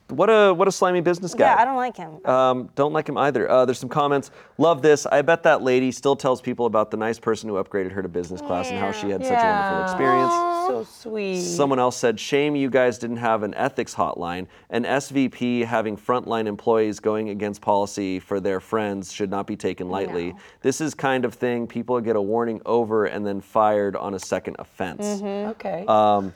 What 0.09 0.29
a 0.29 0.53
what 0.53 0.67
a 0.67 0.71
slimy 0.71 1.01
business 1.01 1.33
guy. 1.33 1.45
Yeah, 1.45 1.61
I 1.61 1.65
don't 1.65 1.75
like 1.75 1.97
him. 1.97 2.25
Um, 2.25 2.69
don't 2.75 2.93
like 2.93 3.07
him 3.09 3.17
either. 3.17 3.49
Uh, 3.49 3.65
there's 3.65 3.79
some 3.79 3.89
comments. 3.89 4.31
Love 4.57 4.81
this. 4.81 5.05
I 5.05 5.21
bet 5.21 5.43
that 5.43 5.61
lady 5.61 5.91
still 5.91 6.15
tells 6.15 6.41
people 6.41 6.65
about 6.65 6.91
the 6.91 6.97
nice 6.97 7.19
person 7.19 7.49
who 7.49 7.55
upgraded 7.55 7.91
her 7.91 8.01
to 8.01 8.07
business 8.09 8.41
class 8.41 8.69
and 8.69 8.79
how 8.79 8.91
she 8.91 9.09
had 9.09 9.23
such 9.23 9.31
a 9.37 9.43
wonderful 9.43 9.83
experience. 9.83 10.33
so 10.67 10.87
sweet. 11.09 11.41
Someone 11.41 11.79
else 11.79 11.97
said, 11.97 12.19
"Shame 12.19 12.55
you 12.55 12.69
guys 12.69 12.97
didn't 12.97 13.17
have 13.17 13.43
an 13.43 13.53
ethics 13.55 13.93
hotline. 13.93 14.47
An 14.69 14.83
SVP 14.85 15.65
having 15.65 15.97
frontline 15.97 16.47
employees 16.47 16.99
going 16.99 17.29
against 17.29 17.61
policy 17.61 18.19
for 18.19 18.39
their 18.39 18.59
friends 18.59 19.11
should 19.11 19.29
not 19.29 19.47
be 19.47 19.55
taken 19.55 19.89
lightly. 19.89 20.33
This 20.61 20.81
is 20.81 20.93
kind 20.93 21.25
of 21.25 21.33
thing 21.33 21.67
people 21.67 21.99
get 22.01 22.15
a 22.15 22.21
warning 22.21 22.61
over 22.65 23.05
and 23.05 23.25
then 23.25 23.41
fired 23.41 23.95
on 23.95 24.13
a 24.13 24.19
second 24.19 24.55
offense." 24.59 25.05
Mm-hmm. 25.05 25.49
okay. 25.51 25.85
Um, 25.87 26.33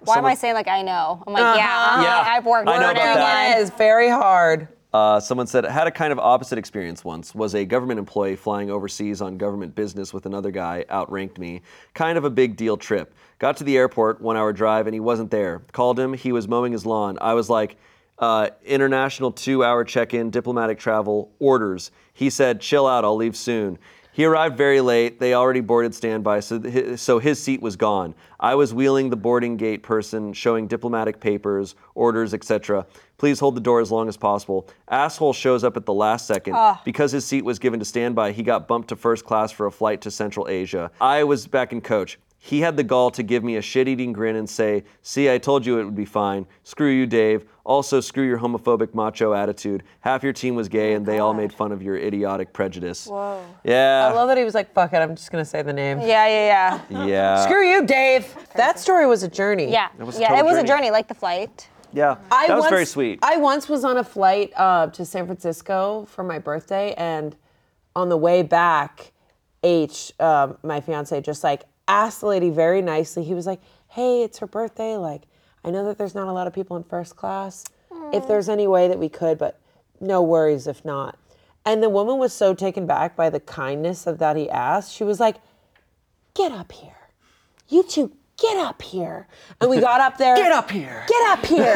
Why 0.00 0.18
am 0.18 0.24
I 0.26 0.34
saying 0.34 0.54
like 0.54 0.68
I 0.68 0.82
know? 0.82 1.22
I'm 1.26 1.32
like, 1.32 1.56
yeah, 1.56 1.66
uh-huh, 1.66 2.02
Yeah, 2.02 2.24
I've 2.26 2.46
worked 2.46 2.68
I 2.68 2.78
know 2.78 2.90
about 2.90 2.94
that. 3.16 3.58
it 3.58 3.62
is 3.62 3.70
very 3.70 4.08
hard. 4.08 4.68
Uh, 4.92 5.20
someone 5.20 5.46
said 5.46 5.64
had 5.64 5.86
a 5.86 5.90
kind 5.90 6.12
of 6.12 6.18
opposite 6.18 6.58
experience 6.58 7.04
once. 7.04 7.34
Was 7.34 7.54
a 7.54 7.64
government 7.64 7.98
employee 7.98 8.36
flying 8.36 8.70
overseas 8.70 9.20
on 9.20 9.36
government 9.36 9.74
business 9.74 10.14
with 10.14 10.24
another 10.24 10.50
guy. 10.50 10.84
Outranked 10.88 11.38
me. 11.38 11.60
Kind 11.94 12.16
of 12.16 12.24
a 12.24 12.30
big 12.30 12.56
deal 12.56 12.76
trip. 12.76 13.12
Got 13.38 13.58
to 13.58 13.64
the 13.64 13.76
airport, 13.76 14.20
one 14.22 14.36
hour 14.36 14.52
drive, 14.52 14.86
and 14.86 14.94
he 14.94 15.00
wasn't 15.00 15.30
there. 15.30 15.62
Called 15.72 15.98
him. 16.00 16.14
He 16.14 16.32
was 16.32 16.48
mowing 16.48 16.72
his 16.72 16.86
lawn. 16.86 17.18
I 17.20 17.34
was 17.34 17.50
like, 17.50 17.76
uh, 18.18 18.48
international 18.64 19.30
two-hour 19.30 19.84
check-in, 19.84 20.30
diplomatic 20.30 20.78
travel 20.78 21.30
orders. 21.38 21.90
He 22.14 22.30
said, 22.30 22.60
chill 22.60 22.86
out. 22.86 23.04
I'll 23.04 23.14
leave 23.14 23.36
soon. 23.36 23.78
He 24.18 24.24
arrived 24.24 24.56
very 24.56 24.80
late. 24.80 25.20
They 25.20 25.32
already 25.32 25.60
boarded 25.60 25.94
standby, 25.94 26.40
so, 26.40 26.58
th- 26.58 26.98
so 26.98 27.20
his 27.20 27.40
seat 27.40 27.62
was 27.62 27.76
gone. 27.76 28.16
I 28.40 28.56
was 28.56 28.74
wheeling 28.74 29.10
the 29.10 29.16
boarding 29.16 29.56
gate 29.56 29.84
person, 29.84 30.32
showing 30.32 30.66
diplomatic 30.66 31.20
papers, 31.20 31.76
orders, 31.94 32.34
etc. 32.34 32.84
Please 33.16 33.38
hold 33.38 33.54
the 33.54 33.60
door 33.60 33.80
as 33.80 33.92
long 33.92 34.08
as 34.08 34.16
possible. 34.16 34.68
Asshole 34.88 35.34
shows 35.34 35.62
up 35.62 35.76
at 35.76 35.86
the 35.86 35.94
last 35.94 36.26
second. 36.26 36.54
Ah. 36.56 36.82
Because 36.84 37.12
his 37.12 37.24
seat 37.24 37.44
was 37.44 37.60
given 37.60 37.78
to 37.78 37.84
standby, 37.84 38.32
he 38.32 38.42
got 38.42 38.66
bumped 38.66 38.88
to 38.88 38.96
first 38.96 39.24
class 39.24 39.52
for 39.52 39.66
a 39.66 39.70
flight 39.70 40.00
to 40.00 40.10
Central 40.10 40.48
Asia. 40.48 40.90
I 41.00 41.22
was 41.22 41.46
back 41.46 41.72
in 41.72 41.80
coach. 41.80 42.18
He 42.40 42.60
had 42.60 42.76
the 42.76 42.84
gall 42.84 43.10
to 43.10 43.22
give 43.22 43.42
me 43.42 43.56
a 43.56 43.62
shit 43.62 43.88
eating 43.88 44.12
grin 44.12 44.36
and 44.36 44.48
say, 44.48 44.84
See, 45.02 45.28
I 45.30 45.38
told 45.38 45.66
you 45.66 45.80
it 45.80 45.84
would 45.84 45.96
be 45.96 46.04
fine. 46.04 46.46
Screw 46.62 46.90
you, 46.90 47.04
Dave. 47.04 47.44
Also, 47.64 48.00
screw 48.00 48.24
your 48.24 48.38
homophobic 48.38 48.94
macho 48.94 49.34
attitude. 49.34 49.82
Half 50.00 50.22
your 50.22 50.32
team 50.32 50.54
was 50.54 50.68
gay 50.68 50.94
and 50.94 51.04
they 51.04 51.18
all 51.18 51.34
made 51.34 51.52
fun 51.52 51.72
of 51.72 51.82
your 51.82 51.96
idiotic 51.96 52.52
prejudice. 52.52 53.06
Whoa. 53.06 53.44
Yeah. 53.64 54.08
I 54.10 54.14
love 54.14 54.28
that 54.28 54.38
he 54.38 54.44
was 54.44 54.54
like, 54.54 54.72
fuck 54.72 54.92
it, 54.92 54.96
I'm 54.98 55.16
just 55.16 55.30
gonna 55.32 55.44
say 55.44 55.62
the 55.62 55.72
name. 55.72 55.98
Yeah, 56.00 56.26
yeah, 56.26 56.80
yeah. 56.88 57.06
yeah. 57.06 57.44
Screw 57.44 57.68
you, 57.68 57.84
Dave. 57.84 58.34
That 58.54 58.78
story 58.78 59.06
was 59.06 59.24
a 59.24 59.28
journey. 59.28 59.70
Yeah, 59.70 59.88
was 59.98 60.16
a 60.16 60.20
yeah. 60.20 60.28
total 60.28 60.40
It 60.40 60.44
was 60.48 60.56
journey. 60.58 60.64
a 60.64 60.68
journey, 60.68 60.90
like 60.92 61.08
the 61.08 61.14
flight. 61.14 61.68
Yeah. 61.92 62.16
I 62.30 62.46
that 62.46 62.54
was 62.54 62.62
once, 62.62 62.70
very 62.70 62.86
sweet. 62.86 63.18
I 63.22 63.36
once 63.36 63.68
was 63.68 63.84
on 63.84 63.96
a 63.96 64.04
flight 64.04 64.52
uh, 64.56 64.86
to 64.88 65.04
San 65.04 65.26
Francisco 65.26 66.06
for 66.08 66.22
my 66.22 66.38
birthday, 66.38 66.94
and 66.94 67.36
on 67.96 68.08
the 68.08 68.16
way 68.16 68.42
back, 68.42 69.12
H, 69.62 70.12
um, 70.20 70.56
my 70.62 70.80
fiance, 70.80 71.20
just 71.20 71.42
like 71.42 71.64
asked 71.88 72.20
the 72.20 72.26
lady 72.26 72.50
very 72.50 72.82
nicely. 72.82 73.24
He 73.24 73.34
was 73.34 73.46
like, 73.46 73.60
"Hey, 73.88 74.22
it's 74.22 74.38
her 74.38 74.46
birthday. 74.46 74.96
Like, 74.96 75.22
I 75.64 75.70
know 75.70 75.84
that 75.86 75.98
there's 75.98 76.14
not 76.14 76.28
a 76.28 76.32
lot 76.32 76.46
of 76.46 76.52
people 76.52 76.76
in 76.76 76.84
first 76.84 77.16
class. 77.16 77.64
If 78.12 78.28
there's 78.28 78.48
any 78.48 78.66
way 78.66 78.86
that 78.86 78.98
we 78.98 79.08
could, 79.08 79.38
but 79.38 79.58
no 80.00 80.22
worries 80.22 80.66
if 80.66 80.84
not." 80.84 81.16
And 81.64 81.82
the 81.82 81.90
woman 81.90 82.18
was 82.18 82.32
so 82.32 82.54
taken 82.54 82.86
back 82.86 83.16
by 83.16 83.28
the 83.28 83.40
kindness 83.40 84.06
of 84.06 84.18
that 84.18 84.36
he 84.36 84.48
asked. 84.48 84.92
She 84.92 85.04
was 85.04 85.18
like, 85.18 85.36
"Get 86.34 86.52
up 86.52 86.70
here, 86.72 87.10
you 87.68 87.82
two." 87.82 88.12
Get 88.40 88.56
up 88.56 88.80
here. 88.80 89.26
And 89.60 89.68
we 89.68 89.80
got 89.80 90.00
up 90.00 90.16
there. 90.16 90.36
Get 90.36 90.52
up 90.52 90.70
here. 90.70 91.04
Get 91.08 91.28
up 91.28 91.44
here. 91.44 91.74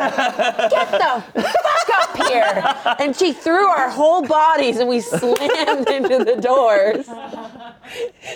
Get 0.70 0.90
the 0.92 1.42
fuck 1.42 1.90
up 1.94 2.16
here. 2.28 2.96
And 3.00 3.16
she 3.16 3.32
threw 3.32 3.66
our 3.66 3.90
whole 3.90 4.22
bodies 4.22 4.78
and 4.78 4.88
we 4.88 5.00
slammed 5.00 5.88
into 5.88 6.24
the 6.24 6.40
doors. 6.40 7.06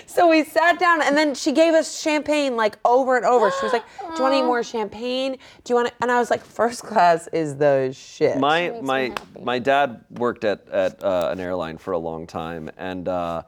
So 0.06 0.28
we 0.28 0.42
sat 0.42 0.80
down 0.80 1.02
and 1.02 1.16
then 1.16 1.36
she 1.36 1.52
gave 1.52 1.72
us 1.74 2.00
champagne 2.00 2.56
like 2.56 2.78
over 2.84 3.16
and 3.16 3.24
over. 3.24 3.50
She 3.52 3.64
was 3.64 3.72
like, 3.72 3.84
Do 4.00 4.06
you 4.16 4.22
want 4.22 4.34
any 4.34 4.42
more 4.42 4.64
champagne? 4.64 5.36
Do 5.62 5.72
you 5.72 5.76
want 5.76 5.88
to? 5.88 5.94
And 6.02 6.10
I 6.10 6.18
was 6.18 6.28
like, 6.30 6.44
First 6.44 6.82
class 6.82 7.28
is 7.28 7.56
the 7.56 7.92
shit. 7.96 8.38
my 8.38 8.70
makes 8.70 8.80
me 8.80 8.86
my 8.86 9.00
happy. 9.02 9.40
my 9.44 9.58
dad 9.60 10.04
worked 10.10 10.42
at 10.44 10.68
at 10.70 11.02
uh, 11.02 11.28
an 11.30 11.38
airline 11.38 11.78
for 11.78 11.92
a 11.92 11.98
long 11.98 12.26
time, 12.26 12.70
and 12.76 13.06
uh, 13.08 13.42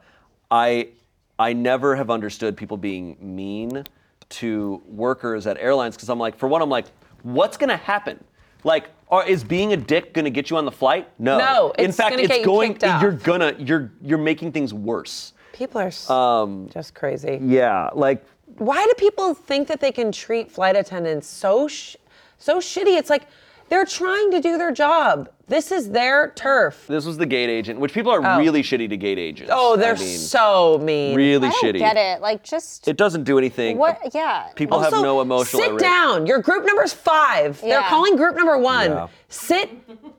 I 0.49 0.89
I 1.37 1.51
never 1.53 1.95
have 1.97 2.09
understood 2.09 2.55
people 2.55 2.77
being 2.77 3.17
mean 3.19 3.83
to 4.29 4.81
workers 4.87 5.47
at 5.47 5.57
airlines 5.57 5.95
because 5.95 6.09
I'm 6.09 6.19
like, 6.19 6.37
for 6.37 6.47
one, 6.47 6.61
I'm 6.61 6.69
like, 6.69 6.85
what's 7.23 7.57
gonna 7.57 7.77
happen? 7.77 8.23
Like, 8.63 8.89
are, 9.09 9.25
is 9.27 9.43
being 9.43 9.73
a 9.73 9.77
dick 9.77 10.13
gonna 10.13 10.29
get 10.29 10.49
you 10.49 10.57
on 10.57 10.65
the 10.65 10.71
flight? 10.71 11.09
No. 11.17 11.37
No, 11.39 11.71
In 11.77 11.85
it's 11.89 11.97
fact, 11.97 12.11
gonna 12.11 12.23
it's 12.23 12.27
get 12.29 12.39
you 12.39 12.45
going. 12.45 12.73
kicked 12.73 12.83
off. 12.83 13.01
You're 13.01 13.11
gonna. 13.13 13.55
You're 13.57 13.91
you're 14.01 14.17
making 14.17 14.51
things 14.51 14.73
worse. 14.73 15.33
People 15.53 15.81
are 15.81 16.11
Um, 16.43 16.69
just 16.71 16.93
crazy. 16.93 17.39
Yeah. 17.41 17.89
Like 17.93 18.23
Why 18.57 18.85
do 18.85 18.93
people 18.97 19.33
think 19.33 19.67
that 19.67 19.79
they 19.81 19.91
can 19.91 20.11
treat 20.11 20.51
flight 20.51 20.75
attendants 20.75 21.27
so 21.27 21.67
sh- 21.67 21.95
so 22.37 22.59
shitty? 22.59 22.97
It's 22.97 23.09
like 23.09 23.23
they're 23.69 23.85
trying 23.85 24.31
to 24.31 24.39
do 24.41 24.57
their 24.57 24.71
job. 24.71 25.29
This 25.47 25.71
is 25.71 25.89
their 25.89 26.29
turf. 26.35 26.85
this 26.87 27.05
was 27.05 27.17
the 27.17 27.25
gate 27.25 27.49
agent, 27.49 27.79
which 27.79 27.91
people 27.91 28.11
are 28.11 28.23
oh. 28.23 28.37
really 28.37 28.61
shitty 28.61 28.87
to 28.89 28.97
gate 28.97 29.17
agents. 29.17 29.51
Oh, 29.53 29.75
they're 29.75 29.95
I 29.95 29.99
mean, 29.99 30.17
so 30.19 30.77
mean. 30.79 31.15
really 31.15 31.47
I 31.47 31.51
don't 31.51 31.63
shitty. 31.63 31.79
get 31.79 31.97
it. 31.97 32.21
Like, 32.21 32.43
just 32.43 32.87
It 32.87 32.97
doesn't 32.97 33.23
do 33.23 33.39
anything. 33.39 33.79
what? 33.79 33.99
Yeah. 34.13 34.49
People 34.55 34.79
have 34.79 34.93
Also, 34.93 35.03
no 35.03 35.21
emotional. 35.21 35.61
Sit 35.63 35.71
outrage. 35.71 35.81
down. 35.81 36.25
Your 36.27 36.37
group 36.39 36.65
number's 36.65 36.93
five. 36.93 37.59
They're 37.61 37.79
Yeah. 37.81 37.89
calling 37.89 38.15
group 38.15 38.35
number 38.35 38.59
one. 38.59 38.91
Yeah. 38.91 39.07
Sit. 39.29 39.71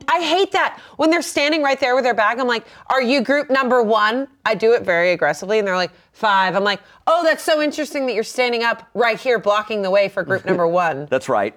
I 0.08 0.20
hate 0.20 0.50
that 0.50 0.80
when 0.96 1.10
they're 1.10 1.22
standing 1.22 1.62
right 1.62 1.78
there 1.78 1.94
with 1.94 2.02
their 2.02 2.14
bag. 2.14 2.40
I'm 2.40 2.48
like, 2.48 2.64
"Are 2.88 3.02
you 3.02 3.20
group 3.20 3.50
number 3.50 3.82
one?" 3.84 4.26
I 4.44 4.54
do 4.56 4.72
it 4.72 4.82
very 4.82 5.12
aggressively, 5.12 5.58
and 5.60 5.66
they're 5.68 5.76
like, 5.76 5.92
five. 6.12 6.56
I'm 6.56 6.64
like, 6.64 6.80
"Oh, 7.06 7.22
that's 7.22 7.42
so 7.44 7.60
interesting 7.60 8.06
that 8.06 8.14
you're 8.14 8.24
standing 8.24 8.64
up 8.64 8.82
right 8.94 9.18
here, 9.18 9.38
blocking 9.38 9.82
the 9.82 9.90
way 9.90 10.08
for 10.08 10.24
group 10.24 10.44
number 10.50 10.66
one." 10.66 11.06
That's 11.08 11.28
right. 11.28 11.54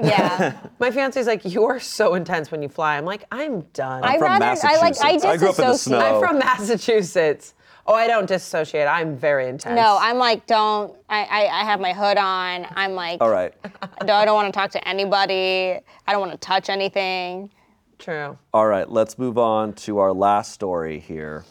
Yeah. 0.00 0.58
My 0.78 0.90
fiance's 0.90 1.26
like, 1.26 1.44
"You 1.44 1.64
are 1.64 1.80
so 1.80 2.14
intense 2.14 2.50
when 2.50 2.62
you 2.62 2.68
fly." 2.68 2.96
I'm 2.96 3.04
like, 3.04 3.24
"I'm 3.30 3.60
done." 3.72 4.02
I 4.04 4.18
from 4.18 4.22
rather 4.28 4.44
I 4.44 4.48
like 4.48 4.96
I 5.02 5.12
Massachusetts. 5.12 5.24
I 5.24 5.36
grew 5.36 5.48
up 5.50 5.58
in 5.58 5.64
the 5.66 5.72
disassociate. 5.72 5.78
snow. 5.80 5.98
I'm 5.98 6.20
from 6.28 6.38
Massachusetts. 6.38 7.54
Oh, 7.84 7.94
I 7.94 8.06
don't 8.06 8.26
dissociate. 8.26 8.86
I'm 8.86 9.16
very 9.16 9.48
intense. 9.48 9.74
No, 9.74 9.98
I'm 10.00 10.16
like, 10.18 10.46
don't. 10.46 10.94
I, 11.08 11.24
I, 11.24 11.60
I 11.60 11.64
have 11.64 11.80
my 11.80 11.92
hood 11.92 12.16
on. 12.16 12.66
I'm 12.76 12.92
like, 12.94 13.20
All 13.20 13.28
right. 13.28 13.52
no, 14.04 14.14
I 14.14 14.24
don't 14.24 14.36
want 14.36 14.52
to 14.52 14.56
talk 14.56 14.70
to 14.72 14.88
anybody. 14.88 15.78
I 16.06 16.12
don't 16.12 16.20
want 16.20 16.32
to 16.32 16.38
touch 16.38 16.68
anything. 16.68 17.50
true. 17.98 18.38
All 18.54 18.66
right, 18.66 18.88
let's 18.88 19.18
move 19.18 19.36
on 19.36 19.72
to 19.74 19.98
our 19.98 20.12
last 20.12 20.52
story 20.52 21.00
here. 21.00 21.44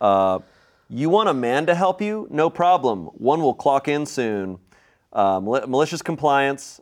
Uh, 0.00 0.38
you 0.88 1.10
want 1.10 1.28
a 1.28 1.34
man 1.34 1.66
to 1.66 1.74
help 1.74 2.00
you? 2.00 2.28
No 2.30 2.48
problem. 2.50 3.06
One 3.06 3.40
will 3.42 3.54
clock 3.54 3.88
in 3.88 4.06
soon. 4.06 4.58
Uh, 5.12 5.40
mal- 5.40 5.66
malicious 5.66 6.02
compliance. 6.02 6.80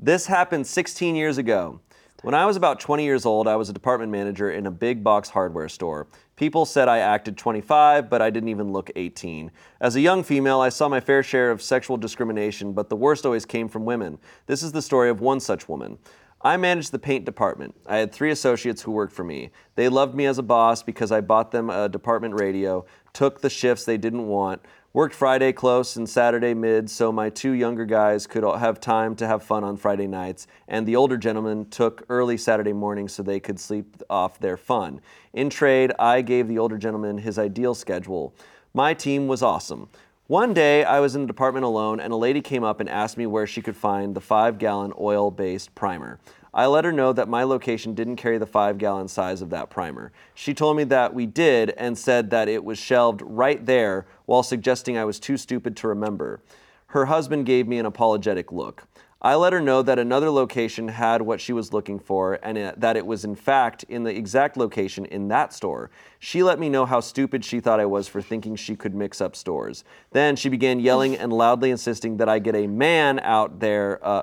This 0.00 0.26
happened 0.26 0.64
16 0.64 1.16
years 1.16 1.38
ago. 1.38 1.80
When 2.22 2.32
I 2.32 2.46
was 2.46 2.54
about 2.54 2.78
20 2.78 3.02
years 3.02 3.26
old, 3.26 3.48
I 3.48 3.56
was 3.56 3.68
a 3.68 3.72
department 3.72 4.12
manager 4.12 4.48
in 4.48 4.64
a 4.64 4.70
big 4.70 5.02
box 5.02 5.28
hardware 5.28 5.68
store. 5.68 6.06
People 6.36 6.66
said 6.66 6.86
I 6.86 6.98
acted 6.98 7.36
25, 7.36 8.08
but 8.08 8.22
I 8.22 8.30
didn't 8.30 8.48
even 8.48 8.72
look 8.72 8.92
18. 8.94 9.50
As 9.80 9.96
a 9.96 10.00
young 10.00 10.22
female, 10.22 10.60
I 10.60 10.68
saw 10.68 10.88
my 10.88 11.00
fair 11.00 11.24
share 11.24 11.50
of 11.50 11.60
sexual 11.60 11.96
discrimination, 11.96 12.74
but 12.74 12.88
the 12.88 12.94
worst 12.94 13.26
always 13.26 13.44
came 13.44 13.68
from 13.68 13.84
women. 13.84 14.18
This 14.46 14.62
is 14.62 14.70
the 14.70 14.82
story 14.82 15.10
of 15.10 15.20
one 15.20 15.40
such 15.40 15.68
woman. 15.68 15.98
I 16.42 16.56
managed 16.56 16.92
the 16.92 17.00
paint 17.00 17.24
department. 17.24 17.74
I 17.84 17.96
had 17.96 18.12
three 18.12 18.30
associates 18.30 18.82
who 18.82 18.92
worked 18.92 19.12
for 19.12 19.24
me. 19.24 19.50
They 19.74 19.88
loved 19.88 20.14
me 20.14 20.26
as 20.26 20.38
a 20.38 20.44
boss 20.44 20.84
because 20.84 21.10
I 21.10 21.20
bought 21.20 21.50
them 21.50 21.70
a 21.70 21.88
department 21.88 22.38
radio, 22.38 22.86
took 23.12 23.40
the 23.40 23.50
shifts 23.50 23.84
they 23.84 23.96
didn't 23.96 24.28
want, 24.28 24.62
worked 24.92 25.14
Friday 25.14 25.52
close 25.52 25.96
and 25.96 26.08
Saturday 26.08 26.54
mid 26.54 26.88
so 26.88 27.12
my 27.12 27.28
two 27.28 27.52
younger 27.52 27.84
guys 27.84 28.26
could 28.26 28.42
have 28.42 28.80
time 28.80 29.14
to 29.16 29.26
have 29.26 29.42
fun 29.42 29.62
on 29.62 29.76
Friday 29.76 30.06
nights, 30.06 30.46
and 30.66 30.86
the 30.86 30.96
older 30.96 31.18
gentlemen 31.18 31.66
took 31.66 32.04
early 32.08 32.38
Saturday 32.38 32.72
mornings 32.72 33.12
so 33.12 33.22
they 33.22 33.38
could 33.38 33.60
sleep 33.60 34.02
off 34.08 34.38
their 34.38 34.56
fun. 34.56 35.00
In 35.34 35.50
trade, 35.50 35.92
I 35.98 36.22
gave 36.22 36.48
the 36.48 36.58
older 36.58 36.78
gentleman 36.78 37.18
his 37.18 37.38
ideal 37.38 37.74
schedule. 37.74 38.34
My 38.72 38.94
team 38.94 39.28
was 39.28 39.42
awesome. 39.42 39.88
One 40.26 40.52
day, 40.52 40.84
I 40.84 41.00
was 41.00 41.14
in 41.14 41.22
the 41.22 41.26
department 41.26 41.64
alone, 41.64 42.00
and 42.00 42.12
a 42.12 42.16
lady 42.16 42.42
came 42.42 42.62
up 42.62 42.80
and 42.80 42.88
asked 42.88 43.16
me 43.16 43.26
where 43.26 43.46
she 43.46 43.62
could 43.62 43.76
find 43.76 44.14
the 44.14 44.20
five 44.20 44.58
gallon 44.58 44.92
oil 45.00 45.30
based 45.30 45.74
primer. 45.74 46.18
I 46.54 46.66
let 46.66 46.84
her 46.84 46.92
know 46.92 47.12
that 47.12 47.28
my 47.28 47.44
location 47.44 47.94
didn't 47.94 48.16
carry 48.16 48.38
the 48.38 48.46
five 48.46 48.78
gallon 48.78 49.08
size 49.08 49.42
of 49.42 49.50
that 49.50 49.70
primer. 49.70 50.12
She 50.34 50.54
told 50.54 50.76
me 50.76 50.84
that 50.84 51.14
we 51.14 51.26
did 51.26 51.70
and 51.70 51.96
said 51.96 52.30
that 52.30 52.48
it 52.48 52.64
was 52.64 52.78
shelved 52.78 53.20
right 53.22 53.64
there 53.64 54.06
while 54.26 54.42
suggesting 54.42 54.96
I 54.96 55.04
was 55.04 55.20
too 55.20 55.36
stupid 55.36 55.76
to 55.78 55.88
remember. 55.88 56.40
Her 56.88 57.06
husband 57.06 57.44
gave 57.46 57.68
me 57.68 57.78
an 57.78 57.86
apologetic 57.86 58.50
look. 58.50 58.84
I 59.20 59.34
let 59.34 59.52
her 59.52 59.60
know 59.60 59.82
that 59.82 59.98
another 59.98 60.30
location 60.30 60.86
had 60.88 61.22
what 61.22 61.40
she 61.40 61.52
was 61.52 61.72
looking 61.72 61.98
for 61.98 62.38
and 62.40 62.56
it- 62.56 62.80
that 62.80 62.96
it 62.96 63.04
was, 63.04 63.24
in 63.24 63.34
fact, 63.34 63.84
in 63.88 64.04
the 64.04 64.16
exact 64.16 64.56
location 64.56 65.04
in 65.06 65.26
that 65.28 65.52
store. 65.52 65.90
She 66.20 66.44
let 66.44 66.60
me 66.60 66.68
know 66.68 66.86
how 66.86 67.00
stupid 67.00 67.44
she 67.44 67.58
thought 67.58 67.80
I 67.80 67.86
was 67.86 68.06
for 68.06 68.22
thinking 68.22 68.54
she 68.54 68.76
could 68.76 68.94
mix 68.94 69.20
up 69.20 69.34
stores. 69.34 69.82
Then 70.12 70.36
she 70.36 70.48
began 70.48 70.78
yelling 70.78 71.16
and 71.16 71.32
loudly 71.32 71.70
insisting 71.72 72.18
that 72.18 72.28
I 72.28 72.38
get 72.38 72.54
a 72.54 72.68
man 72.68 73.18
out 73.18 73.58
there. 73.58 73.98
Uh, 74.02 74.22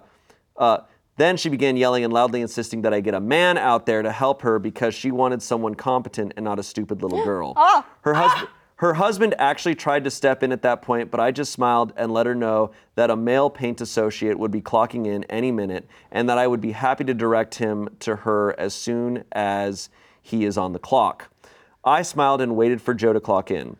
uh, 0.58 0.78
then 1.18 1.38
she 1.38 1.50
began 1.50 1.78
yelling 1.78 2.04
and 2.04 2.12
loudly 2.12 2.42
insisting 2.42 2.82
that 2.82 2.94
I 2.94 3.00
get 3.00 3.14
a 3.14 3.20
man 3.20 3.58
out 3.58 3.86
there 3.86 4.02
to 4.02 4.12
help 4.12 4.42
her 4.42 4.60
because 4.60 4.94
she 4.94 5.12
wanted 5.12 5.42
someone 5.42 5.76
competent 5.76 6.34
and 6.36 6.44
not 6.44 6.60
a 6.60 6.64
stupid 6.64 7.02
little 7.02 7.24
girl. 7.24 7.54
Oh. 7.56 7.86
Her 8.02 8.14
husband. 8.16 8.50
Her 8.80 8.96
husband 8.96 9.36
actually 9.40 9.76
tried 9.76 10.04
to 10.04 10.12
step 10.12 10.44
in 10.44 10.52
at 10.52 10.62
that 10.64 10.82
point, 10.82 11.10
but 11.10 11.22
I 11.22 11.32
just 11.32 11.54
smiled 11.54 11.94
and 11.96 12.12
let 12.12 12.26
her 12.26 12.36
know 12.36 12.72
that 12.96 13.10
a 13.10 13.16
male 13.16 13.50
paint 13.50 13.80
associate 13.80 14.38
would 14.38 14.52
be 14.52 14.60
clocking 14.60 15.08
in 15.08 15.24
any 15.26 15.50
minute 15.50 15.88
and 16.12 16.28
that 16.28 16.38
I 16.38 16.46
would 16.46 16.60
be 16.60 16.74
happy 16.74 17.06
to 17.06 17.14
direct 17.14 17.56
him 17.56 17.88
to 18.02 18.18
her 18.18 18.54
as 18.60 18.74
soon 18.74 19.24
as 19.32 19.90
he 20.22 20.44
is 20.44 20.58
on 20.58 20.74
the 20.74 20.80
clock. 20.80 21.32
I 21.86 22.02
smiled 22.02 22.42
and 22.42 22.58
waited 22.58 22.82
for 22.82 22.94
Joe 22.94 23.14
to 23.14 23.22
clock 23.22 23.50
in. 23.50 23.78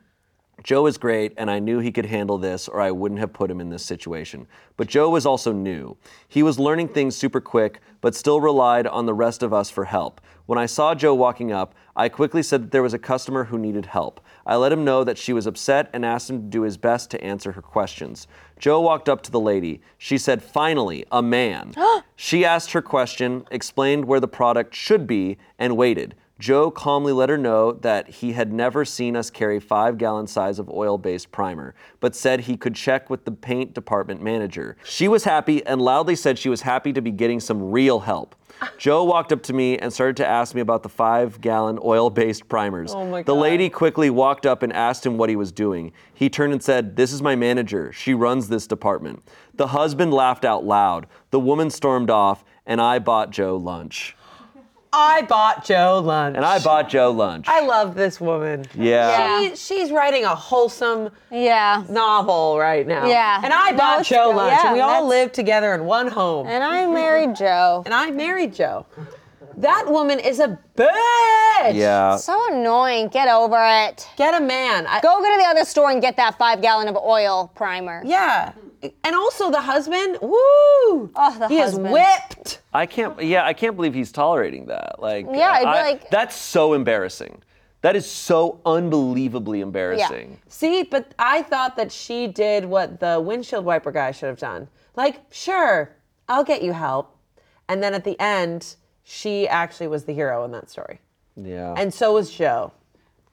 Joe 0.66 0.88
is 0.88 0.98
great, 0.98 1.32
and 1.38 1.52
I 1.52 1.60
knew 1.60 1.78
he 1.78 1.92
could 1.92 2.08
handle 2.08 2.40
this, 2.40 2.68
or 2.68 2.82
I 2.82 2.90
wouldn't 2.90 3.20
have 3.20 3.34
put 3.34 3.52
him 3.52 3.62
in 3.62 3.70
this 3.70 3.86
situation. 3.86 4.48
But 4.78 4.88
Joe 4.88 5.12
was 5.12 5.24
also 5.24 5.52
new. 5.52 5.96
He 6.28 6.42
was 6.42 6.58
learning 6.58 6.88
things 6.88 7.16
super 7.16 7.40
quick, 7.40 7.82
but 8.02 8.16
still 8.16 8.42
relied 8.42 8.88
on 8.88 9.06
the 9.06 9.14
rest 9.14 9.44
of 9.44 9.54
us 9.54 9.70
for 9.70 9.86
help. 9.86 10.20
When 10.48 10.58
I 10.58 10.66
saw 10.66 10.96
Joe 10.96 11.14
walking 11.14 11.52
up, 11.52 11.76
I 11.96 12.10
quickly 12.10 12.42
said 12.42 12.64
that 12.64 12.72
there 12.72 12.82
was 12.82 12.96
a 12.96 13.00
customer 13.00 13.44
who 13.44 13.60
needed 13.60 13.86
help. 13.86 14.20
I 14.44 14.56
let 14.56 14.72
him 14.72 14.84
know 14.84 15.04
that 15.04 15.20
she 15.20 15.34
was 15.34 15.46
upset 15.46 15.88
and 15.94 16.04
asked 16.04 16.32
him 16.32 16.42
to 16.42 16.50
do 16.50 16.64
his 16.64 16.78
best 16.78 17.12
to 17.12 17.24
answer 17.24 17.52
her 17.52 17.62
questions. 17.62 18.26
Joe 18.58 18.82
walked 18.82 19.08
up 19.08 19.22
to 19.22 19.32
the 19.32 19.40
lady. 19.40 19.84
She 20.00 20.18
said, 20.18 20.42
Finally, 20.42 21.06
a 21.12 21.22
man. 21.22 21.76
she 22.16 22.44
asked 22.44 22.72
her 22.72 22.82
question, 22.82 23.46
explained 23.52 24.06
where 24.06 24.20
the 24.20 24.28
product 24.28 24.74
should 24.74 25.06
be, 25.06 25.38
and 25.60 25.78
waited. 25.78 26.16
Joe 26.38 26.70
calmly 26.70 27.14
let 27.14 27.30
her 27.30 27.38
know 27.38 27.72
that 27.72 28.10
he 28.10 28.34
had 28.34 28.52
never 28.52 28.84
seen 28.84 29.16
us 29.16 29.30
carry 29.30 29.60
five 29.60 29.98
gallon 29.98 30.28
size 30.28 30.60
of 30.60 30.70
oil 30.70 30.98
based 30.98 31.32
primer, 31.32 31.74
but 32.02 32.14
said 32.14 32.42
he 32.42 32.58
could 32.58 32.76
check 32.76 33.10
with 33.10 33.24
the 33.24 33.32
paint 33.32 33.74
department 33.74 34.22
manager. 34.22 34.76
She 34.84 35.08
was 35.08 35.24
happy 35.24 35.66
and 35.66 35.82
loudly 35.82 36.16
said 36.16 36.38
she 36.38 36.50
was 36.50 36.62
happy 36.62 36.92
to 36.92 37.02
be 37.02 37.12
getting 37.12 37.40
some 37.40 37.72
real 37.72 38.02
help. 38.02 38.36
Joe 38.78 39.06
walked 39.06 39.32
up 39.32 39.44
to 39.44 39.54
me 39.54 39.78
and 39.78 39.94
started 39.94 40.18
to 40.18 40.28
ask 40.28 40.54
me 40.56 40.62
about 40.62 40.84
the 40.84 40.90
five 40.90 41.40
gallon 41.40 41.80
oil 41.82 42.10
based 42.10 42.50
primers. 42.50 42.94
Oh 42.94 43.06
my 43.06 43.20
God. 43.20 43.26
the 43.26 43.36
lady 43.36 43.70
quickly 43.70 44.10
walked 44.10 44.46
up 44.46 44.62
and 44.62 44.74
asked 44.74 45.06
him 45.06 45.18
what 45.18 45.30
he 45.30 45.38
was 45.38 45.54
doing. 45.54 45.94
He 46.14 46.30
turned 46.30 46.52
and 46.52 46.62
said, 46.62 46.98
This 46.98 47.14
is 47.14 47.22
my 47.22 47.36
manager. 47.38 47.94
She 47.94 48.14
runs 48.14 48.50
this 48.50 48.68
department. 48.68 49.24
The 49.54 49.68
husband 49.68 50.14
laughed 50.14 50.44
out 50.44 50.66
loud. 50.66 51.08
The 51.32 51.40
woman 51.40 51.70
stormed 51.70 52.10
off, 52.10 52.44
and 52.66 52.82
I 52.82 53.00
bought 53.00 53.30
Joe 53.30 53.56
lunch. 53.56 54.18
I 54.98 55.24
bought 55.24 55.66
Joe 55.66 56.02
lunch. 56.04 56.38
And 56.38 56.46
I 56.46 56.60
bought 56.60 56.88
Joe 56.90 57.12
lunch. 57.12 57.46
I 57.50 57.60
love 57.66 57.96
this 57.96 58.22
woman. 58.22 58.66
yeah. 58.76 59.42
Yeah. 59.42 59.50
She, 59.50 59.56
she's 59.56 59.92
writing 59.92 60.24
a 60.24 60.34
wholesome 60.36 61.10
Yeah. 61.30 61.84
novel 61.90 62.58
right 62.58 62.88
now. 62.88 63.06
Yeah. 63.06 63.42
And 63.44 63.52
I 63.54 63.72
No, 63.72 63.78
bought 63.78 64.00
it's 64.02 64.10
Joe 64.10 64.28
good. 64.30 64.38
lunch, 64.38 64.52
Yeah, 64.54 64.68
and 64.68 64.74
we 64.74 64.80
all 64.82 64.90
that's- 64.90 65.10
lived 65.10 65.34
together 65.34 65.74
in 65.74 65.86
one 65.86 66.08
home. 66.08 66.48
And 66.48 66.64
I 66.64 66.86
married 66.88 67.36
Joe. 67.36 67.84
And 67.86 67.94
I 67.94 68.10
married 68.12 68.54
Joe. 68.56 68.86
That 69.58 69.86
woman 69.88 70.20
is 70.20 70.40
a 70.40 70.58
bitch. 70.76 71.74
Yeah. 71.74 72.18
So 72.18 72.38
annoying. 72.54 73.08
Get 73.10 73.28
over 73.30 73.58
it. 73.88 74.08
Get 74.18 74.34
a 74.34 74.44
man. 74.44 74.86
I, 74.88 75.00
Go 75.02 75.22
go 75.22 75.32
to 75.32 75.38
the 75.38 75.46
other 75.48 75.64
store 75.66 75.92
and 75.92 76.02
get 76.02 76.18
that 76.18 76.38
five 76.38 76.62
gallon 76.62 76.88
of 76.90 76.96
oil 76.98 77.52
primer. 77.56 78.02
Yeah. 78.06 78.52
And 79.04 79.16
also 79.16 79.52
the 79.52 79.62
husband. 79.62 80.18
Woo. 80.22 80.32
Oh, 81.16 81.36
the 81.40 81.48
he 81.48 81.60
husband. 81.60 81.88
is 81.88 81.94
whipped. 81.94 82.62
I 82.74 82.86
can't. 82.86 83.22
Yeah, 83.22 83.46
I 83.46 83.54
can't 83.54 83.76
believe 83.76 83.94
he's 83.94 84.12
tolerating 84.12 84.66
that. 84.68 85.02
Like, 85.02 85.26
Yeah, 85.32 85.50
I'd 85.52 85.62
be 85.62 85.66
I- 85.68 85.82
like- 85.92 86.10
that's 86.10 86.36
so 86.36 86.74
embarrassing. 86.74 87.42
That 87.82 87.96
is 87.96 88.10
so 88.10 88.60
unbelievably 88.66 89.62
embarrassing. 89.62 90.40
See, 90.48 90.84
but 90.84 91.14
I 91.20 91.44
thought 91.44 91.76
that 91.78 91.92
she 91.92 92.26
did 92.28 92.66
what 92.66 93.00
the 93.00 93.20
windshield 93.22 93.64
wiper 93.64 93.92
guy 93.92 94.12
should 94.12 94.28
have 94.30 94.40
done. 94.40 94.68
Like, 94.96 95.22
sure, 95.32 95.96
I'll 96.28 96.44
get 96.44 96.64
you 96.64 96.74
help. 96.74 97.16
And 97.70 97.84
then 97.84 97.94
at 97.94 98.04
the 98.04 98.20
end, 98.20 98.76
she 99.04 99.48
actually 99.48 99.88
was 99.88 100.06
the 100.06 100.14
hero 100.14 100.44
in 100.46 100.52
that 100.52 100.70
story. 100.72 101.00
Yeah. 101.36 101.76
And 101.78 101.94
so 101.94 102.14
was 102.14 102.32
Joe. 102.32 102.72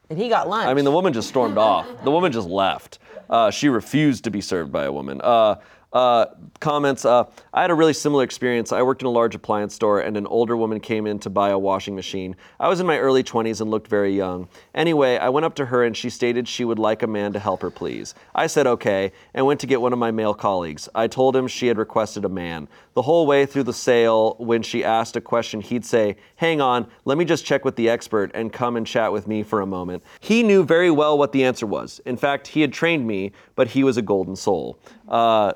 And 0.09 0.19
he 0.19 0.29
got 0.29 0.47
lunch. 0.47 0.67
I 0.67 0.73
mean, 0.75 0.85
the 0.85 0.91
woman 0.91 1.13
just 1.13 1.29
stormed 1.29 1.57
off. 1.57 1.87
The 2.03 2.11
woman 2.11 2.31
just 2.31 2.47
left. 2.47 2.99
Uh, 3.33 3.49
she 3.49 3.67
refused 3.67 4.23
to 4.23 4.29
be 4.29 4.41
served 4.41 4.71
by 4.71 4.83
a 4.83 4.91
woman. 4.91 5.19
Uh, 5.23 5.55
uh, 5.93 6.25
comments. 6.59 7.05
Uh, 7.05 7.25
I 7.53 7.61
had 7.61 7.71
a 7.71 7.75
really 7.75 7.93
similar 7.93 8.23
experience. 8.23 8.71
I 8.71 8.81
worked 8.81 9.01
in 9.01 9.05
a 9.05 9.11
large 9.11 9.35
appliance 9.35 9.75
store, 9.75 10.01
and 10.01 10.17
an 10.17 10.25
older 10.27 10.57
woman 10.57 10.79
came 10.79 11.05
in 11.05 11.19
to 11.19 11.29
buy 11.29 11.49
a 11.49 11.59
washing 11.59 11.95
machine. 11.95 12.35
I 12.59 12.67
was 12.67 12.79
in 12.79 12.87
my 12.87 12.97
early 12.97 13.23
20s 13.23 13.61
and 13.61 13.69
looked 13.69 13.87
very 13.87 14.15
young. 14.15 14.49
Anyway, 14.73 15.17
I 15.17 15.29
went 15.29 15.45
up 15.45 15.55
to 15.55 15.65
her, 15.67 15.83
and 15.83 15.95
she 15.95 16.09
stated 16.09 16.47
she 16.47 16.65
would 16.65 16.79
like 16.79 17.03
a 17.03 17.07
man 17.07 17.31
to 17.33 17.39
help 17.39 17.61
her, 17.61 17.69
please. 17.69 18.15
I 18.33 18.47
said 18.47 18.65
okay, 18.67 19.11
and 19.33 19.45
went 19.45 19.59
to 19.61 19.67
get 19.67 19.81
one 19.81 19.93
of 19.93 19.99
my 19.99 20.11
male 20.11 20.33
colleagues. 20.33 20.89
I 20.95 21.07
told 21.07 21.35
him 21.35 21.47
she 21.47 21.67
had 21.67 21.77
requested 21.77 22.25
a 22.25 22.29
man. 22.29 22.67
The 22.95 23.03
whole 23.03 23.25
way 23.25 23.45
through 23.45 23.63
the 23.63 23.73
sale, 23.73 24.35
when 24.39 24.63
she 24.63 24.83
asked 24.83 25.15
a 25.15 25.21
question, 25.21 25.61
he'd 25.61 25.85
say, 25.85 26.15
Hang 26.35 26.61
on, 26.61 26.87
let 27.05 27.17
me 27.17 27.25
just 27.25 27.45
check 27.45 27.65
with 27.65 27.75
the 27.75 27.89
expert 27.89 28.31
and 28.33 28.51
come 28.51 28.75
and 28.75 28.85
chat 28.85 29.11
with 29.11 29.27
me 29.27 29.43
for 29.43 29.61
a 29.61 29.65
moment. 29.65 30.03
He 30.19 30.43
knew 30.43 30.63
very 30.63 30.91
well 30.91 31.17
what 31.17 31.31
the 31.31 31.43
answer 31.43 31.65
was. 31.65 32.01
In 32.05 32.17
fact, 32.17 32.47
he 32.47 32.61
had 32.61 32.73
trained 32.73 33.07
me, 33.07 33.31
but 33.55 33.67
he 33.69 33.83
was 33.83 33.97
a 33.97 34.01
golden 34.01 34.35
soul. 34.35 34.79
Uh, 35.07 35.53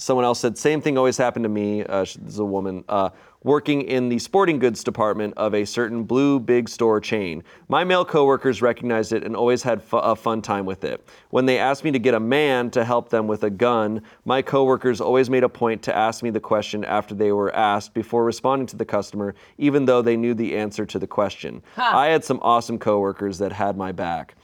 someone 0.00 0.24
else 0.24 0.40
said, 0.40 0.56
Same 0.56 0.80
thing 0.80 0.96
always 0.96 1.16
happened 1.16 1.44
to 1.44 1.48
me. 1.48 1.84
Uh, 1.84 2.04
sh- 2.04 2.16
this 2.20 2.34
is 2.34 2.38
a 2.38 2.44
woman. 2.44 2.84
Uh, 2.88 3.10
working 3.42 3.82
in 3.82 4.08
the 4.08 4.18
sporting 4.18 4.58
goods 4.58 4.84
department 4.84 5.32
of 5.36 5.54
a 5.54 5.64
certain 5.64 6.04
blue 6.04 6.38
big 6.38 6.68
store 6.68 7.00
chain. 7.00 7.42
My 7.68 7.84
male 7.84 8.04
coworkers 8.04 8.60
recognized 8.60 9.12
it 9.12 9.24
and 9.24 9.34
always 9.34 9.62
had 9.62 9.82
fu- 9.82 9.96
a 9.96 10.14
fun 10.14 10.42
time 10.42 10.66
with 10.66 10.84
it. 10.84 11.06
When 11.30 11.46
they 11.46 11.58
asked 11.58 11.82
me 11.82 11.90
to 11.92 11.98
get 11.98 12.12
a 12.12 12.20
man 12.20 12.70
to 12.72 12.84
help 12.84 13.08
them 13.08 13.26
with 13.26 13.42
a 13.44 13.50
gun, 13.50 14.02
my 14.26 14.42
coworkers 14.42 15.00
always 15.00 15.30
made 15.30 15.42
a 15.44 15.48
point 15.48 15.82
to 15.84 15.96
ask 15.96 16.22
me 16.22 16.28
the 16.28 16.40
question 16.40 16.84
after 16.84 17.14
they 17.14 17.32
were 17.32 17.54
asked 17.54 17.94
before 17.94 18.24
responding 18.24 18.66
to 18.68 18.76
the 18.76 18.84
customer, 18.84 19.34
even 19.56 19.86
though 19.86 20.02
they 20.02 20.16
knew 20.16 20.34
the 20.34 20.56
answer 20.56 20.84
to 20.84 20.98
the 20.98 21.06
question. 21.06 21.62
I 21.78 22.08
had 22.08 22.24
some 22.24 22.40
awesome 22.42 22.78
coworkers 22.78 23.38
that 23.38 23.52
had 23.52 23.76
my 23.76 23.92
back. 23.92 24.34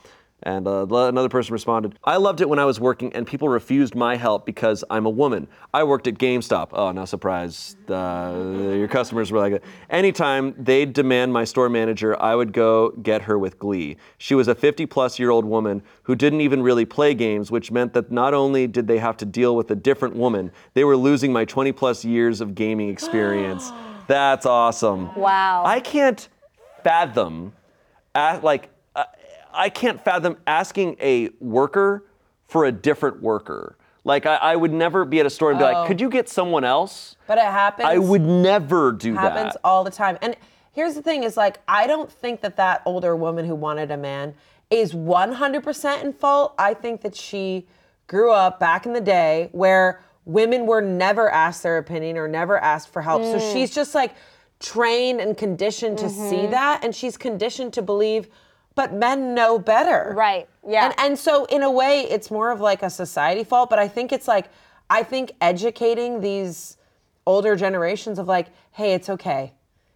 And 0.47 0.68
uh, 0.68 0.86
another 0.86 1.28
person 1.28 1.53
responded, 1.53 1.99
I 2.05 2.18
loved 2.18 2.40
it 2.40 2.49
when 2.49 2.61
I 2.61 2.64
was 2.64 2.78
working 2.78 3.12
and 3.14 3.26
people 3.26 3.49
refused 3.49 3.96
my 3.96 4.14
help 4.14 4.46
because 4.46 4.84
I'm 4.88 5.04
a 5.04 5.11
woman. 5.11 5.49
I 5.75 5.83
worked 5.83 6.07
at 6.07 6.14
GameStop. 6.14 6.68
Oh, 6.72 6.92
no 6.92 7.04
surprise. 7.04 7.75
Uh, 7.88 8.53
your 8.54 8.87
customers 8.87 9.33
were 9.33 9.41
like, 9.41 9.61
anytime 9.91 10.54
they'd 10.57 10.92
demand 10.92 11.33
my 11.33 11.42
store 11.42 11.68
manager, 11.68 12.16
I 12.22 12.37
would 12.37 12.53
go 12.53 12.91
get 12.91 13.22
her 13.22 13.37
with 13.37 13.58
glee. 13.58 13.96
She 14.18 14.37
was 14.37 14.46
a 14.46 14.54
50 14.54 14.87
plus 14.87 15.18
year 15.18 15.30
old 15.30 15.45
woman 15.45 15.83
who 16.04 16.14
didn't 16.14 16.42
even 16.42 16.62
really 16.62 16.84
play 16.84 17.12
games, 17.12 17.50
which 17.50 17.72
meant 17.72 17.92
that 17.95 18.12
not 18.12 18.33
only 18.33 18.68
did 18.68 18.87
they 18.87 18.99
have 18.99 19.16
to 19.16 19.25
deal 19.25 19.57
with 19.57 19.68
a 19.72 19.75
different 19.75 20.14
woman, 20.14 20.53
they 20.75 20.84
were 20.84 20.96
losing 20.96 21.33
my 21.33 21.45
20 21.45 21.72
plus 21.72 22.04
years 22.04 22.41
of 22.41 22.54
gaming 22.54 22.88
experience. 22.88 23.72
That's 24.07 24.46
awesome. 24.46 25.12
Wow. 25.16 25.64
I 25.66 25.80
can't 25.80 26.29
fathom, 26.84 27.53
a- 28.14 28.38
like, 28.45 28.71
I 29.57 29.68
can't 29.68 30.03
fathom 30.04 30.37
asking 30.46 30.96
a 31.00 31.30
worker 31.41 32.04
for 32.46 32.64
a 32.64 32.72
different 32.72 33.22
worker. 33.22 33.76
Like 34.04 34.24
I, 34.24 34.37
I 34.37 34.57
would 34.57 34.72
never 34.72 35.04
be 35.04 35.18
at 35.18 35.26
a 35.26 35.30
store 35.30 35.50
and 35.50 35.58
be 35.58 35.64
Oh. 35.64 35.72
like, 35.72 35.88
"Could 35.88 36.00
you 36.00 36.08
get 36.08 36.28
someone 36.28 36.62
else?" 36.62 37.16
But 37.26 37.38
it 37.38 37.45
happens. 37.45 37.88
I 37.88 37.99
would 37.99 38.22
never 38.22 38.92
do 38.92 39.14
happens 39.14 39.34
that. 39.34 39.37
Happens 39.38 39.57
all 39.64 39.83
the 39.83 39.91
time. 39.91 40.16
And 40.22 40.37
here's 40.70 40.95
the 40.95 41.03
thing: 41.03 41.24
is 41.24 41.37
like 41.37 41.58
I 41.66 41.88
don't 41.88 42.11
think 42.11 42.41
that 42.42 42.57
that 42.57 42.83
older 42.84 43.16
woman 43.16 43.45
who 43.46 43.57
wanted 43.57 43.91
a 43.91 43.96
man 43.96 44.34
is 44.70 44.92
100% 44.92 46.03
in 46.04 46.12
fault. 46.12 46.54
I 46.58 46.74
think 46.74 47.00
that 47.00 47.16
she 47.16 47.66
grew 48.07 48.33
up 48.33 48.61
back 48.61 48.87
in 48.87 48.92
the 48.92 49.00
day 49.00 49.49
where 49.50 50.00
women 50.24 50.66
were 50.66 50.80
never 50.80 51.28
asked 51.30 51.62
their 51.62 51.78
opinion 51.78 52.16
or 52.16 52.28
never 52.28 52.58
asked 52.58 52.88
for 52.92 53.03
help. 53.03 53.22
So 53.22 53.41
hmm. 53.41 53.53
she's 53.53 53.74
just 53.74 53.95
like 53.95 54.14
trained 54.61 55.20
and 55.20 55.37
conditioned 55.37 55.99
to 55.99 56.08
see 56.08 56.37
mm-hmm. 56.37 56.53
that, 56.53 56.84
and 56.84 56.95
she's 56.95 57.16
conditioned 57.16 57.72
to 57.72 57.83
believe. 57.83 58.28
But 58.76 58.94
men 58.94 59.34
know 59.34 59.58
better. 59.58 60.12
Right, 60.16 60.48
yeah. 60.66 60.84
And 60.84 60.94
and 60.98 61.18
so 61.18 61.46
in 61.46 61.64
a 61.64 61.70
way 61.70 62.03
it's 62.03 62.30
more 62.30 62.53
of 62.53 62.61
like 62.61 62.84
a 62.84 62.90
society 62.90 63.42
fault, 63.42 63.68
but 63.68 63.80
I 63.80 63.88
think 63.88 64.12
it's 64.12 64.28
like 64.28 64.48
I 64.88 65.03
think 65.03 65.32
educating 65.40 66.20
these 66.20 66.76
older 67.26 67.57
generations 67.57 68.18
of 68.18 68.28
like, 68.28 68.48
hey, 68.72 68.94
it's 68.94 69.08
okay. 69.08 69.53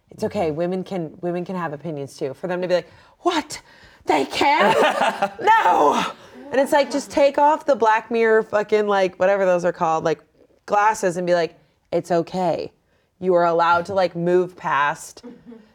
It's 0.09 0.23
okay. 0.25 0.47
Mm-hmm. 0.47 0.57
Women 0.57 0.83
can 0.83 1.17
women 1.21 1.45
can 1.45 1.55
have 1.55 1.73
opinions 1.73 2.17
too. 2.17 2.33
For 2.33 2.47
them 2.47 2.61
to 2.61 2.67
be 2.67 2.73
like, 2.73 2.89
what? 3.19 3.61
They 4.05 4.25
can? 4.25 4.75
no. 5.41 6.13
And 6.51 6.59
it's 6.59 6.73
like 6.73 6.91
just 6.91 7.09
take 7.11 7.37
off 7.37 7.65
the 7.65 7.75
black 7.75 8.11
mirror 8.11 8.43
fucking 8.43 8.87
like 8.87 9.17
whatever 9.17 9.45
those 9.45 9.63
are 9.63 9.71
called, 9.71 10.03
like 10.03 10.21
glasses 10.65 11.17
and 11.17 11.25
be 11.25 11.33
like, 11.33 11.57
it's 11.91 12.11
okay. 12.11 12.73
You 13.19 13.35
are 13.35 13.45
allowed 13.45 13.85
to 13.85 13.93
like 13.93 14.15
move 14.15 14.57
past. 14.57 15.23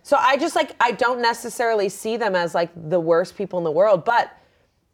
So 0.07 0.17
I 0.17 0.37
just 0.37 0.55
like 0.55 0.77
I 0.79 0.93
don't 0.93 1.21
necessarily 1.21 1.89
see 1.89 2.17
them 2.17 2.37
as 2.37 2.55
like 2.55 2.71
the 2.91 3.01
worst 3.01 3.37
people 3.37 3.59
in 3.59 3.65
the 3.65 3.73
world, 3.73 4.05
but 4.05 4.39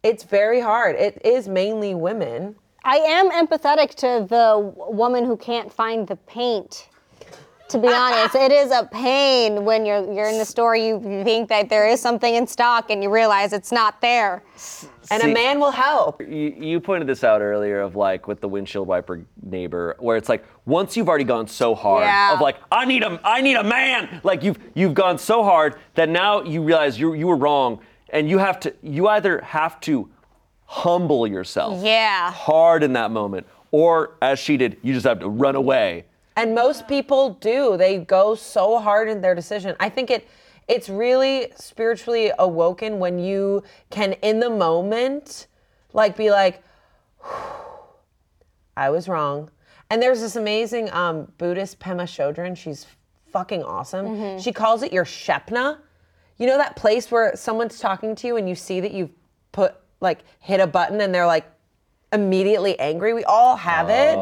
it's 0.03 0.25
very 0.25 0.59
hard. 0.59 0.97
It 0.97 1.21
is 1.23 1.49
mainly 1.49 1.95
women. 1.95 2.57
I 2.83 2.97
am 2.97 3.31
empathetic 3.31 3.95
to 3.97 4.27
the 4.27 4.73
woman 4.91 5.27
who 5.27 5.37
can't 5.37 5.71
find 5.71 6.09
the 6.09 6.17
paint. 6.17 6.89
To 7.69 7.79
be 7.79 7.89
honest, 7.89 8.35
it 8.35 8.53
is 8.53 8.71
a 8.71 8.89
pain 8.91 9.67
when 9.67 9.85
you're 9.85 10.11
you're 10.11 10.31
in 10.31 10.39
the 10.39 10.47
store. 10.47 10.77
You 10.77 10.99
think 11.25 11.51
that 11.51 11.69
there 11.69 11.87
is 11.87 12.01
something 12.01 12.35
in 12.35 12.47
stock, 12.47 12.89
and 12.89 13.03
you 13.03 13.11
realize 13.11 13.53
it's 13.53 13.71
not 13.71 14.01
there. 14.01 14.43
And 15.11 15.23
See- 15.23 15.31
a 15.31 15.35
man 15.35 15.59
will 15.61 15.71
help. 15.71 16.21
you, 16.21 16.55
you 16.59 16.81
pointed 16.81 17.09
this 17.09 17.25
out 17.25 17.41
earlier 17.43 17.81
of 17.81 17.97
like 17.97 18.27
with 18.29 18.41
the 18.41 18.49
windshield 18.49 18.87
wiper 18.87 19.25
neighbor 19.43 19.97
where 19.99 20.17
it's 20.17 20.29
like 20.29 20.45
once 20.67 20.97
you've 20.97 21.09
already 21.09 21.25
gone 21.25 21.47
so 21.49 21.75
hard 21.75 22.05
Yeah. 22.05 22.35
of 22.35 22.41
like 22.41 22.57
I 22.71 22.85
need 22.85 23.03
a 23.03 23.21
I 23.25 23.41
need 23.41 23.57
a 23.57 23.65
man 23.65 24.21
like 24.23 24.43
you've 24.43 24.59
you've 24.75 24.95
gone 24.95 25.19
so 25.19 25.43
hard 25.43 25.77
that 25.95 26.09
now 26.09 26.43
you 26.43 26.63
realize 26.63 26.99
you 27.01 27.15
you 27.15 27.27
were 27.27 27.37
wrong 27.37 27.81
and 28.11 28.29
you 28.31 28.39
have 28.39 28.61
to 28.61 28.75
you 28.83 29.09
either 29.09 29.41
have 29.41 29.81
to 29.81 30.09
humble 30.67 31.27
yourself 31.27 31.83
Yeah. 31.85 32.31
hard 32.33 32.83
in 32.83 32.93
that 32.95 33.11
moment 33.11 33.47
or 33.71 34.15
as 34.23 34.39
she 34.39 34.57
did 34.57 34.77
you 34.83 34.95
just 34.95 35.07
have 35.07 35.21
to 35.21 35.29
run 35.29 35.55
away 35.57 36.05
And 36.37 36.55
most 36.55 36.89
people 36.89 37.35
do. 37.41 37.77
They 37.77 37.99
go 37.99 38.35
so 38.35 38.79
hard 38.79 39.07
in 39.11 39.21
their 39.21 39.35
decision. 39.35 39.77
I 39.81 39.91
think 39.91 40.11
it 40.11 40.27
it's 40.69 40.89
really 40.89 41.53
spiritually 41.57 42.33
awoken 42.39 42.99
when 42.99 43.19
you 43.19 43.63
can 43.91 44.15
in 44.15 44.41
the 44.41 44.51
moment 44.51 45.47
like 45.93 46.17
be 46.17 46.31
like 46.31 46.63
I 48.77 48.91
was 48.91 49.07
wrong. 49.09 49.51
And 49.91 50.01
there's 50.01 50.21
this 50.21 50.37
amazing 50.37 50.91
um, 50.93 51.31
Buddhist 51.37 51.79
Pema 51.79 52.05
Chodron. 52.05 52.57
She's 52.57 52.87
fucking 53.31 53.63
awesome. 53.63 54.07
She 54.39 54.51
calls 54.51 54.83
it 54.83 54.93
your 54.93 55.05
Shepna. 55.05 55.79
You 56.39 56.47
know 56.47 56.57
that 56.57 56.77
place 56.77 57.11
where 57.11 57.37
someone's 57.37 57.79
talking 57.79 58.15
to 58.17 58.27
you 58.27 58.37
and 58.39 58.49
you 58.49 58.55
see 58.55 58.81
that 58.81 58.93
you've 58.93 59.11
put 59.53 59.75
like 60.01 60.21
hit 60.41 60.61
a 60.61 60.67
button 60.67 61.03
and 61.03 61.15
they're 61.15 61.27
like 61.27 61.45
immediately 62.13 62.79
angry. 62.79 63.13
We 63.13 63.25
all 63.25 63.57
have 63.57 63.89
it. 63.91 64.19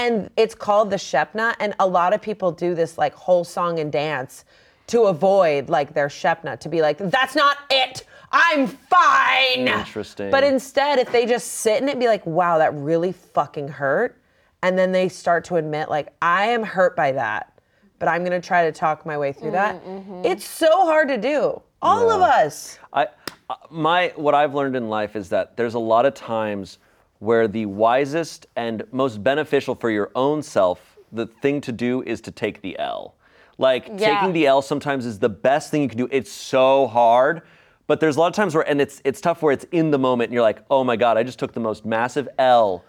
And 0.00 0.30
it's 0.36 0.54
called 0.54 0.90
the 0.90 0.96
Shepna. 0.96 1.54
And 1.58 1.74
a 1.80 1.86
lot 1.86 2.12
of 2.12 2.22
people 2.22 2.52
do 2.52 2.74
this 2.74 2.96
like 2.96 3.14
whole 3.14 3.44
song 3.44 3.80
and 3.80 3.90
dance 3.90 4.44
to 4.90 5.02
avoid 5.02 5.68
like 5.68 5.94
their 5.94 6.08
Shepna, 6.08 6.58
to 6.60 6.68
be 6.68 6.82
like, 6.82 6.98
that's 6.98 7.34
not 7.34 7.58
it. 7.70 8.04
I'm 8.32 8.66
fine. 8.66 9.66
Interesting. 9.66 10.30
But 10.30 10.44
instead, 10.44 10.98
if 10.98 11.10
they 11.10 11.26
just 11.26 11.48
sit 11.48 11.82
in 11.82 11.88
it 11.88 11.92
and 11.92 12.00
be 12.00 12.06
like, 12.06 12.24
wow, 12.26 12.58
that 12.58 12.74
really 12.74 13.12
fucking 13.12 13.68
hurt. 13.68 14.20
And 14.62 14.78
then 14.78 14.92
they 14.92 15.08
start 15.08 15.44
to 15.46 15.56
admit, 15.56 15.88
like, 15.88 16.12
I 16.20 16.46
am 16.46 16.62
hurt 16.62 16.94
by 16.94 17.12
that, 17.12 17.60
but 17.98 18.08
I'm 18.08 18.22
gonna 18.22 18.40
try 18.40 18.64
to 18.64 18.72
talk 18.72 19.06
my 19.06 19.16
way 19.16 19.32
through 19.32 19.52
that. 19.52 19.80
It's 20.22 20.44
so 20.44 20.84
hard 20.84 21.08
to 21.08 21.16
do. 21.16 21.62
All 21.82 22.10
of 22.10 22.20
us. 22.20 22.78
I, 22.92 23.08
uh, 23.48 23.54
my 23.70 24.12
what 24.16 24.34
I've 24.34 24.54
learned 24.54 24.76
in 24.76 24.90
life 24.90 25.16
is 25.16 25.30
that 25.30 25.56
there's 25.56 25.74
a 25.74 25.78
lot 25.78 26.04
of 26.04 26.12
times 26.12 26.78
where 27.20 27.48
the 27.48 27.66
wisest 27.66 28.46
and 28.56 28.84
most 28.92 29.24
beneficial 29.24 29.74
for 29.74 29.90
your 29.90 30.10
own 30.14 30.42
self, 30.42 30.98
the 31.10 31.26
thing 31.26 31.60
to 31.62 31.72
do 31.72 32.02
is 32.02 32.20
to 32.20 32.30
take 32.30 32.60
the 32.60 32.78
L. 32.78 33.14
Like 33.60 33.88
Yeah. 33.96 34.14
taking 34.14 34.32
the 34.32 34.46
L 34.46 34.62
sometimes 34.62 35.04
is 35.04 35.18
the 35.18 35.28
best 35.28 35.70
thing 35.70 35.82
you 35.82 35.88
can 35.88 35.98
do. 35.98 36.08
It's 36.10 36.32
so 36.32 36.86
hard, 36.86 37.42
but 37.86 38.00
there's 38.00 38.16
a 38.16 38.20
lot 38.20 38.28
of 38.28 38.32
times 38.34 38.54
where 38.54 38.66
and 38.68 38.80
it's 38.80 39.02
it's 39.04 39.20
tough 39.20 39.42
where 39.42 39.52
it's 39.52 39.66
in 39.70 39.90
the 39.90 39.98
moment 39.98 40.28
and 40.28 40.34
you're 40.34 40.42
like, 40.42 40.64
oh 40.70 40.82
my 40.82 40.96
god, 40.96 41.18
I 41.18 41.22
just 41.22 41.38
took 41.38 41.52
the 41.52 41.60
most 41.60 41.84
massive 41.84 42.26
L 42.38 42.82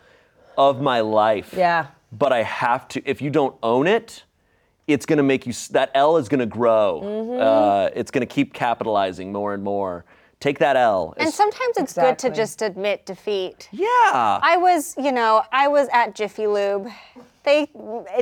of 0.58 0.82
my 0.82 1.02
life. 1.02 1.54
Yeah. 1.56 1.88
But 2.14 2.32
I 2.32 2.44
have 2.44 2.88
to. 2.90 3.02
If 3.10 3.22
you 3.22 3.30
don't 3.30 3.56
own 3.62 3.86
it, 3.86 4.24
it's 4.88 5.06
going 5.06 5.18
to 5.18 5.24
make 5.24 5.46
you. 5.46 5.54
That 5.72 5.92
L 5.94 6.16
is 6.18 6.30
going 6.30 6.40
to 6.40 6.46
grow. 6.46 7.02
Mm-hmm. 7.04 7.42
Uh, 7.42 7.90
it's 8.00 8.12
going 8.12 8.26
to 8.26 8.34
keep 8.34 8.54
capitalizing 8.54 9.32
more 9.34 9.54
and 9.54 9.64
more. 9.64 10.06
Take 10.40 10.58
that 10.60 10.76
L. 10.78 11.14
And 11.18 11.28
It's- 11.28 11.36
sometimes 11.36 11.78
it's 11.78 11.94
good 11.94 12.18
to 12.20 12.30
just 12.32 12.62
admit 12.62 13.06
defeat. 13.06 13.70
yeah. 13.72 13.88
I 14.42 14.58
was, 14.58 14.96
you 14.98 15.12
know, 15.12 15.44
I 15.52 15.68
was 15.68 15.88
at 15.94 16.16
Jiffy 16.16 16.48
Lube. 16.48 16.88
They 17.44 17.68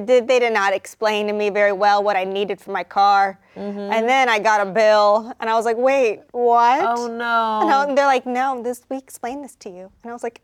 did 0.06 0.28
they 0.28 0.40
did 0.40 0.54
not 0.54 0.74
explain 0.74 1.28
to 1.28 1.34
me 1.34 1.50
very 1.50 1.72
well 1.74 2.04
what 2.04 2.16
I 2.16 2.24
needed 2.24 2.60
for 2.62 2.72
my 2.72 2.84
car. 2.84 3.40
And 3.56 4.08
then 4.08 4.30
I 4.30 4.40
got 4.40 4.66
a 4.66 4.72
bill 4.72 5.34
and 5.40 5.50
I 5.50 5.56
was 5.56 5.66
like, 5.66 5.78
"Wait, 5.78 6.22
what?" 6.32 6.82
Oh 6.82 7.06
And 7.08 7.18
no. 7.18 7.26
I- 7.68 7.94
they're 7.94 8.06
like, 8.06 8.26
"No, 8.26 8.62
this 8.64 8.82
we 8.90 8.98
explained 8.98 9.44
this 9.44 9.56
to 9.58 9.70
you." 9.70 9.92
And 10.04 10.10
I 10.12 10.14
was 10.14 10.24
like, 10.24 10.42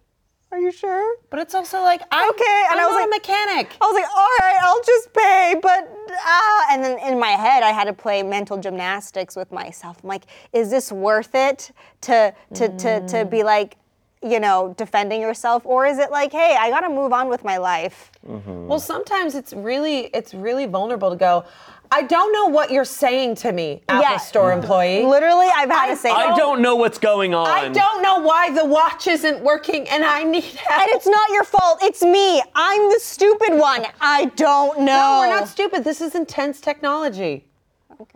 "Are 0.51 0.59
you 0.59 0.71
sure?" 0.71 1.15
But 1.29 1.39
it's 1.39 1.55
also 1.55 1.81
like, 1.81 2.01
I'm, 2.11 2.29
Okay, 2.31 2.63
and 2.69 2.79
I'm 2.79 2.85
I 2.85 2.87
was 2.87 2.95
like- 2.95 3.05
a 3.05 3.09
mechanic. 3.09 3.77
I 3.81 3.85
was 3.85 3.95
like, 3.95 4.09
all 4.15 4.33
right, 4.41 4.57
I'll 4.61 4.83
just 4.83 5.13
pay, 5.13 5.55
but 5.61 5.89
ah. 6.25 6.65
And 6.71 6.83
then 6.83 6.99
in 6.99 7.17
my 7.19 7.31
head, 7.45 7.63
I 7.63 7.71
had 7.71 7.85
to 7.85 7.93
play 7.93 8.21
mental 8.23 8.57
gymnastics 8.57 9.35
with 9.37 9.51
myself. 9.51 9.97
I'm 10.03 10.09
like, 10.09 10.25
is 10.51 10.69
this 10.69 10.91
worth 10.91 11.33
it 11.35 11.71
to 12.01 12.33
to 12.55 12.67
to 12.77 13.07
to 13.07 13.25
be 13.25 13.43
like, 13.43 13.77
you 14.25 14.39
know, 14.39 14.73
defending 14.77 15.21
yourself, 15.21 15.65
or 15.65 15.85
is 15.85 15.97
it 15.99 16.11
like, 16.11 16.31
hey, 16.31 16.55
I 16.59 16.69
gotta 16.69 16.89
move 16.89 17.13
on 17.13 17.29
with 17.29 17.43
my 17.43 17.57
life? 17.57 18.11
Mm-hmm. 18.27 18.67
Well, 18.67 18.79
sometimes 18.79 19.35
it's 19.35 19.53
really 19.53 20.05
it's 20.13 20.33
really 20.33 20.65
vulnerable 20.65 21.09
to 21.11 21.15
go. 21.15 21.45
I 21.91 22.01
don't 22.01 22.33
know 22.33 22.47
what 22.47 22.71
you're 22.71 22.83
saying 22.83 23.35
to 23.35 23.51
me, 23.51 23.83
Apple 23.87 24.01
Yeah. 24.01 24.17
Store 24.17 24.51
employee. 24.51 25.05
Literally, 25.05 25.47
I've 25.55 25.69
had 25.69 25.87
to 25.87 25.95
say, 25.95 26.09
I 26.09 26.29
that. 26.29 26.37
don't 26.37 26.59
know 26.61 26.75
what's 26.75 26.97
going 26.97 27.35
on. 27.35 27.45
I 27.47 27.69
don't 27.69 28.01
know 28.01 28.19
why 28.21 28.51
the 28.51 28.65
watch 28.65 29.05
isn't 29.07 29.41
working, 29.43 29.87
and 29.89 30.03
I 30.03 30.23
need 30.23 30.43
help. 30.43 30.81
And 30.81 30.89
it's 30.95 31.05
not 31.05 31.29
your 31.29 31.43
fault. 31.43 31.79
It's 31.83 32.01
me. 32.01 32.41
I'm 32.55 32.89
the 32.89 32.99
stupid 32.99 33.53
one. 33.53 33.85
I 34.01 34.25
don't 34.35 34.79
know. 34.79 34.85
no, 34.85 35.19
we're 35.21 35.39
not 35.39 35.47
stupid. 35.47 35.83
This 35.83 36.01
is 36.01 36.15
intense 36.15 36.59
technology. 36.59 37.45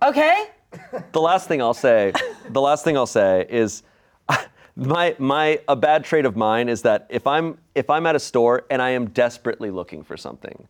Okay. 0.04 0.48
The 1.12 1.22
last 1.22 1.48
thing 1.48 1.62
I'll 1.62 1.74
say, 1.74 2.12
the 2.50 2.62
last 2.62 2.84
thing 2.84 2.98
I'll 2.98 3.06
say 3.06 3.46
is 3.50 3.84
my 4.80 5.16
my 5.20 5.60
a 5.68 5.76
bad 5.76 6.04
trait 6.04 6.26
of 6.26 6.36
mine 6.36 6.70
is 6.70 6.82
that 6.84 7.06
if 7.10 7.28
I'm 7.28 7.58
if 7.76 7.90
I'm 7.90 8.06
at 8.06 8.16
a 8.16 8.20
store 8.20 8.66
and 8.70 8.82
I 8.82 8.92
am 8.92 9.08
desperately 9.10 9.72
looking 9.72 10.04
for 10.04 10.18
something, 10.18 10.68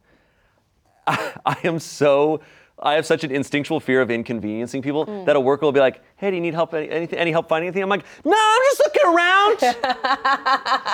I, 1.07 1.33
I 1.45 1.57
am 1.63 1.79
so 1.79 2.41
I 2.81 2.93
have 2.93 3.05
such 3.05 3.25
an 3.25 3.31
instinctual 3.31 3.81
fear 3.81 4.01
of 4.01 4.09
inconveniencing 4.09 4.81
people 4.81 5.03
Hmm. 5.05 5.25
that 5.25 5.35
a 5.35 5.39
worker 5.39 5.65
will 5.65 5.73
be 5.73 5.81
like, 5.81 6.01
"Hey, 6.15 6.29
do 6.29 6.35
you 6.37 6.41
need 6.41 6.53
help? 6.53 6.73
Any, 6.73 6.89
anything? 6.89 7.19
Any 7.19 7.31
help 7.31 7.49
finding 7.49 7.67
anything?" 7.67 7.83
I'm 7.83 7.89
like, 7.89 8.05
"No, 8.23 8.37
I'm 8.37 8.61
just 8.71 8.81
looking 8.85 9.05
around." 9.13 9.59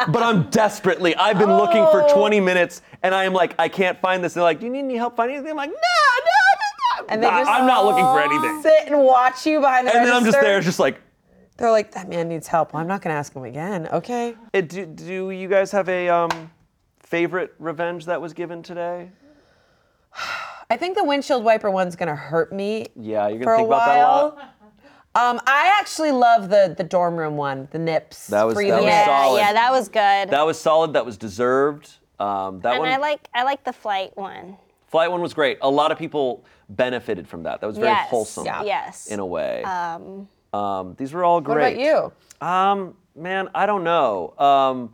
but 0.12 0.24
I'm 0.24 0.50
desperately. 0.50 1.16
I've 1.16 1.38
been 1.38 1.56
looking 1.56 1.82
Oh. 1.84 1.92
for 2.08 2.14
20 2.14 2.40
minutes, 2.40 2.82
and 3.04 3.14
I 3.14 3.26
am 3.26 3.34
like, 3.34 3.54
I 3.60 3.70
can't 3.70 4.00
find 4.02 4.24
this. 4.24 4.34
And 4.34 4.40
They're 4.42 4.44
like, 4.50 4.60
"Do 4.60 4.66
you 4.66 4.72
need 4.72 4.80
any 4.80 4.96
help 4.98 5.16
finding 5.16 5.36
anything?" 5.38 5.52
I'm 5.52 5.58
like, 5.58 5.70
"No, 5.70 5.76
no, 5.76 7.02
no." 7.02 7.06
And 7.10 7.24
they 7.24 7.28
just 7.28 7.50
I'm 7.52 7.68
not 7.68 7.86
looking 7.86 8.04
for 8.04 8.20
anything. 8.20 8.62
Sit 8.64 8.88
and 8.92 9.04
watch 9.04 9.46
you 9.46 9.60
behind 9.60 9.88
the 9.88 9.96
And 9.96 10.06
then 10.08 10.14
I'm 10.14 10.24
just 10.26 10.38
register. 10.38 10.42
there, 10.54 10.62
just 10.62 10.80
like, 10.80 11.00
They're 11.58 11.72
like, 11.72 11.92
that 11.94 12.10
man 12.10 12.28
needs 12.28 12.48
help. 12.48 12.74
Well, 12.74 12.82
I'm 12.82 12.88
not 12.88 13.02
gonna 13.02 13.16
ask 13.16 13.34
him 13.34 13.44
again. 13.44 13.88
Okay. 13.92 14.36
Uh, 14.54 14.62
Do, 14.62 14.86
do 14.86 15.32
you 15.32 15.48
guys 15.48 15.72
have 15.72 15.88
a 15.88 16.10
um, 16.10 16.52
favorite 17.00 17.54
revenge 17.60 18.06
that 18.06 18.22
was 18.22 18.34
given 18.34 18.62
today? 18.62 19.10
I 20.70 20.78
think 20.78 20.98
the 20.98 21.04
windshield 21.04 21.44
wiper 21.44 21.70
one's 21.70 21.96
gonna 21.96 22.16
hurt 22.16 22.52
me. 22.52 22.88
Yeah, 22.96 23.28
you're 23.28 23.40
gonna 23.40 23.54
a 23.54 23.58
think 23.58 23.68
about 23.68 23.86
that 23.86 23.96
a 24.00 24.04
while. 24.04 24.36
lot. 24.36 24.52
Um, 25.18 25.40
I 25.48 25.74
actually 25.80 26.12
love 26.12 26.50
the 26.50 26.74
the 26.78 26.84
dorm 26.84 27.16
room 27.16 27.38
one, 27.38 27.70
the 27.72 27.80
nips. 27.80 28.28
That 28.28 28.44
was- 28.44 28.56
that 28.56 28.64
was 28.68 28.84
yeah, 28.84 29.06
solid. 29.06 29.38
yeah, 29.40 29.54
that 29.54 29.72
was 29.72 29.88
good. 29.88 30.30
That 30.30 30.46
was 30.46 30.60
solid. 30.60 30.94
That 30.94 31.06
was 31.06 31.18
deserved. 31.18 31.90
Um, 32.20 32.60
that 32.62 32.74
and 32.74 32.80
one, 32.80 32.90
I 32.92 32.98
like 32.98 33.30
I 33.34 33.44
like 33.44 33.64
the 33.64 33.72
flight 33.74 34.12
one. 34.18 34.58
flight 34.88 35.12
one 35.12 35.22
was 35.22 35.34
great. 35.34 35.58
A 35.62 35.70
lot 35.70 35.92
of 35.92 35.98
people 35.98 36.44
benefited 36.70 37.28
from 37.28 37.44
that. 37.44 37.62
That 37.62 37.68
was 37.68 37.78
very 37.78 37.90
yes. 37.90 38.10
wholesome 38.10 38.46
Yeah. 38.46 38.64
Yes. 38.64 39.08
in 39.08 39.20
a 39.20 39.26
way. 39.26 39.64
Um, 39.64 40.28
these 40.98 41.14
were 41.14 41.24
all 41.24 41.42
great. 41.42 41.78
What 41.78 41.86
about 41.86 42.12
you? 42.42 42.48
Um, 42.48 42.96
man, 43.16 43.50
I 43.56 43.66
don't 43.66 43.84
know. 43.84 44.34
Um, 44.38 44.94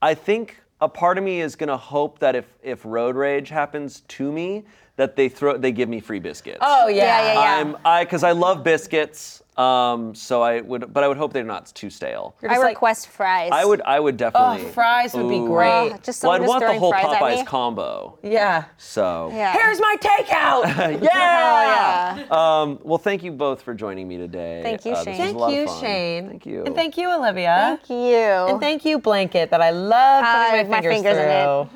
I 0.00 0.14
think 0.14 0.60
a 0.80 0.88
part 0.88 1.18
of 1.18 1.24
me 1.24 1.40
is 1.40 1.56
gonna 1.56 1.76
hope 1.76 2.18
that 2.18 2.34
if 2.34 2.46
if 2.62 2.84
road 2.84 3.16
rage 3.16 3.48
happens 3.48 4.00
to 4.08 4.30
me, 4.30 4.64
that 4.96 5.16
they 5.16 5.28
throw 5.28 5.56
they 5.56 5.72
give 5.72 5.88
me 5.88 6.00
free 6.00 6.18
biscuits. 6.18 6.58
Oh 6.60 6.88
yeah. 6.88 6.96
Yeah, 6.96 7.22
yeah, 7.22 7.32
yeah. 7.34 7.60
I'm 7.60 7.76
I 7.84 8.04
because 8.04 8.24
I 8.24 8.32
love 8.32 8.64
biscuits. 8.64 9.41
Um, 9.56 10.14
so 10.14 10.40
I 10.40 10.62
would, 10.62 10.94
but 10.94 11.04
I 11.04 11.08
would 11.08 11.18
hope 11.18 11.34
they're 11.34 11.44
not 11.44 11.66
too 11.74 11.90
stale. 11.90 12.34
You're 12.40 12.50
I 12.50 12.54
just 12.54 12.64
like, 12.64 12.70
request 12.76 13.08
fries. 13.08 13.50
I 13.52 13.66
would, 13.66 13.82
I 13.82 14.00
would 14.00 14.14
Oh, 14.14 14.30
definitely. 14.30 14.72
fries 14.72 15.12
would 15.12 15.28
be 15.28 15.36
Ooh. 15.40 15.46
great. 15.46 15.90
Oh, 15.92 15.98
just 16.02 16.22
Well, 16.22 16.32
someone 16.32 16.40
I'd 16.40 16.44
just 16.44 16.48
want 16.48 16.60
the 16.60 16.66
throwing 16.66 16.80
whole 16.80 16.90
fries 16.92 17.04
at 17.04 17.20
Popeyes 17.20 17.36
me. 17.40 17.44
combo. 17.44 18.18
yeah. 18.22 18.64
So 18.78 19.30
Yeah. 19.34 19.52
Here's 19.52 19.78
my 19.78 19.96
takeout. 20.00 21.02
yeah. 21.02 22.24
Um, 22.30 22.78
well, 22.82 22.96
thank 22.96 23.22
you 23.22 23.30
both 23.30 23.60
for 23.60 23.74
joining 23.74 24.08
me 24.08 24.16
today. 24.16 24.62
Thank 24.62 24.86
you, 24.86 24.92
Uh, 24.92 25.04
this 25.04 25.04
Shayne. 25.04 25.14
a 25.14 25.18
Thank 25.26 25.36
lot 25.36 25.50
of 25.52 25.58
you, 25.58 25.66
fun. 25.66 25.80
Shayne. 25.80 26.28
Thank 26.30 26.46
you. 26.46 26.64
And 26.64 26.74
thank 26.74 26.96
you, 26.96 27.10
Olivia. 27.14 27.78
Thank 27.86 27.90
you. 27.90 28.16
And 28.16 28.58
thank 28.60 28.84
you, 28.86 28.98
Blanket, 29.00 29.50
that 29.50 29.60
I 29.60 29.70
love 29.70 30.24
putting 30.50 30.66
Uh, 30.66 30.68
my 30.70 30.76
my 30.76 30.80
fingers, 30.80 30.94
fingers 30.94 31.18
in 31.18 31.28
it. 31.28 31.44
through. 31.44 31.68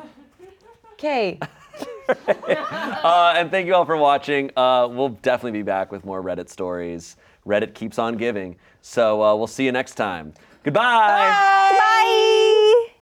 Okay. 0.94 1.38
Uh, 2.08 3.34
and 3.36 3.50
thank 3.50 3.66
you 3.66 3.74
all 3.74 3.84
for 3.84 3.96
watching. 3.96 4.50
Uh, 4.56 4.86
we'll 4.90 5.08
definitely 5.08 5.58
be 5.58 5.62
back 5.64 5.90
with 5.90 6.04
more 6.04 6.22
Reddit 6.22 6.48
stories. 6.48 7.16
Reddit 7.47 7.74
keeps 7.74 7.98
on 7.98 8.16
giving. 8.16 8.56
So 8.81 9.23
uh, 9.23 9.35
we'll 9.36 9.47
see 9.47 9.64
you 9.64 9.73
next 9.73 9.94
time. 9.94 10.35
Goodbye. 10.64 10.82
Bye. 10.82 11.77
Bye. 11.78 12.82